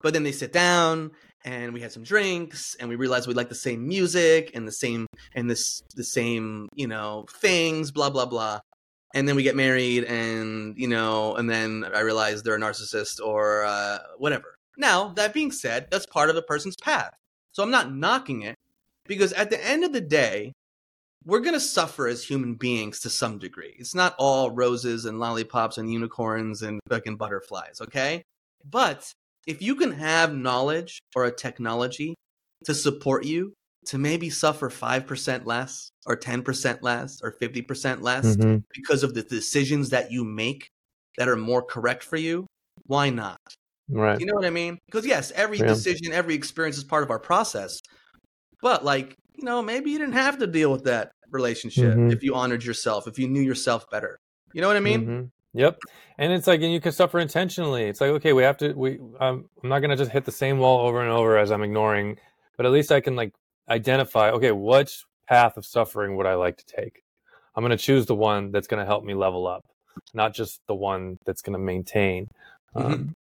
But 0.00 0.14
then 0.14 0.22
they 0.22 0.32
sit 0.32 0.54
down, 0.54 1.10
and 1.44 1.74
we 1.74 1.82
had 1.82 1.92
some 1.92 2.02
drinks, 2.02 2.76
and 2.80 2.88
we 2.88 2.96
realized 2.96 3.28
we 3.28 3.34
like 3.34 3.50
the 3.50 3.54
same 3.54 3.86
music 3.86 4.52
and 4.54 4.66
the 4.66 4.72
same, 4.72 5.06
and 5.34 5.50
this, 5.50 5.82
the 5.96 6.04
same, 6.04 6.68
you 6.74 6.86
know, 6.86 7.26
things, 7.42 7.90
blah, 7.90 8.08
blah, 8.08 8.24
blah 8.24 8.60
and 9.14 9.26
then 9.26 9.36
we 9.36 9.42
get 9.42 9.56
married 9.56 10.04
and 10.04 10.76
you 10.78 10.88
know 10.88 11.34
and 11.36 11.48
then 11.48 11.84
i 11.94 12.00
realize 12.00 12.42
they're 12.42 12.56
a 12.56 12.60
narcissist 12.60 13.24
or 13.24 13.64
uh, 13.64 13.98
whatever. 14.18 14.56
Now 14.76 15.08
that 15.16 15.34
being 15.34 15.50
said 15.50 15.88
that's 15.90 16.06
part 16.06 16.30
of 16.30 16.36
a 16.36 16.42
person's 16.42 16.76
path. 16.76 17.12
So 17.52 17.62
i'm 17.62 17.70
not 17.70 17.92
knocking 17.94 18.42
it 18.42 18.56
because 19.06 19.32
at 19.32 19.50
the 19.50 19.64
end 19.64 19.84
of 19.84 19.92
the 19.92 20.00
day 20.00 20.52
we're 21.24 21.40
going 21.40 21.54
to 21.54 21.60
suffer 21.60 22.06
as 22.06 22.24
human 22.24 22.54
beings 22.54 23.00
to 23.00 23.10
some 23.10 23.38
degree. 23.38 23.74
It's 23.78 23.94
not 23.94 24.14
all 24.18 24.50
roses 24.50 25.04
and 25.04 25.18
lollipops 25.18 25.76
and 25.76 25.92
unicorns 25.92 26.62
and 26.62 26.80
fucking 26.88 27.16
butterflies 27.16 27.80
okay? 27.82 28.22
But 28.64 29.12
if 29.46 29.62
you 29.62 29.74
can 29.76 29.92
have 29.92 30.34
knowledge 30.34 31.00
or 31.14 31.24
a 31.24 31.34
technology 31.34 32.14
to 32.64 32.74
support 32.74 33.24
you 33.24 33.54
to 33.86 33.98
maybe 33.98 34.30
suffer 34.30 34.68
5% 34.68 35.46
less 35.46 35.90
or 36.06 36.16
10% 36.16 36.78
less 36.82 37.20
or 37.22 37.34
50% 37.40 38.02
less 38.02 38.36
mm-hmm. 38.36 38.58
because 38.74 39.02
of 39.02 39.14
the 39.14 39.22
decisions 39.22 39.90
that 39.90 40.10
you 40.10 40.24
make 40.24 40.68
that 41.16 41.28
are 41.28 41.36
more 41.36 41.62
correct 41.62 42.02
for 42.02 42.16
you, 42.16 42.46
why 42.86 43.10
not? 43.10 43.38
Right. 43.88 44.20
You 44.20 44.26
know 44.26 44.34
what 44.34 44.44
I 44.44 44.50
mean? 44.50 44.78
Because 44.86 45.06
yes, 45.06 45.32
every 45.34 45.58
yeah. 45.58 45.66
decision, 45.66 46.12
every 46.12 46.34
experience 46.34 46.76
is 46.76 46.84
part 46.84 47.02
of 47.02 47.10
our 47.10 47.18
process. 47.18 47.80
But 48.60 48.84
like, 48.84 49.14
you 49.34 49.44
know, 49.44 49.62
maybe 49.62 49.90
you 49.90 49.98
didn't 49.98 50.14
have 50.14 50.38
to 50.38 50.46
deal 50.46 50.70
with 50.70 50.84
that 50.84 51.10
relationship 51.30 51.94
mm-hmm. 51.94 52.10
if 52.10 52.22
you 52.22 52.34
honored 52.34 52.64
yourself, 52.64 53.06
if 53.06 53.18
you 53.18 53.28
knew 53.28 53.40
yourself 53.40 53.88
better. 53.90 54.18
You 54.52 54.60
know 54.60 54.68
what 54.68 54.76
I 54.76 54.80
mean? 54.80 55.00
Mm-hmm. 55.02 55.24
Yep. 55.54 55.78
And 56.18 56.32
it's 56.32 56.46
like, 56.46 56.60
and 56.60 56.72
you 56.72 56.80
can 56.80 56.92
suffer 56.92 57.18
intentionally. 57.18 57.84
It's 57.84 58.00
like, 58.00 58.10
okay, 58.10 58.32
we 58.32 58.42
have 58.42 58.58
to, 58.58 58.72
we, 58.72 58.98
um, 59.20 59.48
I'm 59.62 59.68
not 59.68 59.80
going 59.80 59.90
to 59.90 59.96
just 59.96 60.10
hit 60.10 60.24
the 60.24 60.32
same 60.32 60.58
wall 60.58 60.86
over 60.86 61.00
and 61.00 61.10
over 61.10 61.38
as 61.38 61.50
I'm 61.50 61.62
ignoring, 61.62 62.18
but 62.56 62.66
at 62.66 62.72
least 62.72 62.92
I 62.92 63.00
can 63.00 63.16
like 63.16 63.32
identify 63.68 64.30
okay 64.30 64.52
which 64.52 65.04
path 65.28 65.56
of 65.56 65.66
suffering 65.66 66.16
would 66.16 66.26
i 66.26 66.34
like 66.34 66.56
to 66.56 66.66
take? 66.66 67.02
I'm 67.54 67.64
going 67.64 67.76
to 67.76 67.82
choose 67.82 68.06
the 68.06 68.14
one 68.14 68.52
that's 68.52 68.68
going 68.68 68.80
to 68.80 68.86
help 68.86 69.04
me 69.04 69.14
level 69.14 69.46
up 69.46 69.64
not 70.14 70.34
just 70.34 70.60
the 70.66 70.74
one 70.74 71.18
that's 71.24 71.42
going 71.42 71.54
to 71.54 71.58
maintain 71.58 72.28
mm-hmm. 72.74 72.92
um, 72.92 73.16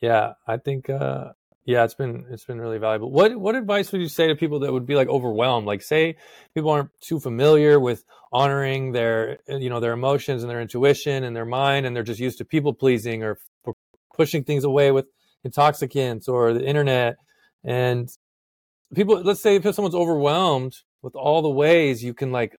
yeah 0.00 0.32
i 0.46 0.56
think 0.56 0.88
uh, 0.88 1.32
yeah 1.64 1.84
it's 1.84 1.94
been 1.94 2.26
it's 2.30 2.44
been 2.44 2.60
really 2.60 2.78
valuable. 2.78 3.10
What 3.10 3.36
what 3.36 3.54
advice 3.54 3.92
would 3.92 4.00
you 4.00 4.08
say 4.08 4.28
to 4.28 4.34
people 4.34 4.60
that 4.60 4.72
would 4.72 4.86
be 4.86 4.94
like 4.94 5.08
overwhelmed? 5.08 5.66
Like 5.66 5.82
say 5.82 6.16
people 6.54 6.70
aren't 6.70 6.90
too 7.00 7.20
familiar 7.20 7.78
with 7.78 8.04
honoring 8.32 8.92
their 8.92 9.38
you 9.48 9.70
know 9.70 9.80
their 9.80 9.92
emotions 9.92 10.42
and 10.42 10.50
their 10.50 10.60
intuition 10.60 11.24
and 11.24 11.36
their 11.36 11.44
mind 11.44 11.86
and 11.86 11.94
they're 11.94 12.02
just 12.02 12.20
used 12.20 12.38
to 12.38 12.44
people 12.44 12.74
pleasing 12.74 13.22
or 13.22 13.38
pushing 14.14 14.44
things 14.44 14.64
away 14.64 14.90
with 14.90 15.06
intoxicants 15.44 16.28
or 16.28 16.52
the 16.52 16.64
internet 16.64 17.16
and 17.64 18.10
people 18.94 19.20
let's 19.22 19.40
say 19.40 19.56
if 19.56 19.74
someone's 19.74 19.94
overwhelmed 19.94 20.76
with 21.02 21.14
all 21.14 21.42
the 21.42 21.50
ways 21.50 22.02
you 22.02 22.14
can 22.14 22.32
like 22.32 22.56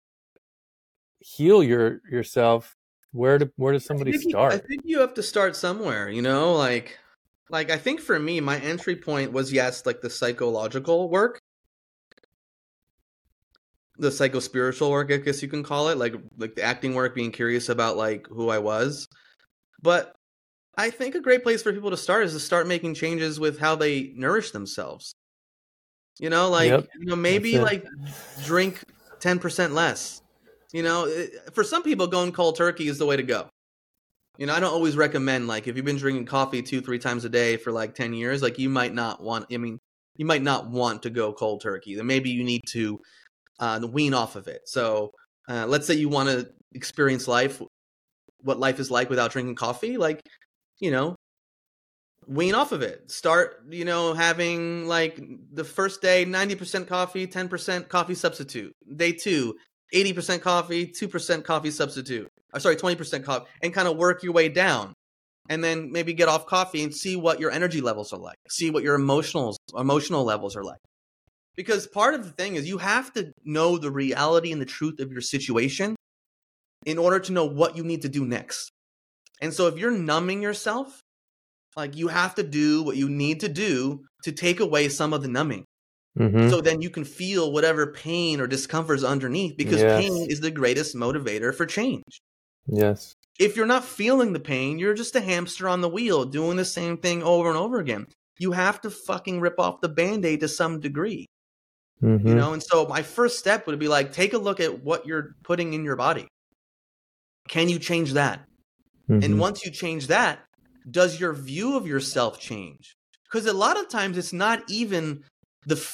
heal 1.21 1.63
your 1.63 2.01
yourself 2.11 2.75
where 3.13 3.39
do 3.39 3.51
where 3.57 3.73
does 3.73 3.85
somebody 3.85 4.15
I 4.15 4.19
start 4.19 4.53
you, 4.53 4.59
i 4.59 4.61
think 4.61 4.83
you 4.85 5.01
have 5.01 5.15
to 5.15 5.23
start 5.23 5.55
somewhere 5.55 6.09
you 6.09 6.23
know 6.23 6.55
like 6.55 6.99
like 7.51 7.71
i 7.71 7.77
think 7.77 8.01
for 8.01 8.19
me 8.19 8.41
my 8.41 8.59
entry 8.59 8.97
point 8.97 9.33
was 9.33 9.53
yes 9.53 9.87
like 9.87 10.01
the 10.01 10.11
psychological 10.11 11.09
work. 11.09 11.41
The 13.99 14.11
psycho 14.11 14.41
spiritual 14.41 14.91
work 14.91 15.13
i 15.13 15.19
guess 15.19 15.43
you 15.43 15.49
can 15.49 15.63
call 15.63 15.89
it 15.89 15.99
like 15.99 16.15
like 16.39 16.57
the 16.57 16.63
acting 16.63 16.95
work 16.95 17.15
being 17.15 17.31
curious 17.31 17.69
about 17.69 17.97
like 17.97 18.27
who 18.29 18.49
i 18.49 18.59
was. 18.59 19.07
But 19.83 20.17
i 20.77 20.89
think 20.89 21.15
a 21.15 21.21
great 21.21 21.43
place 21.43 21.63
for 21.63 21.73
people 21.73 21.91
to 21.91 21.97
start 21.97 22.25
is 22.25 22.33
to 22.33 22.41
start 22.41 22.67
making 22.67 22.95
changes 22.95 23.39
with 23.39 23.59
how 23.59 23.77
they 23.77 24.13
nourish 24.17 24.51
themselves 24.51 25.15
you 26.23 26.31
know, 26.31 26.49
like 26.49 26.69
yep. 26.69 26.89
you 27.01 27.07
know, 27.07 27.17
maybe 27.17 27.59
like 27.59 27.85
drink 28.45 28.85
ten 29.19 29.41
percent 29.41 29.75
less. 29.75 30.23
You 30.73 30.85
know, 30.85 31.13
for 31.53 31.65
some 31.65 31.83
people, 31.83 32.07
going 32.07 32.31
cold 32.31 32.57
turkey 32.57 32.87
is 32.87 32.97
the 32.97 33.07
way 33.07 33.17
to 33.17 33.25
go. 33.25 33.49
You 34.39 34.47
know, 34.47 34.55
I 34.55 34.61
don't 34.61 34.73
always 34.73 34.97
recommend 34.97 35.49
like 35.49 35.67
if 35.67 35.75
you've 35.77 35.85
been 35.85 35.97
drinking 35.97 36.27
coffee 36.27 36.63
two, 36.63 36.81
three 36.81 37.01
times 37.01 37.25
a 37.25 37.29
day 37.29 37.57
for 37.57 37.73
like 37.73 37.97
ten 37.97 38.15
years, 38.15 38.41
like 38.41 38.57
you 38.61 38.71
might 38.71 38.95
not 38.95 39.21
want. 39.21 39.47
I 39.53 39.57
mean, 39.57 39.81
you 40.17 40.25
might 40.25 40.43
not 40.43 40.71
want 40.71 41.03
to 41.03 41.11
go 41.11 41.33
cold 41.33 41.61
turkey. 41.61 41.97
Then 41.97 42.07
maybe 42.07 42.31
you 42.31 42.45
need 42.45 42.63
to 42.69 43.01
uh, 43.59 43.81
wean 43.91 44.15
off 44.15 44.37
of 44.37 44.47
it. 44.47 44.63
So 44.67 45.11
uh, 45.49 45.67
let's 45.67 45.89
say 45.89 45.95
you 45.95 46.09
want 46.09 46.29
to 46.29 46.49
experience 46.73 47.27
life, 47.27 47.61
what 48.43 48.61
life 48.61 48.79
is 48.79 48.93
like 48.93 49.11
without 49.11 49.33
drinking 49.33 49.57
coffee. 49.57 49.97
Like, 49.97 50.23
you 50.79 50.93
know, 50.93 51.17
wean 52.33 52.55
off 52.55 52.73
of 52.73 52.83
it. 52.83 53.11
Start, 53.11 53.63
you 53.71 53.85
know, 53.85 54.15
having 54.15 54.87
like 54.87 55.21
the 55.53 55.65
first 55.65 56.01
day 56.03 56.25
90% 56.25 56.87
coffee, 56.87 57.27
10% 57.27 57.89
coffee 57.89 58.15
substitute. 58.15 58.73
Day 58.97 59.13
two, 59.13 59.55
80% 59.95 60.41
coffee, 60.41 60.87
2% 60.87 61.45
coffee 61.45 61.71
substitute. 61.71 62.29
Or 62.55 62.61
sorry, 62.61 62.77
20% 62.77 63.25
coffee, 63.25 63.47
and 63.63 63.73
kind 63.73 63.89
of 63.89 63.97
work 63.97 64.23
your 64.23 64.33
way 64.33 64.49
down. 64.49 64.93
And 65.49 65.63
then 65.63 65.91
maybe 65.91 66.15
get 66.15 66.29
off 66.29 66.47
coffee 66.47 66.83
and 66.83 66.95
see 66.95 67.17
what 67.17 67.41
your 67.41 67.51
energy 67.51 67.81
levels 67.81 68.13
are 68.13 68.19
like. 68.19 68.37
See 68.49 68.71
what 68.71 68.85
your 68.85 68.95
emotional 68.95 69.57
emotional 69.77 70.25
levels 70.25 70.55
are 70.55 70.63
like. 70.63 70.79
Because 71.57 71.87
part 71.87 72.15
of 72.15 72.25
the 72.25 72.31
thing 72.31 72.55
is 72.55 72.69
you 72.69 72.79
have 72.79 73.13
to 73.15 73.33
know 73.45 73.77
the 73.77 73.91
reality 73.91 74.53
and 74.53 74.61
the 74.61 74.67
truth 74.67 75.01
of 75.01 75.11
your 75.11 75.21
situation 75.21 75.97
in 76.87 76.97
order 76.97 77.19
to 77.21 77.33
know 77.33 77.45
what 77.45 77.77
you 77.77 77.83
need 77.83 78.03
to 78.03 78.09
do 78.09 78.25
next. 78.25 78.71
And 79.41 79.53
so 79.53 79.67
if 79.67 79.77
you're 79.77 79.91
numbing 79.91 80.43
yourself, 80.43 81.01
like 81.77 81.97
you 81.97 82.09
have 82.09 82.35
to 82.37 82.43
do 82.43 82.83
what 82.83 82.97
you 82.97 83.09
need 83.09 83.41
to 83.41 83.49
do 83.49 84.05
to 84.25 84.33
take 84.33 84.61
away 84.61 84.89
some 84.89 85.13
of 85.13 85.23
the 85.23 85.29
numbing. 85.29 85.65
Mm-hmm. 86.19 86.51
So 86.51 86.61
then 86.61 86.83
you 86.83 86.91
can 86.91 87.05
feel 87.05 87.53
whatever 87.53 87.87
pain 87.87 88.41
or 88.41 88.47
discomfort 88.47 88.99
is 88.99 89.05
underneath 89.05 89.57
because 89.57 89.81
yes. 89.81 90.01
pain 90.01 90.27
is 90.31 90.41
the 90.41 90.51
greatest 90.51 90.95
motivator 90.95 91.55
for 91.55 91.65
change. 91.65 92.21
Yes. 92.67 93.15
If 93.39 93.57
you're 93.57 93.67
not 93.67 93.85
feeling 93.85 94.33
the 94.33 94.41
pain, 94.41 94.79
you're 94.79 94.95
just 94.95 95.17
a 95.17 95.21
hamster 95.21 95.69
on 95.69 95.81
the 95.81 95.89
wheel 95.89 96.25
doing 96.25 96.57
the 96.57 96.65
same 96.65 96.99
thing 96.99 97.23
over 97.23 97.49
and 97.49 97.57
over 97.57 97.79
again. 97.79 98.07
You 98.39 98.53
have 98.53 98.81
to 98.83 98.91
fucking 98.91 99.41
rip 99.41 99.59
off 99.59 99.81
the 99.81 99.89
band 99.89 100.25
aid 100.27 100.41
to 100.41 100.49
some 100.49 100.81
degree. 100.81 101.27
Mm-hmm. 102.03 102.29
You 102.29 102.35
know, 102.35 102.53
and 102.53 102.63
so 102.63 102.87
my 102.87 103.03
first 103.03 103.39
step 103.39 103.67
would 103.67 103.79
be 103.79 103.89
like, 103.89 104.13
take 104.13 104.35
a 104.35 104.39
look 104.39 104.61
at 104.61 104.83
what 104.85 105.07
you're 105.07 105.37
putting 105.45 105.73
in 105.73 105.85
your 105.85 105.97
body. 105.97 106.27
Can 107.49 107.69
you 107.69 107.79
change 107.79 108.13
that? 108.15 108.41
Mm-hmm. 109.09 109.23
And 109.25 109.39
once 109.39 109.65
you 109.65 109.71
change 109.71 110.09
that, 110.09 110.41
does 110.91 111.21
your 111.21 111.33
view 111.33 111.77
of 111.77 111.87
yourself 111.87 112.39
change? 112.39 112.95
Because 113.25 113.47
a 113.47 113.53
lot 113.53 113.79
of 113.79 113.89
times 113.89 114.19
it's 114.19 114.33
not 114.33 114.63
even 114.69 115.23
the 115.67 115.85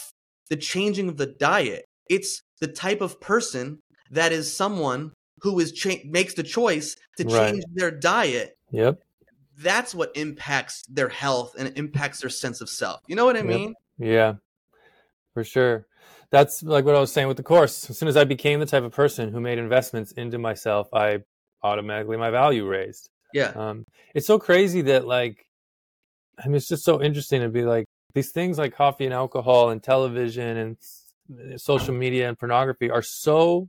the 0.51 0.57
changing 0.57 1.09
of 1.09 1.17
the 1.17 1.27
diet. 1.27 1.85
It's 2.09 2.41
the 2.61 2.69
type 2.69 3.01
of 3.01 3.21
person 3.21 3.81
that 4.11 4.33
is 4.33 4.55
someone 4.55 5.13
who 5.43 5.59
is 5.61 5.73
cha- 5.73 6.03
makes 6.05 6.35
the 6.35 6.43
choice 6.43 6.97
to 7.17 7.25
change 7.25 7.35
right. 7.35 7.65
their 7.75 7.91
diet. 7.91 8.57
Yep. 8.71 9.01
That's 9.59 9.95
what 9.95 10.17
impacts 10.17 10.85
their 10.89 11.09
health 11.09 11.55
and 11.59 11.77
impacts 11.77 12.21
their 12.21 12.31
sense 12.31 12.61
of 12.61 12.69
self. 12.69 13.01
You 13.07 13.17
know 13.17 13.25
what 13.25 13.37
I 13.37 13.43
mean? 13.43 13.75
Yep. 13.99 14.09
Yeah. 14.09 14.35
For 15.35 15.45
sure. 15.45 15.87
That's 16.31 16.63
like 16.63 16.85
what 16.85 16.95
I 16.95 17.01
was 17.01 17.13
saying 17.13 17.29
with 17.29 17.37
the 17.37 17.43
course. 17.43 17.89
As 17.91 17.99
soon 17.99 18.09
as 18.09 18.17
I 18.17 18.25
became 18.25 18.61
the 18.61 18.67
type 18.67 18.83
of 18.83 18.93
person 18.93 19.31
who 19.31 19.41
made 19.41 19.59
investments 19.59 20.13
into 20.13 20.39
myself, 20.39 20.89
I 20.93 21.21
automatically 21.63 22.17
my 22.17 22.31
value 22.31 22.67
raised. 22.67 23.11
Yeah. 23.33 23.53
Um, 23.55 23.85
it's 24.15 24.27
so 24.27 24.39
crazy 24.39 24.83
that 24.83 25.07
like, 25.07 25.47
I 26.43 26.47
mean, 26.47 26.57
it's 26.57 26.69
just 26.69 26.85
so 26.85 27.03
interesting 27.03 27.43
to 27.43 27.49
be 27.49 27.65
like 27.65 27.87
these 28.15 28.31
things 28.31 28.59
like 28.59 28.75
coffee 28.75 29.05
and 29.05 29.15
alcohol 29.15 29.71
and 29.71 29.83
television 29.83 30.57
and 30.57 31.61
social 31.61 31.95
media 31.95 32.29
and 32.29 32.39
pornography 32.39 32.91
are 32.91 33.03
so 33.03 33.69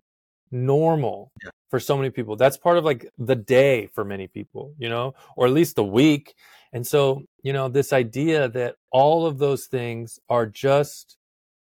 normal 0.52 1.32
yeah. 1.44 1.52
for 1.70 1.80
so 1.80 1.98
many 1.98 2.10
people. 2.10 2.36
That's 2.36 2.58
part 2.58 2.78
of 2.78 2.86
like 2.86 3.10
the 3.18 3.36
day 3.36 3.88
for 3.88 4.06
many 4.06 4.28
people, 4.28 4.74
you 4.78 4.90
know, 4.90 5.14
or 5.36 5.48
at 5.48 5.54
least 5.54 5.76
the 5.76 5.84
week. 5.84 6.36
And 6.72 6.86
so, 6.86 7.24
you 7.44 7.54
know, 7.54 7.68
this 7.68 7.92
idea 7.92 8.48
that 8.50 8.76
all 8.92 9.26
of 9.26 9.40
those 9.40 9.66
things 9.66 10.20
are 10.30 10.46
just 10.46 11.18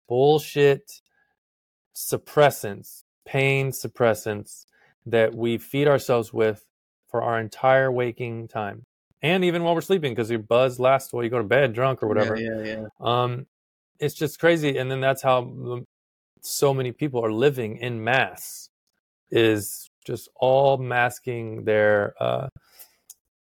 bullshit 0.09 1.01
suppressants, 1.95 3.03
pain 3.27 3.71
suppressants 3.71 4.67
that 5.07 5.35
we 5.35 5.59
feed 5.59 5.89
ourselves 5.89 6.33
with 6.33 6.65
for 7.09 7.23
our 7.23 7.41
entire 7.41 7.91
waking 7.91 8.49
time. 8.49 8.85
And 9.23 9.45
even 9.45 9.65
while 9.65 9.75
we're 9.75 9.81
sleeping 9.81 10.13
because 10.13 10.31
your 10.31 10.39
buzz 10.39 10.79
lasts 10.79 11.13
while 11.13 11.25
you 11.25 11.31
go 11.31 11.39
to 11.39 11.45
bed 11.45 11.73
drunk 11.73 12.03
or 12.03 12.09
whatever. 12.09 12.37
yeah, 12.37 12.63
yeah, 12.63 12.77
yeah. 12.81 12.87
um 13.01 13.47
it's 13.99 14.15
just 14.15 14.39
crazy 14.39 14.79
and 14.79 14.91
then 14.91 15.01
that's 15.01 15.23
how 15.23 15.85
so 16.41 16.73
many 16.73 16.93
people 16.93 17.25
are 17.25 17.33
living 17.33 17.79
in 17.79 18.03
mass 18.03 18.71
is 19.31 19.91
just 20.07 20.29
all 20.37 20.79
masking 20.79 21.65
their 21.65 22.15
uh 22.21 22.49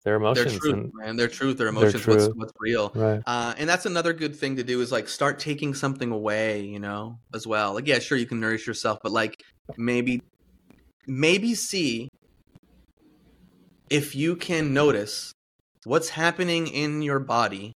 their 0.03 0.15
emotions 0.15 0.51
their 0.53 0.59
truth 0.59 0.73
and, 0.73 0.91
man. 0.95 1.15
Their 1.15 1.27
truth 1.27 1.57
their 1.57 1.67
emotions 1.67 2.05
their 2.05 2.15
what's 2.15 2.35
what's 2.35 2.53
real. 2.59 2.91
Right. 2.95 3.21
uh, 3.25 3.53
and 3.57 3.69
that's 3.69 3.85
another 3.85 4.13
good 4.13 4.35
thing 4.35 4.55
to 4.57 4.63
do 4.63 4.81
is 4.81 4.91
like 4.91 5.07
start 5.07 5.39
taking 5.39 5.73
something 5.73 6.11
away 6.11 6.63
you 6.63 6.79
know 6.79 7.19
as 7.33 7.47
well. 7.47 7.73
Like 7.73 7.87
yeah 7.87 7.99
sure 7.99 8.17
you 8.17 8.25
can 8.25 8.39
nourish 8.39 8.67
yourself 8.67 8.99
but 9.03 9.11
like 9.11 9.41
maybe 9.77 10.21
maybe 11.07 11.55
see 11.55 12.09
if 13.91 14.15
you 14.15 14.35
can 14.37 14.73
notice 14.73 15.33
what's 15.83 16.09
happening 16.09 16.67
in 16.67 17.01
your 17.01 17.19
body 17.19 17.73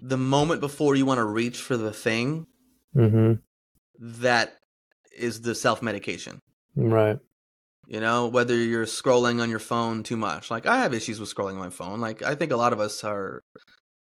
the 0.00 0.16
moment 0.16 0.60
before 0.60 0.94
you 0.94 1.04
want 1.04 1.18
to 1.18 1.24
reach 1.24 1.58
for 1.58 1.76
the 1.76 1.92
thing 1.92 2.46
mm-hmm. 2.94 3.32
that 3.98 4.54
is 5.18 5.40
the 5.40 5.54
self 5.54 5.82
medication. 5.82 6.38
Right. 6.76 7.18
You 7.88 8.00
know, 8.00 8.28
whether 8.28 8.54
you're 8.54 8.86
scrolling 8.86 9.40
on 9.40 9.50
your 9.50 9.58
phone 9.58 10.02
too 10.02 10.16
much. 10.16 10.50
Like 10.50 10.66
I 10.66 10.78
have 10.78 10.94
issues 10.94 11.18
with 11.18 11.34
scrolling 11.34 11.54
on 11.54 11.58
my 11.58 11.70
phone. 11.70 12.00
Like 12.00 12.22
I 12.22 12.34
think 12.34 12.52
a 12.52 12.56
lot 12.56 12.72
of 12.72 12.80
us 12.80 13.02
are 13.02 13.42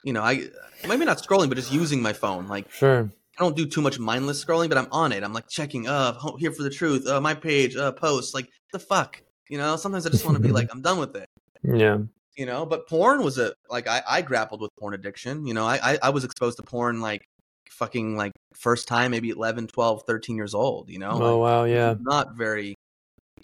you 0.05 0.13
know, 0.13 0.23
I 0.23 0.49
maybe 0.87 1.05
not 1.05 1.19
scrolling, 1.19 1.49
but 1.49 1.57
just 1.57 1.73
using 1.73 2.01
my 2.01 2.13
phone. 2.13 2.47
Like 2.47 2.71
sure. 2.71 3.11
I 3.39 3.43
don't 3.43 3.57
do 3.57 3.67
too 3.67 3.83
much 3.83 3.99
mindless 3.99 4.45
scrolling, 4.45 4.69
but 4.69 4.79
I'm 4.79 4.89
on 4.93 5.13
it. 5.13 5.25
I'm 5.25 5.33
like 5.33 5.49
checking, 5.49 5.89
uh, 5.89 6.19
here 6.39 6.53
for 6.53 6.63
the 6.63 6.71
truth, 6.71 7.07
uh, 7.07 7.21
my 7.21 7.35
page, 7.35 7.77
uh, 7.77 7.93
post 7.93 8.35
like 8.35 8.49
the 8.73 8.79
fuck. 8.79 9.23
You 9.49 9.59
know, 9.59 9.77
sometimes 9.77 10.07
I 10.07 10.11
just 10.11 10.25
want 10.25 10.37
to 10.37 10.43
be 10.43 10.53
like, 10.53 10.69
I'm 10.73 10.83
done 10.83 10.99
with 10.99 11.17
it. 11.17 11.29
Yeah. 11.63 11.99
You 12.37 12.47
know, 12.47 12.65
but 12.65 12.89
porn 12.89 13.25
was 13.25 13.39
a 13.39 13.53
like 13.69 13.89
I, 13.89 14.03
I 14.09 14.23
grappled 14.23 14.61
with 14.61 14.71
porn 14.79 14.95
addiction. 14.95 15.45
You 15.47 15.55
know, 15.55 15.67
I, 15.67 15.79
I, 15.83 15.99
I 16.05 16.11
was 16.11 16.25
exposed 16.25 16.57
to 16.59 16.63
porn 16.63 17.01
like 17.01 17.29
fucking 17.71 18.17
like 18.17 18.33
first 18.55 18.89
time 18.89 19.11
maybe 19.11 19.31
11, 19.31 19.69
12, 19.69 20.03
13 20.07 20.37
years 20.37 20.55
old, 20.55 20.89
you 20.89 20.99
know? 20.99 21.11
Oh 21.13 21.39
wow, 21.39 21.65
yeah. 21.65 21.95
Not 22.01 22.37
very 22.37 22.77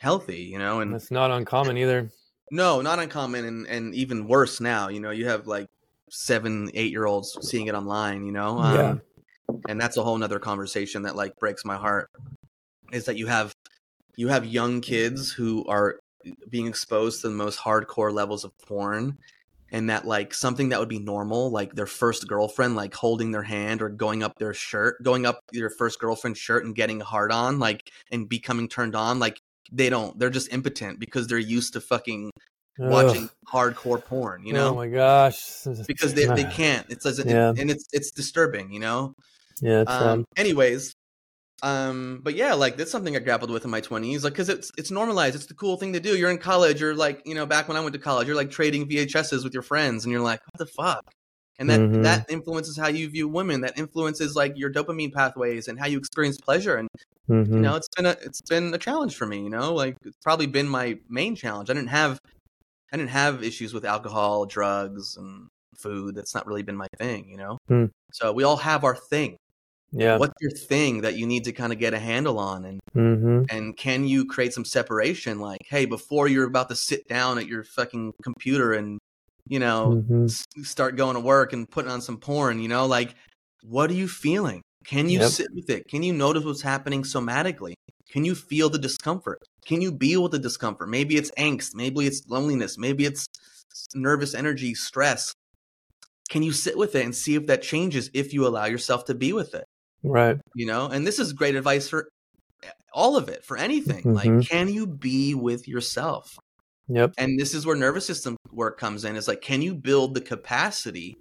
healthy, 0.00 0.42
you 0.42 0.59
know, 0.59 0.80
and 0.80 0.94
it's 0.94 1.11
not 1.11 1.30
uncommon 1.30 1.76
either. 1.76 2.11
No, 2.50 2.80
not 2.80 2.98
uncommon 2.98 3.44
and 3.44 3.66
and 3.66 3.94
even 3.94 4.28
worse 4.28 4.61
now, 4.61 4.88
you 4.88 5.00
know, 5.00 5.11
you 5.11 5.26
have 5.26 5.46
like 5.46 5.68
7, 6.11 6.70
8 6.74 6.90
year 6.90 7.07
olds 7.07 7.36
seeing 7.48 7.66
it 7.66 7.74
online, 7.74 8.24
you 8.24 8.32
know? 8.32 8.59
Um, 8.59 8.74
yeah. 8.76 9.55
and 9.68 9.80
that's 9.80 9.96
a 9.96 10.02
whole 10.02 10.18
nother 10.18 10.38
conversation 10.38 11.02
that 11.02 11.16
like 11.16 11.36
breaks 11.36 11.64
my 11.64 11.76
heart 11.76 12.11
is 12.92 13.07
that 13.07 13.16
you 13.16 13.26
have 13.26 13.55
you 14.17 14.29
have 14.29 14.47
young 14.47 14.81
kids 14.81 15.31
who 15.31 15.65
are 15.67 16.01
being 16.49 16.67
exposed 16.67 17.21
to 17.21 17.29
the 17.29 17.35
most 17.35 17.59
hardcore 17.59 18.12
levels 18.12 18.45
of 18.45 18.57
porn 18.59 19.19
and 19.71 19.91
that 19.91 20.07
like 20.07 20.33
something 20.33 20.69
that 20.71 20.81
would 20.81 20.89
be 20.89 20.99
normal 20.99 21.51
like 21.51 21.75
their 21.75 21.87
first 21.87 22.29
girlfriend 22.29 22.77
like 22.77 22.95
holding 22.95 23.31
their 23.33 23.43
hand 23.43 23.83
or 23.83 23.89
going 23.89 24.23
up 24.23 24.39
their 24.39 24.55
shirt 24.55 25.03
going 25.03 25.27
up 25.27 25.41
your 25.53 25.69
first 25.69 25.99
girlfriend's 25.99 26.39
shirt 26.39 26.65
and 26.65 26.75
getting 26.75 27.01
hard 27.01 27.33
on 27.33 27.59
like 27.59 27.91
and 28.11 28.29
becoming 28.29 28.69
turned 28.69 28.95
on 28.95 29.19
like 29.19 29.41
they 29.73 29.91
don't 29.91 30.19
they're 30.19 30.31
just 30.31 30.53
impotent 30.53 30.99
because 30.99 31.27
they're 31.27 31.39
used 31.39 31.73
to 31.73 31.81
fucking 31.81 32.31
Ugh. 32.81 32.91
watching 32.91 33.29
hardcore 33.49 34.03
porn 34.03 34.47
you 34.47 34.53
know? 34.53 34.71
Oh 34.71 34.75
my 34.75 34.89
gosh. 34.89 35.67
Because 35.87 36.15
they, 36.15 36.27
they 36.27 36.45
can't. 36.45 36.87
It's 36.89 37.07
as 37.07 37.23
yeah. 37.25 37.53
and 37.57 37.71
it's 37.71 37.87
it's 37.93 38.11
disturbing 38.11 38.73
you 38.73 38.81
know? 38.81 39.15
Yeah 39.61 39.85
um, 39.87 40.09
um, 40.09 40.25
anyways 40.37 40.95
um, 41.65 42.21
but 42.23 42.35
yeah, 42.35 42.53
like 42.53 42.77
that's 42.77 42.91
something 42.91 43.17
I 43.17 43.21
grappled 43.21 43.51
with 43.51 43.65
in 43.65 43.71
my 43.71 43.81
twenties, 43.81 44.23
like 44.23 44.35
because 44.35 44.51
it's 44.51 44.71
it's 44.77 44.91
normalized. 44.91 45.35
It's 45.35 45.47
the 45.47 45.55
cool 45.55 45.79
thing 45.79 45.95
to 45.95 46.01
do. 46.01 46.15
You're 46.15 46.31
in 46.31 46.37
college. 46.37 46.79
You're 46.79 46.95
like, 46.95 47.23
you 47.25 47.35
know, 47.35 47.47
back 47.47 47.69
when 47.69 47.77
I 47.79 47.81
went 47.81 47.95
to 47.95 47.99
college, 47.99 48.27
you're 48.27 48.37
like 48.37 48.51
trading 48.51 48.87
VHSs 48.87 49.43
with 49.43 49.55
your 49.55 49.62
friends, 49.62 50.05
and 50.05 50.12
you're 50.12 50.21
like, 50.21 50.43
what 50.45 50.59
the 50.59 50.67
fuck? 50.67 51.11
And 51.59 51.71
that 51.71 51.81
mm-hmm. 51.81 52.03
that 52.03 52.27
influences 52.29 52.77
how 52.77 52.89
you 52.89 53.09
view 53.09 53.29
women. 53.29 53.62
That 53.62 53.79
influences 53.79 54.37
like 54.37 54.59
your 54.59 54.71
dopamine 54.71 55.15
pathways 55.15 55.69
and 55.69 55.79
how 55.79 55.87
you 55.87 55.97
experience 55.97 56.37
pleasure. 56.37 56.77
And 56.77 56.89
mm-hmm. 57.31 57.55
you 57.55 57.61
know, 57.61 57.77
it's 57.77 57.89
been 57.97 58.05
a 58.05 58.17
it's 58.23 58.43
been 58.43 58.75
a 58.75 58.79
challenge 58.79 59.17
for 59.17 59.25
me. 59.25 59.43
You 59.43 59.49
know, 59.49 59.73
like 59.73 59.97
it's 60.05 60.19
probably 60.23 60.47
been 60.47 60.69
my 60.69 60.99
main 61.09 61.35
challenge. 61.35 61.71
I 61.71 61.73
didn't 61.73 61.89
have 61.89 62.21
I 62.93 62.99
didn't 62.99 63.09
have 63.09 63.43
issues 63.43 63.73
with 63.73 63.87
alcohol, 63.87 64.45
drugs, 64.45 65.17
and 65.17 65.49
food. 65.79 66.15
That's 66.15 66.35
not 66.35 66.47
really 66.47 66.62
been 66.62 66.77
my 66.77 66.89
thing. 66.99 67.31
You 67.31 67.39
know, 67.39 67.59
mm. 67.71 67.91
so 68.12 68.35
we 68.35 68.45
all 68.45 68.59
have 68.59 68.85
our 68.85 68.97
thing 68.97 69.39
yeah. 69.97 70.16
What's 70.16 70.34
your 70.40 70.51
thing 70.51 71.03
that 71.03 71.16
you 71.16 71.24
need 71.24 71.45
to 71.45 71.53
kind 71.53 71.72
of 71.72 71.78
get 71.78 71.95
a 71.95 71.99
handle 71.99 72.40
on 72.40 72.64
and 72.64 72.80
mm-hmm. 72.97 73.42
and 73.49 73.76
can 73.76 74.05
you 74.05 74.26
create 74.26 74.53
some 74.53 74.64
separation 74.64 75.38
like 75.38 75.61
hey 75.68 75.84
before 75.84 76.26
you're 76.26 76.47
about 76.47 76.68
to 76.70 76.76
sit 76.76 77.07
down 77.07 77.38
at 77.38 77.47
your 77.47 77.62
fucking 77.62 78.12
computer 78.22 78.72
and 78.72 78.99
you 79.47 79.61
know 79.61 80.03
mm-hmm. 80.03 80.24
s- 80.24 80.45
start 80.64 80.97
going 80.97 81.14
to 81.14 81.20
work 81.20 81.53
and 81.53 81.70
putting 81.70 81.92
on 81.92 82.01
some 82.01 82.18
porn 82.18 82.59
you 82.59 82.68
know 82.68 82.86
like 82.86 83.14
what 83.62 83.88
are 83.88 83.95
you 83.95 84.09
feeling? 84.09 84.62
Can 84.84 85.09
you 85.09 85.20
yep. 85.20 85.30
sit 85.30 85.47
with 85.55 85.70
it? 85.70 85.88
Can 85.88 86.03
you 86.03 86.12
notice 86.12 86.45
what's 86.45 86.61
happening 86.61 87.03
somatically? 87.03 87.72
Can 88.11 88.24
you 88.24 88.34
feel 88.34 88.68
the 88.68 88.78
discomfort? 88.78 89.42
Can 89.64 89.80
you 89.80 89.90
be 89.90 90.16
with 90.16 90.32
the 90.32 90.38
discomfort? 90.38 90.88
Maybe 90.88 91.16
it's 91.16 91.30
angst 91.38 91.74
maybe 91.74 92.05
it's 92.07 92.22
loneliness 92.28 92.76
maybe 92.78 93.05
it's 93.05 93.28
nervous 93.95 94.34
energy 94.34 94.74
stress. 94.74 95.32
Can 96.28 96.42
you 96.42 96.53
sit 96.53 96.76
with 96.76 96.97
it 96.97 97.05
and 97.05 97.14
see 97.14 97.36
if 97.36 97.47
that 97.47 97.62
changes 97.62 98.11
if 98.12 98.34
you 98.34 98.45
allow 98.47 98.64
yourself 98.64 99.05
to 99.05 99.14
be 99.14 99.32
with 99.32 99.55
it 99.55 99.66
Right. 100.05 100.38
You 100.55 100.66
know, 100.66 100.86
and 100.86 101.07
this 101.07 101.18
is 101.18 101.32
great 101.32 101.57
advice 101.57 101.88
for 101.88 102.09
all 102.92 103.16
of 103.16 103.28
it, 103.28 103.44
for 103.44 103.57
anything. 103.57 104.05
Mhm. 104.05 104.14
Like, 104.14 104.48
can 104.48 104.68
you 104.68 104.86
be 104.86 105.34
with 105.34 105.66
yourself? 105.66 106.38
Yep. 106.88 107.14
And 107.18 107.40
this 107.40 107.55
is 107.55 107.66
where 107.66 107.74
nervous 107.74 108.07
system 108.07 108.36
work 108.52 108.78
comes 108.78 109.05
in. 109.05 109.16
Is 109.16 109.26
like, 109.26 109.40
can 109.40 109.62
you 109.62 109.74
build 109.74 110.14
the 110.14 110.20
capacity 110.20 111.16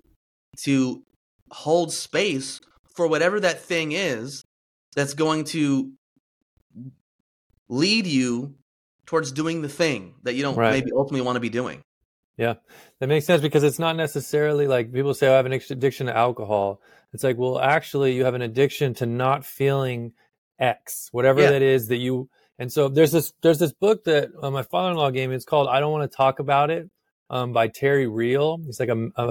to 0.64 1.02
hold 1.50 1.92
space 1.92 2.60
for 2.96 3.08
whatever 3.08 3.40
that 3.40 3.62
thing 3.62 3.94
is 3.94 4.44
that's 4.96 5.14
going 5.14 5.46
to 5.46 5.92
lead 7.70 8.06
you 8.06 8.56
towards 9.06 9.32
doing 9.32 9.62
the 9.62 9.70
thing 9.70 10.16
that 10.24 10.34
you 10.36 10.44
don't 10.44 10.56
Right. 10.56 10.72
maybe 10.72 10.92
ultimately 10.92 11.22
want 11.26 11.36
to 11.36 11.40
be 11.40 11.50
doing. 11.50 11.82
Yeah, 12.38 12.56
that 13.00 13.08
makes 13.08 13.26
sense 13.26 13.42
because 13.42 13.64
it's 13.64 13.80
not 13.80 13.96
necessarily 13.96 14.68
like 14.68 14.92
people 14.92 15.14
say, 15.14 15.28
oh, 15.28 15.34
I 15.34 15.38
have 15.38 15.46
an 15.46 15.54
addiction 15.54 16.08
to 16.08 16.16
alcohol. 16.16 16.82
It's 17.14 17.24
like, 17.24 17.38
well, 17.38 17.60
actually, 17.60 18.14
you 18.16 18.26
have 18.26 18.34
an 18.34 18.42
addiction 18.42 18.94
to 18.96 19.06
not 19.06 19.46
feeling 19.46 20.14
X, 20.60 21.10
whatever 21.12 21.42
Yeah. 21.42 21.52
that 21.52 21.62
is 21.62 21.88
that 21.90 21.98
you. 21.98 22.30
And 22.60 22.72
so 22.72 22.88
there's 22.90 23.12
this 23.12 23.34
there's 23.42 23.60
this 23.60 23.74
book 23.74 24.04
that 24.06 24.30
uh, 24.42 24.52
my 24.52 24.64
father-in-law 24.64 25.12
gave 25.12 25.30
me. 25.30 25.36
It's 25.36 25.46
called 25.46 25.68
I 25.68 25.80
Don't 25.80 25.92
Want 25.92 26.10
to 26.10 26.16
Talk 26.16 26.40
About 26.40 26.70
It 26.70 26.90
um, 27.30 27.52
by 27.54 27.68
Terry 27.68 28.08
Real. 28.08 28.58
He's 28.66 28.80
like 28.80 28.90
a, 28.90 29.10
a, 29.16 29.24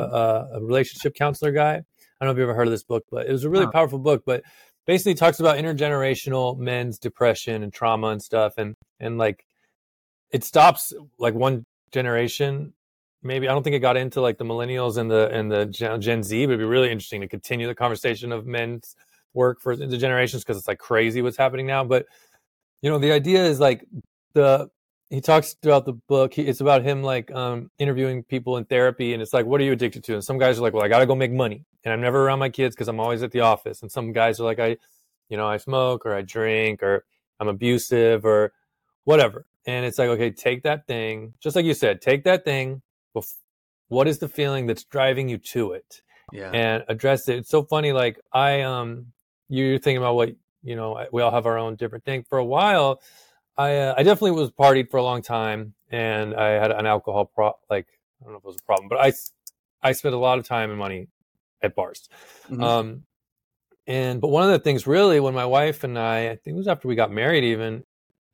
a- 0.54 0.60
relationship 0.60 1.14
counselor 1.14 1.52
guy. 1.52 1.74
I 1.74 2.24
don't 2.24 2.26
know 2.26 2.30
if 2.32 2.36
you 2.36 2.42
ever 2.44 2.54
heard 2.54 2.66
of 2.68 2.72
this 2.72 2.84
book, 2.84 3.04
but 3.10 3.26
it 3.26 3.32
was 3.32 3.44
a 3.44 3.50
really 3.50 3.64
Huh. 3.66 3.72
powerful 3.72 3.98
book. 3.98 4.22
But 4.26 4.42
basically, 4.86 5.14
talks 5.14 5.40
about 5.40 5.56
intergenerational 5.58 6.56
men's 6.58 6.98
depression 6.98 7.62
and 7.62 7.72
trauma 7.72 8.08
and 8.08 8.22
stuff, 8.22 8.54
and 8.58 8.74
and 9.00 9.18
like 9.18 9.44
it 10.30 10.44
stops 10.44 10.92
like 11.18 11.34
one 11.34 11.64
generation 11.92 12.74
maybe 13.22 13.48
I 13.48 13.52
don't 13.52 13.62
think 13.62 13.76
it 13.76 13.80
got 13.80 13.96
into 13.96 14.20
like 14.20 14.38
the 14.38 14.44
millennials 14.44 14.96
and 14.96 15.10
the 15.10 15.28
and 15.30 15.50
the 15.50 15.66
Gen, 15.66 16.22
Z, 16.22 16.46
but 16.46 16.52
it'd 16.52 16.60
be 16.60 16.64
really 16.64 16.90
interesting 16.90 17.20
to 17.20 17.28
continue 17.28 17.66
the 17.66 17.74
conversation 17.74 18.32
of 18.32 18.46
men's 18.46 18.96
work 19.34 19.60
for 19.60 19.76
the 19.76 19.96
generations 19.96 20.42
because 20.42 20.58
it's 20.58 20.68
like 20.68 20.78
crazy 20.78 21.22
what's 21.22 21.36
happening 21.36 21.66
now. 21.66 21.84
But 21.84 22.06
you 22.82 22.90
know, 22.90 22.98
the 22.98 23.12
idea 23.12 23.44
is 23.44 23.60
like 23.60 23.86
the 24.34 24.68
he 25.12 25.20
talks 25.20 25.54
throughout 25.62 25.84
the 25.84 25.92
book. 25.92 26.32
He, 26.32 26.42
it's 26.42 26.62
about 26.62 26.82
him 26.82 27.02
like 27.02 27.30
um, 27.32 27.70
interviewing 27.78 28.22
people 28.24 28.56
in 28.56 28.64
therapy, 28.64 29.12
and 29.12 29.22
it's 29.22 29.34
like, 29.34 29.44
what 29.44 29.60
are 29.60 29.64
you 29.64 29.72
addicted 29.72 30.02
to? 30.04 30.14
And 30.14 30.24
some 30.24 30.38
guys 30.38 30.58
are 30.58 30.62
like, 30.62 30.72
well, 30.72 30.82
I 30.82 30.88
got 30.88 31.00
to 31.00 31.06
go 31.06 31.14
make 31.14 31.32
money, 31.32 31.66
and 31.84 31.92
I'm 31.92 32.00
never 32.00 32.24
around 32.24 32.38
my 32.38 32.48
kids 32.48 32.74
because 32.74 32.88
I'm 32.88 32.98
always 32.98 33.22
at 33.22 33.30
the 33.30 33.40
office. 33.40 33.82
And 33.82 33.92
some 33.92 34.12
guys 34.12 34.40
are 34.40 34.44
like, 34.44 34.58
I, 34.58 34.78
you 35.28 35.36
know, 35.36 35.46
I 35.46 35.58
smoke 35.58 36.06
or 36.06 36.14
I 36.14 36.22
drink 36.22 36.82
or 36.82 37.04
I'm 37.38 37.48
abusive 37.48 38.24
or 38.24 38.52
whatever. 39.04 39.44
And 39.66 39.84
it's 39.84 39.98
like, 39.98 40.08
okay, 40.08 40.30
take 40.30 40.62
that 40.62 40.86
thing, 40.86 41.34
just 41.40 41.56
like 41.56 41.66
you 41.66 41.74
said, 41.74 42.00
take 42.00 42.24
that 42.24 42.44
thing. 42.44 42.82
Bef- 43.14 43.36
What 43.88 44.08
is 44.08 44.18
the 44.18 44.28
feeling 44.28 44.66
that's 44.66 44.84
driving 44.84 45.28
you 45.28 45.38
to 45.38 45.72
it? 45.72 46.02
Yeah. 46.32 46.50
and 46.54 46.84
address 46.88 47.28
it. 47.28 47.36
It's 47.36 47.50
so 47.50 47.62
funny. 47.62 47.92
Like 47.92 48.18
I, 48.32 48.62
um, 48.62 49.08
you're 49.48 49.78
thinking 49.78 49.98
about 49.98 50.14
what 50.14 50.30
you 50.62 50.76
know. 50.76 51.04
We 51.12 51.20
all 51.20 51.30
have 51.30 51.44
our 51.44 51.58
own 51.58 51.76
different 51.76 52.04
thing. 52.04 52.24
For 52.26 52.38
a 52.38 52.44
while, 52.44 53.02
I, 53.58 53.76
uh, 53.76 53.94
I 53.98 54.02
definitely 54.02 54.30
was 54.40 54.50
partied 54.50 54.90
for 54.90 54.96
a 54.96 55.02
long 55.02 55.20
time, 55.20 55.74
and 55.90 56.34
I 56.34 56.50
had 56.52 56.70
an 56.70 56.86
alcohol 56.86 57.26
pro. 57.26 57.52
Like 57.68 57.86
I 58.20 58.24
don't 58.24 58.32
know 58.32 58.38
if 58.38 58.44
it 58.44 58.46
was 58.46 58.56
a 58.60 58.64
problem, 58.64 58.88
but 58.88 58.98
i 58.98 59.12
i 59.82 59.92
spent 59.92 60.14
a 60.14 60.18
lot 60.18 60.38
of 60.38 60.46
time 60.46 60.70
and 60.70 60.78
money 60.78 61.08
at 61.60 61.74
bars. 61.74 62.08
Mhm. 62.48 62.62
Um, 62.62 63.02
and 63.86 64.20
but 64.20 64.28
one 64.28 64.44
of 64.44 64.50
the 64.52 64.58
things 64.60 64.86
really, 64.86 65.20
when 65.20 65.34
my 65.34 65.44
wife 65.44 65.84
and 65.84 65.98
I, 65.98 66.30
I 66.30 66.36
think 66.36 66.54
it 66.54 66.58
was 66.58 66.68
after 66.68 66.88
we 66.88 66.94
got 66.94 67.10
married, 67.10 67.44
even 67.44 67.84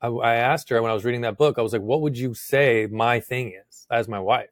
I, 0.00 0.08
I 0.08 0.34
asked 0.36 0.68
her 0.68 0.80
when 0.82 0.90
I 0.90 0.94
was 0.94 1.04
reading 1.04 1.22
that 1.22 1.36
book, 1.38 1.58
I 1.58 1.62
was 1.62 1.72
like, 1.72 1.82
"What 1.82 2.02
would 2.02 2.16
you 2.16 2.34
say 2.34 2.86
my 2.88 3.18
thing 3.18 3.54
is 3.68 3.86
as 3.90 4.06
my 4.06 4.20
wife?" 4.20 4.50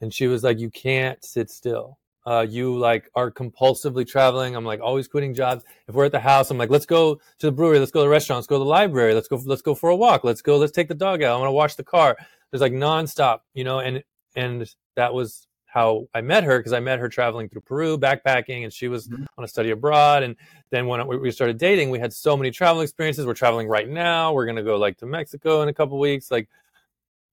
And 0.00 0.12
she 0.12 0.26
was 0.26 0.42
like, 0.44 0.58
"You 0.58 0.70
can't 0.70 1.22
sit 1.24 1.50
still. 1.50 1.98
Uh, 2.26 2.44
you 2.48 2.76
like 2.76 3.08
are 3.14 3.30
compulsively 3.30 4.06
traveling. 4.06 4.56
I'm 4.56 4.64
like 4.64 4.80
always 4.80 5.06
quitting 5.06 5.32
jobs. 5.32 5.64
If 5.86 5.94
we're 5.94 6.06
at 6.06 6.12
the 6.12 6.18
house, 6.18 6.50
I'm 6.50 6.58
like, 6.58 6.70
let's 6.70 6.84
go 6.86 7.14
to 7.14 7.46
the 7.46 7.52
brewery, 7.52 7.78
let's 7.78 7.92
go 7.92 8.00
to 8.00 8.04
the 8.04 8.08
restaurant, 8.10 8.38
let's 8.38 8.48
go 8.48 8.56
to 8.56 8.64
the 8.64 8.70
library, 8.70 9.14
let's 9.14 9.28
go, 9.28 9.40
let's 9.44 9.62
go 9.62 9.76
for 9.76 9.90
a 9.90 9.96
walk, 9.96 10.24
let's 10.24 10.42
go, 10.42 10.56
let's 10.56 10.72
take 10.72 10.88
the 10.88 10.94
dog 10.94 11.22
out. 11.22 11.36
I 11.36 11.38
want 11.38 11.46
to 11.48 11.52
wash 11.52 11.76
the 11.76 11.84
car. 11.84 12.16
There's 12.50 12.60
like 12.60 12.72
nonstop, 12.72 13.40
you 13.54 13.62
know, 13.62 13.78
and 13.78 14.02
and 14.34 14.68
that 14.96 15.14
was 15.14 15.46
how 15.66 16.08
I 16.14 16.20
met 16.20 16.42
her 16.42 16.58
because 16.58 16.72
I 16.72 16.80
met 16.80 16.98
her 16.98 17.08
traveling 17.08 17.48
through 17.48 17.60
Peru, 17.60 17.96
backpacking, 17.96 18.64
and 18.64 18.72
she 18.72 18.88
was 18.88 19.06
Mhm. 19.08 19.26
on 19.38 19.44
a 19.44 19.48
study 19.48 19.70
abroad. 19.70 20.24
And 20.24 20.34
then 20.70 20.88
when 20.88 21.06
we 21.06 21.18
we 21.18 21.30
started 21.30 21.58
dating, 21.58 21.90
we 21.90 22.00
had 22.00 22.12
so 22.12 22.36
many 22.36 22.50
travel 22.50 22.82
experiences. 22.82 23.24
We're 23.24 23.34
traveling 23.34 23.68
right 23.68 23.88
now. 23.88 24.32
We're 24.32 24.46
gonna 24.46 24.64
go 24.64 24.76
like 24.78 24.96
to 24.98 25.06
Mexico 25.06 25.62
in 25.62 25.68
a 25.68 25.74
couple 25.74 25.96
weeks. 26.00 26.32
Like, 26.32 26.48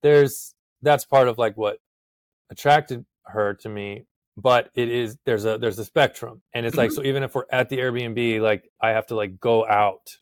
there's 0.02 0.54
that's 0.82 1.04
part 1.04 1.26
of 1.26 1.36
like 1.38 1.56
what 1.56 1.78
attracted 2.50 3.04
her 3.26 3.54
to 3.54 3.68
me. 3.68 4.06
But 4.36 4.70
it 4.74 4.88
is 4.88 5.16
there's 5.24 5.44
a 5.44 5.58
there's 5.58 5.78
a 5.78 5.84
spectrum, 5.84 6.42
and 6.52 6.66
it's 6.66 6.76
like 6.76 6.90
so 6.90 7.04
even 7.04 7.22
if 7.22 7.36
we're 7.36 7.44
at 7.52 7.68
the 7.68 7.78
Airbnb, 7.78 8.40
like 8.40 8.68
I 8.80 8.90
have 8.90 9.06
to 9.06 9.14
like 9.14 9.38
go 9.38 9.64
out 9.64 10.18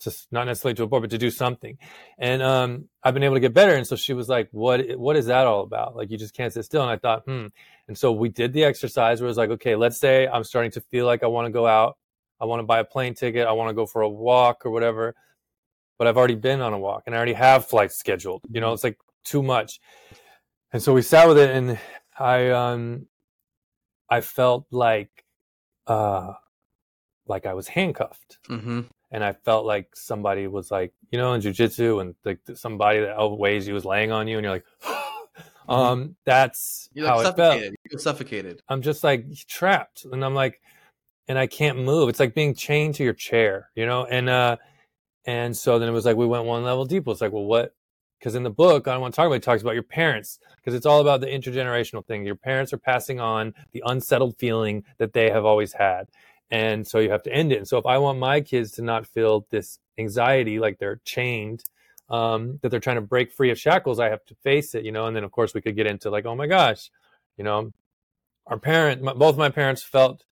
to 0.00 0.12
not 0.30 0.44
necessarily 0.44 0.74
to 0.76 0.84
a 0.84 0.86
bar, 0.86 1.00
but 1.00 1.10
to 1.10 1.18
do 1.18 1.30
something. 1.30 1.76
And 2.18 2.42
um, 2.42 2.88
I've 3.02 3.14
been 3.14 3.22
able 3.22 3.36
to 3.36 3.40
get 3.40 3.52
better. 3.52 3.74
And 3.74 3.86
so 3.86 3.94
she 3.94 4.14
was 4.14 4.28
like, 4.28 4.48
"What? 4.52 4.98
What 4.98 5.16
is 5.16 5.26
that 5.26 5.46
all 5.46 5.62
about? 5.62 5.96
Like, 5.96 6.10
you 6.10 6.18
just 6.18 6.34
can't 6.34 6.52
sit 6.52 6.64
still." 6.64 6.82
And 6.82 6.90
I 6.90 6.96
thought, 6.96 7.24
hmm. 7.26 7.48
And 7.88 7.98
so 7.98 8.12
we 8.12 8.28
did 8.28 8.52
the 8.52 8.64
exercise 8.64 9.20
where 9.20 9.26
it 9.26 9.30
was 9.30 9.36
like, 9.36 9.50
okay, 9.50 9.76
let's 9.76 9.98
say 9.98 10.26
I'm 10.26 10.44
starting 10.44 10.70
to 10.72 10.80
feel 10.80 11.04
like 11.06 11.22
I 11.22 11.26
want 11.26 11.46
to 11.46 11.52
go 11.52 11.66
out. 11.66 11.98
I 12.40 12.44
want 12.44 12.60
to 12.60 12.64
buy 12.64 12.78
a 12.78 12.84
plane 12.84 13.14
ticket. 13.14 13.46
I 13.46 13.52
want 13.52 13.70
to 13.70 13.74
go 13.74 13.86
for 13.86 14.02
a 14.02 14.08
walk 14.08 14.64
or 14.64 14.70
whatever. 14.70 15.14
But 15.98 16.06
I've 16.06 16.16
already 16.16 16.34
been 16.34 16.60
on 16.60 16.72
a 16.72 16.78
walk 16.78 17.04
and 17.06 17.14
I 17.14 17.18
already 17.18 17.34
have 17.34 17.66
flights 17.66 17.96
scheduled. 17.96 18.42
You 18.50 18.60
know, 18.60 18.72
it's 18.72 18.82
like 18.82 18.98
too 19.24 19.42
much. 19.42 19.78
And 20.72 20.82
so 20.82 20.94
we 20.94 21.02
sat 21.02 21.28
with 21.28 21.38
it, 21.38 21.50
and 21.50 21.78
I 22.18 22.50
um, 22.50 23.06
I 24.08 24.20
felt 24.20 24.66
like, 24.70 25.24
uh, 25.86 26.32
like 27.26 27.46
I 27.46 27.54
was 27.54 27.68
handcuffed 27.68 28.38
hmm 28.46 28.82
and 29.12 29.22
I 29.22 29.32
felt 29.32 29.66
like 29.66 29.94
somebody 29.94 30.46
was 30.46 30.70
like, 30.70 30.94
you 31.10 31.18
know, 31.18 31.34
in 31.34 31.42
jujitsu, 31.42 32.00
and 32.00 32.14
like 32.24 32.40
somebody 32.54 33.00
that 33.00 33.10
outweighs 33.10 33.68
you 33.68 33.74
was 33.74 33.84
laying 33.84 34.10
on 34.10 34.26
you, 34.26 34.38
and 34.38 34.44
you're 34.44 34.54
like, 34.54 34.64
um, 35.68 36.16
that's 36.24 36.88
You're 36.94 37.06
how 37.06 37.18
like 37.18 37.28
it 37.28 37.36
felt. 37.36 37.52
suffocated. 37.52 37.72
You 37.84 37.90
feel 37.90 37.98
suffocated. 37.98 38.62
I'm 38.68 38.80
just 38.80 39.04
like 39.04 39.26
trapped, 39.46 40.06
and 40.06 40.24
I'm 40.24 40.34
like, 40.34 40.62
and 41.28 41.38
I 41.38 41.46
can't 41.46 41.78
move. 41.84 42.08
It's 42.08 42.20
like 42.20 42.34
being 42.34 42.54
chained 42.54 42.94
to 42.96 43.04
your 43.04 43.12
chair, 43.12 43.68
you 43.74 43.84
know. 43.84 44.06
And 44.06 44.30
uh, 44.30 44.56
and 45.26 45.54
so 45.54 45.78
then 45.78 45.90
it 45.90 45.92
was 45.92 46.06
like 46.06 46.16
we 46.16 46.26
went 46.26 46.46
one 46.46 46.64
level 46.64 46.86
deeper. 46.86 47.10
It's 47.10 47.20
like, 47.20 47.32
well, 47.32 47.44
what? 47.44 47.74
Because 48.22 48.36
in 48.36 48.44
the 48.44 48.50
book, 48.50 48.86
I 48.86 48.96
want 48.98 49.14
to 49.14 49.16
talk 49.16 49.26
about. 49.26 49.34
It, 49.34 49.42
talks 49.42 49.62
about 49.62 49.74
your 49.74 49.82
parents 49.82 50.38
because 50.56 50.74
it's 50.74 50.86
all 50.86 51.00
about 51.00 51.20
the 51.20 51.26
intergenerational 51.26 52.06
thing. 52.06 52.24
Your 52.24 52.36
parents 52.36 52.72
are 52.72 52.78
passing 52.78 53.18
on 53.18 53.52
the 53.72 53.82
unsettled 53.84 54.36
feeling 54.38 54.84
that 54.98 55.12
they 55.12 55.28
have 55.28 55.44
always 55.44 55.72
had, 55.72 56.08
and 56.48 56.86
so 56.86 57.00
you 57.00 57.10
have 57.10 57.24
to 57.24 57.32
end 57.32 57.50
it. 57.50 57.56
And 57.56 57.66
so 57.66 57.78
if 57.78 57.84
I 57.84 57.98
want 57.98 58.20
my 58.20 58.40
kids 58.40 58.70
to 58.72 58.82
not 58.82 59.08
feel 59.08 59.44
this 59.50 59.80
anxiety, 59.98 60.60
like 60.60 60.78
they're 60.78 61.00
chained, 61.04 61.64
um, 62.10 62.60
that 62.62 62.68
they're 62.68 62.78
trying 62.78 62.94
to 62.94 63.02
break 63.02 63.32
free 63.32 63.50
of 63.50 63.58
shackles, 63.58 63.98
I 63.98 64.10
have 64.10 64.24
to 64.26 64.36
face 64.36 64.76
it, 64.76 64.84
you 64.84 64.92
know. 64.92 65.06
And 65.06 65.16
then 65.16 65.24
of 65.24 65.32
course 65.32 65.52
we 65.52 65.60
could 65.60 65.74
get 65.74 65.88
into 65.88 66.08
like, 66.08 66.24
oh 66.24 66.36
my 66.36 66.46
gosh, 66.46 66.92
you 67.36 67.42
know, 67.42 67.72
our 68.46 68.58
parent, 68.58 69.02
my, 69.02 69.14
both 69.14 69.36
my 69.36 69.48
parents 69.48 69.82
felt 69.82 70.24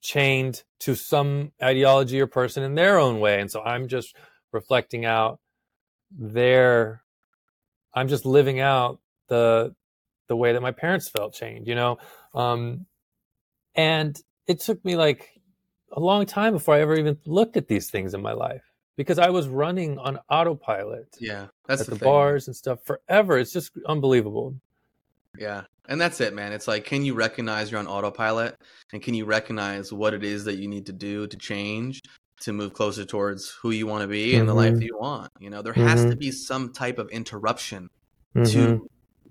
chained 0.00 0.62
to 0.78 0.94
some 0.94 1.50
ideology 1.60 2.20
or 2.20 2.28
person 2.28 2.62
in 2.62 2.76
their 2.76 2.96
own 2.96 3.18
way, 3.18 3.40
and 3.40 3.50
so 3.50 3.60
I'm 3.60 3.88
just 3.88 4.14
reflecting 4.52 5.04
out 5.04 5.40
their, 6.16 7.02
I'm 7.94 8.08
just 8.08 8.24
living 8.26 8.60
out 8.60 9.00
the 9.28 9.74
the 10.28 10.36
way 10.36 10.52
that 10.52 10.62
my 10.62 10.72
parents 10.72 11.08
felt 11.08 11.34
chained, 11.34 11.66
you 11.66 11.74
know. 11.74 11.98
Um, 12.34 12.86
and 13.74 14.18
it 14.46 14.60
took 14.60 14.84
me 14.84 14.96
like 14.96 15.30
a 15.92 16.00
long 16.00 16.26
time 16.26 16.52
before 16.52 16.74
I 16.74 16.80
ever 16.80 16.96
even 16.96 17.18
looked 17.26 17.56
at 17.56 17.68
these 17.68 17.90
things 17.90 18.14
in 18.14 18.22
my 18.22 18.32
life 18.32 18.62
because 18.96 19.18
I 19.18 19.30
was 19.30 19.48
running 19.48 19.98
on 19.98 20.18
autopilot 20.30 21.16
Yeah, 21.20 21.46
that's 21.66 21.82
at 21.82 21.88
the, 21.88 21.96
the, 21.96 22.04
bars 22.04 22.46
and 22.46 22.56
stuff 22.56 22.80
forever. 22.84 23.38
It's 23.38 23.52
just 23.52 23.72
unbelievable. 23.86 24.54
Yeah, 25.38 25.62
and 25.88 26.00
that's 26.00 26.20
it, 26.20 26.32
man. 26.32 26.52
It's 26.52 26.68
like, 26.68 26.84
can 26.84 27.04
you 27.04 27.14
recognize 27.14 27.70
you're 27.70 27.80
on 27.80 27.88
autopilot, 27.88 28.56
and 28.92 29.02
can 29.02 29.14
you 29.14 29.24
recognize 29.24 29.92
what 29.92 30.14
it 30.14 30.22
is 30.22 30.44
that 30.44 30.58
you 30.58 30.68
need 30.68 30.86
to 30.86 30.92
do 30.92 31.26
to 31.26 31.36
change 31.36 32.00
to 32.44 32.52
move 32.52 32.72
closer 32.74 33.04
towards 33.04 33.50
who 33.62 33.70
you 33.70 33.86
want 33.86 34.02
to 34.02 34.08
be 34.08 34.36
and 34.36 34.48
the 34.48 34.54
life 34.54 34.74
Mhm. 34.74 34.78
that 34.78 34.84
you 34.84 34.98
want? 34.98 35.30
You 35.40 35.50
know, 35.50 35.62
there 35.62 35.72
has 35.74 36.04
to 36.06 36.16
Mhm. 36.16 36.18
be 36.18 36.30
some 36.32 36.72
type 36.72 36.98
of 36.98 37.08
interruption 37.10 37.88
Mhm. 38.36 38.52
to 38.52 38.86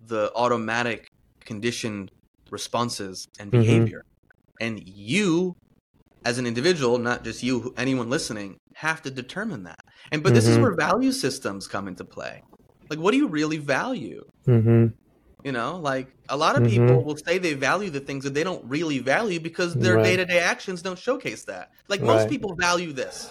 the 0.07 0.31
automatic 0.35 1.07
conditioned 1.45 2.09
responses 2.51 3.27
and 3.39 3.51
Mhm. 3.51 3.59
behavior. 3.59 4.03
And 4.61 4.81
you, 4.85 5.53
as 6.25 6.37
an 6.39 6.47
individual, 6.47 6.97
not 6.99 7.23
just 7.23 7.43
you, 7.43 7.73
anyone 7.77 8.09
listening, 8.09 8.57
have 8.75 9.01
to 9.03 9.11
determine 9.11 9.63
that. 9.63 9.79
And 10.11 10.23
but 10.23 10.33
this 10.33 10.47
is 10.47 10.59
where 10.59 10.75
value 10.75 11.11
systems 11.11 11.67
come 11.67 11.87
into 11.87 12.05
play. 12.05 12.41
Like, 12.89 12.99
what 12.99 13.11
do 13.11 13.17
you 13.17 13.27
really 13.27 13.57
value? 13.57 14.21
You 15.43 15.51
know, 15.51 15.77
like 15.77 16.07
a 16.29 16.37
lot 16.37 16.55
of 16.55 16.63
Mhm. 16.63 16.69
people 16.69 17.03
will 17.03 17.17
say 17.17 17.37
they 17.37 17.53
value 17.53 17.89
the 17.89 17.99
things 17.99 18.23
that 18.23 18.33
they 18.33 18.43
don't 18.45 18.63
really 18.65 18.99
value 18.99 19.39
because 19.41 19.73
their 19.75 20.01
day 20.01 20.15
to 20.15 20.25
day 20.25 20.39
actions 20.39 20.81
don't 20.81 20.97
showcase 20.97 21.43
that. 21.45 21.69
Like 21.89 22.01
most 22.01 22.21
Right. 22.21 22.29
people 22.29 22.55
value 22.55 22.93
this. 22.93 23.29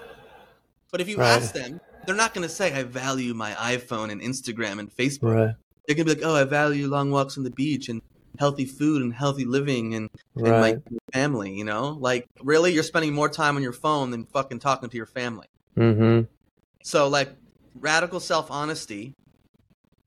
But 0.91 1.01
if 1.01 1.09
you 1.09 1.17
Right. 1.17 1.29
ask 1.43 1.55
them, 1.55 1.79
they're 2.05 2.15
not 2.15 2.35
going 2.35 2.47
to 2.47 2.53
say, 2.55 2.75
I 2.75 2.83
value 2.83 3.33
my 3.33 3.53
iPhone 3.53 4.11
and 4.11 4.21
Instagram 4.21 4.79
and 4.79 4.95
Facebook. 4.95 5.35
Right. 5.35 5.55
They're 5.87 5.97
going 5.97 6.07
to 6.07 6.15
be 6.15 6.21
like, 6.21 6.31
oh, 6.31 6.35
I 6.37 6.45
value 6.45 6.87
long 6.87 7.11
walks 7.11 7.39
on 7.39 7.45
the 7.45 7.51
beach 7.51 7.89
and 7.89 8.03
healthy 8.39 8.67
food 8.67 9.01
and 9.03 9.15
healthy 9.15 9.45
living 9.47 9.95
and, 9.95 10.09
and 10.37 10.47
like 10.61 10.81
family, 11.15 11.55
you 11.55 11.65
know? 11.65 11.97
Like 11.99 12.27
really 12.43 12.75
you're 12.75 12.83
spending 12.83 13.15
more 13.15 13.31
time 13.31 13.57
on 13.57 13.63
your 13.63 13.73
phone 13.73 14.11
than 14.11 14.27
fucking 14.27 14.59
talking 14.59 14.91
to 14.91 14.97
your 14.97 15.07
family. 15.07 15.47
mm-hmm. 15.79 16.27
So 16.83 17.09
like 17.09 17.31
radical 17.81 18.21
self-honesty 18.21 19.15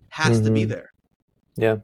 has 0.10 0.40
to 0.42 0.52
be 0.52 0.66
Mhm. 0.66 0.70
there. 0.70 0.90
Yeah. 1.58 1.78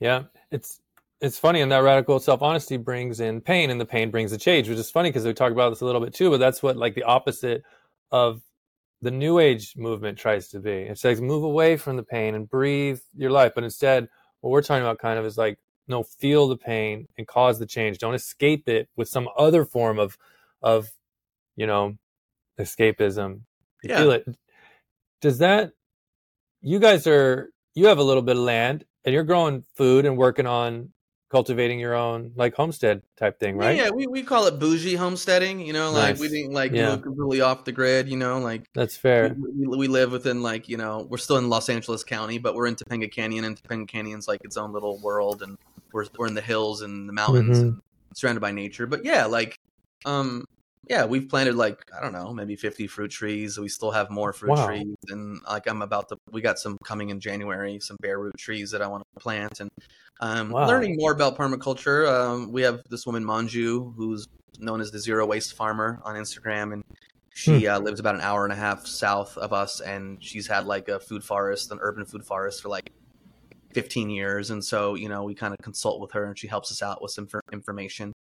Yeah. 0.00 0.24
It's 0.50 0.80
it's 1.20 1.38
funny 1.38 1.60
and 1.60 1.70
that 1.70 1.82
radical 1.82 2.18
self 2.18 2.42
honesty 2.42 2.78
brings 2.78 3.20
in 3.20 3.40
pain 3.40 3.70
and 3.70 3.80
the 3.80 3.84
pain 3.86 4.10
brings 4.10 4.30
the 4.30 4.38
change, 4.38 4.68
which 4.68 4.78
is 4.78 4.90
funny 4.90 5.10
because 5.10 5.24
we 5.24 5.34
talk 5.34 5.52
about 5.52 5.68
this 5.70 5.82
a 5.82 5.84
little 5.84 6.00
bit 6.00 6.14
too, 6.14 6.30
but 6.30 6.38
that's 6.38 6.62
what 6.62 6.76
like 6.76 6.94
the 6.94 7.02
opposite 7.02 7.62
of 8.10 8.40
the 9.02 9.10
new 9.10 9.38
age 9.38 9.74
movement 9.76 10.18
tries 10.18 10.48
to 10.48 10.60
be. 10.60 10.70
It 10.70 10.98
says 10.98 11.20
move 11.20 11.44
away 11.44 11.76
from 11.76 11.96
the 11.96 12.02
pain 12.02 12.34
and 12.34 12.48
breathe 12.48 13.00
your 13.14 13.30
life. 13.30 13.52
But 13.54 13.64
instead, 13.64 14.08
what 14.40 14.50
we're 14.50 14.62
talking 14.62 14.82
about 14.82 14.98
kind 14.98 15.18
of 15.18 15.26
is 15.26 15.38
like, 15.38 15.58
no, 15.88 16.02
feel 16.02 16.48
the 16.48 16.56
pain 16.56 17.06
and 17.18 17.26
cause 17.26 17.58
the 17.58 17.66
change. 17.66 17.98
Don't 17.98 18.14
escape 18.14 18.68
it 18.68 18.88
with 18.96 19.08
some 19.08 19.28
other 19.36 19.64
form 19.64 19.98
of 19.98 20.16
of, 20.62 20.88
you 21.56 21.66
know, 21.66 21.96
escapism. 22.58 23.42
Yeah. 23.82 23.98
feel 23.98 24.10
it. 24.12 24.26
Does 25.20 25.38
that 25.38 25.72
you 26.62 26.78
guys 26.78 27.06
are 27.06 27.50
you 27.74 27.86
have 27.86 27.98
a 27.98 28.02
little 28.02 28.22
bit 28.22 28.36
of 28.36 28.42
land 28.42 28.84
and 29.04 29.12
you're 29.14 29.24
growing 29.24 29.64
food 29.76 30.04
and 30.06 30.16
working 30.16 30.46
on 30.46 30.92
cultivating 31.30 31.78
your 31.78 31.94
own 31.94 32.32
like 32.34 32.54
homestead 32.54 33.02
type 33.16 33.38
thing, 33.38 33.56
right? 33.56 33.76
Yeah, 33.76 33.90
we, 33.90 34.06
we 34.08 34.22
call 34.24 34.46
it 34.46 34.58
bougie 34.58 34.96
homesteading, 34.96 35.60
you 35.60 35.72
know, 35.72 35.92
like 35.92 36.18
we 36.18 36.28
didn't 36.28 36.52
like 36.52 36.72
Yeah. 36.72 36.90
move 36.90 37.02
completely 37.02 37.40
off 37.40 37.64
the 37.64 37.70
grid, 37.72 38.08
you 38.08 38.16
know, 38.16 38.40
like 38.40 38.64
That's 38.74 38.96
fair. 38.96 39.36
we, 39.38 39.66
we, 39.66 39.76
we 39.78 39.88
live 39.88 40.10
within 40.10 40.42
like, 40.42 40.68
you 40.68 40.76
know, 40.76 41.06
we're 41.08 41.18
still 41.18 41.36
in 41.36 41.48
Los 41.48 41.68
Angeles 41.68 42.02
County, 42.02 42.38
but 42.38 42.54
we're 42.56 42.66
in 42.66 42.74
Topanga 42.74 43.10
Canyon 43.10 43.44
and 43.44 43.56
Topanga 43.62 43.86
Canyon's 43.86 44.26
like 44.26 44.40
its 44.44 44.56
own 44.56 44.72
little 44.72 44.98
world 44.98 45.42
and 45.42 45.56
we're 45.92 46.06
we're 46.18 46.26
in 46.26 46.34
the 46.34 46.40
hills 46.40 46.82
and 46.82 47.08
the 47.08 47.12
mountains 47.12 47.58
Mhm. 47.58 47.62
and 47.62 47.80
surrounded 48.14 48.40
by 48.40 48.50
nature. 48.50 48.86
But 48.86 49.04
yeah, 49.04 49.26
like 49.26 49.56
um 50.04 50.44
yeah, 50.90 51.04
we've 51.04 51.28
planted 51.28 51.54
like 51.54 51.78
I 51.96 52.00
don't 52.02 52.12
know, 52.12 52.32
maybe 52.34 52.56
50 52.56 52.88
fruit 52.88 53.12
trees. 53.12 53.56
We 53.58 53.68
still 53.68 53.92
have 53.92 54.10
more 54.10 54.32
fruit 54.32 54.50
Wow. 54.50 54.66
trees 54.66 54.96
and 55.08 55.40
like 55.48 55.68
I'm 55.70 55.82
about 55.82 56.08
to 56.08 56.16
we 56.32 56.40
got 56.40 56.58
some 56.58 56.76
coming 56.84 57.10
in 57.10 57.20
January, 57.20 57.78
some 57.78 57.96
bare 58.02 58.18
root 58.18 58.36
trees 58.36 58.72
that 58.72 58.82
I 58.82 58.88
want 58.88 59.04
to 59.14 59.20
plant 59.20 59.60
and 59.60 59.70
um, 60.20 60.50
Wow. 60.50 60.66
learning 60.66 60.96
more 60.98 61.12
about 61.12 61.38
permaculture. 61.38 62.10
Um, 62.12 62.50
we 62.50 62.62
have 62.62 62.82
this 62.90 63.06
woman 63.06 63.24
Manju, 63.24 63.94
who's 63.94 64.26
known 64.58 64.80
as 64.80 64.90
the 64.90 64.98
Zero 64.98 65.24
Waste 65.26 65.54
Farmer 65.54 66.00
on 66.04 66.16
Instagram, 66.16 66.72
and 66.72 66.82
she 67.32 67.66
Hmm. 67.66 67.70
uh, 67.70 67.78
lives 67.78 68.00
about 68.00 68.16
an 68.16 68.20
hour 68.20 68.42
and 68.44 68.52
a 68.52 68.56
half 68.56 68.84
south 68.84 69.38
of 69.38 69.52
us, 69.52 69.80
and 69.80 70.22
she's 70.22 70.48
had 70.48 70.66
like 70.66 70.88
a 70.88 70.98
food 70.98 71.22
forest, 71.22 71.70
an 71.70 71.78
urban 71.80 72.04
food 72.04 72.24
forest, 72.24 72.60
for 72.62 72.68
like 72.68 72.90
15 73.74 74.10
years. 74.10 74.50
And 74.50 74.62
so, 74.64 74.96
you 74.96 75.08
know, 75.08 75.22
we 75.22 75.34
kind 75.36 75.54
of 75.54 75.58
consult 75.62 76.00
with 76.00 76.10
her, 76.12 76.24
and 76.24 76.36
she 76.36 76.48
helps 76.48 76.72
us 76.72 76.82
out 76.82 77.00
with 77.00 77.12
some 77.12 77.28
infor- 77.28 77.40
information. 77.52 78.12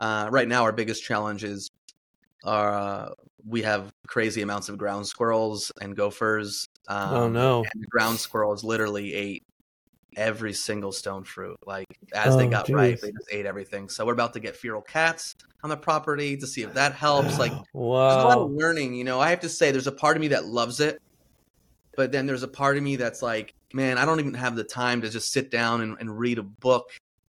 Uh, 0.00 0.28
right 0.32 0.48
now, 0.48 0.64
our 0.64 0.72
biggest 0.72 1.04
challenge 1.04 1.44
is 1.44 1.70
uh, 2.46 3.10
we 3.44 3.62
have 3.62 3.92
crazy 4.06 4.42
amounts 4.42 4.68
of 4.68 4.78
ground 4.78 5.06
squirrels 5.06 5.72
and 5.80 5.96
gophers. 5.96 6.68
Um, 6.88 7.14
oh 7.14 7.28
no. 7.28 7.64
and 7.74 7.86
ground 7.88 8.18
squirrels 8.18 8.62
literally 8.62 9.12
ate 9.12 9.42
every 10.16 10.52
single 10.52 10.92
stone 10.92 11.24
fruit. 11.24 11.58
Like 11.66 11.86
as 12.14 12.36
they 12.36 12.46
Oh, 12.46 12.50
got 12.50 12.68
ripe, 12.68 13.00
they 13.00 13.10
just 13.10 13.28
ate 13.30 13.46
everything. 13.46 13.88
So 13.88 14.06
we're 14.06 14.12
about 14.12 14.32
to 14.34 14.40
get 14.40 14.56
feral 14.56 14.80
cats 14.80 15.34
on 15.62 15.70
the 15.70 15.76
property 15.76 16.36
to 16.36 16.46
see 16.46 16.62
if 16.62 16.72
that 16.74 16.92
helps. 16.94 17.38
Like 17.38 17.52
there's 17.74 17.74
a 17.74 18.24
lot 18.24 18.38
of 18.38 18.50
learning. 18.52 18.94
You 18.94 19.04
know, 19.04 19.20
I 19.20 19.30
have 19.30 19.40
to 19.40 19.48
say, 19.48 19.72
there's 19.72 19.86
a 19.88 19.92
part 19.92 20.16
of 20.16 20.20
me 20.20 20.28
that 20.28 20.46
loves 20.46 20.80
it, 20.80 20.98
but 21.96 22.12
then 22.12 22.26
there's 22.26 22.44
a 22.44 22.48
part 22.48 22.76
of 22.76 22.82
me 22.82 22.96
that's 22.96 23.22
like, 23.22 23.52
man, 23.72 23.98
I 23.98 24.04
don't 24.04 24.20
even 24.20 24.34
have 24.34 24.56
the 24.56 24.64
time 24.64 25.02
to 25.02 25.10
just 25.10 25.32
sit 25.32 25.50
down 25.50 25.80
and, 25.80 25.96
and 26.00 26.18
read 26.18 26.38
a 26.38 26.44
book 26.44 26.90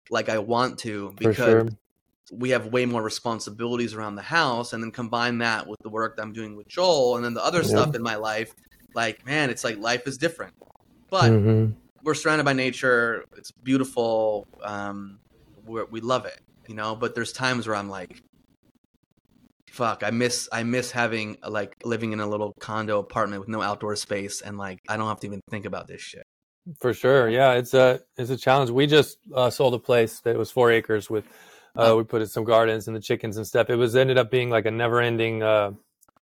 like 0.09 0.29
I 0.29 0.37
want 0.39 0.79
to 0.79 1.13
because. 1.17 1.69
We 2.31 2.49
have 2.49 2.67
way 2.67 2.85
more 2.85 3.01
responsibilities 3.03 3.93
around 3.93 4.15
the 4.15 4.21
house 4.21 4.73
and 4.73 4.81
then 4.83 4.91
combine 4.91 5.37
that 5.39 5.67
with 5.67 5.79
the 5.83 5.89
work 5.89 6.15
that 6.15 6.23
I'm 6.23 6.33
doing 6.33 6.55
with 6.55 6.67
Joel 6.67 7.15
and 7.15 7.25
then 7.25 7.33
the 7.33 7.43
other 7.43 7.61
Yeah. 7.61 7.69
stuff 7.69 7.95
in 7.95 8.01
my 8.01 8.15
life 8.15 8.51
like 8.93 9.25
man 9.25 9.49
it's 9.49 9.63
like 9.63 9.77
life 9.77 10.07
is 10.07 10.17
different 10.17 10.53
but 11.11 11.31
Mhm. 11.31 11.75
we're 12.03 12.13
surrounded 12.13 12.43
by 12.45 12.53
nature 12.53 13.23
it's 13.37 13.51
beautiful 13.63 14.43
um 14.63 15.19
we're, 15.65 15.85
we 15.85 16.01
love 16.01 16.25
it 16.25 16.39
you 16.67 16.75
know 16.75 16.95
but 16.95 17.13
there's 17.15 17.31
times 17.31 17.67
where 17.67 17.75
I'm 17.75 17.89
like 17.89 18.19
fuck 19.69 20.03
I 20.03 20.11
miss 20.11 20.47
I 20.51 20.63
miss 20.63 20.91
having 20.91 21.37
like 21.47 21.75
living 21.83 22.13
in 22.13 22.19
a 22.21 22.27
little 22.27 22.53
condo 22.59 22.99
apartment 22.99 23.41
with 23.41 23.49
no 23.49 23.61
outdoor 23.61 23.95
space 23.95 24.41
and 24.41 24.57
like 24.57 24.79
I 24.87 24.97
don't 24.97 25.07
have 25.07 25.19
to 25.21 25.27
even 25.27 25.41
think 25.49 25.65
about 25.65 25.87
this 25.87 26.01
shit 26.01 26.23
For 26.79 26.93
sure. 26.93 27.29
Yeah, 27.29 27.53
it's 27.53 27.73
a 27.75 27.99
it's 28.17 28.31
a 28.31 28.37
challenge. 28.37 28.71
We 28.71 28.87
just 28.87 29.19
uh, 29.35 29.51
sold 29.51 29.75
a 29.75 29.79
place 29.79 30.21
that 30.21 30.35
was 30.35 30.49
four 30.49 30.71
acres 30.71 31.09
with 31.11 31.25
uh, 31.75 31.95
we 31.97 32.03
put 32.03 32.21
in 32.21 32.27
some 32.27 32.43
gardens 32.43 32.87
and 32.87 32.95
the 32.95 33.01
chickens 33.01 33.37
and 33.37 33.45
stuff. 33.45 33.69
It 33.69 33.75
was 33.75 33.95
ended 33.95 34.17
up 34.17 34.31
being 34.31 34.49
like 34.49 34.65
a 34.65 34.71
never 34.71 35.01
ending 35.01 35.43
uh, 35.43 35.71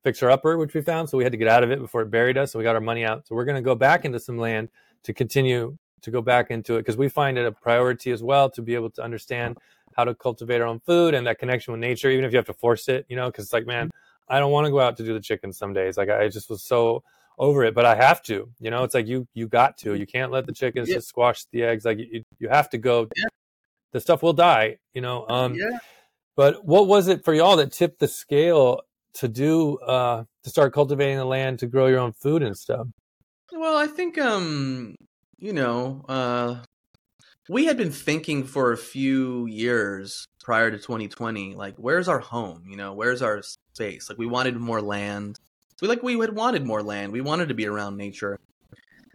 fixer 0.03 0.29
upper, 0.29 0.57
which 0.57 0.73
we 0.73 0.81
found. 0.81 1.09
So 1.09 1.17
we 1.17 1.23
had 1.23 1.31
to 1.31 1.37
get 1.37 1.47
out 1.47 1.63
of 1.63 1.71
it 1.71 1.79
before 1.79 2.01
it 2.01 2.11
buried 2.11 2.37
us. 2.37 2.51
So 2.51 2.59
we 2.59 2.63
got 2.63 2.75
our 2.75 2.81
money 2.81 3.05
out. 3.05 3.27
So 3.27 3.35
we're 3.35 3.45
going 3.45 3.55
to 3.55 3.61
go 3.61 3.75
back 3.75 4.05
into 4.05 4.19
some 4.19 4.37
land 4.37 4.69
to 5.03 5.13
continue 5.13 5.77
to 6.01 6.11
go 6.11 6.21
back 6.21 6.49
into 6.51 6.75
it 6.75 6.79
because 6.79 6.97
we 6.97 7.09
find 7.09 7.37
it 7.37 7.45
a 7.45 7.51
priority 7.51 8.11
as 8.11 8.23
well 8.23 8.49
to 8.49 8.61
be 8.61 8.73
able 8.75 8.89
to 8.91 9.03
understand 9.03 9.57
how 9.95 10.03
to 10.03 10.15
cultivate 10.15 10.61
our 10.61 10.67
own 10.67 10.79
food 10.79 11.13
and 11.13 11.27
that 11.27 11.37
connection 11.37 11.73
with 11.73 11.81
nature, 11.81 12.09
even 12.09 12.25
if 12.25 12.31
you 12.31 12.37
have 12.37 12.45
to 12.45 12.53
force 12.53 12.87
it, 12.87 13.05
you 13.09 13.15
know, 13.15 13.27
because 13.27 13.45
it's 13.45 13.53
like, 13.53 13.67
man, 13.67 13.91
I 14.27 14.39
don't 14.39 14.51
want 14.51 14.65
to 14.65 14.71
go 14.71 14.79
out 14.79 14.97
to 14.97 15.03
do 15.03 15.13
the 15.13 15.19
chickens 15.19 15.57
some 15.57 15.73
days. 15.73 15.97
Like 15.97 16.09
I 16.09 16.27
just 16.29 16.49
was 16.49 16.63
so 16.63 17.03
over 17.37 17.63
it, 17.63 17.75
but 17.75 17.85
I 17.85 17.95
have 17.95 18.21
to, 18.23 18.49
you 18.59 18.71
know, 18.71 18.83
it's 18.83 18.93
like 18.93 19.07
you, 19.07 19.27
you 19.33 19.47
got 19.47 19.77
to, 19.79 19.95
you 19.95 20.07
can't 20.07 20.31
let 20.31 20.45
the 20.45 20.53
chickens 20.53 20.89
Yeah. 20.89 20.95
just 20.95 21.09
squash 21.09 21.45
the 21.51 21.63
eggs. 21.63 21.85
Like 21.85 21.99
you, 21.99 22.23
you 22.39 22.49
have 22.49 22.69
to 22.69 22.77
go, 22.77 23.07
Yeah. 23.15 23.25
The 23.91 23.99
stuff 23.99 24.23
will 24.23 24.33
die, 24.33 24.77
you 24.93 25.01
know? 25.01 25.27
Um, 25.27 25.55
yeah 25.55 25.77
but 26.35 26.65
what 26.65 26.87
was 26.87 27.07
it 27.07 27.23
for 27.23 27.33
y'all 27.33 27.57
that 27.57 27.71
tipped 27.71 27.99
the 27.99 28.07
scale 28.07 28.81
to 29.15 29.27
do, 29.27 29.77
uh, 29.79 30.23
to 30.43 30.49
start 30.49 30.73
cultivating 30.73 31.17
the 31.17 31.25
land 31.25 31.59
to 31.59 31.67
grow 31.67 31.87
your 31.87 31.99
own 31.99 32.13
food 32.13 32.41
and 32.41 32.57
stuff? 32.57 32.87
Well, 33.51 33.77
I 33.77 33.87
think 33.87 34.17
um, 34.17 34.95
you 35.37 35.53
know, 35.53 36.05
uh 36.07 36.63
we 37.49 37.65
had 37.65 37.75
been 37.75 37.91
thinking 37.91 38.43
for 38.45 38.71
a 38.71 38.77
few 38.77 39.45
years 39.47 40.25
prior 40.41 40.71
to 40.71 40.77
2020, 40.77 41.55
like 41.55 41.75
where's 41.75 42.07
our 42.07 42.19
home? 42.19 42.63
You 42.65 42.77
know, 42.77 42.93
where's 42.93 43.21
our 43.21 43.41
space? 43.73 44.09
Like 44.09 44.17
we 44.17 44.25
wanted 44.25 44.55
more 44.55 44.81
land. 44.81 45.37
We 45.81 45.87
like 45.87 46.01
we 46.01 46.17
had 46.17 46.33
wanted 46.33 46.65
more 46.65 46.81
land. 46.81 47.11
We 47.11 47.21
wanted 47.21 47.49
to 47.49 47.55
be 47.55 47.67
around 47.67 47.97
nature. 47.97 48.39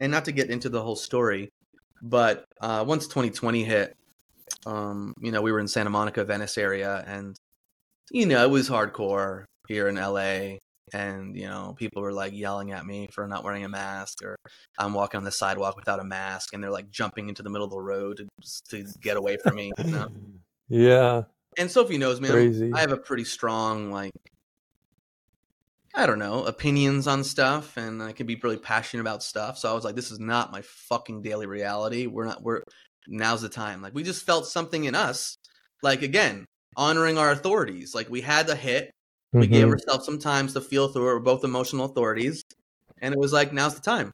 And 0.00 0.12
not 0.12 0.26
to 0.26 0.32
get 0.32 0.50
into 0.50 0.68
the 0.68 0.82
whole 0.82 0.96
story, 0.96 1.48
but 2.02 2.44
uh 2.60 2.84
once 2.86 3.06
2020 3.06 3.64
hit, 3.64 3.96
um, 4.66 5.14
you 5.20 5.32
know, 5.32 5.40
we 5.40 5.52
were 5.52 5.60
in 5.60 5.68
Santa 5.68 5.90
Monica, 5.90 6.24
Venice 6.24 6.59
area 6.59 7.05
and 7.06 7.36
you 8.10 8.26
know, 8.26 8.44
it 8.44 8.51
was 8.51 8.68
hardcore 8.68 9.44
here 9.66 9.88
in 9.88 9.97
LA 9.97 10.59
and 10.93 11.36
you 11.36 11.47
know 11.47 11.74
people 11.76 12.02
were 12.02 12.12
like 12.12 12.32
yelling 12.32 12.72
at 12.72 12.86
me 12.86 13.09
for 13.12 13.26
not 13.26 13.43
wearing 13.43 13.64
a 13.64 13.68
mask 13.68 14.22
or 14.22 14.36
i'm 14.78 14.93
walking 14.93 15.18
on 15.18 15.24
the 15.24 15.32
sidewalk 15.32 15.76
without 15.76 16.01
a 16.01 16.05
mask 16.05 16.52
and 16.52 16.62
they're 16.62 16.70
like 16.70 16.90
jumping 16.90 17.28
into 17.28 17.43
the 17.43 17.51
middle 17.51 17.64
of 17.64 17.70
the 17.70 17.80
road 17.80 18.18
to, 18.18 18.62
to 18.68 18.86
get 19.01 19.16
away 19.16 19.36
from 19.43 19.56
me 19.56 19.72
you 19.78 19.90
know? 19.90 20.09
Yeah, 20.68 21.22
and 21.56 21.70
sophie 21.70 21.98
knows 21.98 22.20
me 22.20 22.28
crazy. 22.28 22.72
i 22.74 22.80
have 22.80 22.93
a 22.93 22.97
pretty 22.97 23.22
strong 23.24 23.93
like 23.93 24.12
i 25.94 26.06
don't 26.06 26.18
know 26.18 26.44
opinions 26.44 27.06
on 27.06 27.22
stuff 27.22 27.76
and 27.76 28.02
i 28.02 28.10
can 28.10 28.26
be 28.26 28.38
really 28.43 28.56
passionate 28.56 29.01
about 29.01 29.22
stuff 29.22 29.59
so 29.59 29.70
i 29.70 29.72
was 29.72 29.84
like 29.84 29.94
this 29.94 30.10
is 30.10 30.18
not 30.18 30.51
my 30.51 30.62
fucking 30.62 31.22
daily 31.22 31.47
reality 31.47 32.06
we're 32.06 32.26
not 32.26 32.43
we're 32.43 32.62
now's 33.08 33.42
the 33.42 33.48
time 33.48 33.82
like 33.82 33.94
we 33.94 34.02
just 34.02 34.24
felt 34.24 34.46
something 34.46 34.84
in 34.84 34.94
us 34.94 35.36
like 35.82 36.02
again 36.02 36.44
honoring 36.76 37.18
our 37.18 37.30
authorities 37.30 37.94
like 37.94 38.08
we 38.10 38.20
had 38.20 38.46
the 38.46 38.56
hit 38.56 38.90
we 39.32 39.46
gave 39.46 39.66
Mhm. 39.66 39.72
ourselves 39.72 40.06
some 40.06 40.18
time 40.18 40.48
to 40.48 40.60
feel 40.62 40.88
through 40.88 41.10
it. 41.10 41.14
We're 41.14 41.20
both 41.20 41.44
emotional 41.44 41.84
authorities, 41.84 42.42
and 43.02 43.12
it 43.12 43.18
was 43.18 43.34
like 43.34 43.52
now's 43.52 43.74
the 43.74 43.82
time. 43.82 44.10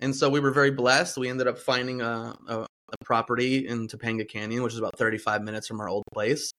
And 0.00 0.16
so 0.16 0.30
we 0.30 0.40
were 0.40 0.50
very 0.50 0.70
blessed. 0.70 1.18
We 1.18 1.28
ended 1.28 1.46
up 1.46 1.58
finding 1.58 2.00
a, 2.00 2.34
a, 2.48 2.60
a 2.60 3.04
property 3.04 3.68
in 3.68 3.86
Topanga 3.86 4.26
Canyon, 4.26 4.62
which 4.62 4.72
is 4.72 4.78
about 4.78 4.96
35 4.96 5.42
minutes 5.42 5.66
from 5.68 5.80
our 5.80 5.88
old 5.88 6.04
place, 6.14 6.50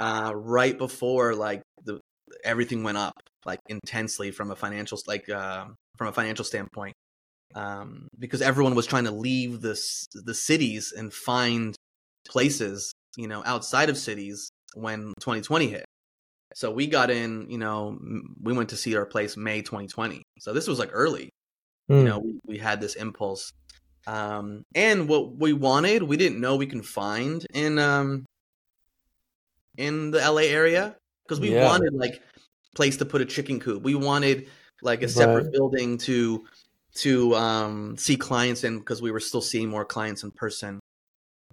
uh, 0.00 0.32
right 0.34 0.76
before 0.76 1.34
like 1.34 1.62
the 1.84 2.00
everything 2.42 2.82
went 2.82 2.98
up 2.98 3.12
like 3.44 3.60
intensely 3.68 4.30
from 4.30 4.50
a 4.50 4.56
financial 4.56 4.98
like 5.06 5.28
uh, 5.28 5.66
from 5.98 6.08
a 6.08 6.12
financial 6.12 6.44
standpoint, 6.44 6.94
um, 7.54 8.08
because 8.18 8.42
everyone 8.42 8.74
was 8.74 8.86
trying 8.86 9.04
to 9.04 9.10
leave 9.10 9.60
the 9.60 9.80
the 10.14 10.34
cities 10.34 10.92
and 10.96 11.12
find 11.12 11.76
places 12.28 12.92
you 13.16 13.26
know 13.28 13.42
outside 13.46 13.88
of 13.90 13.98
cities 13.98 14.50
when 14.74 15.14
2020 15.20 15.68
hit. 15.68 15.84
So 16.54 16.70
we 16.72 16.86
got 16.88 17.10
in, 17.10 17.48
you 17.48 17.58
know, 17.58 17.98
we 18.42 18.52
went 18.52 18.70
to 18.70 18.76
see 18.76 18.96
our 18.96 19.06
place 19.06 19.36
May 19.36 19.62
2020. 19.62 20.22
So 20.40 20.52
this 20.52 20.66
was 20.66 20.78
like 20.80 20.90
early, 20.92 21.30
you 21.88 21.94
Mm. 21.94 22.04
know, 22.04 22.18
we, 22.18 22.40
we 22.44 22.58
had 22.58 22.80
this 22.80 22.96
impulse. 22.96 23.52
Um, 24.06 24.64
and 24.74 25.08
what 25.08 25.36
we 25.36 25.52
wanted, 25.52 26.02
we 26.02 26.16
didn't 26.16 26.40
know 26.40 26.56
we 26.56 26.66
can 26.66 26.82
find 26.82 27.46
in, 27.54 27.78
um, 27.78 28.26
in 29.76 30.10
the 30.10 30.18
LA 30.20 30.42
area 30.42 30.96
because 31.24 31.40
we 31.40 31.50
Yeah. 31.50 31.62
wanted 31.62 31.92
like 31.94 32.22
place 32.74 32.96
to 32.98 33.04
put 33.04 33.20
a 33.20 33.24
chicken 33.26 33.60
coop. 33.60 33.82
We 33.82 33.94
wanted 33.94 34.48
like 34.82 35.02
a 35.02 35.08
separate 35.08 35.44
Right. 35.44 35.52
building 35.52 35.98
to, 35.98 36.46
to, 36.96 37.34
um, 37.34 37.96
see 37.96 38.16
clients 38.16 38.64
in 38.64 38.78
because 38.78 39.02
we 39.02 39.10
were 39.10 39.20
still 39.20 39.40
seeing 39.40 39.68
more 39.68 39.84
clients 39.84 40.22
in 40.22 40.30
person. 40.30 40.80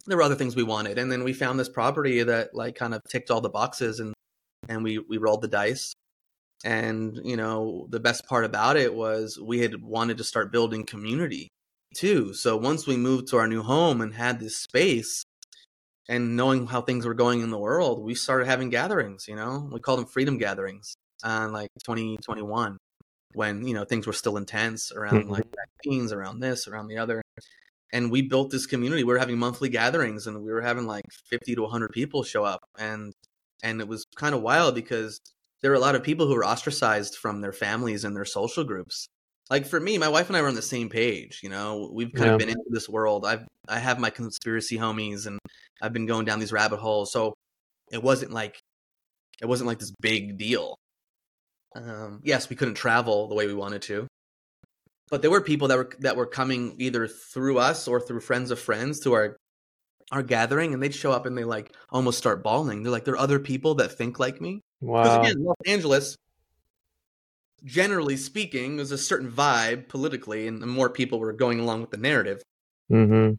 there 0.06 0.18
were 0.18 0.24
other 0.24 0.36
things 0.36 0.56
we 0.56 0.64
wanted, 0.64 0.98
and 0.98 1.12
then 1.12 1.24
we 1.24 1.34
found 1.34 1.60
this 1.60 1.70
property 1.70 2.24
that 2.24 2.56
like 2.56 2.76
kind 2.76 2.94
of 2.94 3.02
ticked 3.12 3.30
all 3.30 3.42
the 3.42 3.50
boxes, 3.50 4.00
and 4.00 4.14
and 4.70 4.84
we 4.84 5.00
we 5.00 5.18
rolled 5.18 5.42
the 5.42 5.48
dice. 5.48 5.94
And 6.64 7.20
you 7.24 7.38
know, 7.38 7.88
the 7.90 8.00
best 8.00 8.26
part 8.28 8.46
about 8.46 8.78
it 8.78 8.94
was 8.94 9.40
we 9.40 9.60
had 9.60 9.82
wanted 9.84 10.18
to 10.20 10.24
start 10.24 10.52
building 10.52 10.86
community 10.86 11.50
too. 11.96 12.34
So 12.34 12.58
once 12.58 12.88
we 12.88 12.98
moved 12.98 13.28
to 13.30 13.38
our 13.38 13.48
new 13.48 13.64
home 13.64 14.02
and 14.02 14.14
had 14.14 14.40
this 14.40 14.58
space, 14.58 15.24
and 16.10 16.36
knowing 16.36 16.68
how 16.68 16.82
things 16.82 17.06
were 17.06 17.14
going 17.14 17.42
in 17.42 17.50
the 17.50 17.58
world, 17.58 18.04
we 18.04 18.16
started 18.16 18.48
having 18.48 18.70
gatherings. 18.70 19.28
You 19.28 19.36
know, 19.36 19.70
we 19.72 19.80
called 19.80 20.00
them 20.00 20.06
freedom 20.06 20.38
gatherings, 20.38 20.96
uh, 21.24 21.50
like 21.52 21.70
2021, 21.84 22.78
when 23.38 23.66
you 23.68 23.74
know 23.74 23.86
things 23.86 24.06
were 24.08 24.14
still 24.14 24.36
intense 24.38 24.92
around 24.92 25.26
Mhm. 25.26 25.30
like 25.30 25.46
vaccines, 25.56 26.12
around 26.12 26.40
this, 26.42 26.68
around 26.68 26.88
the 26.88 26.98
other. 26.98 27.22
And 27.94 28.12
we 28.12 28.22
built 28.22 28.52
this 28.52 28.66
community. 28.66 29.04
We 29.04 29.14
were 29.14 29.20
having 29.20 29.38
monthly 29.40 29.70
gatherings, 29.70 30.28
and 30.28 30.44
we 30.44 30.52
were 30.52 30.62
having 30.62 30.86
like 30.88 31.06
50 31.30 31.56
to 31.56 31.64
100 31.64 31.92
people 31.92 32.24
show 32.24 32.44
up, 32.44 32.62
and 32.78 33.14
and 33.64 33.80
it 33.82 33.88
was 33.88 34.06
kind 34.16 34.36
of 34.36 34.42
wild 34.42 34.76
because 34.76 35.20
there 35.62 35.72
were 35.72 35.78
a 35.78 35.80
lot 35.88 35.96
of 35.96 36.04
people 36.04 36.28
who 36.28 36.36
were 36.36 36.46
ostracized 36.46 37.16
from 37.16 37.42
their 37.42 37.54
families 37.54 38.04
and 38.04 38.16
their 38.16 38.26
social 38.26 38.64
groups. 38.64 39.08
Like 39.50 39.66
for 39.66 39.80
me, 39.80 39.98
my 39.98 40.10
wife 40.10 40.28
and 40.28 40.36
I 40.38 40.42
were 40.42 40.50
on 40.50 40.56
the 40.56 40.62
same 40.62 40.90
page. 40.90 41.40
You 41.42 41.50
know, 41.50 41.90
we've 41.94 42.12
kind 42.14 42.28
Yeah. 42.28 42.34
of 42.34 42.40
been 42.40 42.50
into 42.50 42.70
this 42.70 42.90
world. 42.90 43.26
I've 43.26 43.48
I 43.70 43.80
have 43.80 44.00
my 44.00 44.10
conspiracy 44.10 44.78
homies, 44.78 45.26
and 45.28 45.40
I've 45.82 45.94
been 45.94 46.06
going 46.08 46.26
down 46.26 46.40
these 46.40 46.52
rabbit 46.54 46.80
holes. 46.80 47.12
So 47.14 47.34
it 47.92 48.02
wasn't 48.04 48.32
like 48.34 48.60
it 49.42 49.46
wasn't 49.48 49.68
like 49.68 49.80
this 49.80 49.94
big 50.02 50.38
deal. 50.38 50.76
Um, 51.76 52.22
yes, 52.23 52.49
we 52.49 52.56
couldn't 52.56 52.76
travel 52.76 53.27
the 53.27 53.35
way 53.35 53.48
we 53.48 53.53
wanted 53.53 53.81
to, 53.84 54.07
but 55.10 55.22
there 55.22 55.31
were 55.31 55.41
people 55.41 55.68
that 55.68 55.77
were 55.77 55.89
that 55.99 56.15
were 56.15 56.26
coming 56.26 56.76
either 56.80 57.07
through 57.07 57.60
us 57.60 57.88
or 57.88 57.99
through 57.99 58.22
friends 58.22 58.52
of 58.52 58.60
friends 58.60 58.99
to 59.02 59.14
our 59.14 59.38
our 60.11 60.23
gathering, 60.23 60.73
and 60.73 60.81
they'd 60.81 60.95
show 60.95 61.11
up 61.11 61.26
and 61.26 61.38
they 61.38 61.44
like 61.44 61.73
almost 61.89 62.18
start 62.18 62.44
bawling. 62.44 62.84
They're 62.84 62.91
like, 62.91 63.06
"There 63.06 63.14
are 63.14 63.19
other 63.19 63.39
people 63.39 63.76
that 63.76 63.91
think 63.91 64.19
like 64.19 64.41
me." 64.41 64.61
Because 64.80 65.18
Wow. 65.18 65.22
again, 65.22 65.44
Los 65.44 65.57
Angeles, 65.65 66.15
generally 67.64 68.18
speaking, 68.18 68.77
was 68.77 68.91
a 68.91 68.98
certain 68.98 69.31
vibe 69.31 69.88
politically, 69.88 70.48
and 70.48 70.61
the 70.61 70.68
more 70.68 70.89
people 70.89 71.19
were 71.19 71.34
going 71.34 71.60
along 71.60 71.81
with 71.81 71.91
the 71.91 71.98
narrative. 71.98 72.41
Mm-hmm. 72.91 73.35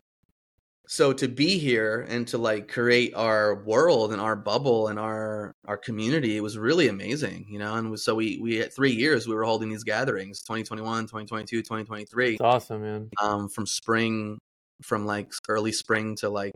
So 0.90 1.12
to 1.12 1.28
be 1.28 1.58
here 1.58 2.00
and 2.08 2.26
to 2.28 2.38
like 2.38 2.68
create 2.68 3.14
our 3.14 3.62
world 3.64 4.10
and 4.12 4.20
our 4.22 4.34
bubble 4.34 4.88
and 4.88 4.98
our 4.98 5.54
our 5.66 5.76
community, 5.76 6.36
it 6.36 6.40
was 6.40 6.56
really 6.56 6.88
amazing, 6.88 7.46
you 7.48 7.58
know. 7.58 7.74
And 7.76 7.98
so 8.00 8.14
we 8.14 8.38
we 8.40 8.56
had 8.56 8.72
three 8.74 8.92
years 8.92 9.26
we 9.28 9.34
were 9.34 9.44
holding 9.44 9.68
these 9.68 9.84
gatherings 9.84 10.42
2021, 10.42 11.06
2022, 11.06 11.62
2023, 11.62 12.34
It's 12.34 12.40
awesome, 12.40 12.80
man. 12.82 13.10
um, 13.22 13.48
from 13.50 13.66
spring, 13.66 14.38
from 14.82 15.06
like 15.06 15.32
early 15.48 15.72
spring 15.72 16.16
to 16.16 16.30
like 16.30 16.54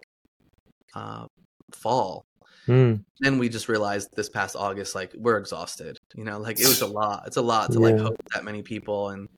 uh, 0.94 1.26
fall 1.74 2.24
Mm. 2.68 3.04
then 3.20 3.38
we 3.38 3.48
just 3.48 3.68
realized 3.68 4.08
this 4.16 4.28
past 4.28 4.56
August, 4.56 4.94
like 4.94 5.12
we're 5.16 5.38
exhausted. 5.38 5.98
You 6.14 6.24
know, 6.24 6.38
like 6.38 6.58
it 6.60 6.66
was 6.68 6.80
a 6.82 6.86
lot. 6.86 7.24
It's 7.26 7.36
a 7.36 7.42
lot 7.42 7.72
to 7.72 7.80
like 7.80 7.96
Yeah. 7.96 8.02
host 8.04 8.18
that 8.34 8.44
many 8.44 8.62
people, 8.62 9.10
and 9.10 9.28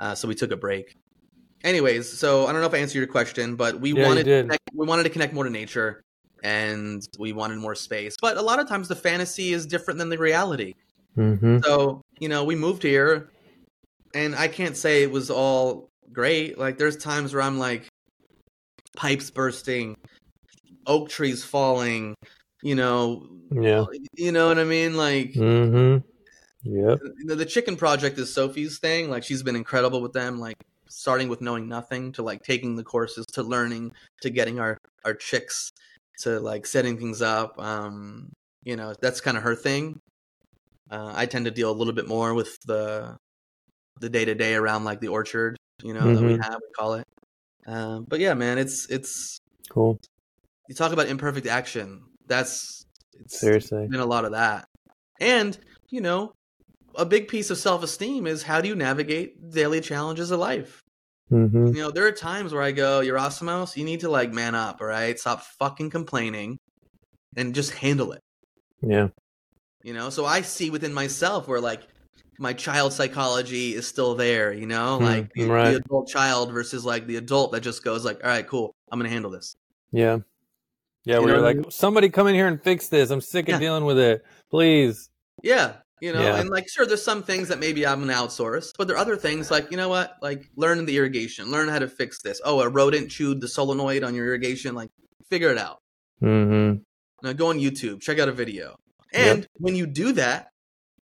uh, 0.00 0.14
so 0.16 0.28
we 0.28 0.34
took 0.36 0.52
a 0.52 0.56
break. 0.58 0.94
Anyways, 1.64 2.16
so 2.16 2.46
I 2.46 2.52
don't 2.52 2.60
know 2.60 2.66
if 2.66 2.74
I 2.74 2.78
answered 2.78 2.98
your 2.98 3.06
question, 3.06 3.56
but 3.56 3.80
we 3.80 3.94
Yeah, 3.94 4.06
wanted 4.06 4.24
to 4.24 4.42
connect, 4.42 4.70
we 4.74 4.86
wanted 4.86 5.04
to 5.04 5.10
connect 5.10 5.32
more 5.32 5.44
to 5.44 5.50
nature, 5.50 6.02
and 6.42 7.02
we 7.18 7.32
wanted 7.32 7.58
more 7.58 7.74
space. 7.74 8.16
But 8.20 8.36
a 8.36 8.42
lot 8.42 8.60
of 8.60 8.68
times 8.68 8.86
the 8.86 8.94
fantasy 8.94 9.54
is 9.54 9.64
different 9.64 9.98
than 9.98 10.10
the 10.10 10.18
reality. 10.18 10.74
Mm-hmm. 11.16 11.60
So 11.64 12.02
you 12.20 12.28
know, 12.28 12.44
we 12.44 12.54
moved 12.54 12.82
here, 12.82 13.30
and 14.14 14.36
I 14.36 14.48
can't 14.48 14.76
say 14.76 15.02
it 15.02 15.10
was 15.10 15.30
all 15.30 15.88
great. 16.12 16.58
Like 16.58 16.76
there's 16.76 16.98
times 16.98 17.32
where 17.32 17.42
I'm 17.42 17.58
like, 17.58 17.88
pipes 18.94 19.30
bursting, 19.30 19.96
oak 20.86 21.08
trees 21.08 21.42
falling. 21.42 22.14
You 22.62 22.74
know, 22.74 23.26
Yeah. 23.50 23.84
you 24.16 24.32
know 24.32 24.48
what 24.48 24.58
I 24.58 24.64
mean? 24.64 24.96
Like 24.96 25.32
Mm-hmm. 25.32 26.06
Yep. 26.66 26.98
the, 27.26 27.36
the 27.36 27.44
chicken 27.46 27.76
project 27.76 28.18
is 28.18 28.32
Sophie's 28.32 28.78
thing. 28.78 29.08
Like 29.08 29.22
she's 29.24 29.42
been 29.42 29.56
incredible 29.56 30.02
with 30.02 30.12
them. 30.12 30.38
Like 30.40 30.56
starting 30.88 31.28
with 31.28 31.40
knowing 31.40 31.68
nothing 31.68 32.12
to 32.12 32.22
like 32.22 32.42
taking 32.42 32.76
the 32.76 32.84
courses 32.84 33.26
to 33.34 33.42
learning 33.42 33.92
to 34.22 34.30
getting 34.30 34.60
our 34.60 34.78
our 35.04 35.14
chicks 35.14 35.70
to 36.20 36.40
like 36.40 36.66
setting 36.66 36.98
things 36.98 37.22
up. 37.22 37.58
Um, 37.58 38.32
you 38.64 38.76
know 38.76 38.94
that's 39.00 39.20
kind 39.20 39.36
of 39.36 39.42
her 39.44 39.54
thing. 39.56 40.00
Uh, 40.90 41.12
I 41.16 41.26
tend 41.26 41.46
to 41.46 41.50
deal 41.50 41.70
a 41.70 41.74
little 41.74 41.94
bit 41.94 42.08
more 42.08 42.34
with 42.34 42.56
the 42.66 43.16
the 44.00 44.10
day 44.10 44.24
to 44.24 44.34
day 44.34 44.54
around 44.54 44.84
like 44.84 45.00
the 45.00 45.08
orchard. 45.08 45.56
You 45.82 45.94
know 45.94 46.10
that 46.12 46.24
we 46.24 46.34
Mhm. 46.34 46.40
have 46.42 46.56
we 46.56 46.72
call 46.76 46.94
it. 46.94 47.04
Um, 47.66 48.06
but 48.08 48.20
yeah, 48.20 48.34
man, 48.34 48.58
it's 48.58 48.90
it's 48.90 49.38
Cool. 49.68 49.98
you 50.68 50.74
talk 50.74 50.92
about 50.92 51.08
imperfect 51.08 51.46
action. 51.46 52.02
That's 52.26 52.84
it's 53.14 53.40
Seriously. 53.40 53.88
been 53.88 54.00
a 54.00 54.06
lot 54.06 54.24
of 54.24 54.32
that. 54.32 54.66
And, 55.20 55.58
you 55.90 56.00
know, 56.00 56.32
a 56.96 57.04
big 57.06 57.28
piece 57.28 57.50
of 57.50 57.58
self 57.58 57.82
esteem 57.82 58.26
is 58.26 58.42
how 58.42 58.60
do 58.60 58.68
you 58.68 58.74
navigate 58.76 59.50
daily 59.50 59.80
challenges 59.80 60.30
of 60.30 60.40
life? 60.40 60.82
Mm-hmm. 61.32 61.68
You 61.68 61.82
know, 61.82 61.90
there 61.90 62.06
are 62.06 62.12
times 62.12 62.52
where 62.52 62.62
I 62.62 62.72
go, 62.72 63.00
Yerasimos, 63.00 63.76
you 63.76 63.84
need 63.84 64.00
to 64.00 64.08
like 64.10 64.32
man 64.32 64.54
up, 64.54 64.80
all 64.80 64.86
right? 64.86 65.18
Stop 65.18 65.42
fucking 65.58 65.90
complaining 65.90 66.58
and 67.36 67.54
just 67.54 67.72
handle 67.72 68.12
it. 68.12 68.20
Yeah. 68.82 69.08
You 69.82 69.94
know, 69.94 70.10
so 70.10 70.24
I 70.26 70.42
see 70.42 70.70
within 70.70 70.92
myself 70.94 71.48
where 71.48 71.60
like 71.60 71.82
my 72.38 72.52
child 72.52 72.92
psychology 72.92 73.74
is 73.74 73.86
still 73.86 74.14
there, 74.14 74.52
you 74.52 74.66
know, 74.66 74.98
Hmm, 74.98 75.04
like 75.04 75.32
the, 75.34 75.46
right. 75.46 75.70
the 75.70 75.76
adult 75.76 76.08
child 76.08 76.52
versus 76.52 76.84
like 76.84 77.06
the 77.06 77.16
adult 77.16 77.52
that 77.52 77.60
just 77.60 77.82
goes 77.84 78.04
like, 78.04 78.22
all 78.22 78.30
right, 78.30 78.46
cool, 78.46 78.74
I'm 78.90 78.98
gonna 78.98 79.08
handle 79.08 79.30
this. 79.30 79.56
Yeah. 79.92 80.18
Yeah. 81.04 81.16
You 81.16 81.20
Where 81.22 81.28
know 81.36 81.38
you're 81.40 81.48
I 81.48 81.52
like, 81.54 81.66
somebody 81.72 82.08
come 82.10 82.26
in 82.26 82.34
here 82.34 82.48
and 82.48 82.62
fix 82.62 82.88
this. 82.88 83.10
I'm 83.10 83.20
sick 83.20 83.48
of 83.48 83.54
Yeah. 83.54 83.58
dealing 83.60 83.84
with 83.84 83.98
it. 83.98 84.24
Please. 84.50 85.10
Yeah, 85.42 85.74
you 86.04 86.12
know, 86.12 86.20
Yeah. 86.20 86.36
and 86.36 86.50
like 86.50 86.68
sure, 86.68 86.84
there's 86.84 87.02
some 87.02 87.22
things 87.22 87.48
that 87.48 87.58
maybe 87.58 87.86
I'm 87.86 88.00
gonna 88.00 88.12
outsource, 88.12 88.72
but 88.76 88.86
there 88.86 88.96
are 88.96 89.00
other 89.00 89.16
things 89.16 89.50
like 89.50 89.70
you 89.70 89.78
know 89.78 89.88
what, 89.88 90.16
like 90.20 90.50
learn 90.54 90.84
the 90.84 90.96
irrigation, 90.98 91.50
learn 91.50 91.68
how 91.68 91.78
to 91.78 91.88
fix 91.88 92.20
this. 92.20 92.40
Oh, 92.44 92.60
a 92.60 92.68
rodent 92.68 93.10
chewed 93.10 93.40
the 93.40 93.48
solenoid 93.48 94.04
on 94.04 94.14
your 94.14 94.26
irrigation, 94.26 94.74
like 94.74 94.90
figure 95.30 95.50
it 95.50 95.56
out. 95.58 95.78
Mm-hmm. 96.22 96.82
Now 97.22 97.32
go 97.32 97.46
on 97.48 97.58
YouTube, 97.58 98.02
check 98.02 98.18
out 98.18 98.28
a 98.28 98.32
video, 98.32 98.76
Yep. 99.14 99.36
and 99.36 99.46
when 99.54 99.74
you 99.74 99.86
do 99.86 100.12
that, 100.12 100.48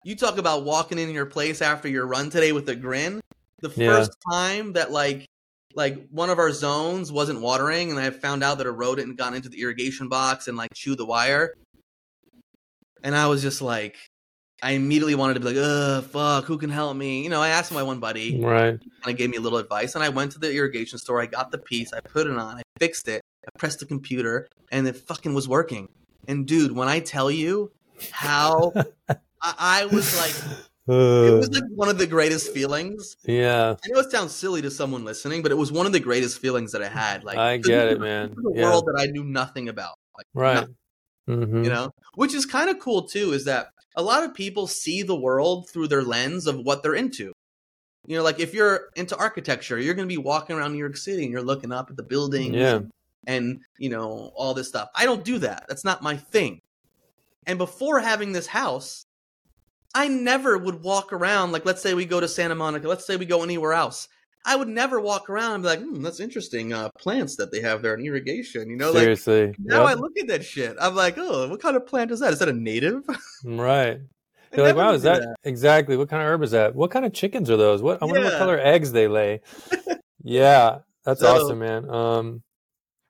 you 0.05 0.17
talk 0.17 0.37
about 0.39 0.65
walking 0.65 0.99
in 0.99 1.11
your 1.11 1.27
place 1.27 1.63
after 1.63 1.89
your 1.89 2.07
run 2.07 2.29
today 2.29 2.51
with 2.53 2.69
a 2.69 2.75
grin. 2.75 3.21
The 3.61 3.71
Yeah. 3.77 3.95
first 3.95 4.11
time 4.33 4.73
that 4.73 4.91
like 4.91 5.27
like 5.75 6.09
one 6.11 6.29
of 6.31 6.39
our 6.41 6.51
zones 6.51 7.13
wasn't 7.13 7.41
watering, 7.41 7.91
and 7.93 8.01
I 8.01 8.11
found 8.11 8.43
out 8.43 8.59
that 8.59 8.67
a 8.67 8.73
rodent 8.73 9.17
got 9.17 9.35
into 9.35 9.49
the 9.49 9.61
irrigation 9.61 10.09
box 10.09 10.49
and 10.49 10.57
like 10.57 10.75
chewed 10.75 10.99
the 10.99 11.07
wire, 11.07 11.55
and 13.05 13.15
I 13.15 13.29
was 13.29 13.43
just 13.43 13.63
like. 13.63 13.97
I 14.63 14.73
immediately 14.73 15.15
wanted 15.15 15.35
to 15.35 15.41
be 15.41 15.47
like, 15.47 15.57
ugh, 15.59 16.05
fuck, 16.05 16.45
who 16.45 16.59
can 16.59 16.71
help 16.71 16.97
me? 16.97 17.23
You 17.23 17.31
know, 17.31 17.41
I 17.41 17.49
asked 17.51 17.71
my 17.73 17.83
one 17.83 18.01
buddy, 18.01 18.41
Right. 18.41 18.71
and 18.71 18.83
he 19.07 19.13
gave 19.15 19.31
me 19.31 19.37
a 19.37 19.41
little 19.41 19.59
advice, 19.59 19.95
and 19.95 20.03
I 20.03 20.09
went 20.09 20.33
to 20.33 20.39
the 20.39 20.53
irrigation 20.53 20.99
store. 20.99 21.21
I 21.23 21.27
got 21.27 21.51
the 21.53 21.59
piece, 21.59 21.93
I 21.93 22.01
put 22.01 22.27
it 22.27 22.37
on, 22.37 22.57
I 22.59 22.63
fixed 22.79 23.07
it, 23.09 23.23
I 23.47 23.57
pressed 23.59 23.79
the 23.81 23.87
computer, 23.87 24.49
and 24.73 24.89
it 24.89 24.97
fucking 24.97 25.33
was 25.35 25.49
working. 25.49 25.89
And 26.27 26.47
dude, 26.47 26.73
when 26.73 26.89
I 26.89 27.01
tell 27.01 27.31
you 27.31 27.71
how 28.11 28.73
I, 29.09 29.17
I 29.43 29.87
was 29.87 30.17
like, 30.19 30.35
uh. 30.89 31.25
it 31.27 31.39
was 31.39 31.51
like 31.51 31.63
one 31.75 31.89
of 31.89 31.99
the 31.99 32.07
greatest 32.07 32.53
feelings. 32.53 33.17
yeah. 33.25 33.77
I 33.85 33.89
know 33.91 34.01
it 34.01 34.11
sounds 34.11 34.35
silly 34.35 34.61
to 34.63 34.71
someone 34.71 35.05
listening, 35.05 35.43
but 35.43 35.53
it 35.53 35.57
was 35.57 35.71
one 35.71 35.87
of 35.87 35.93
the 35.93 36.01
greatest 36.01 36.41
feelings 36.41 36.73
that 36.73 36.83
I 36.83 36.89
had. 36.89 37.23
Like, 37.25 37.39
I 37.39 37.59
get 37.59 37.89
it, 37.89 38.01
man. 38.01 38.35
a 38.37 38.59
Yeah. 38.59 38.65
world 38.65 38.87
that 38.87 38.99
I 39.01 39.07
knew 39.07 39.23
nothing 39.25 39.69
about. 39.69 39.95
Like, 40.17 40.27
Right. 40.35 40.55
nothing 40.55 40.75
Mm-hmm. 41.29 41.63
you 41.65 41.71
know 41.71 41.91
which 42.15 42.33
is 42.35 42.47
kind 42.47 42.71
of 42.71 42.79
cool 42.79 43.03
too 43.03 43.33
is 43.33 43.45
that 43.45 43.69
a 43.97 44.03
lot 44.03 44.25
of 44.25 44.33
people 44.35 44.67
see 44.67 45.03
the 45.03 45.15
world 45.15 45.69
through 45.69 45.89
their 45.89 46.03
lens 46.03 46.47
of 46.47 46.57
what 46.61 46.83
they're 46.83 46.95
into. 46.95 47.33
You 48.07 48.17
know 48.17 48.23
like 48.23 48.41
if 48.41 48.55
you're 48.55 48.89
into 48.97 49.17
architecture 49.17 49.79
you're 49.79 49.95
going 49.95 50.09
to 50.09 50.15
be 50.15 50.19
walking 50.23 50.57
around 50.57 50.73
new 50.73 50.79
york 50.79 50.97
city 50.97 51.25
and 51.25 51.33
you're 51.33 51.43
looking 51.43 51.73
up 51.73 51.91
at 51.91 51.97
the 51.97 52.03
buildings 52.03 52.55
Yeah. 52.57 52.77
and, 52.77 52.91
and 53.27 53.61
you 53.79 53.91
know 53.91 54.33
all 54.35 54.55
this 54.55 54.69
stuff. 54.69 54.89
I 54.95 55.05
don't 55.05 55.25
do 55.25 55.39
that. 55.41 55.67
That's 55.69 55.85
not 55.85 56.03
my 56.03 56.17
thing. 56.17 56.61
And 57.47 57.59
before 57.59 58.01
having 58.01 58.33
this 58.33 58.47
house 58.47 59.05
i 59.95 60.07
never 60.07 60.59
would 60.59 60.83
walk 60.83 61.13
around 61.13 61.51
like 61.53 61.65
let's 61.65 61.83
say 61.83 61.95
we 61.95 62.05
go 62.05 62.21
to 62.21 62.29
santa 62.29 62.55
monica 62.55 62.87
let's 62.87 63.07
say 63.07 63.17
we 63.17 63.25
go 63.27 63.43
anywhere 63.43 63.73
else 63.73 64.07
i 64.47 64.55
would 64.57 64.69
never 64.69 65.01
walk 65.01 65.29
around 65.29 65.55
and 65.55 65.63
be 65.63 65.69
like 65.69 65.81
hmm, 65.81 66.03
that's 66.03 66.21
interesting 66.21 66.73
uh, 66.73 66.89
plants 66.99 67.37
that 67.37 67.51
they 67.53 67.61
have 67.61 67.83
there 67.83 67.95
in 67.95 68.05
irrigation 68.05 68.69
you 68.71 68.77
know 68.77 68.91
like 68.91 69.03
Seriously. 69.03 69.55
now 69.59 69.85
I 69.85 69.95
look 69.95 70.13
at 70.19 70.29
that 70.29 70.45
shit. 70.45 70.77
I'm 70.81 70.95
like, 70.95 71.15
oh, 71.19 71.49
what 71.49 71.61
kind 71.61 71.77
of 71.77 71.87
plant 71.87 72.11
is 72.11 72.21
that? 72.21 72.33
Is 72.33 72.39
that 72.39 72.49
a 72.49 72.53
native? 72.53 73.03
Right. 73.45 73.99
I 74.53 74.57
You're 74.57 74.67
like, 74.67 74.77
wow, 74.77 74.93
is 74.93 75.03
do 75.03 75.09
that, 75.11 75.37
exactly 75.45 75.97
what 75.97 76.09
kind 76.09 76.23
of 76.23 76.29
herb 76.29 76.43
is 76.43 76.53
that? 76.53 76.75
What 76.75 76.91
kind 76.91 77.05
of 77.05 77.13
chickens 77.13 77.51
are 77.51 77.57
those? 77.57 77.83
What 77.83 78.03
I 78.03 78.07
wonder 78.07 78.23
what 78.23 78.39
color 78.39 78.59
eggs 78.59 78.93
they 78.93 79.09
lay. 79.09 79.41
yeah, 80.23 80.79
that's 81.05 81.21
So- 81.21 81.45
awesome, 81.45 81.59
man. 81.59 81.89
Um, 81.91 82.43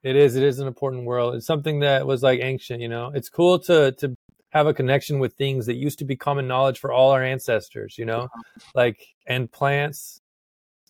it 0.02 0.16
is. 0.16 0.36
It 0.36 0.42
is 0.44 0.58
an 0.60 0.66
important 0.68 1.04
world. 1.04 1.34
It's 1.34 1.46
something 1.46 1.80
that 1.80 2.06
was 2.06 2.22
like 2.22 2.40
ancient. 2.40 2.80
You 2.80 2.88
know, 2.88 3.10
it's 3.14 3.28
cool 3.28 3.58
to 3.60 3.92
to 3.98 4.14
have 4.50 4.66
a 4.66 4.72
connection 4.74 5.18
with 5.18 5.34
things 5.34 5.66
that 5.66 5.74
used 5.74 5.98
to 5.98 6.04
be 6.04 6.16
common 6.16 6.46
knowledge 6.46 6.78
for 6.78 6.92
all 6.92 7.10
our 7.10 7.22
ancestors. 7.22 7.96
You 7.98 8.06
know, 8.06 8.28
like 8.74 8.96
and 9.26 9.50
plants 9.50 10.20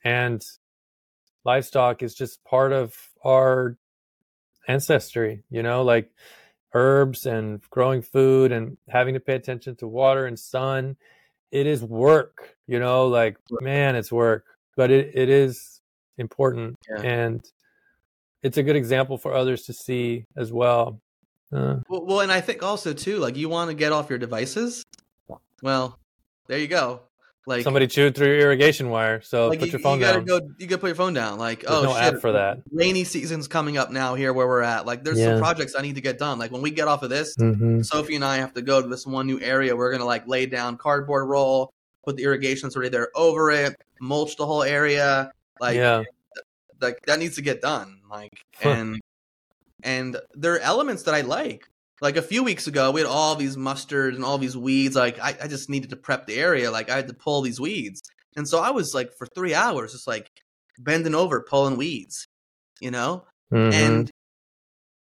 and 0.05 0.45
livestock 1.45 2.03
is 2.03 2.15
just 2.15 2.43
part 2.45 2.73
of 2.73 2.95
our 3.25 3.77
ancestry, 4.69 5.43
you 5.51 5.63
know, 5.63 5.83
like 5.83 6.11
herbs 6.75 7.27
and 7.27 7.61
growing 7.71 8.03
food 8.03 8.53
and 8.53 8.77
having 8.89 9.15
to 9.15 9.21
pay 9.21 9.35
attention 9.35 9.75
to 9.77 9.89
water 9.89 10.27
and 10.27 10.39
sun. 10.39 10.97
It 11.51 11.67
is 11.67 11.83
work, 11.83 12.57
you 12.67 12.79
know, 12.79 13.09
like 13.09 13.39
man, 13.61 13.97
it's 13.97 14.13
work, 14.13 14.45
but 14.77 14.91
it, 14.91 15.13
it 15.15 15.29
is 15.29 15.81
important 16.19 16.77
Yeah. 16.89 17.03
and 17.03 17.45
it's 18.43 18.59
a 18.59 18.63
good 18.63 18.77
example 18.77 19.19
for 19.19 19.35
others 19.35 19.63
to 19.65 19.73
see 19.73 20.25
as 20.37 20.53
well. 20.53 21.01
Uh, 21.53 21.77
Well, 21.89 22.05
well, 22.05 22.21
and 22.21 22.31
I 22.31 22.41
think 22.41 22.63
also 22.63 22.93
too, 22.93 23.17
like 23.19 23.37
you 23.37 23.49
want 23.49 23.71
to 23.71 23.75
get 23.75 23.93
off 23.93 24.11
your 24.11 24.19
devices. 24.19 24.85
Well, 25.63 25.99
there 26.47 26.59
you 26.59 26.69
go. 26.69 27.01
Like 27.49 27.63
somebody 27.63 27.87
chewed 27.87 28.15
through 28.15 28.27
your 28.29 28.41
irrigation 28.41 28.91
wire, 28.91 29.23
so 29.23 29.49
like 29.49 29.59
put 29.59 29.69
you, 29.69 29.73
your 29.73 29.81
phone 29.81 29.99
you 29.99 30.05
down. 30.05 30.25
go. 30.27 30.39
You 30.59 30.67
gotta 30.67 30.81
put 30.81 30.89
your 30.89 30.95
phone 30.97 31.15
down. 31.15 31.39
Like 31.39 31.61
There's 31.63 31.73
oh 31.73 31.83
no 31.83 31.95
shit, 31.95 32.15
app 32.17 32.21
for 32.21 32.33
that. 32.33 32.59
rainy 32.71 33.05
season's 33.05 33.49
coming 33.49 33.79
up 33.79 33.91
now 33.91 34.15
here 34.15 34.35
where 34.35 34.47
we're 34.47 34.61
at. 34.61 34.85
Like 34.85 35.03
there's 35.03 35.19
Yeah. 35.19 35.33
some 35.33 35.39
projects 35.39 35.75
I 35.75 35.81
need 35.81 35.95
to 35.95 36.03
get 36.03 36.19
done. 36.19 36.39
Like 36.39 36.53
when 36.53 36.61
we 36.61 36.71
get 36.71 36.89
off 36.89 37.03
of 37.03 37.09
this, 37.09 37.35
hmm 37.37 37.81
Sophie 37.81 38.17
and 38.17 38.25
I 38.25 38.37
have 38.37 38.53
to 38.53 38.61
go 38.61 38.83
to 38.83 38.87
this 38.89 39.07
one 39.07 39.27
new 39.27 39.41
area. 39.41 39.75
We're 39.75 39.91
gonna 39.91 40.05
like 40.05 40.29
lay 40.29 40.45
down 40.45 40.77
cardboard 40.77 41.27
roll, 41.27 41.73
put 42.05 42.17
the 42.17 42.25
irrigation 42.25 42.69
already 42.69 42.91
there 42.91 43.09
over 43.17 43.51
it, 43.51 43.75
mulch 43.99 44.37
the 44.37 44.45
whole 44.45 44.63
area. 44.63 45.33
Like 45.59 45.77
yeah, 45.77 46.03
like 46.83 46.99
that 47.07 47.19
needs 47.19 47.37
to 47.37 47.43
get 47.43 47.63
done. 47.63 48.01
Like 48.11 48.45
and 48.63 49.01
and 49.83 50.19
there 50.35 50.53
are 50.55 50.61
elements 50.61 51.05
that 51.05 51.15
I 51.15 51.23
like. 51.23 51.67
Like 52.01 52.17
a 52.17 52.23
few 52.23 52.45
weeks 52.45 52.67
ago, 52.67 52.91
we 52.93 53.01
had 53.01 53.09
all 53.09 53.35
these 53.35 53.57
mustards 53.57 54.15
and 54.15 54.25
all 54.25 54.39
these 54.39 54.57
weeds. 54.57 54.95
Like 54.95 55.19
I, 55.19 55.37
I 55.43 55.49
just 55.49 55.69
needed 55.69 55.91
to 55.91 55.97
prep 55.97 56.27
the 56.27 56.37
area. 56.37 56.71
Like 56.71 56.91
I 56.91 56.97
had 56.97 57.09
to 57.09 57.15
pull 57.15 57.43
these 57.43 57.61
weeds, 57.61 58.01
and 58.37 58.49
so 58.49 58.61
I 58.61 58.71
was 58.71 58.95
like 58.95 59.13
for 59.19 59.27
three 59.27 59.55
hours 59.55 59.93
just 59.93 60.07
like 60.07 60.31
bending 60.79 61.15
over 61.15 61.41
pulling 61.43 61.77
weeds, 61.77 62.27
you 62.81 62.91
know. 62.91 63.25
Mhm. 63.53 63.73
And 63.73 64.11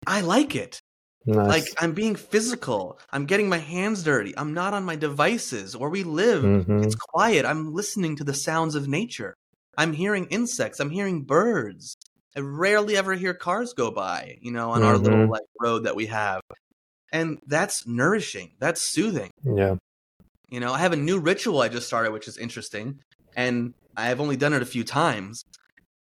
I 0.07 0.23
like 0.23 0.55
it. 0.57 0.81
Nice. 1.27 1.47
Like 1.47 1.65
I'm 1.79 1.93
being 1.93 2.15
physical. 2.17 2.99
I'm 3.11 3.27
getting 3.27 3.49
my 3.51 3.59
hands 3.59 4.03
dirty. 4.03 4.33
I'm 4.39 4.55
not 4.55 4.73
on 4.73 4.85
my 4.85 4.97
devices. 4.97 5.77
Where 5.77 5.91
we 5.91 6.05
live, 6.05 6.43
Mhm. 6.43 6.83
it's 6.85 6.95
quiet. 6.95 7.45
I'm 7.45 7.75
listening 7.75 8.17
to 8.17 8.25
the 8.25 8.33
sounds 8.33 8.75
of 8.75 8.89
nature. 8.89 9.35
I'm 9.77 9.93
hearing 9.93 10.27
insects. 10.27 10.81
I'm 10.81 10.91
hearing 10.91 11.25
birds. 11.25 11.97
I 12.35 12.41
rarely 12.41 12.97
ever 12.97 13.15
hear 13.15 13.35
cars 13.35 13.75
go 13.75 13.91
by, 13.91 14.39
you 14.41 14.53
know, 14.53 14.71
on 14.71 14.83
our 14.83 14.97
little 14.97 15.27
Mhm. 15.27 15.31
like 15.31 15.43
road 15.61 15.85
that 15.85 15.97
we 15.97 16.07
have. 16.07 16.41
And 17.13 17.39
that's 17.47 17.87
nourishing. 17.87 18.53
That's 18.61 18.81
soothing. 18.81 19.31
yeah, 19.45 19.77
You 20.49 20.61
know, 20.61 20.73
I 20.73 20.79
have 20.79 20.93
a 20.93 20.97
new 20.97 21.19
ritual 21.19 21.61
I 21.61 21.69
just 21.69 21.87
started, 21.87 22.13
which 22.13 22.29
is 22.29 22.37
interesting. 22.37 23.01
And 23.37 23.73
I've 23.97 24.21
only 24.21 24.37
done 24.37 24.53
it 24.53 24.63
a 24.63 24.67
few 24.67 24.85
times. 24.85 25.45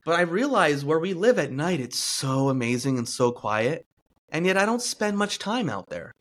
But 0.05 0.19
I 0.19 0.23
realize 0.23 0.85
where 0.85 0.99
we 0.99 1.15
live 1.15 1.39
at 1.39 1.51
night, 1.51 1.81
it's 1.81 1.99
so 1.99 2.49
amazing 2.49 2.99
and 2.99 3.09
so 3.09 3.33
quiet. 3.33 3.85
And 4.31 4.47
yet 4.47 4.57
I 4.57 4.66
don't 4.66 4.83
spend 4.83 5.16
much 5.19 5.39
time 5.39 5.69
out 5.69 5.89
there 5.89 6.12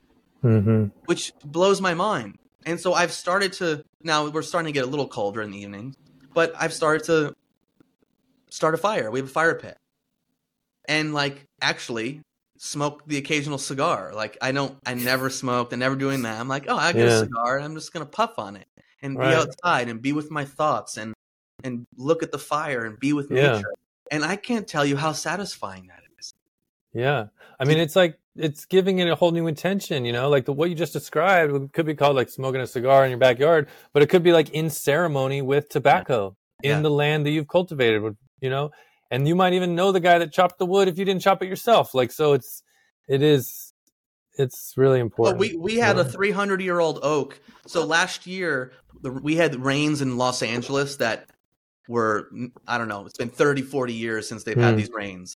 hmm 0.41 0.85
which 1.05 1.31
blows 1.43 1.81
my 1.81 1.93
mind. 1.93 2.35
And 2.65 2.79
so 2.79 2.93
I've 2.93 3.11
started 3.11 3.53
to 3.53 3.83
now 4.01 4.29
we're 4.29 4.41
starting 4.41 4.73
to 4.73 4.77
get 4.77 4.85
a 4.85 4.89
little 4.89 5.07
colder 5.07 5.41
in 5.41 5.51
the 5.51 5.59
evenings, 5.59 5.95
but 6.33 6.53
I've 6.57 6.73
started 6.73 7.05
to 7.05 7.33
start 8.49 8.73
a 8.73 8.77
fire. 8.77 9.11
We 9.11 9.19
have 9.19 9.29
a 9.29 9.31
fire 9.31 9.55
pit. 9.55 9.77
And 10.87 11.13
like 11.13 11.43
actually 11.61 12.21
smoke 12.57 13.03
the 13.07 13.17
occasional 13.17 13.57
cigar. 13.57 14.11
Like 14.13 14.37
I 14.41 14.51
don't 14.51 14.77
I 14.85 14.93
never 14.93 15.29
smoked, 15.29 15.73
I 15.73 15.75
never 15.75 15.95
doing 15.95 16.21
that. 16.23 16.39
I'm 16.39 16.47
like, 16.47 16.65
oh 16.67 16.77
I 16.77 16.93
get 16.93 17.07
Yeah. 17.07 17.15
a 17.15 17.19
cigar 17.19 17.57
and 17.57 17.65
I'm 17.65 17.75
just 17.75 17.93
gonna 17.93 18.05
puff 18.05 18.37
on 18.39 18.55
it 18.55 18.67
and 19.01 19.17
Right. 19.17 19.29
be 19.29 19.35
outside 19.35 19.89
and 19.89 20.01
be 20.01 20.13
with 20.13 20.31
my 20.31 20.45
thoughts 20.45 20.97
and 20.97 21.13
and 21.63 21.85
look 21.97 22.23
at 22.23 22.31
the 22.31 22.37
fire 22.39 22.85
and 22.85 22.99
be 22.99 23.13
with 23.13 23.29
Yeah. 23.31 23.53
nature. 23.53 23.73
And 24.11 24.23
I 24.23 24.35
can't 24.35 24.67
tell 24.67 24.85
you 24.85 24.97
how 24.97 25.11
satisfying 25.13 25.87
that 25.87 26.01
is. 26.19 26.33
yeah. 26.93 27.27
I 27.59 27.65
mean, 27.65 27.77
it's 27.79 27.95
like 27.95 28.19
it's 28.35 28.65
giving 28.65 28.99
it 28.99 29.07
a 29.09 29.15
whole 29.15 29.31
new 29.31 29.47
intention. 29.47 30.05
You 30.05 30.13
know, 30.13 30.29
like 30.29 30.45
the 30.45 30.53
what 30.53 30.69
you 30.69 30.75
just 30.75 30.93
described 30.93 31.73
could 31.73 31.85
be 31.85 31.95
called 31.95 32.15
like 32.15 32.29
smoking 32.29 32.61
a 32.61 32.67
cigar 32.67 33.03
in 33.05 33.11
your 33.11 33.19
backyard, 33.19 33.67
but 33.93 34.03
it 34.03 34.09
could 34.09 34.23
be 34.23 34.31
like 34.33 34.49
in 34.51 34.69
ceremony 34.69 35.41
with 35.41 35.69
tobacco 35.69 36.35
Yeah. 36.61 36.77
in 36.77 36.83
the 36.83 36.91
land 36.91 37.25
that 37.25 37.31
you've 37.31 37.47
cultivated. 37.47 38.15
You 38.41 38.49
know, 38.49 38.71
and 39.15 39.25
you 39.29 39.33
might 39.33 39.53
even 39.53 39.75
know 39.75 39.93
the 39.93 40.01
guy 40.01 40.19
that 40.19 40.33
chopped 40.33 40.59
the 40.59 40.65
wood 40.65 40.89
if 40.89 40.97
you 40.97 41.05
didn't 41.05 41.21
chop 41.21 41.41
it 41.41 41.47
yourself. 41.47 41.95
Like 41.95 42.11
so, 42.11 42.33
it's 42.33 42.61
it 43.07 43.21
is 43.21 43.73
it's 44.37 44.73
really 44.75 44.99
important. 44.99 45.39
we 45.39 45.55
we 45.55 45.77
had 45.77 45.97
a 45.97 46.03
300 46.03 46.61
year 46.61 46.81
old 46.81 46.99
oak. 47.01 47.39
So 47.65 47.85
last 47.85 48.27
year 48.27 48.73
the, 49.01 49.11
we 49.11 49.37
had 49.37 49.55
rains 49.55 50.01
in 50.01 50.17
Los 50.17 50.43
Angeles 50.43 50.97
that 50.97 51.29
were 51.87 52.29
I 52.67 52.77
don't 52.77 52.89
know. 52.89 53.05
It's 53.05 53.17
been 53.17 53.29
30, 53.29 53.61
40 53.61 53.93
years 53.93 54.27
since 54.27 54.43
they've 54.43 54.59
had 54.59 54.71
Hmm. 54.71 54.77
these 54.77 54.89
rains, 54.93 55.35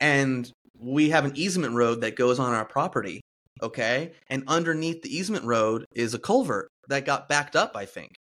and 0.00 0.50
we 0.76 1.10
have 1.10 1.24
an 1.24 1.36
easement 1.36 1.74
road 1.74 2.00
that 2.00 2.16
goes 2.16 2.40
on 2.40 2.54
our 2.54 2.64
property. 2.64 3.20
Okay, 3.62 4.12
and 4.28 4.42
underneath 4.48 5.02
the 5.02 5.16
easement 5.16 5.44
road 5.44 5.86
is 5.94 6.12
a 6.12 6.18
culvert 6.18 6.68
that 6.88 7.04
got 7.04 7.28
backed 7.28 7.54
up. 7.54 7.76
I 7.76 7.86
think, 7.86 8.16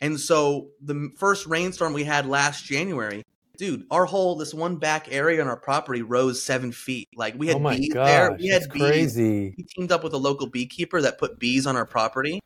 and 0.00 0.20
so 0.20 0.68
the 0.80 1.10
first 1.18 1.44
rainstorm 1.46 1.92
we 1.92 2.04
had 2.04 2.24
last 2.26 2.64
January. 2.64 3.24
Dude, 3.58 3.84
our 3.90 4.06
whole 4.06 4.36
this 4.36 4.54
one 4.54 4.76
back 4.76 5.08
area 5.10 5.40
on 5.40 5.48
our 5.48 5.56
property 5.56 6.02
rose 6.02 6.42
seven 6.42 6.72
feet. 6.72 7.08
Like 7.14 7.34
we 7.36 7.48
had 7.48 7.56
oh 7.56 7.70
bees 7.70 7.92
gosh, 7.92 8.06
there. 8.06 8.36
We 8.38 8.48
had 8.48 8.62
bees. 8.72 8.82
crazy. 8.82 9.54
we 9.56 9.64
teamed 9.64 9.92
up 9.92 10.02
with 10.02 10.14
a 10.14 10.18
local 10.18 10.46
beekeeper 10.46 11.02
that 11.02 11.18
put 11.18 11.38
bees 11.38 11.66
on 11.66 11.76
our 11.76 11.86
property 11.86 12.40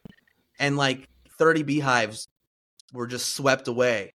and 0.59 0.77
like 0.77 1.09
30 1.39 1.63
beehives 1.63 2.27
were 2.93 3.07
just 3.07 3.35
swept 3.35 3.69
away 3.69 4.13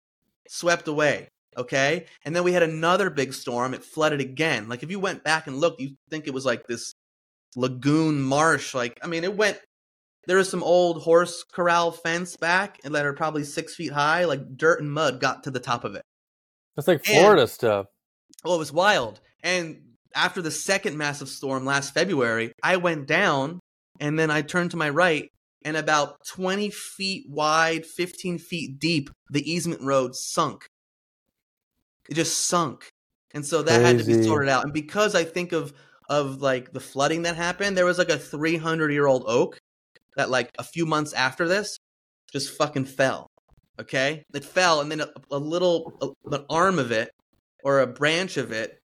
swept 0.48 0.88
away 0.88 1.28
okay? 1.56 2.06
And 2.24 2.34
then 2.34 2.44
we 2.44 2.52
had 2.52 2.62
another 2.62 3.10
big 3.10 3.32
storm. 3.32 3.74
It 3.74 3.84
flooded 3.84 4.20
again. 4.20 4.68
Like 4.68 4.82
if 4.82 4.90
you 4.90 5.00
went 5.00 5.24
back 5.24 5.46
and 5.46 5.58
looked 5.58 5.80
you 5.80 5.96
think 6.08 6.26
it 6.26 6.34
was 6.34 6.44
like 6.44 6.66
this 6.66 6.94
lagoon 7.56 8.20
marsh. 8.20 8.74
Like 8.74 8.98
i 9.02 9.06
mean 9.06 9.24
it 9.24 9.36
went 9.36 9.58
there 10.26 10.36
was 10.36 10.50
some 10.50 10.62
old 10.62 11.02
horse 11.02 11.44
corral 11.44 11.90
fence 11.90 12.36
back 12.36 12.78
and 12.84 12.94
that 12.94 13.06
are 13.06 13.12
probably 13.12 13.44
six 13.44 13.74
feet 13.74 13.92
high. 13.92 14.24
Like 14.24 14.56
dirt 14.56 14.80
and 14.80 14.92
mud 14.92 15.20
got 15.20 15.44
to 15.44 15.50
the 15.50 15.60
top 15.60 15.84
of 15.84 15.94
it 15.94 16.04
That's 16.80 16.88
like 16.88 17.06
And- 17.08 17.18
Florida 17.20 17.46
stuff. 17.46 17.86
well, 18.42 18.54
it 18.54 18.58
was 18.58 18.72
wild. 18.72 19.20
And 19.42 19.82
after 20.14 20.40
the 20.40 20.50
second 20.50 20.96
massive 20.96 21.28
storm 21.28 21.66
last 21.66 21.92
February, 21.92 22.52
I 22.62 22.78
went 22.78 23.06
down 23.06 23.60
and 24.00 24.18
then 24.18 24.30
I 24.30 24.40
turned 24.40 24.70
to 24.70 24.78
my 24.78 24.88
right, 24.88 25.28
and 25.62 25.76
about 25.76 26.16
20 26.26 26.70
feet 26.70 27.26
wide, 27.28 27.84
15 27.84 28.38
feet 28.38 28.78
deep, 28.78 29.10
the 29.28 29.50
easement 29.50 29.82
road 29.82 30.16
sunk. 30.16 30.64
It 32.08 32.14
just 32.14 32.46
sunk. 32.46 32.88
And 33.34 33.44
so 33.44 33.62
that 33.62 33.82
had 33.82 33.98
to 33.98 34.04
be 34.04 34.22
sorted 34.22 34.48
out. 34.48 34.64
And 34.64 34.72
because 34.72 35.14
I 35.14 35.24
think 35.24 35.52
of 35.52 35.72
of 36.08 36.40
like 36.42 36.72
the 36.72 36.80
flooding 36.80 37.22
that 37.22 37.36
happened, 37.36 37.76
there 37.76 37.84
was 37.84 37.98
like 37.98 38.08
a 38.08 38.18
300 38.18 38.90
year 38.90 39.06
old 39.06 39.24
oak 39.26 39.58
that 40.16 40.30
like 40.30 40.50
a 40.58 40.64
few 40.64 40.86
months 40.86 41.12
after 41.12 41.46
this 41.46 41.76
just 42.32 42.56
fucking 42.56 42.86
fell. 42.86 43.29
Okay, 43.80 44.24
it 44.34 44.44
fell, 44.44 44.80
and 44.80 44.90
then 44.90 45.00
a, 45.00 45.08
a 45.30 45.38
little 45.38 45.92
a, 46.02 46.34
an 46.36 46.44
arm 46.50 46.78
of 46.78 46.92
it 46.92 47.10
or 47.64 47.80
a 47.80 47.86
branch 47.86 48.36
of 48.36 48.52
it 48.52 48.80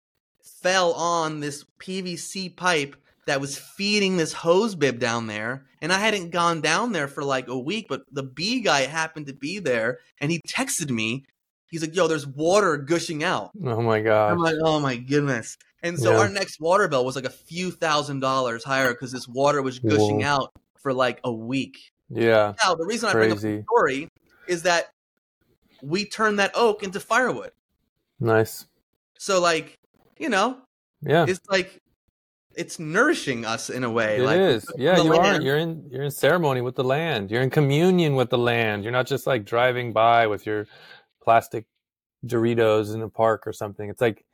fell 0.62 0.92
on 0.92 1.40
this 1.40 1.64
PVC 1.80 2.54
pipe 2.56 2.96
that 3.26 3.40
was 3.40 3.56
feeding 3.58 4.16
this 4.16 4.32
hose 4.32 4.74
bib 4.74 4.98
down 4.98 5.26
there. 5.28 5.64
And 5.80 5.92
I 5.92 5.98
hadn't 5.98 6.30
gone 6.30 6.60
down 6.60 6.92
there 6.92 7.08
for 7.08 7.22
like 7.22 7.48
a 7.48 7.58
week, 7.58 7.86
but 7.88 8.02
the 8.10 8.22
bee 8.22 8.60
guy 8.60 8.80
happened 8.80 9.26
to 9.28 9.34
be 9.34 9.60
there 9.60 9.98
and 10.20 10.30
he 10.30 10.40
texted 10.48 10.90
me. 10.90 11.24
He's 11.70 11.80
like, 11.82 11.94
yo, 11.94 12.08
there's 12.08 12.26
water 12.26 12.76
gushing 12.76 13.22
out. 13.22 13.50
Oh 13.64 13.80
my 13.80 14.00
God. 14.00 14.32
I'm 14.32 14.38
like, 14.38 14.56
oh 14.62 14.80
my 14.80 14.96
goodness. 14.96 15.56
And 15.82 15.98
so 15.98 16.12
Yeah. 16.12 16.18
our 16.18 16.28
next 16.28 16.60
water 16.60 16.88
bill 16.88 17.04
was 17.04 17.14
like 17.16 17.24
a 17.24 17.30
few 17.30 17.70
thousand 17.70 18.20
dollars 18.20 18.64
higher 18.64 18.92
because 18.92 19.12
this 19.12 19.28
water 19.28 19.62
was 19.62 19.78
gushing 19.78 20.20
Whoa. 20.20 20.26
out 20.26 20.52
for 20.80 20.92
like 20.92 21.20
a 21.24 21.32
week. 21.32 21.78
yeah. 22.10 22.54
Now, 22.64 22.74
the 22.74 22.84
reason 22.84 23.08
I 23.08 23.12
bring 23.12 23.32
up 23.32 23.38
the 23.38 23.62
story 23.62 24.08
is 24.48 24.62
that 24.62 24.90
we 25.82 26.04
turn 26.04 26.36
that 26.36 26.52
oak 26.54 26.82
into 26.82 27.00
firewood. 27.00 27.52
Nice. 28.20 28.66
So, 29.18 29.40
like, 29.40 29.78
you 30.18 30.28
know, 30.28 30.58
Yeah. 31.02 31.26
it's 31.28 31.40
like 31.48 31.80
it's 32.54 32.78
nourishing 32.78 33.44
us 33.44 33.70
in 33.70 33.82
a 33.82 33.90
way. 33.90 34.18
It 34.18 34.22
like 34.24 34.38
is. 34.38 34.66
Yeah, 34.76 35.00
you 35.02 35.14
are. 35.14 35.40
You're 35.40 35.56
in 35.56 35.88
you're 35.90 36.02
in 36.02 36.10
ceremony 36.10 36.60
with 36.60 36.76
the 36.76 36.84
land. 36.84 37.30
You're 37.30 37.42
in 37.42 37.50
communion 37.50 38.14
with 38.14 38.30
the 38.30 38.38
land. 38.38 38.84
You're 38.84 38.92
not 38.92 39.06
just 39.06 39.26
like 39.26 39.44
driving 39.44 39.92
by 39.92 40.26
with 40.26 40.44
your 40.46 40.66
plastic 41.22 41.64
Doritos 42.26 42.94
in 42.94 43.02
a 43.02 43.08
park 43.08 43.46
or 43.46 43.52
something. 43.52 43.88
It's 43.88 44.00
like 44.00 44.24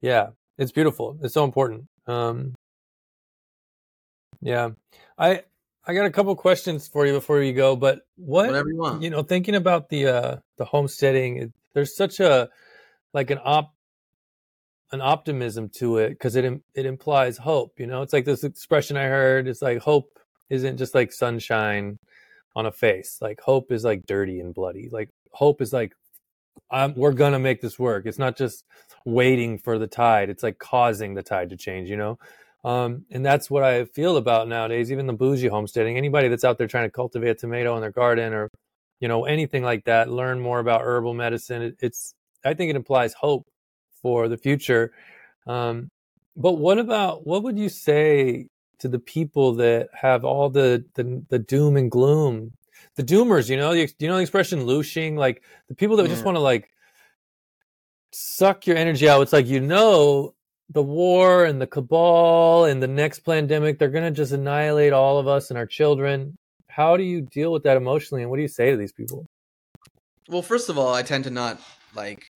yeah, 0.00 0.28
it's 0.56 0.72
beautiful. 0.72 1.18
It's 1.22 1.34
so 1.34 1.44
important. 1.44 1.84
Um 2.06 2.54
Yeah. 4.40 4.70
I 5.18 5.44
I 5.88 5.94
got 5.94 6.04
a 6.04 6.10
couple 6.10 6.36
questions 6.36 6.86
for 6.86 7.06
you 7.06 7.14
before 7.14 7.42
you 7.42 7.54
go, 7.54 7.74
but 7.74 8.02
what 8.16 8.46
whatever 8.46 8.68
you 8.68 8.76
want. 8.76 9.02
you 9.02 9.08
know, 9.08 9.22
thinking 9.22 9.54
about 9.54 9.88
the 9.88 10.06
uh 10.06 10.36
the 10.58 10.66
homesteading, 10.66 11.36
it, 11.38 11.52
there's 11.72 11.96
such 11.96 12.20
a 12.20 12.50
like 13.14 13.30
an 13.30 13.38
op 13.42 13.74
an 14.92 15.00
optimism 15.00 15.70
to 15.76 15.96
it 15.96 16.10
because 16.10 16.36
it 16.36 16.44
it 16.74 16.84
implies 16.86 17.38
hope. 17.38 17.80
You 17.80 17.86
know, 17.86 18.02
it's 18.02 18.12
like 18.12 18.26
this 18.26 18.44
expression 18.44 18.98
I 18.98 19.04
heard. 19.04 19.48
It's 19.48 19.62
like 19.62 19.78
hope 19.78 20.18
isn't 20.50 20.76
just 20.76 20.94
like 20.94 21.10
sunshine 21.10 21.98
on 22.54 22.66
a 22.66 22.72
face. 22.72 23.18
Like 23.22 23.40
hope 23.40 23.72
is 23.72 23.82
like 23.82 24.04
dirty 24.06 24.40
and 24.40 24.54
bloody. 24.54 24.90
Like 24.90 25.08
hope 25.32 25.62
is 25.62 25.72
like 25.72 25.94
um, 26.70 26.92
we're 26.96 27.12
gonna 27.12 27.38
make 27.38 27.62
this 27.62 27.78
work. 27.78 28.04
It's 28.04 28.18
not 28.18 28.36
just 28.36 28.64
waiting 29.06 29.58
for 29.58 29.78
the 29.78 29.86
tide; 29.86 30.28
it's 30.28 30.42
like 30.42 30.58
causing 30.58 31.14
the 31.14 31.22
tide 31.22 31.48
to 31.50 31.56
change. 31.56 31.88
You 31.88 31.96
know, 31.96 32.18
um, 32.64 33.04
and 33.10 33.24
that's 33.24 33.50
what 33.50 33.62
I 33.62 33.84
feel 33.84 34.16
about 34.16 34.48
nowadays. 34.48 34.90
Even 34.90 35.06
the 35.06 35.12
bougie 35.12 35.48
homesteading, 35.48 35.96
anybody 35.96 36.28
that's 36.28 36.44
out 36.44 36.58
there 36.58 36.66
trying 36.66 36.86
to 36.86 36.90
cultivate 36.90 37.30
a 37.30 37.34
tomato 37.34 37.74
in 37.76 37.80
their 37.80 37.92
garden 37.92 38.32
or 38.32 38.50
you 39.00 39.08
know 39.08 39.24
anything 39.24 39.62
like 39.62 39.84
that, 39.84 40.10
learn 40.10 40.40
more 40.40 40.58
about 40.58 40.82
herbal 40.82 41.14
medicine. 41.14 41.62
It, 41.62 41.76
it's 41.80 42.14
I 42.44 42.54
think 42.54 42.70
it 42.70 42.76
implies 42.76 43.14
hope 43.14 43.46
for 44.02 44.28
the 44.28 44.36
future. 44.36 44.92
Um, 45.46 45.90
but 46.36 46.54
what 46.54 46.78
about 46.78 47.26
what 47.26 47.42
would 47.44 47.58
you 47.58 47.68
say 47.68 48.48
to 48.80 48.88
the 48.88 48.98
people 48.98 49.54
that 49.54 49.88
have 49.92 50.24
all 50.24 50.50
the 50.50 50.84
the, 50.94 51.24
the 51.28 51.38
doom 51.38 51.76
and 51.76 51.90
gloom, 51.90 52.52
the 52.96 53.04
doomers? 53.04 53.48
You 53.48 53.56
know, 53.56 53.70
you, 53.70 53.86
you 54.00 54.08
know 54.08 54.16
the 54.16 54.22
expression 54.22 54.64
"looshing," 54.64 55.16
like 55.16 55.42
the 55.68 55.76
people 55.76 55.96
that 55.96 56.08
just 56.08 56.24
want 56.24 56.36
to 56.36 56.40
like 56.40 56.68
suck 58.12 58.66
your 58.66 58.76
energy 58.76 59.08
out. 59.08 59.22
It's 59.22 59.32
like 59.32 59.46
you 59.46 59.60
know 59.60 60.34
the 60.70 60.82
war 60.82 61.44
and 61.44 61.60
the 61.60 61.66
cabal 61.66 62.64
and 62.64 62.82
the 62.82 62.88
next 62.88 63.20
pandemic, 63.20 63.78
they're 63.78 63.88
going 63.88 64.04
to 64.04 64.10
just 64.10 64.32
annihilate 64.32 64.92
all 64.92 65.18
of 65.18 65.26
us 65.26 65.50
and 65.50 65.58
our 65.58 65.66
children. 65.66 66.36
How 66.68 66.96
do 66.96 67.02
you 67.02 67.22
deal 67.22 67.52
with 67.52 67.62
that 67.62 67.76
emotionally? 67.76 68.22
And 68.22 68.30
what 68.30 68.36
do 68.36 68.42
you 68.42 68.48
say 68.48 68.70
to 68.70 68.76
these 68.76 68.92
people? 68.92 69.26
Well, 70.28 70.42
first 70.42 70.68
of 70.68 70.76
all, 70.76 70.92
I 70.92 71.02
tend 71.02 71.24
to 71.24 71.30
not 71.30 71.60
like 71.94 72.30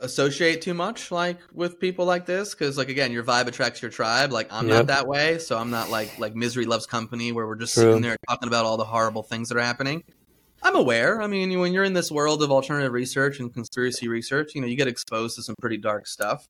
associate 0.00 0.62
too 0.62 0.74
much 0.74 1.10
like 1.10 1.38
with 1.52 1.80
people 1.80 2.04
like 2.04 2.24
this 2.24 2.54
because 2.54 2.78
like 2.78 2.88
again 2.88 3.10
your 3.10 3.24
vibe 3.24 3.48
attracts 3.48 3.82
your 3.82 3.90
tribe 3.90 4.30
like 4.30 4.46
i'm 4.52 4.68
yep. 4.68 4.76
not 4.76 4.86
that 4.86 5.08
way 5.08 5.38
so 5.38 5.58
i'm 5.58 5.70
not 5.70 5.90
like 5.90 6.16
like 6.20 6.36
misery 6.36 6.66
loves 6.66 6.86
company 6.86 7.32
where 7.32 7.48
we're 7.48 7.56
just 7.56 7.74
True. 7.74 7.84
sitting 7.84 8.02
there 8.02 8.16
talking 8.28 8.46
about 8.46 8.64
all 8.64 8.76
the 8.76 8.84
horrible 8.84 9.24
things 9.24 9.48
that 9.48 9.58
are 9.58 9.62
happening 9.62 10.04
i'm 10.62 10.76
aware 10.76 11.20
i 11.20 11.26
mean 11.26 11.58
when 11.58 11.72
you're 11.72 11.82
in 11.82 11.94
this 11.94 12.12
world 12.12 12.44
of 12.44 12.52
alternative 12.52 12.92
research 12.92 13.40
and 13.40 13.52
conspiracy 13.52 14.06
research 14.06 14.54
you 14.54 14.60
know 14.60 14.68
you 14.68 14.76
get 14.76 14.86
exposed 14.86 15.34
to 15.34 15.42
some 15.42 15.56
pretty 15.60 15.76
dark 15.76 16.06
stuff 16.06 16.46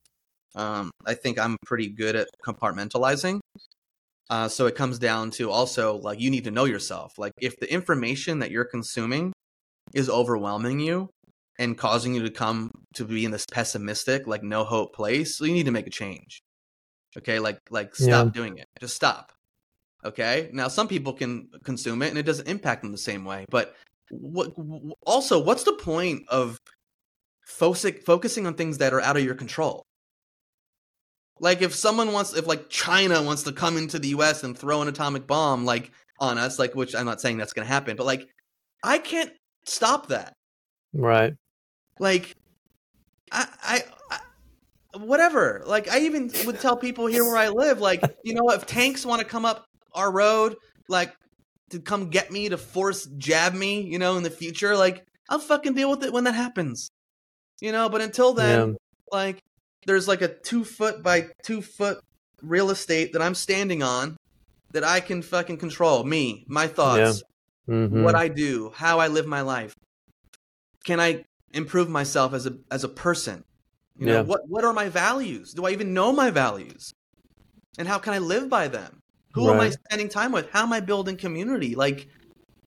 um, 0.54 0.90
I 1.06 1.14
think 1.14 1.38
I'm 1.38 1.56
pretty 1.64 1.88
good 1.88 2.16
at 2.16 2.28
compartmentalizing. 2.44 3.40
Uh, 4.30 4.48
so 4.48 4.66
it 4.66 4.74
comes 4.74 4.98
down 4.98 5.30
to 5.32 5.50
also 5.50 5.96
like 5.96 6.20
you 6.20 6.30
need 6.30 6.44
to 6.44 6.50
know 6.50 6.64
yourself. 6.64 7.12
Like 7.18 7.32
if 7.40 7.56
the 7.58 7.72
information 7.72 8.40
that 8.40 8.50
you're 8.50 8.64
consuming 8.64 9.32
is 9.94 10.10
overwhelming 10.10 10.80
you 10.80 11.08
and 11.58 11.78
causing 11.78 12.14
you 12.14 12.22
to 12.22 12.30
come 12.30 12.70
to 12.94 13.04
be 13.04 13.24
in 13.24 13.30
this 13.30 13.46
pessimistic, 13.50 14.26
like 14.26 14.42
no 14.42 14.64
hope 14.64 14.94
place, 14.94 15.38
so 15.38 15.44
you 15.44 15.54
need 15.54 15.66
to 15.66 15.72
make 15.72 15.86
a 15.86 15.90
change. 15.90 16.40
Okay, 17.16 17.38
like 17.38 17.58
like 17.70 17.94
stop 17.94 18.26
yeah. 18.26 18.32
doing 18.32 18.58
it. 18.58 18.66
Just 18.80 18.94
stop. 18.94 19.32
Okay. 20.04 20.50
Now 20.52 20.68
some 20.68 20.88
people 20.88 21.14
can 21.14 21.48
consume 21.64 22.02
it 22.02 22.08
and 22.08 22.18
it 22.18 22.26
doesn't 22.26 22.48
impact 22.48 22.82
them 22.82 22.92
the 22.92 22.98
same 22.98 23.24
way. 23.24 23.46
But 23.50 23.74
what 24.10 24.52
also 25.06 25.42
what's 25.42 25.64
the 25.64 25.72
point 25.72 26.22
of 26.28 26.58
focusing 27.46 28.46
on 28.46 28.54
things 28.54 28.78
that 28.78 28.92
are 28.92 29.00
out 29.00 29.16
of 29.16 29.24
your 29.24 29.34
control? 29.34 29.82
Like 31.40 31.62
if 31.62 31.74
someone 31.74 32.12
wants, 32.12 32.34
if 32.34 32.46
like 32.46 32.68
China 32.68 33.22
wants 33.22 33.44
to 33.44 33.52
come 33.52 33.76
into 33.76 33.98
the 33.98 34.08
U.S. 34.08 34.44
and 34.44 34.56
throw 34.56 34.82
an 34.82 34.88
atomic 34.88 35.26
bomb 35.26 35.64
like 35.64 35.90
on 36.20 36.38
us, 36.38 36.58
like 36.58 36.74
which 36.74 36.94
I'm 36.94 37.06
not 37.06 37.20
saying 37.20 37.38
that's 37.38 37.52
going 37.52 37.66
to 37.66 37.72
happen, 37.72 37.96
but 37.96 38.06
like 38.06 38.28
I 38.82 38.98
can't 38.98 39.32
stop 39.64 40.08
that. 40.08 40.34
Right. 40.92 41.34
Like 41.98 42.34
I, 43.30 43.46
I, 43.62 43.82
I 44.10 44.98
whatever. 44.98 45.62
Like 45.66 45.90
I 45.90 46.00
even 46.00 46.30
would 46.46 46.60
tell 46.60 46.76
people 46.76 47.06
here 47.06 47.24
where 47.24 47.36
I 47.36 47.48
live, 47.48 47.80
like 47.80 48.02
you 48.24 48.34
know, 48.34 48.50
if 48.50 48.66
tanks 48.66 49.06
want 49.06 49.20
to 49.20 49.26
come 49.26 49.44
up 49.44 49.66
our 49.94 50.10
road, 50.10 50.56
like 50.88 51.14
to 51.70 51.80
come 51.80 52.10
get 52.10 52.30
me 52.30 52.48
to 52.48 52.56
force 52.56 53.06
jab 53.18 53.54
me, 53.54 53.82
you 53.82 53.98
know, 53.98 54.16
in 54.16 54.22
the 54.22 54.30
future, 54.30 54.76
like 54.76 55.04
I'll 55.28 55.38
fucking 55.38 55.74
deal 55.74 55.90
with 55.90 56.04
it 56.04 56.12
when 56.12 56.24
that 56.24 56.34
happens. 56.34 56.90
You 57.60 57.72
know, 57.72 57.88
but 57.88 58.00
until 58.00 58.34
then, 58.34 58.68
yeah. 58.68 58.74
like 59.10 59.42
there's 59.88 60.06
like 60.06 60.20
a 60.20 60.28
two 60.28 60.64
foot 60.64 61.02
by 61.02 61.28
two 61.42 61.62
foot 61.62 61.98
real 62.42 62.70
estate 62.70 63.14
that 63.14 63.22
I'm 63.22 63.34
standing 63.34 63.82
on 63.82 64.16
that 64.72 64.84
I 64.84 65.00
can 65.00 65.22
fucking 65.22 65.56
control. 65.56 66.04
Me, 66.04 66.44
my 66.46 66.66
thoughts, 66.66 67.22
yeah. 67.66 67.74
mm-hmm. 67.74 68.02
what 68.04 68.14
I 68.14 68.28
do, 68.28 68.70
how 68.74 69.00
I 69.00 69.08
live 69.08 69.26
my 69.26 69.40
life. 69.40 69.74
Can 70.84 71.00
I 71.00 71.24
improve 71.52 71.88
myself 71.88 72.34
as 72.34 72.46
a 72.46 72.58
as 72.70 72.84
a 72.84 72.88
person? 72.88 73.42
You 73.98 74.06
know, 74.06 74.12
yeah. 74.12 74.20
what 74.20 74.42
what 74.46 74.64
are 74.64 74.74
my 74.74 74.90
values? 74.90 75.54
Do 75.54 75.64
I 75.64 75.70
even 75.70 75.94
know 75.94 76.12
my 76.12 76.30
values? 76.30 76.92
And 77.78 77.88
how 77.88 77.98
can 77.98 78.12
I 78.12 78.18
live 78.18 78.50
by 78.50 78.68
them? 78.68 79.00
Who 79.32 79.48
right. 79.48 79.54
am 79.54 79.60
I 79.60 79.70
spending 79.70 80.08
time 80.10 80.32
with? 80.32 80.50
How 80.50 80.64
am 80.64 80.72
I 80.72 80.80
building 80.80 81.16
community? 81.16 81.74
Like 81.74 82.08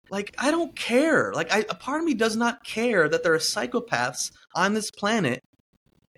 like 0.10 0.34
I 0.39 0.49
don't 0.49 0.76
care. 0.76 1.34
Like 1.34 1.53
I, 1.53 1.65
a 1.69 1.76
part 1.76 2.02
of 2.02 2.06
me 2.06 2.15
does 2.15 2.35
not 2.35 2.64
care 2.64 3.07
that 3.07 3.22
there 3.23 3.35
are 3.35 3.39
psychopaths 3.39 4.31
on 4.56 4.73
this 4.73 4.89
planet 4.89 5.43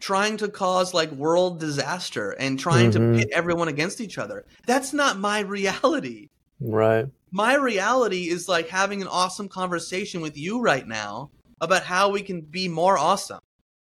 trying 0.04 0.36
to 0.36 0.50
cause 0.50 0.94
like 0.94 1.10
world 1.14 1.62
disaster 1.62 2.32
and 2.32 2.60
trying 2.60 2.92
mm-hmm. 2.92 3.14
to 3.14 3.20
pit 3.20 3.30
everyone 3.32 3.70
against 3.70 4.02
each 4.02 4.18
other. 4.18 4.46
That's 4.68 4.92
not 4.92 5.18
my 5.18 5.40
reality. 5.40 6.28
Right. 6.60 7.06
My 7.32 7.56
reality 7.56 8.28
is 8.28 8.50
like 8.50 8.68
having 8.68 9.02
an 9.02 9.08
awesome 9.08 9.48
conversation 9.48 10.20
with 10.20 10.38
you 10.38 10.60
right 10.60 10.86
now 10.86 11.32
about 11.62 11.84
how 11.84 12.10
we 12.10 12.22
can 12.22 12.42
be 12.42 12.68
more 12.68 12.98
awesome. 12.98 13.40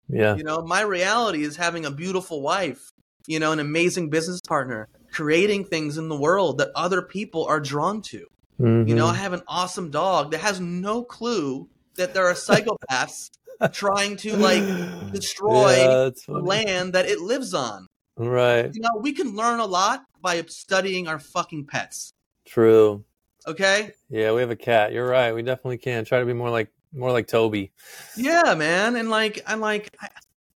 Yeah. 0.07 0.35
You 0.35 0.43
know, 0.43 0.63
my 0.63 0.81
reality 0.81 1.43
is 1.43 1.55
having 1.55 1.85
a 1.85 1.91
beautiful 1.91 2.41
wife, 2.41 2.91
you 3.27 3.39
know, 3.39 3.51
an 3.51 3.59
amazing 3.59 4.09
business 4.09 4.41
partner, 4.41 4.87
creating 5.11 5.65
things 5.65 5.99
in 5.99 6.09
the 6.09 6.17
world 6.17 6.57
that 6.57 6.71
other 6.73 7.03
people 7.03 7.45
are 7.45 7.59
drawn 7.59 8.01
to. 8.01 8.25
Mm-hmm. 8.59 8.89
You 8.89 8.95
know, 8.95 9.05
mm-hmm. 9.05 9.15
I 9.15 9.19
have 9.19 9.33
an 9.33 9.43
awesome 9.47 9.91
dog 9.91 10.31
that 10.31 10.39
has 10.39 10.59
no 10.59 11.03
clue 11.03 11.69
that 11.97 12.15
there 12.15 12.25
are 12.25 12.33
psychopaths 12.47 13.29
trying 13.67 14.17
to 14.17 14.35
like 14.37 14.63
destroy 15.11 15.75
yeah, 15.75 16.09
the 16.27 16.39
land 16.39 16.93
that 16.93 17.07
it 17.07 17.19
lives 17.19 17.53
on. 17.53 17.87
Right. 18.17 18.69
You 18.73 18.81
know, 18.81 18.99
we 19.01 19.13
can 19.13 19.35
learn 19.35 19.59
a 19.59 19.65
lot 19.65 20.03
by 20.21 20.43
studying 20.47 21.07
our 21.07 21.19
fucking 21.19 21.65
pets. 21.65 22.13
True. 22.45 23.05
Okay. 23.47 23.93
Yeah, 24.09 24.33
we 24.33 24.41
have 24.41 24.51
a 24.51 24.55
cat. 24.55 24.91
You're 24.91 25.07
right. 25.07 25.33
We 25.33 25.41
definitely 25.41 25.77
can 25.77 26.05
try 26.05 26.19
to 26.19 26.25
be 26.25 26.33
more 26.33 26.49
like 26.49 26.69
more 26.93 27.11
like 27.11 27.27
Toby. 27.27 27.71
Yeah, 28.17 28.55
man. 28.55 28.95
And 28.95 29.09
like, 29.09 29.41
I'm 29.45 29.59
like, 29.59 29.95
I, 30.01 30.09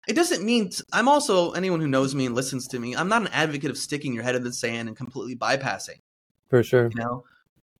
it 0.08 0.14
doesn't 0.14 0.44
mean 0.44 0.70
t- 0.70 0.82
I'm 0.92 1.08
also 1.08 1.52
anyone 1.52 1.80
who 1.80 1.88
knows 1.88 2.14
me 2.14 2.26
and 2.26 2.34
listens 2.34 2.68
to 2.68 2.78
me. 2.78 2.96
I'm 2.96 3.08
not 3.08 3.22
an 3.22 3.28
advocate 3.28 3.70
of 3.70 3.76
sticking 3.76 4.14
your 4.14 4.22
head 4.22 4.34
in 4.34 4.44
the 4.44 4.52
sand 4.52 4.88
and 4.88 4.96
completely 4.96 5.36
bypassing. 5.36 6.00
For 6.48 6.62
sure. 6.62 6.90
You 6.94 7.00
know, 7.00 7.24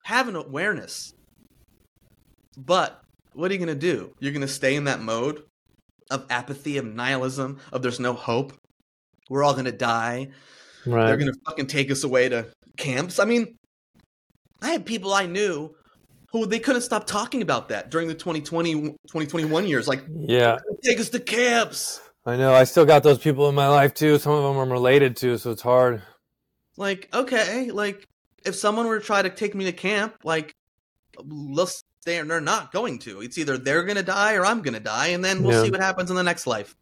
have 0.04 0.28
an 0.28 0.36
awareness, 0.36 1.14
but 2.56 3.02
what 3.34 3.50
are 3.50 3.54
you 3.54 3.58
going 3.58 3.68
to 3.68 3.74
do? 3.74 4.12
You're 4.18 4.32
going 4.32 4.40
to 4.42 4.48
stay 4.48 4.76
in 4.76 4.84
that 4.84 5.00
mode 5.00 5.42
of 6.10 6.26
apathy, 6.30 6.78
of 6.78 6.84
nihilism, 6.84 7.58
of 7.72 7.82
there's 7.82 8.00
no 8.00 8.12
hope. 8.12 8.52
We're 9.28 9.44
all 9.44 9.52
going 9.52 9.66
to 9.66 9.72
die. 9.72 10.30
Right. 10.84 11.06
They're 11.06 11.16
going 11.16 11.32
to 11.32 11.38
fucking 11.46 11.68
take 11.68 11.90
us 11.90 12.04
away 12.04 12.28
to 12.28 12.46
camps. 12.76 13.18
I 13.18 13.24
mean, 13.24 13.56
I 14.60 14.70
had 14.70 14.86
people 14.86 15.12
I 15.12 15.26
knew 15.26 15.74
who 16.32 16.46
they 16.46 16.58
couldn't 16.58 16.82
stop 16.82 17.06
talking 17.06 17.42
about 17.42 17.68
that 17.68 17.90
during 17.90 18.08
the 18.08 18.14
2020 18.14 18.72
2021 18.72 19.66
years 19.66 19.88
like 19.88 20.04
yeah 20.08 20.58
take 20.82 21.00
us 21.00 21.08
to 21.08 21.18
camps 21.18 22.00
i 22.24 22.36
know 22.36 22.54
i 22.54 22.64
still 22.64 22.84
got 22.84 23.02
those 23.02 23.18
people 23.18 23.48
in 23.48 23.54
my 23.54 23.68
life 23.68 23.94
too 23.94 24.18
some 24.18 24.32
of 24.32 24.42
them 24.42 24.56
i'm 24.56 24.70
related 24.70 25.16
to 25.16 25.36
so 25.38 25.50
it's 25.50 25.62
hard 25.62 26.02
like 26.76 27.08
okay 27.12 27.70
like 27.70 28.06
if 28.44 28.54
someone 28.54 28.86
were 28.86 28.98
to 28.98 29.04
try 29.04 29.22
to 29.22 29.30
take 29.30 29.54
me 29.54 29.64
to 29.64 29.72
camp 29.72 30.14
like 30.24 30.52
let's 31.28 31.84
they're, 32.04 32.40
not 32.40 32.72
going 32.72 32.98
to. 33.00 33.20
It's 33.20 33.38
either 33.38 33.58
they're 33.58 33.84
going 33.84 33.96
to 33.96 34.02
die 34.02 34.34
or 34.34 34.46
I'm 34.46 34.62
going 34.62 34.74
to 34.74 34.80
die, 34.80 35.08
and 35.08 35.24
then 35.24 35.42
we'll 35.42 35.52
yeah. 35.52 35.62
see 35.64 35.70
what 35.70 35.80
happens 35.80 36.10
in 36.10 36.16
the 36.16 36.22
next 36.22 36.46
life. 36.46 36.76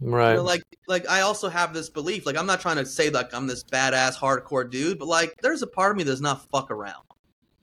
Right. 0.00 0.30
You 0.30 0.36
know, 0.36 0.42
like, 0.42 0.62
like 0.88 1.08
I 1.08 1.20
also 1.20 1.48
have 1.48 1.72
this 1.72 1.88
belief. 1.88 2.26
Like, 2.26 2.36
I'm 2.36 2.46
not 2.46 2.60
trying 2.60 2.76
to 2.76 2.86
say 2.86 3.10
like 3.10 3.32
I'm 3.34 3.46
this 3.46 3.62
badass 3.62 4.16
hardcore 4.16 4.68
dude, 4.68 4.98
but 4.98 5.08
like, 5.08 5.34
there's 5.42 5.62
a 5.62 5.66
part 5.66 5.92
of 5.92 5.96
me 5.96 6.02
that's 6.02 6.20
not 6.20 6.48
fuck 6.50 6.70
around. 6.70 7.04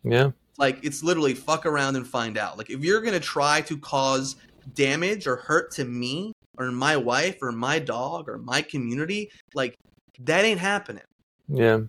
Yeah. 0.04 0.32
Like, 0.58 0.84
it's 0.84 1.04
literally 1.04 1.34
fuck 1.34 1.66
around 1.66 1.96
and 1.96 2.08
find 2.08 2.38
out. 2.38 2.58
Like, 2.58 2.70
if 2.70 2.84
you're 2.84 3.02
going 3.02 3.14
to 3.14 3.20
try 3.20 3.62
to 3.62 3.78
cause 3.78 4.36
damage 4.74 5.28
or 5.28 5.38
hurt 5.38 5.72
to 5.72 5.86
me 5.86 6.34
or 6.58 6.72
my 6.72 6.96
wife 6.98 7.38
or 7.42 7.52
my 7.52 7.80
dog 7.80 8.30
or 8.30 8.38
my 8.38 8.62
community, 8.62 9.32
like, 9.54 9.78
that 10.20 10.46
ain't 10.46 10.60
happening. 10.60 11.04
Yeah. 11.48 11.82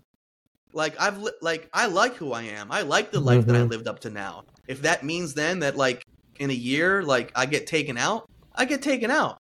Like 0.73 1.01
I've 1.01 1.19
li- 1.19 1.33
like 1.41 1.69
I 1.73 1.87
like 1.87 2.15
who 2.15 2.33
I 2.33 2.43
am. 2.43 2.73
I 2.73 2.83
like 2.83 3.11
the 3.11 3.21
life 3.21 3.41
mm-hmm. 3.41 3.49
that 3.49 3.57
I 3.57 3.61
mm-hmm. 3.61 3.71
lived 3.71 3.89
up 3.89 4.01
to 4.01 4.11
now 4.11 4.45
if 4.69 4.83
that 4.83 5.05
means 5.05 5.35
then 5.35 5.61
that 5.61 5.77
like 5.77 6.07
in 6.39 6.51
a 6.51 6.55
year 6.55 7.03
like 7.03 7.33
I 7.35 7.47
get 7.47 7.67
taken 7.67 7.99
out, 7.99 8.29
I 8.55 8.65
get 8.65 8.83
taken 8.83 9.11
out. 9.11 9.39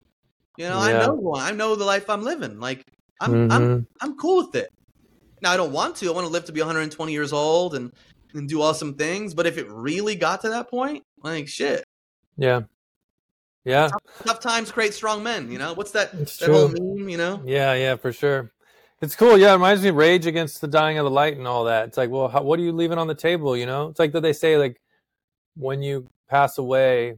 You 0.57 0.65
know, 0.65 0.85
yeah. 0.85 0.99
I 0.99 1.05
know 1.05 1.33
I 1.35 1.51
know 1.51 1.75
the 1.75 1.85
life 1.85 2.09
I'm 2.09 2.23
living. 2.23 2.59
Like 2.59 2.85
I'm 3.19 3.31
mm-hmm. 3.31 3.51
I'm 3.51 3.87
I'm 4.01 4.17
cool 4.17 4.45
with 4.45 4.55
it. 4.55 4.69
Now 5.41 5.51
I 5.51 5.57
don't 5.57 5.71
want 5.71 5.95
to. 5.97 6.09
I 6.09 6.13
want 6.13 6.27
to 6.27 6.33
live 6.33 6.45
to 6.45 6.51
be 6.51 6.59
120 6.59 7.11
years 7.11 7.33
old 7.33 7.75
and 7.75 7.91
and 8.33 8.47
do 8.47 8.61
awesome 8.61 8.95
things. 8.95 9.33
But 9.33 9.47
if 9.47 9.57
it 9.57 9.67
really 9.69 10.15
got 10.15 10.41
to 10.41 10.49
that 10.49 10.69
point, 10.69 11.03
like 11.23 11.47
shit. 11.47 11.85
Yeah. 12.37 12.61
Yeah. 13.63 13.89
Tough, 13.89 14.23
tough 14.25 14.39
times 14.39 14.71
create 14.71 14.93
strong 14.93 15.23
men. 15.23 15.51
You 15.51 15.59
know 15.59 15.73
what's 15.73 15.91
that? 15.91 16.13
It's 16.13 16.37
that 16.37 16.45
true. 16.45 16.55
whole 16.55 16.69
meme. 16.69 17.09
You 17.09 17.17
know. 17.17 17.41
Yeah. 17.45 17.73
Yeah. 17.73 17.95
For 17.95 18.11
sure. 18.11 18.51
It's 19.01 19.15
cool. 19.15 19.35
Yeah, 19.35 19.49
it 19.49 19.53
reminds 19.53 19.81
me 19.81 19.89
of 19.89 19.95
Rage 19.95 20.27
Against 20.27 20.61
the 20.61 20.67
Dying 20.67 20.99
of 20.99 21.05
the 21.05 21.09
Light 21.09 21.35
and 21.35 21.47
all 21.47 21.63
that. 21.63 21.87
It's 21.87 21.97
like, 21.97 22.11
well, 22.11 22.27
how, 22.27 22.43
what 22.43 22.59
are 22.59 22.61
you 22.61 22.71
leaving 22.71 22.99
on 22.99 23.07
the 23.07 23.15
table? 23.15 23.57
You 23.57 23.65
know, 23.65 23.87
it's 23.87 23.99
like 23.99 24.11
that 24.11 24.21
they 24.21 24.33
say 24.33 24.57
like 24.57 24.79
when 25.55 25.81
you 25.81 26.07
pass 26.29 26.59
away, 26.59 27.15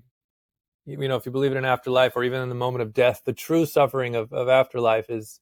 you 0.85 1.07
know, 1.09 1.17
if 1.17 1.25
you 1.25 1.31
believe 1.31 1.51
in 1.51 1.57
an 1.57 1.65
afterlife 1.65 2.15
or 2.15 2.23
even 2.23 2.41
in 2.41 2.47
the 2.47 2.55
moment 2.55 2.83
of 2.83 2.93
death, 2.93 3.21
the 3.25 3.33
true 3.33 3.65
suffering 3.65 4.15
of, 4.15 4.31
of 4.31 4.47
afterlife 4.47 5.09
is 5.09 5.41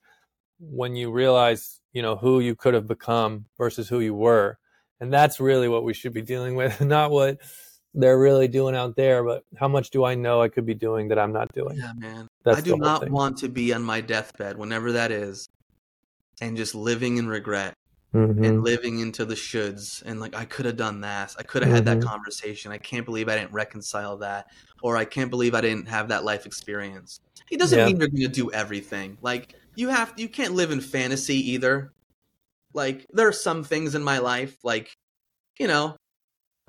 when 0.59 0.95
you 0.95 1.11
realize, 1.11 1.79
you 1.93 2.01
know, 2.01 2.15
who 2.15 2.39
you 2.39 2.55
could 2.55 2.73
have 2.73 2.87
become 2.87 3.45
versus 3.57 3.87
who 3.87 3.99
you 3.99 4.15
were. 4.15 4.57
And 4.99 5.13
that's 5.13 5.39
really 5.39 5.67
what 5.67 5.83
we 5.83 5.93
should 5.93 6.13
be 6.13 6.21
dealing 6.23 6.55
with, 6.55 6.81
not 6.81 7.11
what 7.11 7.37
they're 7.93 8.19
really 8.19 8.47
doing 8.47 8.75
out 8.75 8.95
there, 8.95 9.23
but 9.23 9.43
how 9.57 9.67
much 9.67 9.91
do 9.91 10.05
I 10.05 10.15
know 10.15 10.41
I 10.41 10.47
could 10.47 10.65
be 10.65 10.73
doing 10.73 11.07
that 11.09 11.19
I'm 11.19 11.33
not 11.33 11.53
doing? 11.53 11.77
Yeah, 11.77 11.91
man. 11.95 12.27
That's 12.43 12.57
I 12.57 12.61
do 12.61 12.77
not 12.77 13.03
thing. 13.03 13.11
want 13.11 13.37
to 13.39 13.49
be 13.49 13.73
on 13.73 13.83
my 13.83 14.01
deathbed, 14.01 14.57
whenever 14.57 14.91
that 14.93 15.11
is, 15.11 15.47
and 16.41 16.57
just 16.57 16.75
living 16.75 17.17
in 17.17 17.27
regret 17.27 17.73
Mhm. 18.13 18.45
and 18.45 18.63
living 18.63 18.99
into 18.99 19.23
the 19.23 19.35
shoulds 19.35 20.03
and 20.05 20.19
like 20.19 20.35
I 20.35 20.43
could 20.43 20.65
have 20.65 20.75
done 20.75 20.99
that. 21.01 21.33
I 21.39 21.43
could 21.43 21.63
have 21.63 21.71
had 21.71 21.85
that 21.85 21.99
Mhm. 21.99 22.07
conversation. 22.07 22.71
I 22.73 22.77
can't 22.77 23.05
believe 23.05 23.29
I 23.29 23.37
didn't 23.37 23.53
reconcile 23.53 24.17
that, 24.17 24.47
or 24.81 24.97
I 24.97 25.05
can't 25.05 25.29
believe 25.29 25.55
I 25.55 25.61
didn't 25.61 25.87
have 25.87 26.09
that 26.09 26.25
life 26.25 26.45
experience. 26.45 27.21
It 27.49 27.57
doesn't 27.59 27.79
Yeah. 27.79 27.85
mean 27.85 27.97
you're 27.99 28.09
going 28.09 28.21
to 28.23 28.27
do 28.27 28.51
everything. 28.51 29.17
Like 29.21 29.55
you 29.75 29.87
have, 29.89 30.13
you 30.17 30.27
can't 30.27 30.53
live 30.53 30.71
in 30.71 30.81
fantasy 30.81 31.51
either. 31.51 31.93
Like 32.73 33.05
there 33.13 33.27
are 33.27 33.33
some 33.33 33.63
things 33.63 33.95
in 33.95 34.03
my 34.03 34.17
life, 34.17 34.57
like 34.63 34.91
you 35.59 35.67
know, 35.67 35.95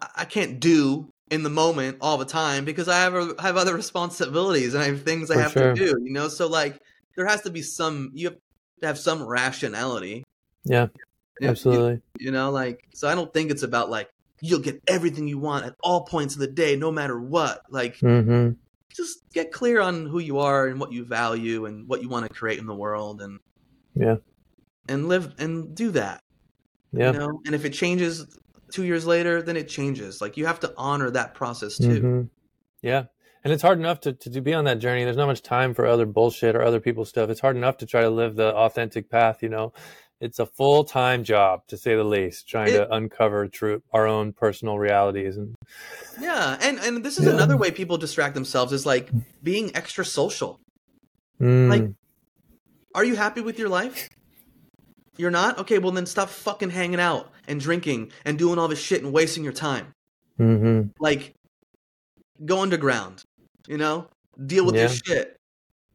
I 0.01 0.09
I 0.19 0.25
can't 0.27 0.61
do 0.61 1.09
in 1.31 1.43
the 1.43 1.51
moment 1.51 1.99
all 2.01 2.19
the 2.19 2.25
time 2.27 2.65
because 2.65 2.89
I 2.89 2.97
have 3.01 3.15
a, 3.15 3.35
have 3.41 3.57
other 3.57 3.75
responsibilities 3.75 4.75
and 4.75 4.83
I 4.83 4.87
have 4.89 5.03
things 5.03 5.31
I 5.31 5.35
For 5.37 5.43
have 5.43 5.53
sure. 5.53 5.75
to 5.75 5.81
do. 5.87 5.99
You 6.05 6.13
know, 6.13 6.29
so 6.29 6.47
like 6.47 6.79
there 7.17 7.27
has 7.27 7.43
to 7.43 7.51
be 7.51 7.63
some. 7.63 8.11
You 8.15 8.29
have 8.29 8.37
to 8.83 8.87
have 8.89 8.99
some 8.99 9.23
rationality. 9.27 10.25
Yeah, 10.65 10.89
You- 11.41 11.49
absolutely. 11.49 12.03
You 12.19 12.31
know, 12.31 12.51
like 12.51 12.85
so 12.95 13.09
I 13.09 13.15
don't 13.15 13.33
think 13.33 13.51
it's 13.51 13.63
about 13.63 13.91
like 13.91 14.09
you'll 14.41 14.61
get 14.61 14.81
everything 14.87 15.27
you 15.29 15.39
want 15.39 15.65
at 15.65 15.75
all 15.83 16.05
points 16.05 16.35
of 16.35 16.41
the 16.41 16.47
day, 16.47 16.77
no 16.77 16.91
matter 16.93 17.19
what. 17.21 17.63
Like 17.71 17.99
hmm 17.99 18.51
just 18.95 19.21
get 19.33 19.51
clear 19.53 19.81
on 19.81 20.05
who 20.05 20.19
you 20.19 20.39
are 20.41 20.67
and 20.67 20.79
what 20.79 20.93
you 20.93 21.03
value 21.03 21.65
and 21.65 21.89
what 21.89 22.03
you 22.03 22.11
want 22.11 22.27
to 22.27 22.35
create 22.35 22.59
in 22.59 22.67
the 22.67 22.75
world 22.75 23.23
and 23.23 23.39
Yeah. 23.95 24.17
and 24.87 25.09
live 25.09 25.35
and 25.39 25.75
do 25.75 25.93
that. 25.93 26.21
Yeah. 26.93 27.13
You 27.13 27.19
know, 27.19 27.41
and 27.47 27.55
if 27.55 27.65
it 27.65 27.73
changes 27.73 28.27
two 28.71 28.85
years 28.85 29.07
later, 29.07 29.41
then 29.41 29.57
it 29.57 29.69
changes. 29.69 30.21
Like 30.21 30.37
you 30.37 30.45
have 30.47 30.61
to 30.61 30.75
honor 30.77 31.11
that 31.11 31.35
process 31.35 31.79
too. 31.79 32.01
Mhm. 32.03 32.29
Yeah. 32.83 33.05
And 33.45 33.53
it's 33.53 33.63
hard 33.63 33.79
enough 33.79 34.01
to, 34.01 34.13
to, 34.13 34.31
to 34.31 34.41
be 34.41 34.55
on 34.55 34.65
that 34.67 34.79
journey. 34.79 35.03
There's 35.05 35.17
not 35.17 35.27
much 35.27 35.43
time 35.43 35.75
for 35.75 35.85
other 35.87 36.07
bullshit 36.07 36.55
or 36.55 36.63
other 36.63 36.79
people's 36.81 37.09
stuff. 37.09 37.29
It's 37.29 37.41
hard 37.41 37.57
enough 37.57 37.77
to 37.79 37.87
try 37.87 38.03
to 38.03 38.11
live 38.11 38.37
the 38.37 38.55
authentic 38.55 39.11
path, 39.11 39.43
you 39.43 39.49
know. 39.49 39.73
It's 40.21 40.39
a 40.39 40.47
full 40.47 40.85
time 40.85 41.25
job, 41.25 41.67
to 41.67 41.77
say 41.77 41.97
the 41.97 42.05
least, 42.05 42.49
trying 42.49 42.69
It- 42.69 42.77
to 42.79 42.95
uncover 42.95 43.49
true 43.49 43.83
our 43.93 44.07
own 44.07 44.33
personal 44.33 44.79
realities 44.79 45.37
and 45.37 45.57
Yeah, 46.21 46.57
and 46.63 46.79
and 46.79 47.05
this 47.05 47.19
is 47.19 47.25
Yeah. 47.27 47.33
another 47.33 47.57
way 47.57 47.73
people 47.73 47.99
distract 47.99 48.35
themselves 48.35 48.73
is 48.73 48.87
like 48.87 49.11
being 49.43 49.75
extra 49.75 50.05
social. 50.05 50.61
Mm, 51.41 51.69
Like, 51.69 51.91
Are 52.95 53.05
you 53.05 53.17
happy 53.17 53.41
with 53.41 53.59
your 53.59 53.69
life? 53.71 54.09
You're 55.17 55.31
not? 55.33 55.59
Okay, 55.59 55.79
well 55.79 55.91
then 55.91 56.07
stop 56.07 56.29
fucking 56.29 56.71
hanging 56.71 57.01
out 57.01 57.33
and 57.49 57.59
drinking 57.59 58.13
and 58.25 58.39
doing 58.39 58.59
all 58.61 58.69
this 58.69 58.81
shit 58.81 59.03
and 59.03 59.13
wasting 59.13 59.43
your 59.43 59.53
time. 59.53 59.93
mhm. 60.39 60.91
Like 61.01 61.35
go 62.47 62.61
underground, 62.61 63.25
you 63.69 63.77
know? 63.79 64.07
Deal 64.47 64.65
with 64.65 64.75
your 64.75 64.85
Yeah. 64.85 64.95
shit. 65.05 65.37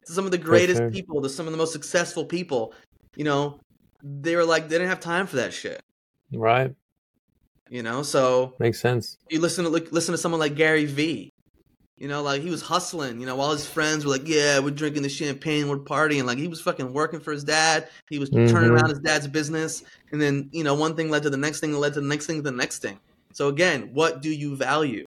Some 0.04 0.24
of 0.24 0.30
the 0.30 0.38
greatest 0.38 0.78
sure. 0.78 0.90
people, 0.90 1.20
the 1.20 1.28
some 1.28 1.46
of 1.46 1.52
the 1.52 1.58
most 1.58 1.72
successful 1.72 2.24
people, 2.24 2.72
you 3.16 3.24
know, 3.24 3.58
they 4.02 4.36
were 4.36 4.44
like 4.44 4.68
they 4.68 4.76
didn't 4.76 4.88
have 4.88 5.00
time 5.00 5.26
for 5.26 5.36
that 5.36 5.52
shit. 5.52 5.80
right. 6.32 6.74
You 7.70 7.82
know, 7.82 8.02
so 8.02 8.54
Makes 8.58 8.80
sense. 8.80 9.18
you 9.28 9.40
listen 9.40 9.64
to 9.64 9.70
like, 9.70 9.92
listen 9.92 10.12
to 10.12 10.18
someone 10.18 10.40
like 10.40 10.54
Gary 10.54 10.86
Vee. 10.86 11.28
You 11.98 12.06
know, 12.08 12.22
like 12.22 12.40
he 12.42 12.48
was 12.48 12.62
hustling. 12.62 13.20
You 13.20 13.26
know, 13.26 13.34
while 13.36 13.50
his 13.52 13.66
friends 13.66 14.04
were 14.04 14.12
like, 14.12 14.26
"Yeah, 14.26 14.60
we're 14.60 14.70
drinking 14.70 15.02
the 15.02 15.08
champagne, 15.08 15.68
we're 15.68 15.80
partying." 15.80 16.24
Like 16.24 16.38
he 16.38 16.46
was 16.48 16.60
fucking 16.60 16.92
working 16.92 17.18
for 17.20 17.32
his 17.32 17.42
dad. 17.44 17.88
He 18.08 18.18
was 18.20 18.30
turning 18.30 18.70
Mhm. 18.70 18.72
around 18.72 18.90
his 18.90 19.00
dad's 19.00 19.26
business, 19.26 19.82
and 20.12 20.22
then 20.22 20.48
you 20.52 20.62
know, 20.64 20.74
one 20.74 20.94
thing 20.94 21.10
led 21.10 21.24
to 21.24 21.30
the 21.30 21.36
next 21.36 21.58
thing, 21.60 21.72
led 21.74 21.94
to 21.94 22.00
the 22.00 22.06
next 22.06 22.26
thing, 22.26 22.36
to 22.36 22.42
the 22.42 22.52
next 22.52 22.78
thing. 22.78 22.98
So 23.32 23.48
again, 23.48 23.90
what 23.92 24.22
do 24.22 24.30
you 24.30 24.54
value? 24.56 25.04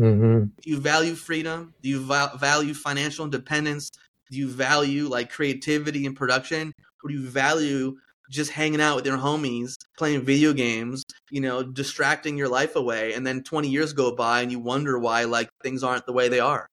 Hmm 0.00 0.44
Do 0.62 0.70
you 0.70 0.80
value 0.80 1.14
freedom? 1.14 1.74
Do 1.82 1.88
you 1.88 2.00
val- 2.00 2.36
value 2.38 2.74
financial 2.74 3.24
independence? 3.24 3.90
Do 4.30 4.38
you 4.38 4.48
value 4.48 5.08
like 5.08 5.30
creativity 5.30 6.06
and 6.06 6.16
production, 6.16 6.72
or 7.02 7.10
do 7.10 7.14
you 7.14 7.28
value 7.28 7.96
just 8.30 8.52
hanging 8.52 8.80
out 8.80 8.96
with 8.96 9.06
your 9.06 9.18
homies, 9.18 9.74
playing 9.98 10.24
video 10.24 10.52
games, 10.52 11.02
you 11.30 11.40
know, 11.40 11.62
distracting 11.64 12.38
your 12.38 12.48
life 12.48 12.76
away, 12.76 13.12
and 13.12 13.26
then 13.26 13.42
20 13.42 13.68
years 13.68 13.92
go 13.92 14.14
by 14.14 14.40
and 14.40 14.50
you 14.52 14.60
wonder 14.60 14.98
why 14.98 15.24
like 15.24 15.48
things 15.62 15.82
aren't 15.82 16.06
the 16.06 16.12
way 16.12 16.28
they 16.28 16.40
are, 16.40 16.66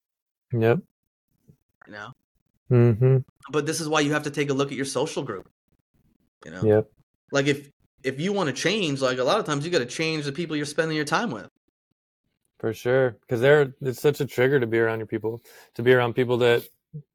Yep. 0.54 0.80
you 1.88 1.94
know? 1.94 2.12
hmm 2.70 3.18
But 3.52 3.66
this 3.66 3.82
is 3.82 3.90
why 3.90 4.02
you 4.02 4.14
have 4.14 4.24
to 4.24 4.32
take 4.32 4.50
a 4.50 4.54
look 4.54 4.72
at 4.72 4.78
your 4.78 4.86
social 4.86 5.24
group. 5.24 5.48
You 6.46 6.52
know? 6.52 6.64
Yep. 6.64 6.92
Like 7.32 7.48
if 7.48 7.70
if 8.04 8.20
you 8.20 8.32
want 8.32 8.48
to 8.48 8.54
change, 8.54 9.02
like 9.02 9.18
a 9.18 9.24
lot 9.24 9.40
of 9.40 9.46
times 9.46 9.66
you 9.66 9.72
got 9.72 9.80
to 9.80 9.86
change 9.86 10.26
the 10.26 10.32
people 10.32 10.56
you're 10.56 10.66
spending 10.66 10.96
your 10.96 11.06
time 11.06 11.32
with. 11.32 11.50
For 12.60 12.74
sure, 12.74 13.12
because 13.22 13.40
they're 13.40 13.74
it's 13.82 14.02
such 14.02 14.20
a 14.20 14.26
trigger 14.26 14.60
to 14.60 14.66
be 14.66 14.80
around 14.80 14.98
your 15.00 15.08
people, 15.08 15.44
to 15.76 15.84
be 15.84 15.94
around 15.94 16.14
people 16.14 16.38
that 16.38 16.68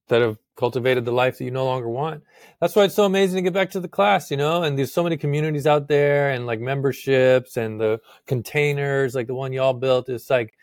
that 0.08 0.22
have 0.22 0.38
cultivated 0.56 1.04
the 1.04 1.12
life 1.12 1.38
that 1.38 1.44
you 1.44 1.50
no 1.50 1.64
longer 1.64 1.88
want. 1.88 2.22
That's 2.60 2.76
why 2.76 2.84
it's 2.84 2.94
so 2.94 3.06
amazing 3.06 3.36
to 3.36 3.42
get 3.42 3.54
back 3.54 3.70
to 3.70 3.80
the 3.80 3.88
class, 3.88 4.30
you 4.30 4.36
know. 4.36 4.62
And 4.62 4.78
there's 4.78 4.92
so 4.92 5.02
many 5.02 5.16
communities 5.16 5.66
out 5.66 5.88
there, 5.88 6.30
and 6.30 6.46
like 6.46 6.60
memberships 6.60 7.56
and 7.56 7.80
the 7.80 8.00
containers, 8.26 9.16
like 9.16 9.26
the 9.26 9.34
one 9.34 9.52
y'all 9.52 9.72
built. 9.72 10.08
It's 10.08 10.30
like, 10.30 10.54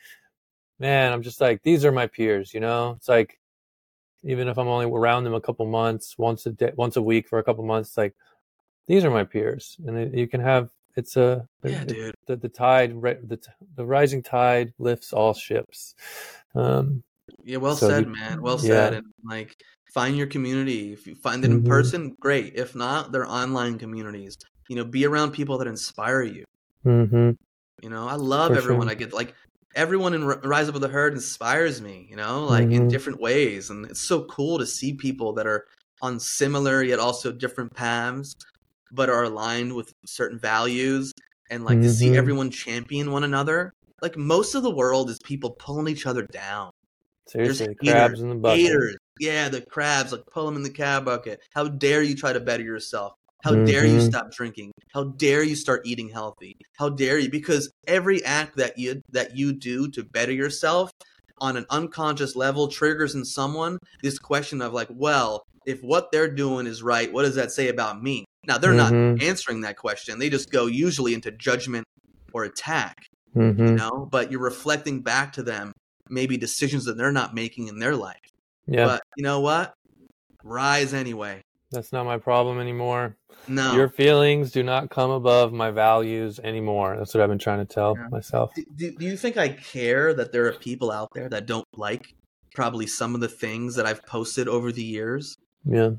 man, 0.79 1.11
I'm 1.11 1.23
just 1.23 1.41
like 1.41 1.61
these 1.63 1.83
are 1.83 1.91
my 1.91 2.07
peers, 2.07 2.53
you 2.53 2.61
know. 2.61 2.91
It's 2.97 3.09
like 3.09 3.37
even 4.23 4.47
if 4.47 4.57
I'm 4.57 4.67
only 4.69 4.85
around 4.85 5.25
them 5.25 5.33
a 5.33 5.41
couple 5.41 5.65
months, 5.65 6.17
once 6.17 6.45
a 6.45 6.51
day, 6.51 6.71
once 6.77 6.95
a 6.95 7.01
week 7.01 7.27
for 7.27 7.39
a 7.39 7.43
couple 7.43 7.65
months, 7.65 7.97
like 7.97 8.15
these 8.87 9.03
are 9.03 9.11
my 9.11 9.25
peers, 9.25 9.77
and 9.85 9.97
it, 9.97 10.13
you 10.13 10.27
can 10.27 10.39
have 10.41 10.69
it's 10.99 11.17
a 11.17 11.47
Yeah, 11.63 11.81
it- 11.81 11.87
dude. 11.87 12.15
the 12.27 12.35
the 12.35 12.49
tide 12.49 12.91
the 13.01 13.39
the 13.75 13.85
rising 13.85 14.21
tide 14.21 14.73
lifts 14.77 15.13
all 15.13 15.33
ships. 15.33 15.95
Um, 16.55 17.03
Yeah, 17.43 17.57
well 17.57 17.75
So 17.75 17.87
said, 17.89 18.05
you- 18.05 18.13
man. 18.13 18.41
Well 18.41 18.57
yeah. 18.61 18.67
said. 18.73 18.93
And 18.95 19.05
like, 19.23 19.55
find 19.93 20.17
your 20.17 20.27
community. 20.27 20.93
If 20.93 21.07
you 21.07 21.15
find 21.15 21.43
it 21.45 21.51
in 21.51 21.61
Mhm. 21.63 21.67
person, 21.67 22.15
great. 22.19 22.55
If 22.55 22.75
not, 22.75 23.11
they're 23.11 23.27
online 23.41 23.77
communities. 23.79 24.35
You 24.67 24.75
know, 24.75 24.83
be 24.83 25.05
around 25.05 25.31
people 25.31 25.57
that 25.59 25.67
inspire 25.67 26.21
you. 26.23 26.43
mhm. 26.85 27.35
You 27.81 27.89
know, 27.89 28.07
I 28.07 28.15
love 28.15 28.51
For 28.51 28.57
everyone 28.57 28.87
sure. 28.87 28.91
I 28.91 28.95
get. 28.95 29.13
Like, 29.13 29.33
everyone 29.75 30.13
in 30.13 30.23
Rise 30.25 30.67
Above 30.69 30.81
the 30.81 30.87
Herd 30.89 31.13
inspires 31.13 31.81
me. 31.81 32.07
You 32.09 32.15
know, 32.17 32.45
like 32.45 32.69
in 32.71 32.83
Mhm. 32.87 32.89
different 32.89 33.19
ways, 33.21 33.69
and 33.69 33.85
it's 33.85 34.01
so 34.01 34.23
cool 34.25 34.57
to 34.59 34.65
see 34.65 34.93
people 34.93 35.33
that 35.33 35.45
are 35.47 35.65
on 36.01 36.19
similar 36.19 36.81
yet 36.83 36.99
also 36.99 37.31
different 37.31 37.73
paths, 37.73 38.35
but 38.91 39.09
are 39.09 39.23
aligned 39.23 39.75
with 39.75 39.91
certain 40.05 40.39
values, 40.39 41.11
and 41.49 41.63
like 41.63 41.81
to 41.81 41.89
see 41.89 42.09
Mhm. 42.09 42.17
everyone 42.17 42.51
champion 42.51 43.11
one 43.11 43.23
another. 43.23 43.71
Like 44.01 44.17
most 44.17 44.55
of 44.55 44.63
the 44.63 44.71
world 44.75 45.09
is 45.09 45.17
people 45.23 45.51
pulling 45.59 45.87
each 45.87 46.05
other 46.05 46.25
down. 46.31 46.71
Seriously, 47.27 47.67
haters, 47.81 48.01
crabs 48.01 48.21
in 48.21 48.29
the 48.29 48.35
bucket. 48.35 48.61
Haters. 48.61 48.97
Yeah, 49.19 49.49
the 49.49 49.61
crabs, 49.61 50.11
like 50.11 50.25
pull 50.31 50.45
them 50.45 50.55
in 50.55 50.63
the 50.63 50.69
cab 50.69 51.05
bucket. 51.05 51.41
How 51.53 51.67
dare 51.67 52.01
you 52.01 52.15
try 52.15 52.33
to 52.33 52.39
better 52.39 52.63
yourself? 52.63 53.13
How 53.43 53.53
dare 53.55 53.85
you 53.85 53.99
Mhm. 53.99 54.09
stop 54.09 54.31
drinking? 54.31 54.71
How 54.93 55.05
dare 55.05 55.43
you 55.43 55.55
start 55.55 55.85
eating 55.85 56.09
healthy? 56.09 56.53
How 56.77 56.89
dare 56.89 57.19
you? 57.19 57.29
Because 57.29 57.71
every 57.87 58.23
act 58.25 58.57
that 58.57 58.77
you 58.77 59.01
that 59.11 59.35
you 59.35 59.53
do 59.53 59.89
to 59.91 60.03
better 60.03 60.31
yourself 60.33 60.91
on 61.41 61.57
an 61.57 61.65
unconscious 61.69 62.35
level 62.35 62.67
triggers 62.67 63.15
in 63.15 63.25
someone 63.25 63.77
this 64.03 64.19
question 64.19 64.61
of 64.61 64.73
like, 64.73 64.89
well, 64.91 65.43
if 65.65 65.81
what 65.81 66.11
they're 66.11 66.33
doing 66.33 66.67
is 66.67 66.81
right, 66.81 67.11
what 67.11 67.23
does 67.23 67.35
that 67.35 67.51
say 67.51 67.67
about 67.67 68.01
me? 68.01 68.25
Now 68.47 68.57
they're 68.57 68.73
not 68.73 68.91
Mhm. 68.93 69.21
answering 69.21 69.61
that 69.61 69.77
question. 69.77 70.19
They 70.19 70.29
just 70.29 70.49
go 70.51 70.65
usually 70.65 71.13
into 71.13 71.31
judgment 71.31 71.85
or 72.33 72.43
attack 72.43 72.95
you 73.35 73.41
Mhm. 73.41 73.77
know 73.77 74.07
but 74.11 74.31
you're 74.31 74.41
reflecting 74.41 75.01
back 75.01 75.33
to 75.33 75.43
them 75.43 75.71
maybe 76.09 76.35
decisions 76.37 76.85
that 76.85 76.97
they're 76.97 77.11
not 77.11 77.35
making 77.35 77.67
in 77.67 77.77
their 77.79 77.95
life 77.95 78.17
Yeah, 78.67 78.85
but 78.85 79.01
you 79.15 79.23
know 79.23 79.39
what 79.39 79.73
rise 80.43 80.93
anyway 80.93 81.41
that's 81.71 81.91
not 81.91 82.05
my 82.05 82.17
problem 82.17 82.59
anymore. 82.59 83.15
no 83.47 83.73
Your 83.75 83.89
feelings 83.89 84.51
do 84.51 84.63
not 84.63 84.89
come 84.89 85.11
above 85.11 85.53
my 85.53 85.69
values 85.71 86.39
anymore. 86.39 86.95
That's 86.97 87.13
what 87.13 87.21
I've 87.21 87.29
been 87.29 87.37
trying 87.37 87.59
to 87.65 87.73
tell 87.73 87.95
Yeah. 87.97 88.07
myself. 88.09 88.53
do, 88.55 88.63
do, 88.75 88.91
do 88.95 89.05
you 89.05 89.15
think 89.17 89.37
i 89.37 89.49
care 89.49 90.13
that 90.13 90.31
there 90.31 90.45
are 90.47 90.53
people 90.53 90.91
out 90.91 91.09
there 91.13 91.29
that 91.29 91.45
don't 91.45 91.67
like 91.75 92.13
probably 92.55 92.87
some 92.87 93.13
of 93.15 93.21
the 93.21 93.27
things 93.27 93.75
that 93.75 93.85
i've 93.85 94.03
posted 94.05 94.47
over 94.47 94.71
the 94.71 94.83
years 94.83 95.35
Yeah, 95.65 95.91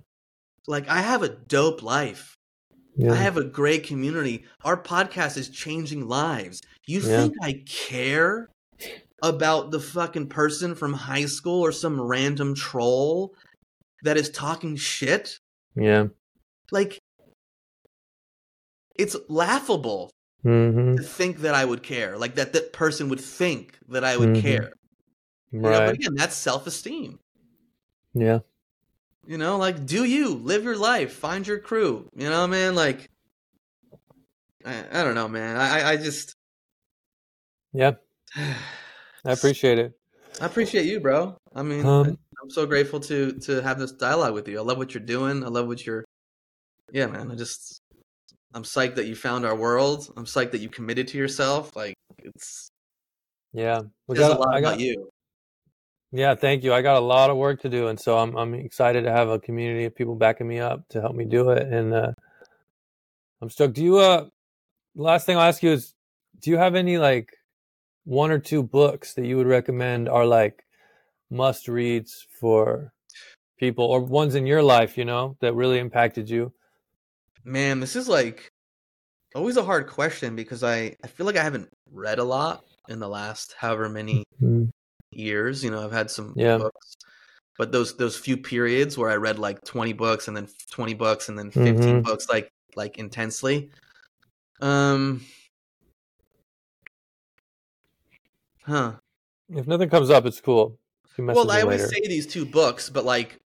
like 0.67 0.89
i 0.89 1.01
have 1.01 1.23
a 1.23 1.29
dope 1.29 1.83
life 1.83 2.35
yeah. 2.97 3.13
i 3.13 3.17
have 3.17 3.37
a 3.37 3.45
great 3.45 3.85
community 3.85 4.45
our 4.65 4.77
podcast 4.83 5.37
is 5.37 5.49
changing 5.49 6.09
lives 6.09 6.61
you 6.87 7.01
Yeah. 7.01 7.17
think 7.23 7.35
i 7.43 7.63
care 7.67 8.49
about 9.23 9.71
the 9.71 9.81
fucking 9.81 10.27
person 10.29 10.75
from 10.75 10.93
high 10.95 11.27
school 11.27 11.61
or 11.65 11.73
some 11.73 12.01
random 12.01 12.55
troll 12.55 13.33
that 14.03 14.17
is 14.17 14.31
talking 14.31 14.77
shit 14.77 15.39
yeah. 15.81 16.09
like 16.71 16.99
it's 18.97 19.17
laughable 19.29 20.11
hmm 20.43 20.97
to 20.97 21.03
think 21.03 21.39
that 21.39 21.55
I 21.55 21.65
would 21.65 21.83
care, 21.83 22.19
like 22.19 22.35
that 22.37 22.53
that 22.53 22.73
person 22.73 23.09
would 23.09 23.21
think 23.21 23.79
that 23.89 24.05
I 24.05 24.17
would 24.17 24.31
Mhm. 24.31 24.43
care. 24.43 24.73
You 25.53 25.61
know, 25.61 25.71
Right. 25.71 25.87
but 25.87 25.95
again, 25.95 26.15
that's 26.15 26.37
self 26.37 26.67
esteem. 26.67 27.19
yeah. 28.15 28.41
You 29.27 29.39
know, 29.39 29.57
like 29.59 29.87
do 29.87 30.05
you 30.05 30.35
live 30.35 30.65
your 30.65 30.77
life, 30.77 31.13
find 31.13 31.47
your 31.47 31.59
crew. 31.59 32.09
You 32.15 32.29
know, 32.31 32.47
man. 32.47 32.75
Like, 32.75 33.09
I, 34.65 34.85
I 34.93 35.05
don't 35.05 35.15
know, 35.15 35.29
man. 35.29 35.57
I, 35.57 35.91
I 35.93 35.97
just, 35.97 36.35
Yeah. 37.73 37.93
I 38.37 39.33
appreciate 39.33 39.79
it. 39.79 39.93
I 40.41 40.47
appreciate 40.47 40.87
you, 40.87 41.01
bro. 41.01 41.37
I 41.55 41.63
mean, 41.63 41.85
Um, 41.85 42.19
I'm 42.43 42.51
so 42.51 42.67
grateful 42.67 43.01
to 43.01 43.33
to 43.41 43.63
have 43.63 43.79
this 43.79 43.93
dialogue 43.93 44.35
with 44.35 44.49
you. 44.49 44.59
I 44.59 44.63
love 44.63 44.79
what 44.79 44.95
you're 44.95 45.03
doing. 45.03 45.45
I 45.45 45.49
love 45.49 45.67
what 45.67 45.85
you're. 45.85 46.05
Yeah, 46.93 47.07
man. 47.07 47.31
I 47.31 47.35
just, 47.37 47.81
I'm 48.55 48.65
psyched 48.65 48.97
that 48.97 49.07
you 49.07 49.15
found 49.15 49.47
our 49.47 49.55
world. 49.55 50.13
I'm 50.17 50.25
psyched 50.25 50.51
that 50.53 50.61
you 50.61 50.69
committed 50.69 51.07
to 51.09 51.19
yourself. 51.19 51.77
Like, 51.77 51.95
it's 52.19 52.69
Yeah. 53.53 53.83
We 54.09 54.17
says 54.17 54.29
a 54.29 54.35
lot 54.35 54.55
I 54.55 54.59
about 54.59 54.79
got, 54.79 54.81
you. 54.81 55.09
yeah, 56.13 56.35
thank 56.35 56.65
you. 56.65 56.73
I 56.73 56.83
got 56.83 56.97
a 56.97 57.05
lot 57.05 57.31
of 57.31 57.37
work 57.37 57.63
to 57.63 57.69
do, 57.69 57.89
and 57.89 58.01
so 58.01 58.19
I'm 58.19 58.37
I'm 58.37 58.55
excited 58.55 59.05
to 59.05 59.13
have 59.13 59.29
a 59.29 59.39
community 59.39 59.85
of 59.85 59.95
people 59.95 60.17
backing 60.17 60.49
me 60.49 60.59
up 60.61 60.89
to 60.91 61.01
help 61.01 61.15
me 61.15 61.25
do 61.25 61.51
it. 61.51 61.67
And 61.73 61.95
uh, 61.95 62.13
I'm 63.41 63.51
stoked. 63.51 63.75
Do 63.75 63.85
you 63.85 63.99
uh, 63.99 64.27
last 64.97 65.27
thing 65.27 65.37
I'll 65.37 65.49
ask 65.49 65.63
you 65.63 65.71
is, 65.73 65.95
do 66.41 66.51
you 66.51 66.57
have 66.59 66.75
any 66.75 66.99
like 66.99 67.31
one 68.05 68.31
or 68.31 68.39
two 68.39 68.63
books 68.63 69.15
that 69.15 69.27
you 69.27 69.37
would 69.37 69.47
recommend 69.47 70.09
are 70.09 70.27
like 70.27 70.65
must 71.31 71.69
reads 71.69 72.27
for 72.31 72.93
people, 73.59 73.85
or 73.87 74.01
ones 74.03 74.35
in 74.37 74.47
your 74.47 74.63
life, 74.63 74.99
you 74.99 75.05
know, 75.07 75.37
that 75.41 75.55
really 75.55 75.79
impacted 75.81 76.31
you? 76.31 76.55
Man, 77.45 77.81
this 77.81 77.97
is 77.97 78.09
like 78.09 78.49
always 79.35 79.57
a 79.59 79.65
hard 79.65 79.89
question 79.89 80.37
because 80.37 80.65
I 80.65 80.97
I 81.05 81.09
feel 81.09 81.27
like 81.27 81.37
I 81.37 81.45
haven't 81.45 81.71
read 81.91 82.19
a 82.21 82.25
lot 82.25 82.65
in 82.89 83.01
the 83.01 83.09
last 83.09 83.55
however 83.55 83.89
many 83.91 84.25
Mm, 84.41 84.71
years. 85.13 85.65
You 85.65 85.71
know, 85.71 85.85
I've 85.85 85.93
had 85.93 86.11
some 86.11 86.35
Yeah. 86.35 86.59
books, 86.59 86.97
but 87.59 87.73
those 87.73 87.97
those 87.99 88.19
few 88.19 88.37
periods 88.39 88.99
where 88.99 89.11
I 89.11 89.17
read 89.17 89.39
like 89.41 89.65
twenty 89.65 89.95
books 89.95 90.29
and 90.29 90.37
then 90.37 90.49
twenty 90.73 90.95
books 90.95 91.29
and 91.31 91.39
then 91.39 91.51
15 91.53 91.99
Mhm. 91.99 92.05
books, 92.05 92.29
like 92.31 92.51
like 92.77 92.99
intensely. 92.99 93.73
Um, 94.63 95.27
huh. 98.67 99.01
If 99.51 99.67
nothing 99.67 99.91
comes 99.91 100.09
up, 100.09 100.25
it's 100.25 100.41
cool. 100.41 100.80
Well, 101.27 101.51
I 101.51 101.63
always 101.63 101.83
later. 101.83 101.93
say 101.95 102.09
these 102.09 102.27
two 102.27 102.45
books, 102.45 102.91
but 102.91 103.05
like 103.05 103.39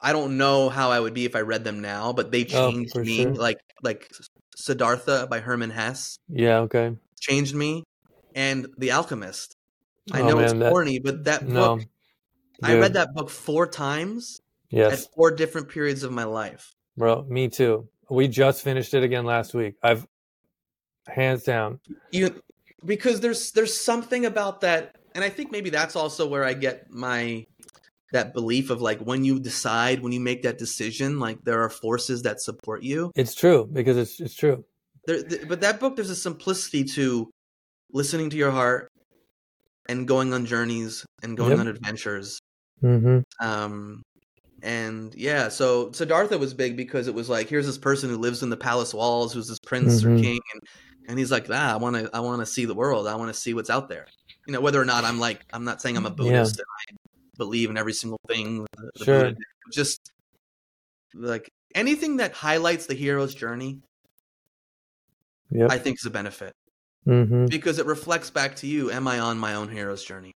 I 0.00 0.12
don't 0.12 0.36
know 0.38 0.68
how 0.68 0.90
I 0.90 1.00
would 1.00 1.14
be 1.14 1.24
if 1.24 1.34
I 1.34 1.40
read 1.40 1.64
them 1.64 1.80
now. 1.80 2.12
But 2.12 2.30
they 2.30 2.44
Oh, 2.52 2.70
changed 2.70 2.92
for 2.92 3.04
me. 3.04 3.22
sure. 3.22 3.34
Like 3.34 3.60
like 3.82 4.10
Siddhartha 4.56 5.26
by 5.30 5.40
Hermann 5.40 5.70
Hesse 5.70 6.18
Yeah. 6.28 6.58
Okay. 6.60 6.96
changed 7.20 7.54
me, 7.54 7.84
and 8.34 8.66
The 8.78 8.92
Alchemist. 8.92 9.56
I 10.12 10.20
Oh, 10.22 10.28
know 10.28 10.38
it's 10.40 10.52
man, 10.52 10.60
that- 10.60 10.72
corny, 10.72 10.98
but 10.98 11.24
that 11.24 11.46
No. 11.46 11.76
book 11.76 11.86
I 12.62 12.76
read 12.78 12.94
that 12.94 13.14
book 13.14 13.30
four 13.30 13.66
times 13.68 14.40
Yes. 14.70 15.04
at 15.06 15.14
four 15.14 15.30
different 15.30 15.68
periods 15.68 16.02
of 16.02 16.10
my 16.12 16.24
life. 16.24 16.74
Bro, 16.96 17.26
me 17.28 17.48
too. 17.48 17.88
We 18.10 18.26
just 18.26 18.62
finished 18.62 18.94
it 18.94 19.02
again 19.04 19.24
last 19.24 19.54
week. 19.54 19.74
I've 19.82 20.06
hands 21.06 21.42
down. 21.44 21.80
You 22.10 22.42
because 22.84 23.20
there's 23.20 23.52
there's 23.52 23.74
something 23.78 24.24
about 24.26 24.60
that, 24.62 24.96
and 25.18 25.24
I 25.24 25.30
think 25.30 25.50
maybe 25.50 25.68
that's 25.68 25.96
also 25.96 26.28
where 26.28 26.44
I 26.44 26.54
get 26.54 26.92
my 26.92 27.44
that 28.12 28.32
belief 28.34 28.70
of 28.70 28.80
like 28.80 29.00
when 29.00 29.24
you 29.24 29.40
decide 29.40 30.00
when 30.00 30.12
you 30.12 30.20
make 30.20 30.42
that 30.44 30.58
decision, 30.58 31.18
like 31.18 31.42
there 31.42 31.60
are 31.64 31.68
forces 31.68 32.22
that 32.22 32.40
support 32.40 32.84
you. 32.84 33.10
It's 33.16 33.34
true 33.34 33.68
because 33.72 33.96
it's 33.96 34.20
it's 34.20 34.36
true. 34.36 34.64
There, 35.06 35.24
th- 35.24 35.48
but 35.48 35.60
that 35.62 35.80
book, 35.80 35.96
there's 35.96 36.08
a 36.10 36.14
simplicity 36.14 36.84
to 36.94 37.28
listening 37.92 38.30
to 38.30 38.36
your 38.36 38.52
heart 38.52 38.92
and 39.88 40.06
going 40.06 40.32
on 40.32 40.46
journeys 40.46 41.04
and 41.24 41.36
going 41.36 41.50
Yep. 41.50 41.58
on 41.58 41.66
adventures. 41.66 42.38
Mm-hmm. 42.80 43.18
Um, 43.44 44.02
and 44.62 45.12
yeah, 45.16 45.48
so 45.48 45.90
Siddhartha 45.90 46.38
was 46.38 46.54
big 46.54 46.76
because 46.76 47.08
it 47.08 47.14
was 47.14 47.28
like 47.28 47.48
here's 47.48 47.66
this 47.66 47.78
person 47.78 48.08
who 48.08 48.18
lives 48.18 48.44
in 48.44 48.50
the 48.50 48.56
palace 48.56 48.94
walls, 48.94 49.34
who's 49.34 49.48
this 49.48 49.58
prince 49.66 50.04
or 50.04 50.10
Mhm. 50.10 50.22
king, 50.22 50.40
and 50.54 50.62
and 51.08 51.18
he's 51.18 51.32
like, 51.32 51.46
ah, 51.50 51.72
I 51.72 51.76
want 51.76 51.96
to, 51.96 52.08
I 52.12 52.20
want 52.20 52.40
to 52.42 52.46
see 52.46 52.66
the 52.66 52.74
world. 52.74 53.08
I 53.08 53.16
want 53.16 53.34
to 53.34 53.40
see 53.40 53.54
what's 53.54 53.70
out 53.70 53.88
there. 53.88 54.06
You 54.48 54.54
know, 54.54 54.62
whether 54.62 54.80
or 54.80 54.86
not 54.86 55.04
I'm 55.04 55.20
like, 55.20 55.44
I'm 55.52 55.64
not 55.64 55.82
saying 55.82 55.98
I'm 55.98 56.06
a 56.06 56.10
Buddhist 56.10 56.58
and 56.58 56.66
I 56.90 56.96
believe 57.36 57.68
in 57.68 57.76
every 57.76 57.92
single 57.92 58.18
thing. 58.26 58.66
The, 58.96 59.04
Sure. 59.04 59.24
Buddha. 59.24 59.36
Just 59.70 60.10
like 61.12 61.50
anything 61.74 62.16
that 62.16 62.32
highlights 62.32 62.86
the 62.86 62.94
hero's 62.94 63.34
journey, 63.34 63.82
Yep. 65.50 65.70
I 65.70 65.76
think 65.78 65.98
is 65.98 66.06
a 66.06 66.10
benefit 66.10 66.54
mm-hmm. 67.06 67.46
because 67.46 67.78
it 67.78 67.84
reflects 67.84 68.30
back 68.30 68.56
to 68.56 68.66
you. 68.66 68.90
Am 68.90 69.06
I 69.06 69.18
on 69.18 69.38
my 69.38 69.54
own 69.54 69.68
hero's 69.68 70.02
journey? 70.02 70.32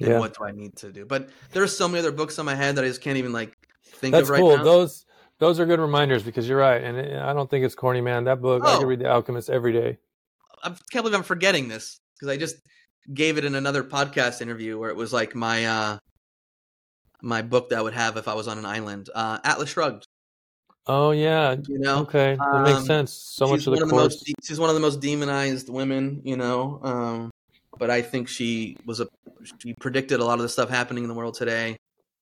And 0.00 0.08
Yeah. 0.08 0.18
what 0.18 0.36
do 0.36 0.44
I 0.44 0.50
need 0.50 0.74
to 0.76 0.90
do? 0.90 1.04
But 1.04 1.28
there 1.52 1.62
are 1.62 1.66
so 1.68 1.86
many 1.86 1.98
other 1.98 2.12
books 2.12 2.38
on 2.38 2.46
my 2.46 2.54
head 2.54 2.76
that 2.76 2.84
I 2.84 2.88
just 2.88 3.02
can't 3.02 3.18
even 3.18 3.32
like 3.34 3.54
think 3.84 4.12
That's 4.12 4.24
of 4.24 4.30
right 4.30 4.40
cool. 4.40 4.56
now. 4.56 4.64
Those 4.64 5.04
those 5.38 5.60
are 5.60 5.66
good 5.66 5.80
reminders 5.80 6.22
because 6.22 6.48
you're 6.48 6.58
right, 6.58 6.82
and 6.82 6.98
I 7.18 7.34
don't 7.34 7.50
think 7.50 7.64
it's 7.66 7.74
corny, 7.74 8.00
man. 8.00 8.24
That 8.24 8.40
book, 8.40 8.64
I 8.64 8.76
Oh. 8.76 8.78
could 8.78 8.88
read 8.88 9.00
The 9.00 9.10
Alchemist 9.10 9.50
every 9.50 9.72
day. 9.72 9.98
I 10.62 10.68
can't 10.90 11.04
believe 11.04 11.14
I'm 11.14 11.22
forgetting 11.22 11.68
this 11.68 11.98
because 12.14 12.28
I 12.28 12.38
just 12.38 12.56
gave 13.12 13.36
it 13.38 13.44
in 13.44 13.54
another 13.54 13.84
podcast 13.84 14.40
interview 14.40 14.78
where 14.78 14.90
it 14.90 14.96
was 14.96 15.12
like 15.12 15.34
my 15.34 15.66
uh 15.66 15.98
my 17.22 17.42
book 17.42 17.70
that 17.70 17.78
I 17.78 17.82
would 17.82 17.94
have 17.94 18.16
if 18.16 18.28
I 18.28 18.34
was 18.34 18.48
on 18.48 18.58
an 18.58 18.66
island. 18.66 19.10
Uh 19.14 19.38
Atlas 19.44 19.70
Shrugged, 19.70 20.06
Oh 20.86 21.10
yeah. 21.10 21.56
you 21.68 21.78
know. 21.78 21.98
Okay, 22.00 22.36
that 22.36 22.40
Um, 22.46 22.62
makes 22.64 22.86
sense. 22.86 23.12
So 23.12 23.46
much 23.48 23.66
of 23.66 23.74
the 23.74 23.82
of 23.82 23.88
the 23.88 23.94
most 23.94 24.24
she's 24.44 24.60
one 24.60 24.68
of 24.70 24.74
the 24.74 24.80
most 24.80 25.00
demonized 25.00 25.68
women, 25.68 26.22
you 26.24 26.36
know. 26.36 26.80
Um 26.82 27.30
but 27.78 27.90
I 27.90 28.02
think 28.02 28.28
she 28.28 28.76
was 28.86 29.00
a 29.00 29.08
she 29.58 29.74
predicted 29.74 30.20
a 30.20 30.24
lot 30.24 30.34
of 30.34 30.42
the 30.42 30.48
stuff 30.48 30.70
happening 30.70 31.04
in 31.04 31.08
the 31.08 31.14
world 31.14 31.34
today. 31.34 31.76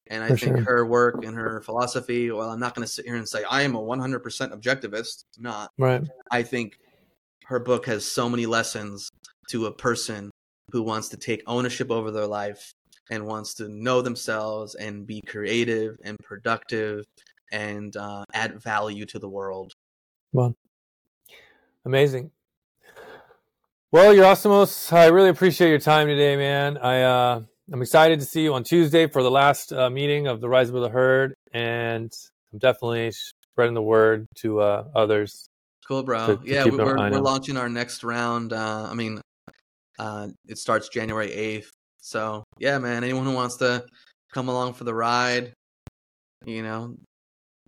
And 0.09 0.23
I 0.25 0.29
For 0.31 0.37
think 0.37 0.57
sure. 0.57 0.65
her 0.65 0.87
work 0.87 1.25
and 1.25 1.37
her 1.37 1.61
philosophy, 1.63 2.31
well, 2.31 2.51
I'm 2.51 2.59
not 2.59 2.75
going 2.75 2.85
to 2.87 2.93
sit 2.93 3.07
here 3.07 3.15
and 3.15 3.27
say 3.27 3.45
I 3.49 3.63
am 3.63 3.77
a 3.77 3.81
100% 3.81 4.21
objectivist. 4.53 5.25
Not. 5.39 5.71
right. 5.79 6.03
I 6.31 6.43
think 6.43 6.77
her 7.45 7.61
book 7.61 7.87
has 7.87 8.05
so 8.05 8.29
many 8.29 8.45
lessons 8.45 9.09
to 9.51 9.67
a 9.67 9.73
person 9.73 10.31
who 10.73 10.83
wants 10.83 11.09
to 11.11 11.17
take 11.17 11.43
ownership 11.47 11.91
over 11.91 12.11
their 12.11 12.27
life 12.27 12.73
and 13.11 13.27
wants 13.27 13.55
to 13.55 13.69
know 13.69 14.03
themselves 14.03 14.75
and 14.75 15.07
be 15.07 15.21
creative 15.21 15.97
and 16.03 16.19
productive 16.25 17.05
and 17.53 17.97
uh, 17.97 18.25
add 18.33 18.61
value 18.61 19.05
to 19.07 19.19
the 19.19 19.29
world. 19.29 19.75
Well, 20.33 20.57
Amazing. 21.85 22.31
Well, 23.91 24.15
Yerasimos, 24.15 24.93
I 24.93 25.07
really 25.07 25.29
appreciate 25.29 25.69
your 25.69 25.81
time 25.81 26.07
today, 26.07 26.37
man. 26.37 26.79
I 26.79 27.03
uh, 27.03 27.43
I'm 27.73 27.83
excited 27.83 28.21
to 28.21 28.25
see 28.25 28.43
you 28.43 28.55
on 28.55 28.63
Tuesday 28.63 29.09
for 29.09 29.23
the 29.23 29.31
last 29.31 29.73
uh, 29.73 29.91
meeting 29.91 30.29
of 30.29 30.41
the 30.41 30.49
Rise 30.49 30.71
Above 30.71 30.83
the 30.83 30.89
Herd, 30.91 31.35
and 31.53 32.13
I'm 32.53 32.59
definitely 32.61 33.11
spreading 33.11 33.75
the 33.75 33.83
word 33.83 34.27
to 34.37 34.61
uh, 34.61 34.85
others. 34.95 35.49
Cool, 35.87 36.05
bro. 36.05 36.27
To- 36.27 36.37
to 36.37 36.49
yeah, 36.49 36.65
we're, 36.65 36.97
we're 36.97 37.19
launching 37.19 37.57
our 37.57 37.69
next 37.69 38.05
round. 38.05 38.53
Uh, 38.53 38.89
I 38.89 38.95
mean, 38.95 39.21
uh, 39.99 40.29
it 40.47 40.59
starts 40.59 40.89
January 40.89 41.29
8th. 41.29 41.69
So, 42.01 42.45
yeah, 42.59 42.79
man, 42.79 43.05
anyone 43.05 43.25
who 43.25 43.33
wants 43.33 43.57
to 43.59 43.85
come 44.33 44.49
along 44.49 44.75
for 44.75 44.85
the 44.85 44.95
ride, 44.95 45.53
you 46.45 46.63
know, 46.63 46.97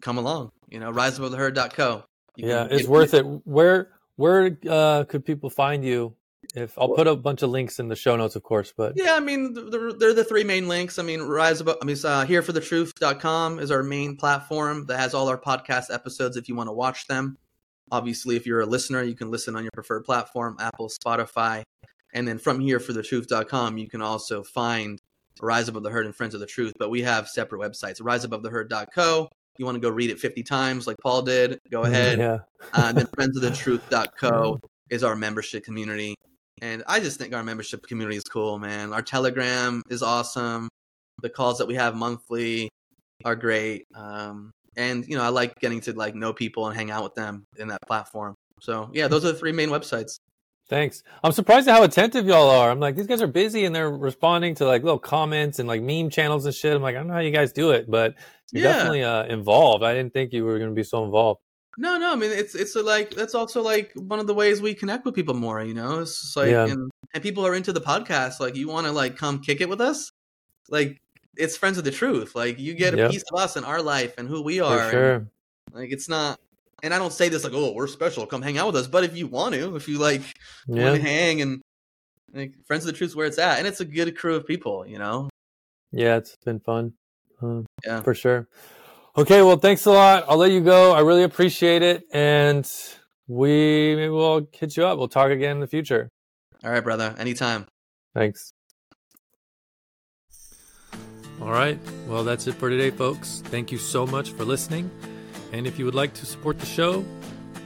come 0.00 0.18
along. 0.18 0.50
You 0.68 0.80
know, 0.80 0.92
riseabovetheherd.co. 0.92 2.04
You 2.36 2.48
yeah, 2.48 2.66
it's 2.68 2.88
worth 2.88 3.14
it. 3.14 3.24
Where 3.44 3.90
where 4.16 4.58
uh, 4.68 5.04
could 5.04 5.24
people 5.24 5.50
find 5.50 5.84
you? 5.84 6.16
If 6.54 6.76
I'll 6.78 6.94
put 6.94 7.06
a 7.06 7.16
bunch 7.16 7.42
of 7.42 7.50
links 7.50 7.78
in 7.80 7.88
the 7.88 7.96
show 7.96 8.16
notes, 8.16 8.36
of 8.36 8.42
course. 8.42 8.72
But 8.76 8.92
Yeah, 8.96 9.14
I 9.14 9.20
mean, 9.20 9.54
th- 9.54 9.70
th- 9.70 9.94
they're 9.98 10.12
the 10.12 10.24
three 10.24 10.44
main 10.44 10.68
links. 10.68 10.98
I 10.98 11.02
mean, 11.02 11.22
Rise 11.22 11.60
Above, 11.60 11.78
I 11.80 11.84
mean, 11.84 11.96
uh, 12.04 12.26
hereforthetruth.com 12.26 13.58
is 13.58 13.70
our 13.70 13.82
main 13.82 14.16
platform 14.16 14.86
that 14.86 14.98
has 14.98 15.14
all 15.14 15.28
our 15.28 15.38
podcast 15.38 15.92
episodes 15.92 16.36
if 16.36 16.48
you 16.48 16.54
want 16.54 16.68
to 16.68 16.72
watch 16.72 17.06
them. 17.06 17.38
Obviously, 17.90 18.36
if 18.36 18.46
you're 18.46 18.60
a 18.60 18.66
listener, 18.66 19.02
you 19.02 19.14
can 19.14 19.30
listen 19.30 19.56
on 19.56 19.62
your 19.62 19.70
preferred 19.72 20.04
platform, 20.04 20.56
Apple, 20.60 20.88
Spotify. 20.88 21.62
And 22.14 22.26
then 22.26 22.38
from 22.38 22.60
hereforthetruth.com, 22.60 23.76
you 23.78 23.88
can 23.88 24.00
also 24.00 24.42
find 24.42 25.00
Rise 25.42 25.68
Above 25.68 25.82
the 25.82 25.90
Herd 25.90 26.06
and 26.06 26.14
Friends 26.14 26.34
of 26.34 26.40
the 26.40 26.46
Truth. 26.46 26.74
But 26.78 26.90
we 26.90 27.02
have 27.02 27.28
separate 27.28 27.60
websites, 27.60 28.00
riseabovetheherd.co. 28.00 29.28
You 29.58 29.64
want 29.64 29.76
to 29.76 29.80
go 29.80 29.90
read 29.90 30.10
it 30.10 30.18
50 30.18 30.42
times 30.42 30.86
like 30.86 30.96
Paul 31.02 31.22
did, 31.22 31.58
go 31.70 31.82
ahead. 31.82 32.18
yeah, 32.18 32.38
Uh, 32.72 32.92
then 32.92 33.06
friendsofthetruth.co 33.06 34.58
is 34.90 35.04
our 35.04 35.16
membership 35.16 35.64
community. 35.64 36.14
And 36.62 36.82
I 36.86 37.00
just 37.00 37.18
think 37.18 37.34
our 37.34 37.42
membership 37.42 37.86
community 37.86 38.16
is 38.16 38.24
cool, 38.24 38.58
man. 38.58 38.92
Our 38.92 39.02
Telegram 39.02 39.82
is 39.90 40.02
awesome. 40.02 40.68
The 41.22 41.28
calls 41.28 41.58
that 41.58 41.66
we 41.66 41.74
have 41.74 41.94
monthly 41.94 42.68
are 43.24 43.36
great. 43.36 43.86
Um, 43.94 44.50
and 44.76 45.06
you 45.06 45.16
know, 45.16 45.22
I 45.22 45.28
like 45.28 45.54
getting 45.60 45.80
to 45.82 45.92
like 45.92 46.14
know 46.14 46.32
people 46.32 46.66
and 46.66 46.76
hang 46.76 46.90
out 46.90 47.04
with 47.04 47.14
them 47.14 47.44
in 47.58 47.68
that 47.68 47.80
platform. 47.86 48.34
So 48.60 48.90
yeah, 48.92 49.08
those 49.08 49.24
are 49.24 49.32
the 49.32 49.38
three 49.38 49.52
main 49.52 49.68
websites. 49.68 50.18
Thanks. 50.68 51.02
I'm 51.22 51.32
surprised 51.32 51.68
at 51.68 51.74
how 51.74 51.82
attentive 51.82 52.26
y'all 52.26 52.48
are. 52.48 52.70
I'm 52.70 52.80
like, 52.80 52.96
these 52.96 53.06
guys 53.06 53.20
are 53.20 53.26
busy 53.26 53.66
and 53.66 53.74
they're 53.74 53.90
responding 53.90 54.54
to 54.56 54.66
like 54.66 54.82
little 54.82 54.98
comments 54.98 55.58
and 55.58 55.68
like 55.68 55.82
meme 55.82 56.08
channels 56.10 56.46
and 56.46 56.54
shit. 56.54 56.74
I'm 56.74 56.80
like, 56.82 56.94
I 56.96 56.98
don't 56.98 57.08
know 57.08 57.14
how 57.14 57.20
you 57.20 57.30
guys 57.32 57.52
do 57.52 57.72
it, 57.72 57.90
but 57.90 58.14
you're 58.50 58.64
Yeah. 58.64 58.72
definitely 58.72 59.02
uh, 59.04 59.24
involved. 59.26 59.84
I 59.84 59.92
didn't 59.92 60.14
think 60.14 60.32
you 60.32 60.44
were 60.44 60.58
going 60.58 60.70
to 60.70 60.74
be 60.74 60.82
so 60.82 61.04
involved. 61.04 61.40
No, 61.76 61.98
no, 61.98 62.12
I 62.12 62.14
mean 62.14 62.30
it's 62.30 62.54
it's 62.54 62.76
like 62.76 63.10
that's 63.10 63.34
also 63.34 63.60
like 63.60 63.90
one 63.96 64.20
of 64.20 64.28
the 64.28 64.34
ways 64.34 64.62
we 64.62 64.74
connect 64.74 65.04
with 65.04 65.14
people 65.16 65.34
more. 65.34 65.60
You 65.62 65.74
know, 65.74 65.98
it's 66.00 66.20
just 66.20 66.36
like 66.36 66.50
Yeah. 66.50 66.66
and 66.66 66.88
and 67.12 67.22
people 67.22 67.44
are 67.46 67.54
into 67.54 67.72
the 67.72 67.80
podcast. 67.80 68.38
Like, 68.40 68.54
you 68.56 68.68
want 68.68 68.86
to 68.86 68.92
like 68.92 69.16
come 69.16 69.40
kick 69.40 69.60
it 69.60 69.68
with 69.68 69.80
us? 69.80 70.10
like 70.70 71.00
it's 71.36 71.56
friends 71.56 71.76
of 71.76 71.84
the 71.84 71.90
truth. 71.90 72.34
Like 72.34 72.58
you 72.58 72.74
get 72.74 72.94
a 72.94 72.96
Yep. 72.98 73.10
piece 73.10 73.24
of 73.30 73.38
us 73.38 73.56
and 73.56 73.66
our 73.66 73.82
life 73.82 74.14
and 74.18 74.28
who 74.28 74.40
we 74.40 74.60
For 74.60 74.64
are. 74.64 75.12
and, 75.16 75.28
like 75.72 75.90
it's 75.92 76.08
not. 76.08 76.38
And 76.84 76.92
I 76.92 76.98
don't 76.98 77.12
say 77.12 77.30
this 77.30 77.44
like, 77.44 77.54
oh, 77.54 77.72
we're 77.72 77.86
special. 77.86 78.26
Come 78.26 78.42
hang 78.42 78.58
out 78.58 78.66
with 78.66 78.76
us. 78.76 78.86
But 78.86 79.04
if 79.04 79.16
you 79.16 79.26
want 79.26 79.54
to, 79.54 79.74
if 79.74 79.88
you 79.88 79.98
like 79.98 80.20
want 80.68 80.96
to 80.96 81.02
hang 81.02 81.40
and 81.40 81.62
like 82.34 82.52
friends 82.66 82.84
of 82.84 82.92
the 82.92 82.98
truth, 82.98 83.10
is 83.10 83.16
where 83.16 83.26
it's 83.26 83.38
at, 83.38 83.58
and 83.58 83.66
it's 83.66 83.80
a 83.80 83.86
good 83.86 84.14
crew 84.18 84.36
of 84.36 84.46
people. 84.46 84.86
You 84.86 84.98
know. 84.98 85.30
Yeah, 85.92 86.16
it's 86.16 86.36
been 86.44 86.60
fun. 86.60 86.92
Uh, 87.42 87.62
Yeah. 87.84 88.02
For 88.02 88.14
sure. 88.14 88.48
Okay, 89.16 89.42
well, 89.42 89.56
thanks 89.56 89.86
a 89.86 89.92
lot. 89.92 90.24
I'll 90.28 90.36
let 90.36 90.50
you 90.50 90.60
go. 90.60 90.92
I 90.92 91.00
really 91.00 91.22
appreciate 91.22 91.82
it. 91.82 92.04
And 92.12 92.70
we 93.28 93.94
maybe 93.96 94.10
we'll 94.10 94.46
hit 94.52 94.76
you 94.76 94.84
up. 94.84 94.98
We'll 94.98 95.08
talk 95.08 95.30
again 95.30 95.52
in 95.52 95.60
the 95.60 95.66
future. 95.66 96.10
All 96.62 96.70
right, 96.70 96.84
brother. 96.84 97.14
Anytime. 97.16 97.66
Thanks. 98.14 98.52
All 101.40 101.50
right. 101.50 101.78
Well, 102.08 102.24
that's 102.24 102.46
it 102.46 102.54
for 102.56 102.68
today, 102.68 102.90
folks. 102.90 103.42
Thank 103.46 103.72
you 103.72 103.78
so 103.78 104.06
much 104.06 104.32
for 104.32 104.44
listening. 104.44 104.90
And 105.54 105.68
if 105.68 105.78
you 105.78 105.84
would 105.84 105.94
like 105.94 106.12
to 106.14 106.26
support 106.26 106.58
the 106.58 106.66
show, 106.66 107.04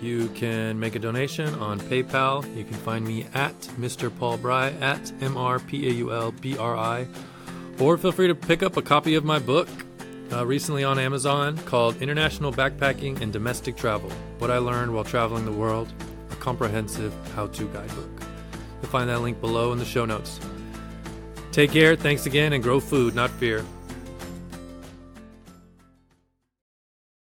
you 0.02 0.28
can 0.35 0.78
make 0.78 0.94
a 0.94 0.98
donation 0.98 1.55
on 1.55 1.81
PayPal. 1.81 2.44
You 2.55 2.62
can 2.62 2.74
find 2.74 3.02
me 3.02 3.27
at 3.32 3.59
Mr. 3.81 4.15
Paul 4.15 4.36
Bry 4.36 4.73
at 4.73 5.10
M 5.23 5.39
R 5.39 5.59
P 5.59 5.89
A 5.89 5.93
U 5.93 6.12
L 6.12 6.32
B 6.32 6.59
R 6.59 6.77
I. 6.77 7.09
Or 7.78 7.97
feel 7.97 8.12
free 8.12 8.27
to 8.27 8.35
pick 8.35 8.62
up 8.62 8.77
a 8.77 8.82
copy 8.82 9.15
of 9.15 9.24
my 9.24 9.39
book 9.39 9.70
uh, 10.31 10.44
recently 10.44 10.85
on 10.85 10.98
Amazon 10.98 11.56
called 11.65 12.02
International 12.02 12.52
Backpacking 12.52 13.23
and 13.23 13.32
Domestic 13.32 13.74
Travel 13.74 14.10
What 14.36 14.51
I 14.51 14.59
Learned 14.59 14.93
While 14.93 15.05
Traveling 15.05 15.47
the 15.47 15.52
World, 15.52 15.90
a 16.31 16.36
comprehensive 16.36 17.15
how 17.35 17.47
to 17.47 17.69
guidebook. 17.69 18.23
You'll 18.82 18.90
find 18.90 19.09
that 19.09 19.23
link 19.23 19.40
below 19.40 19.73
in 19.73 19.78
the 19.78 19.86
show 19.86 20.05
notes. 20.05 20.39
Take 21.52 21.73
care, 21.73 21.97
thanks 21.97 22.27
again, 22.27 22.52
and 22.52 22.62
grow 22.62 22.81
food, 22.81 23.15
not 23.15 23.31
fear. 23.31 23.65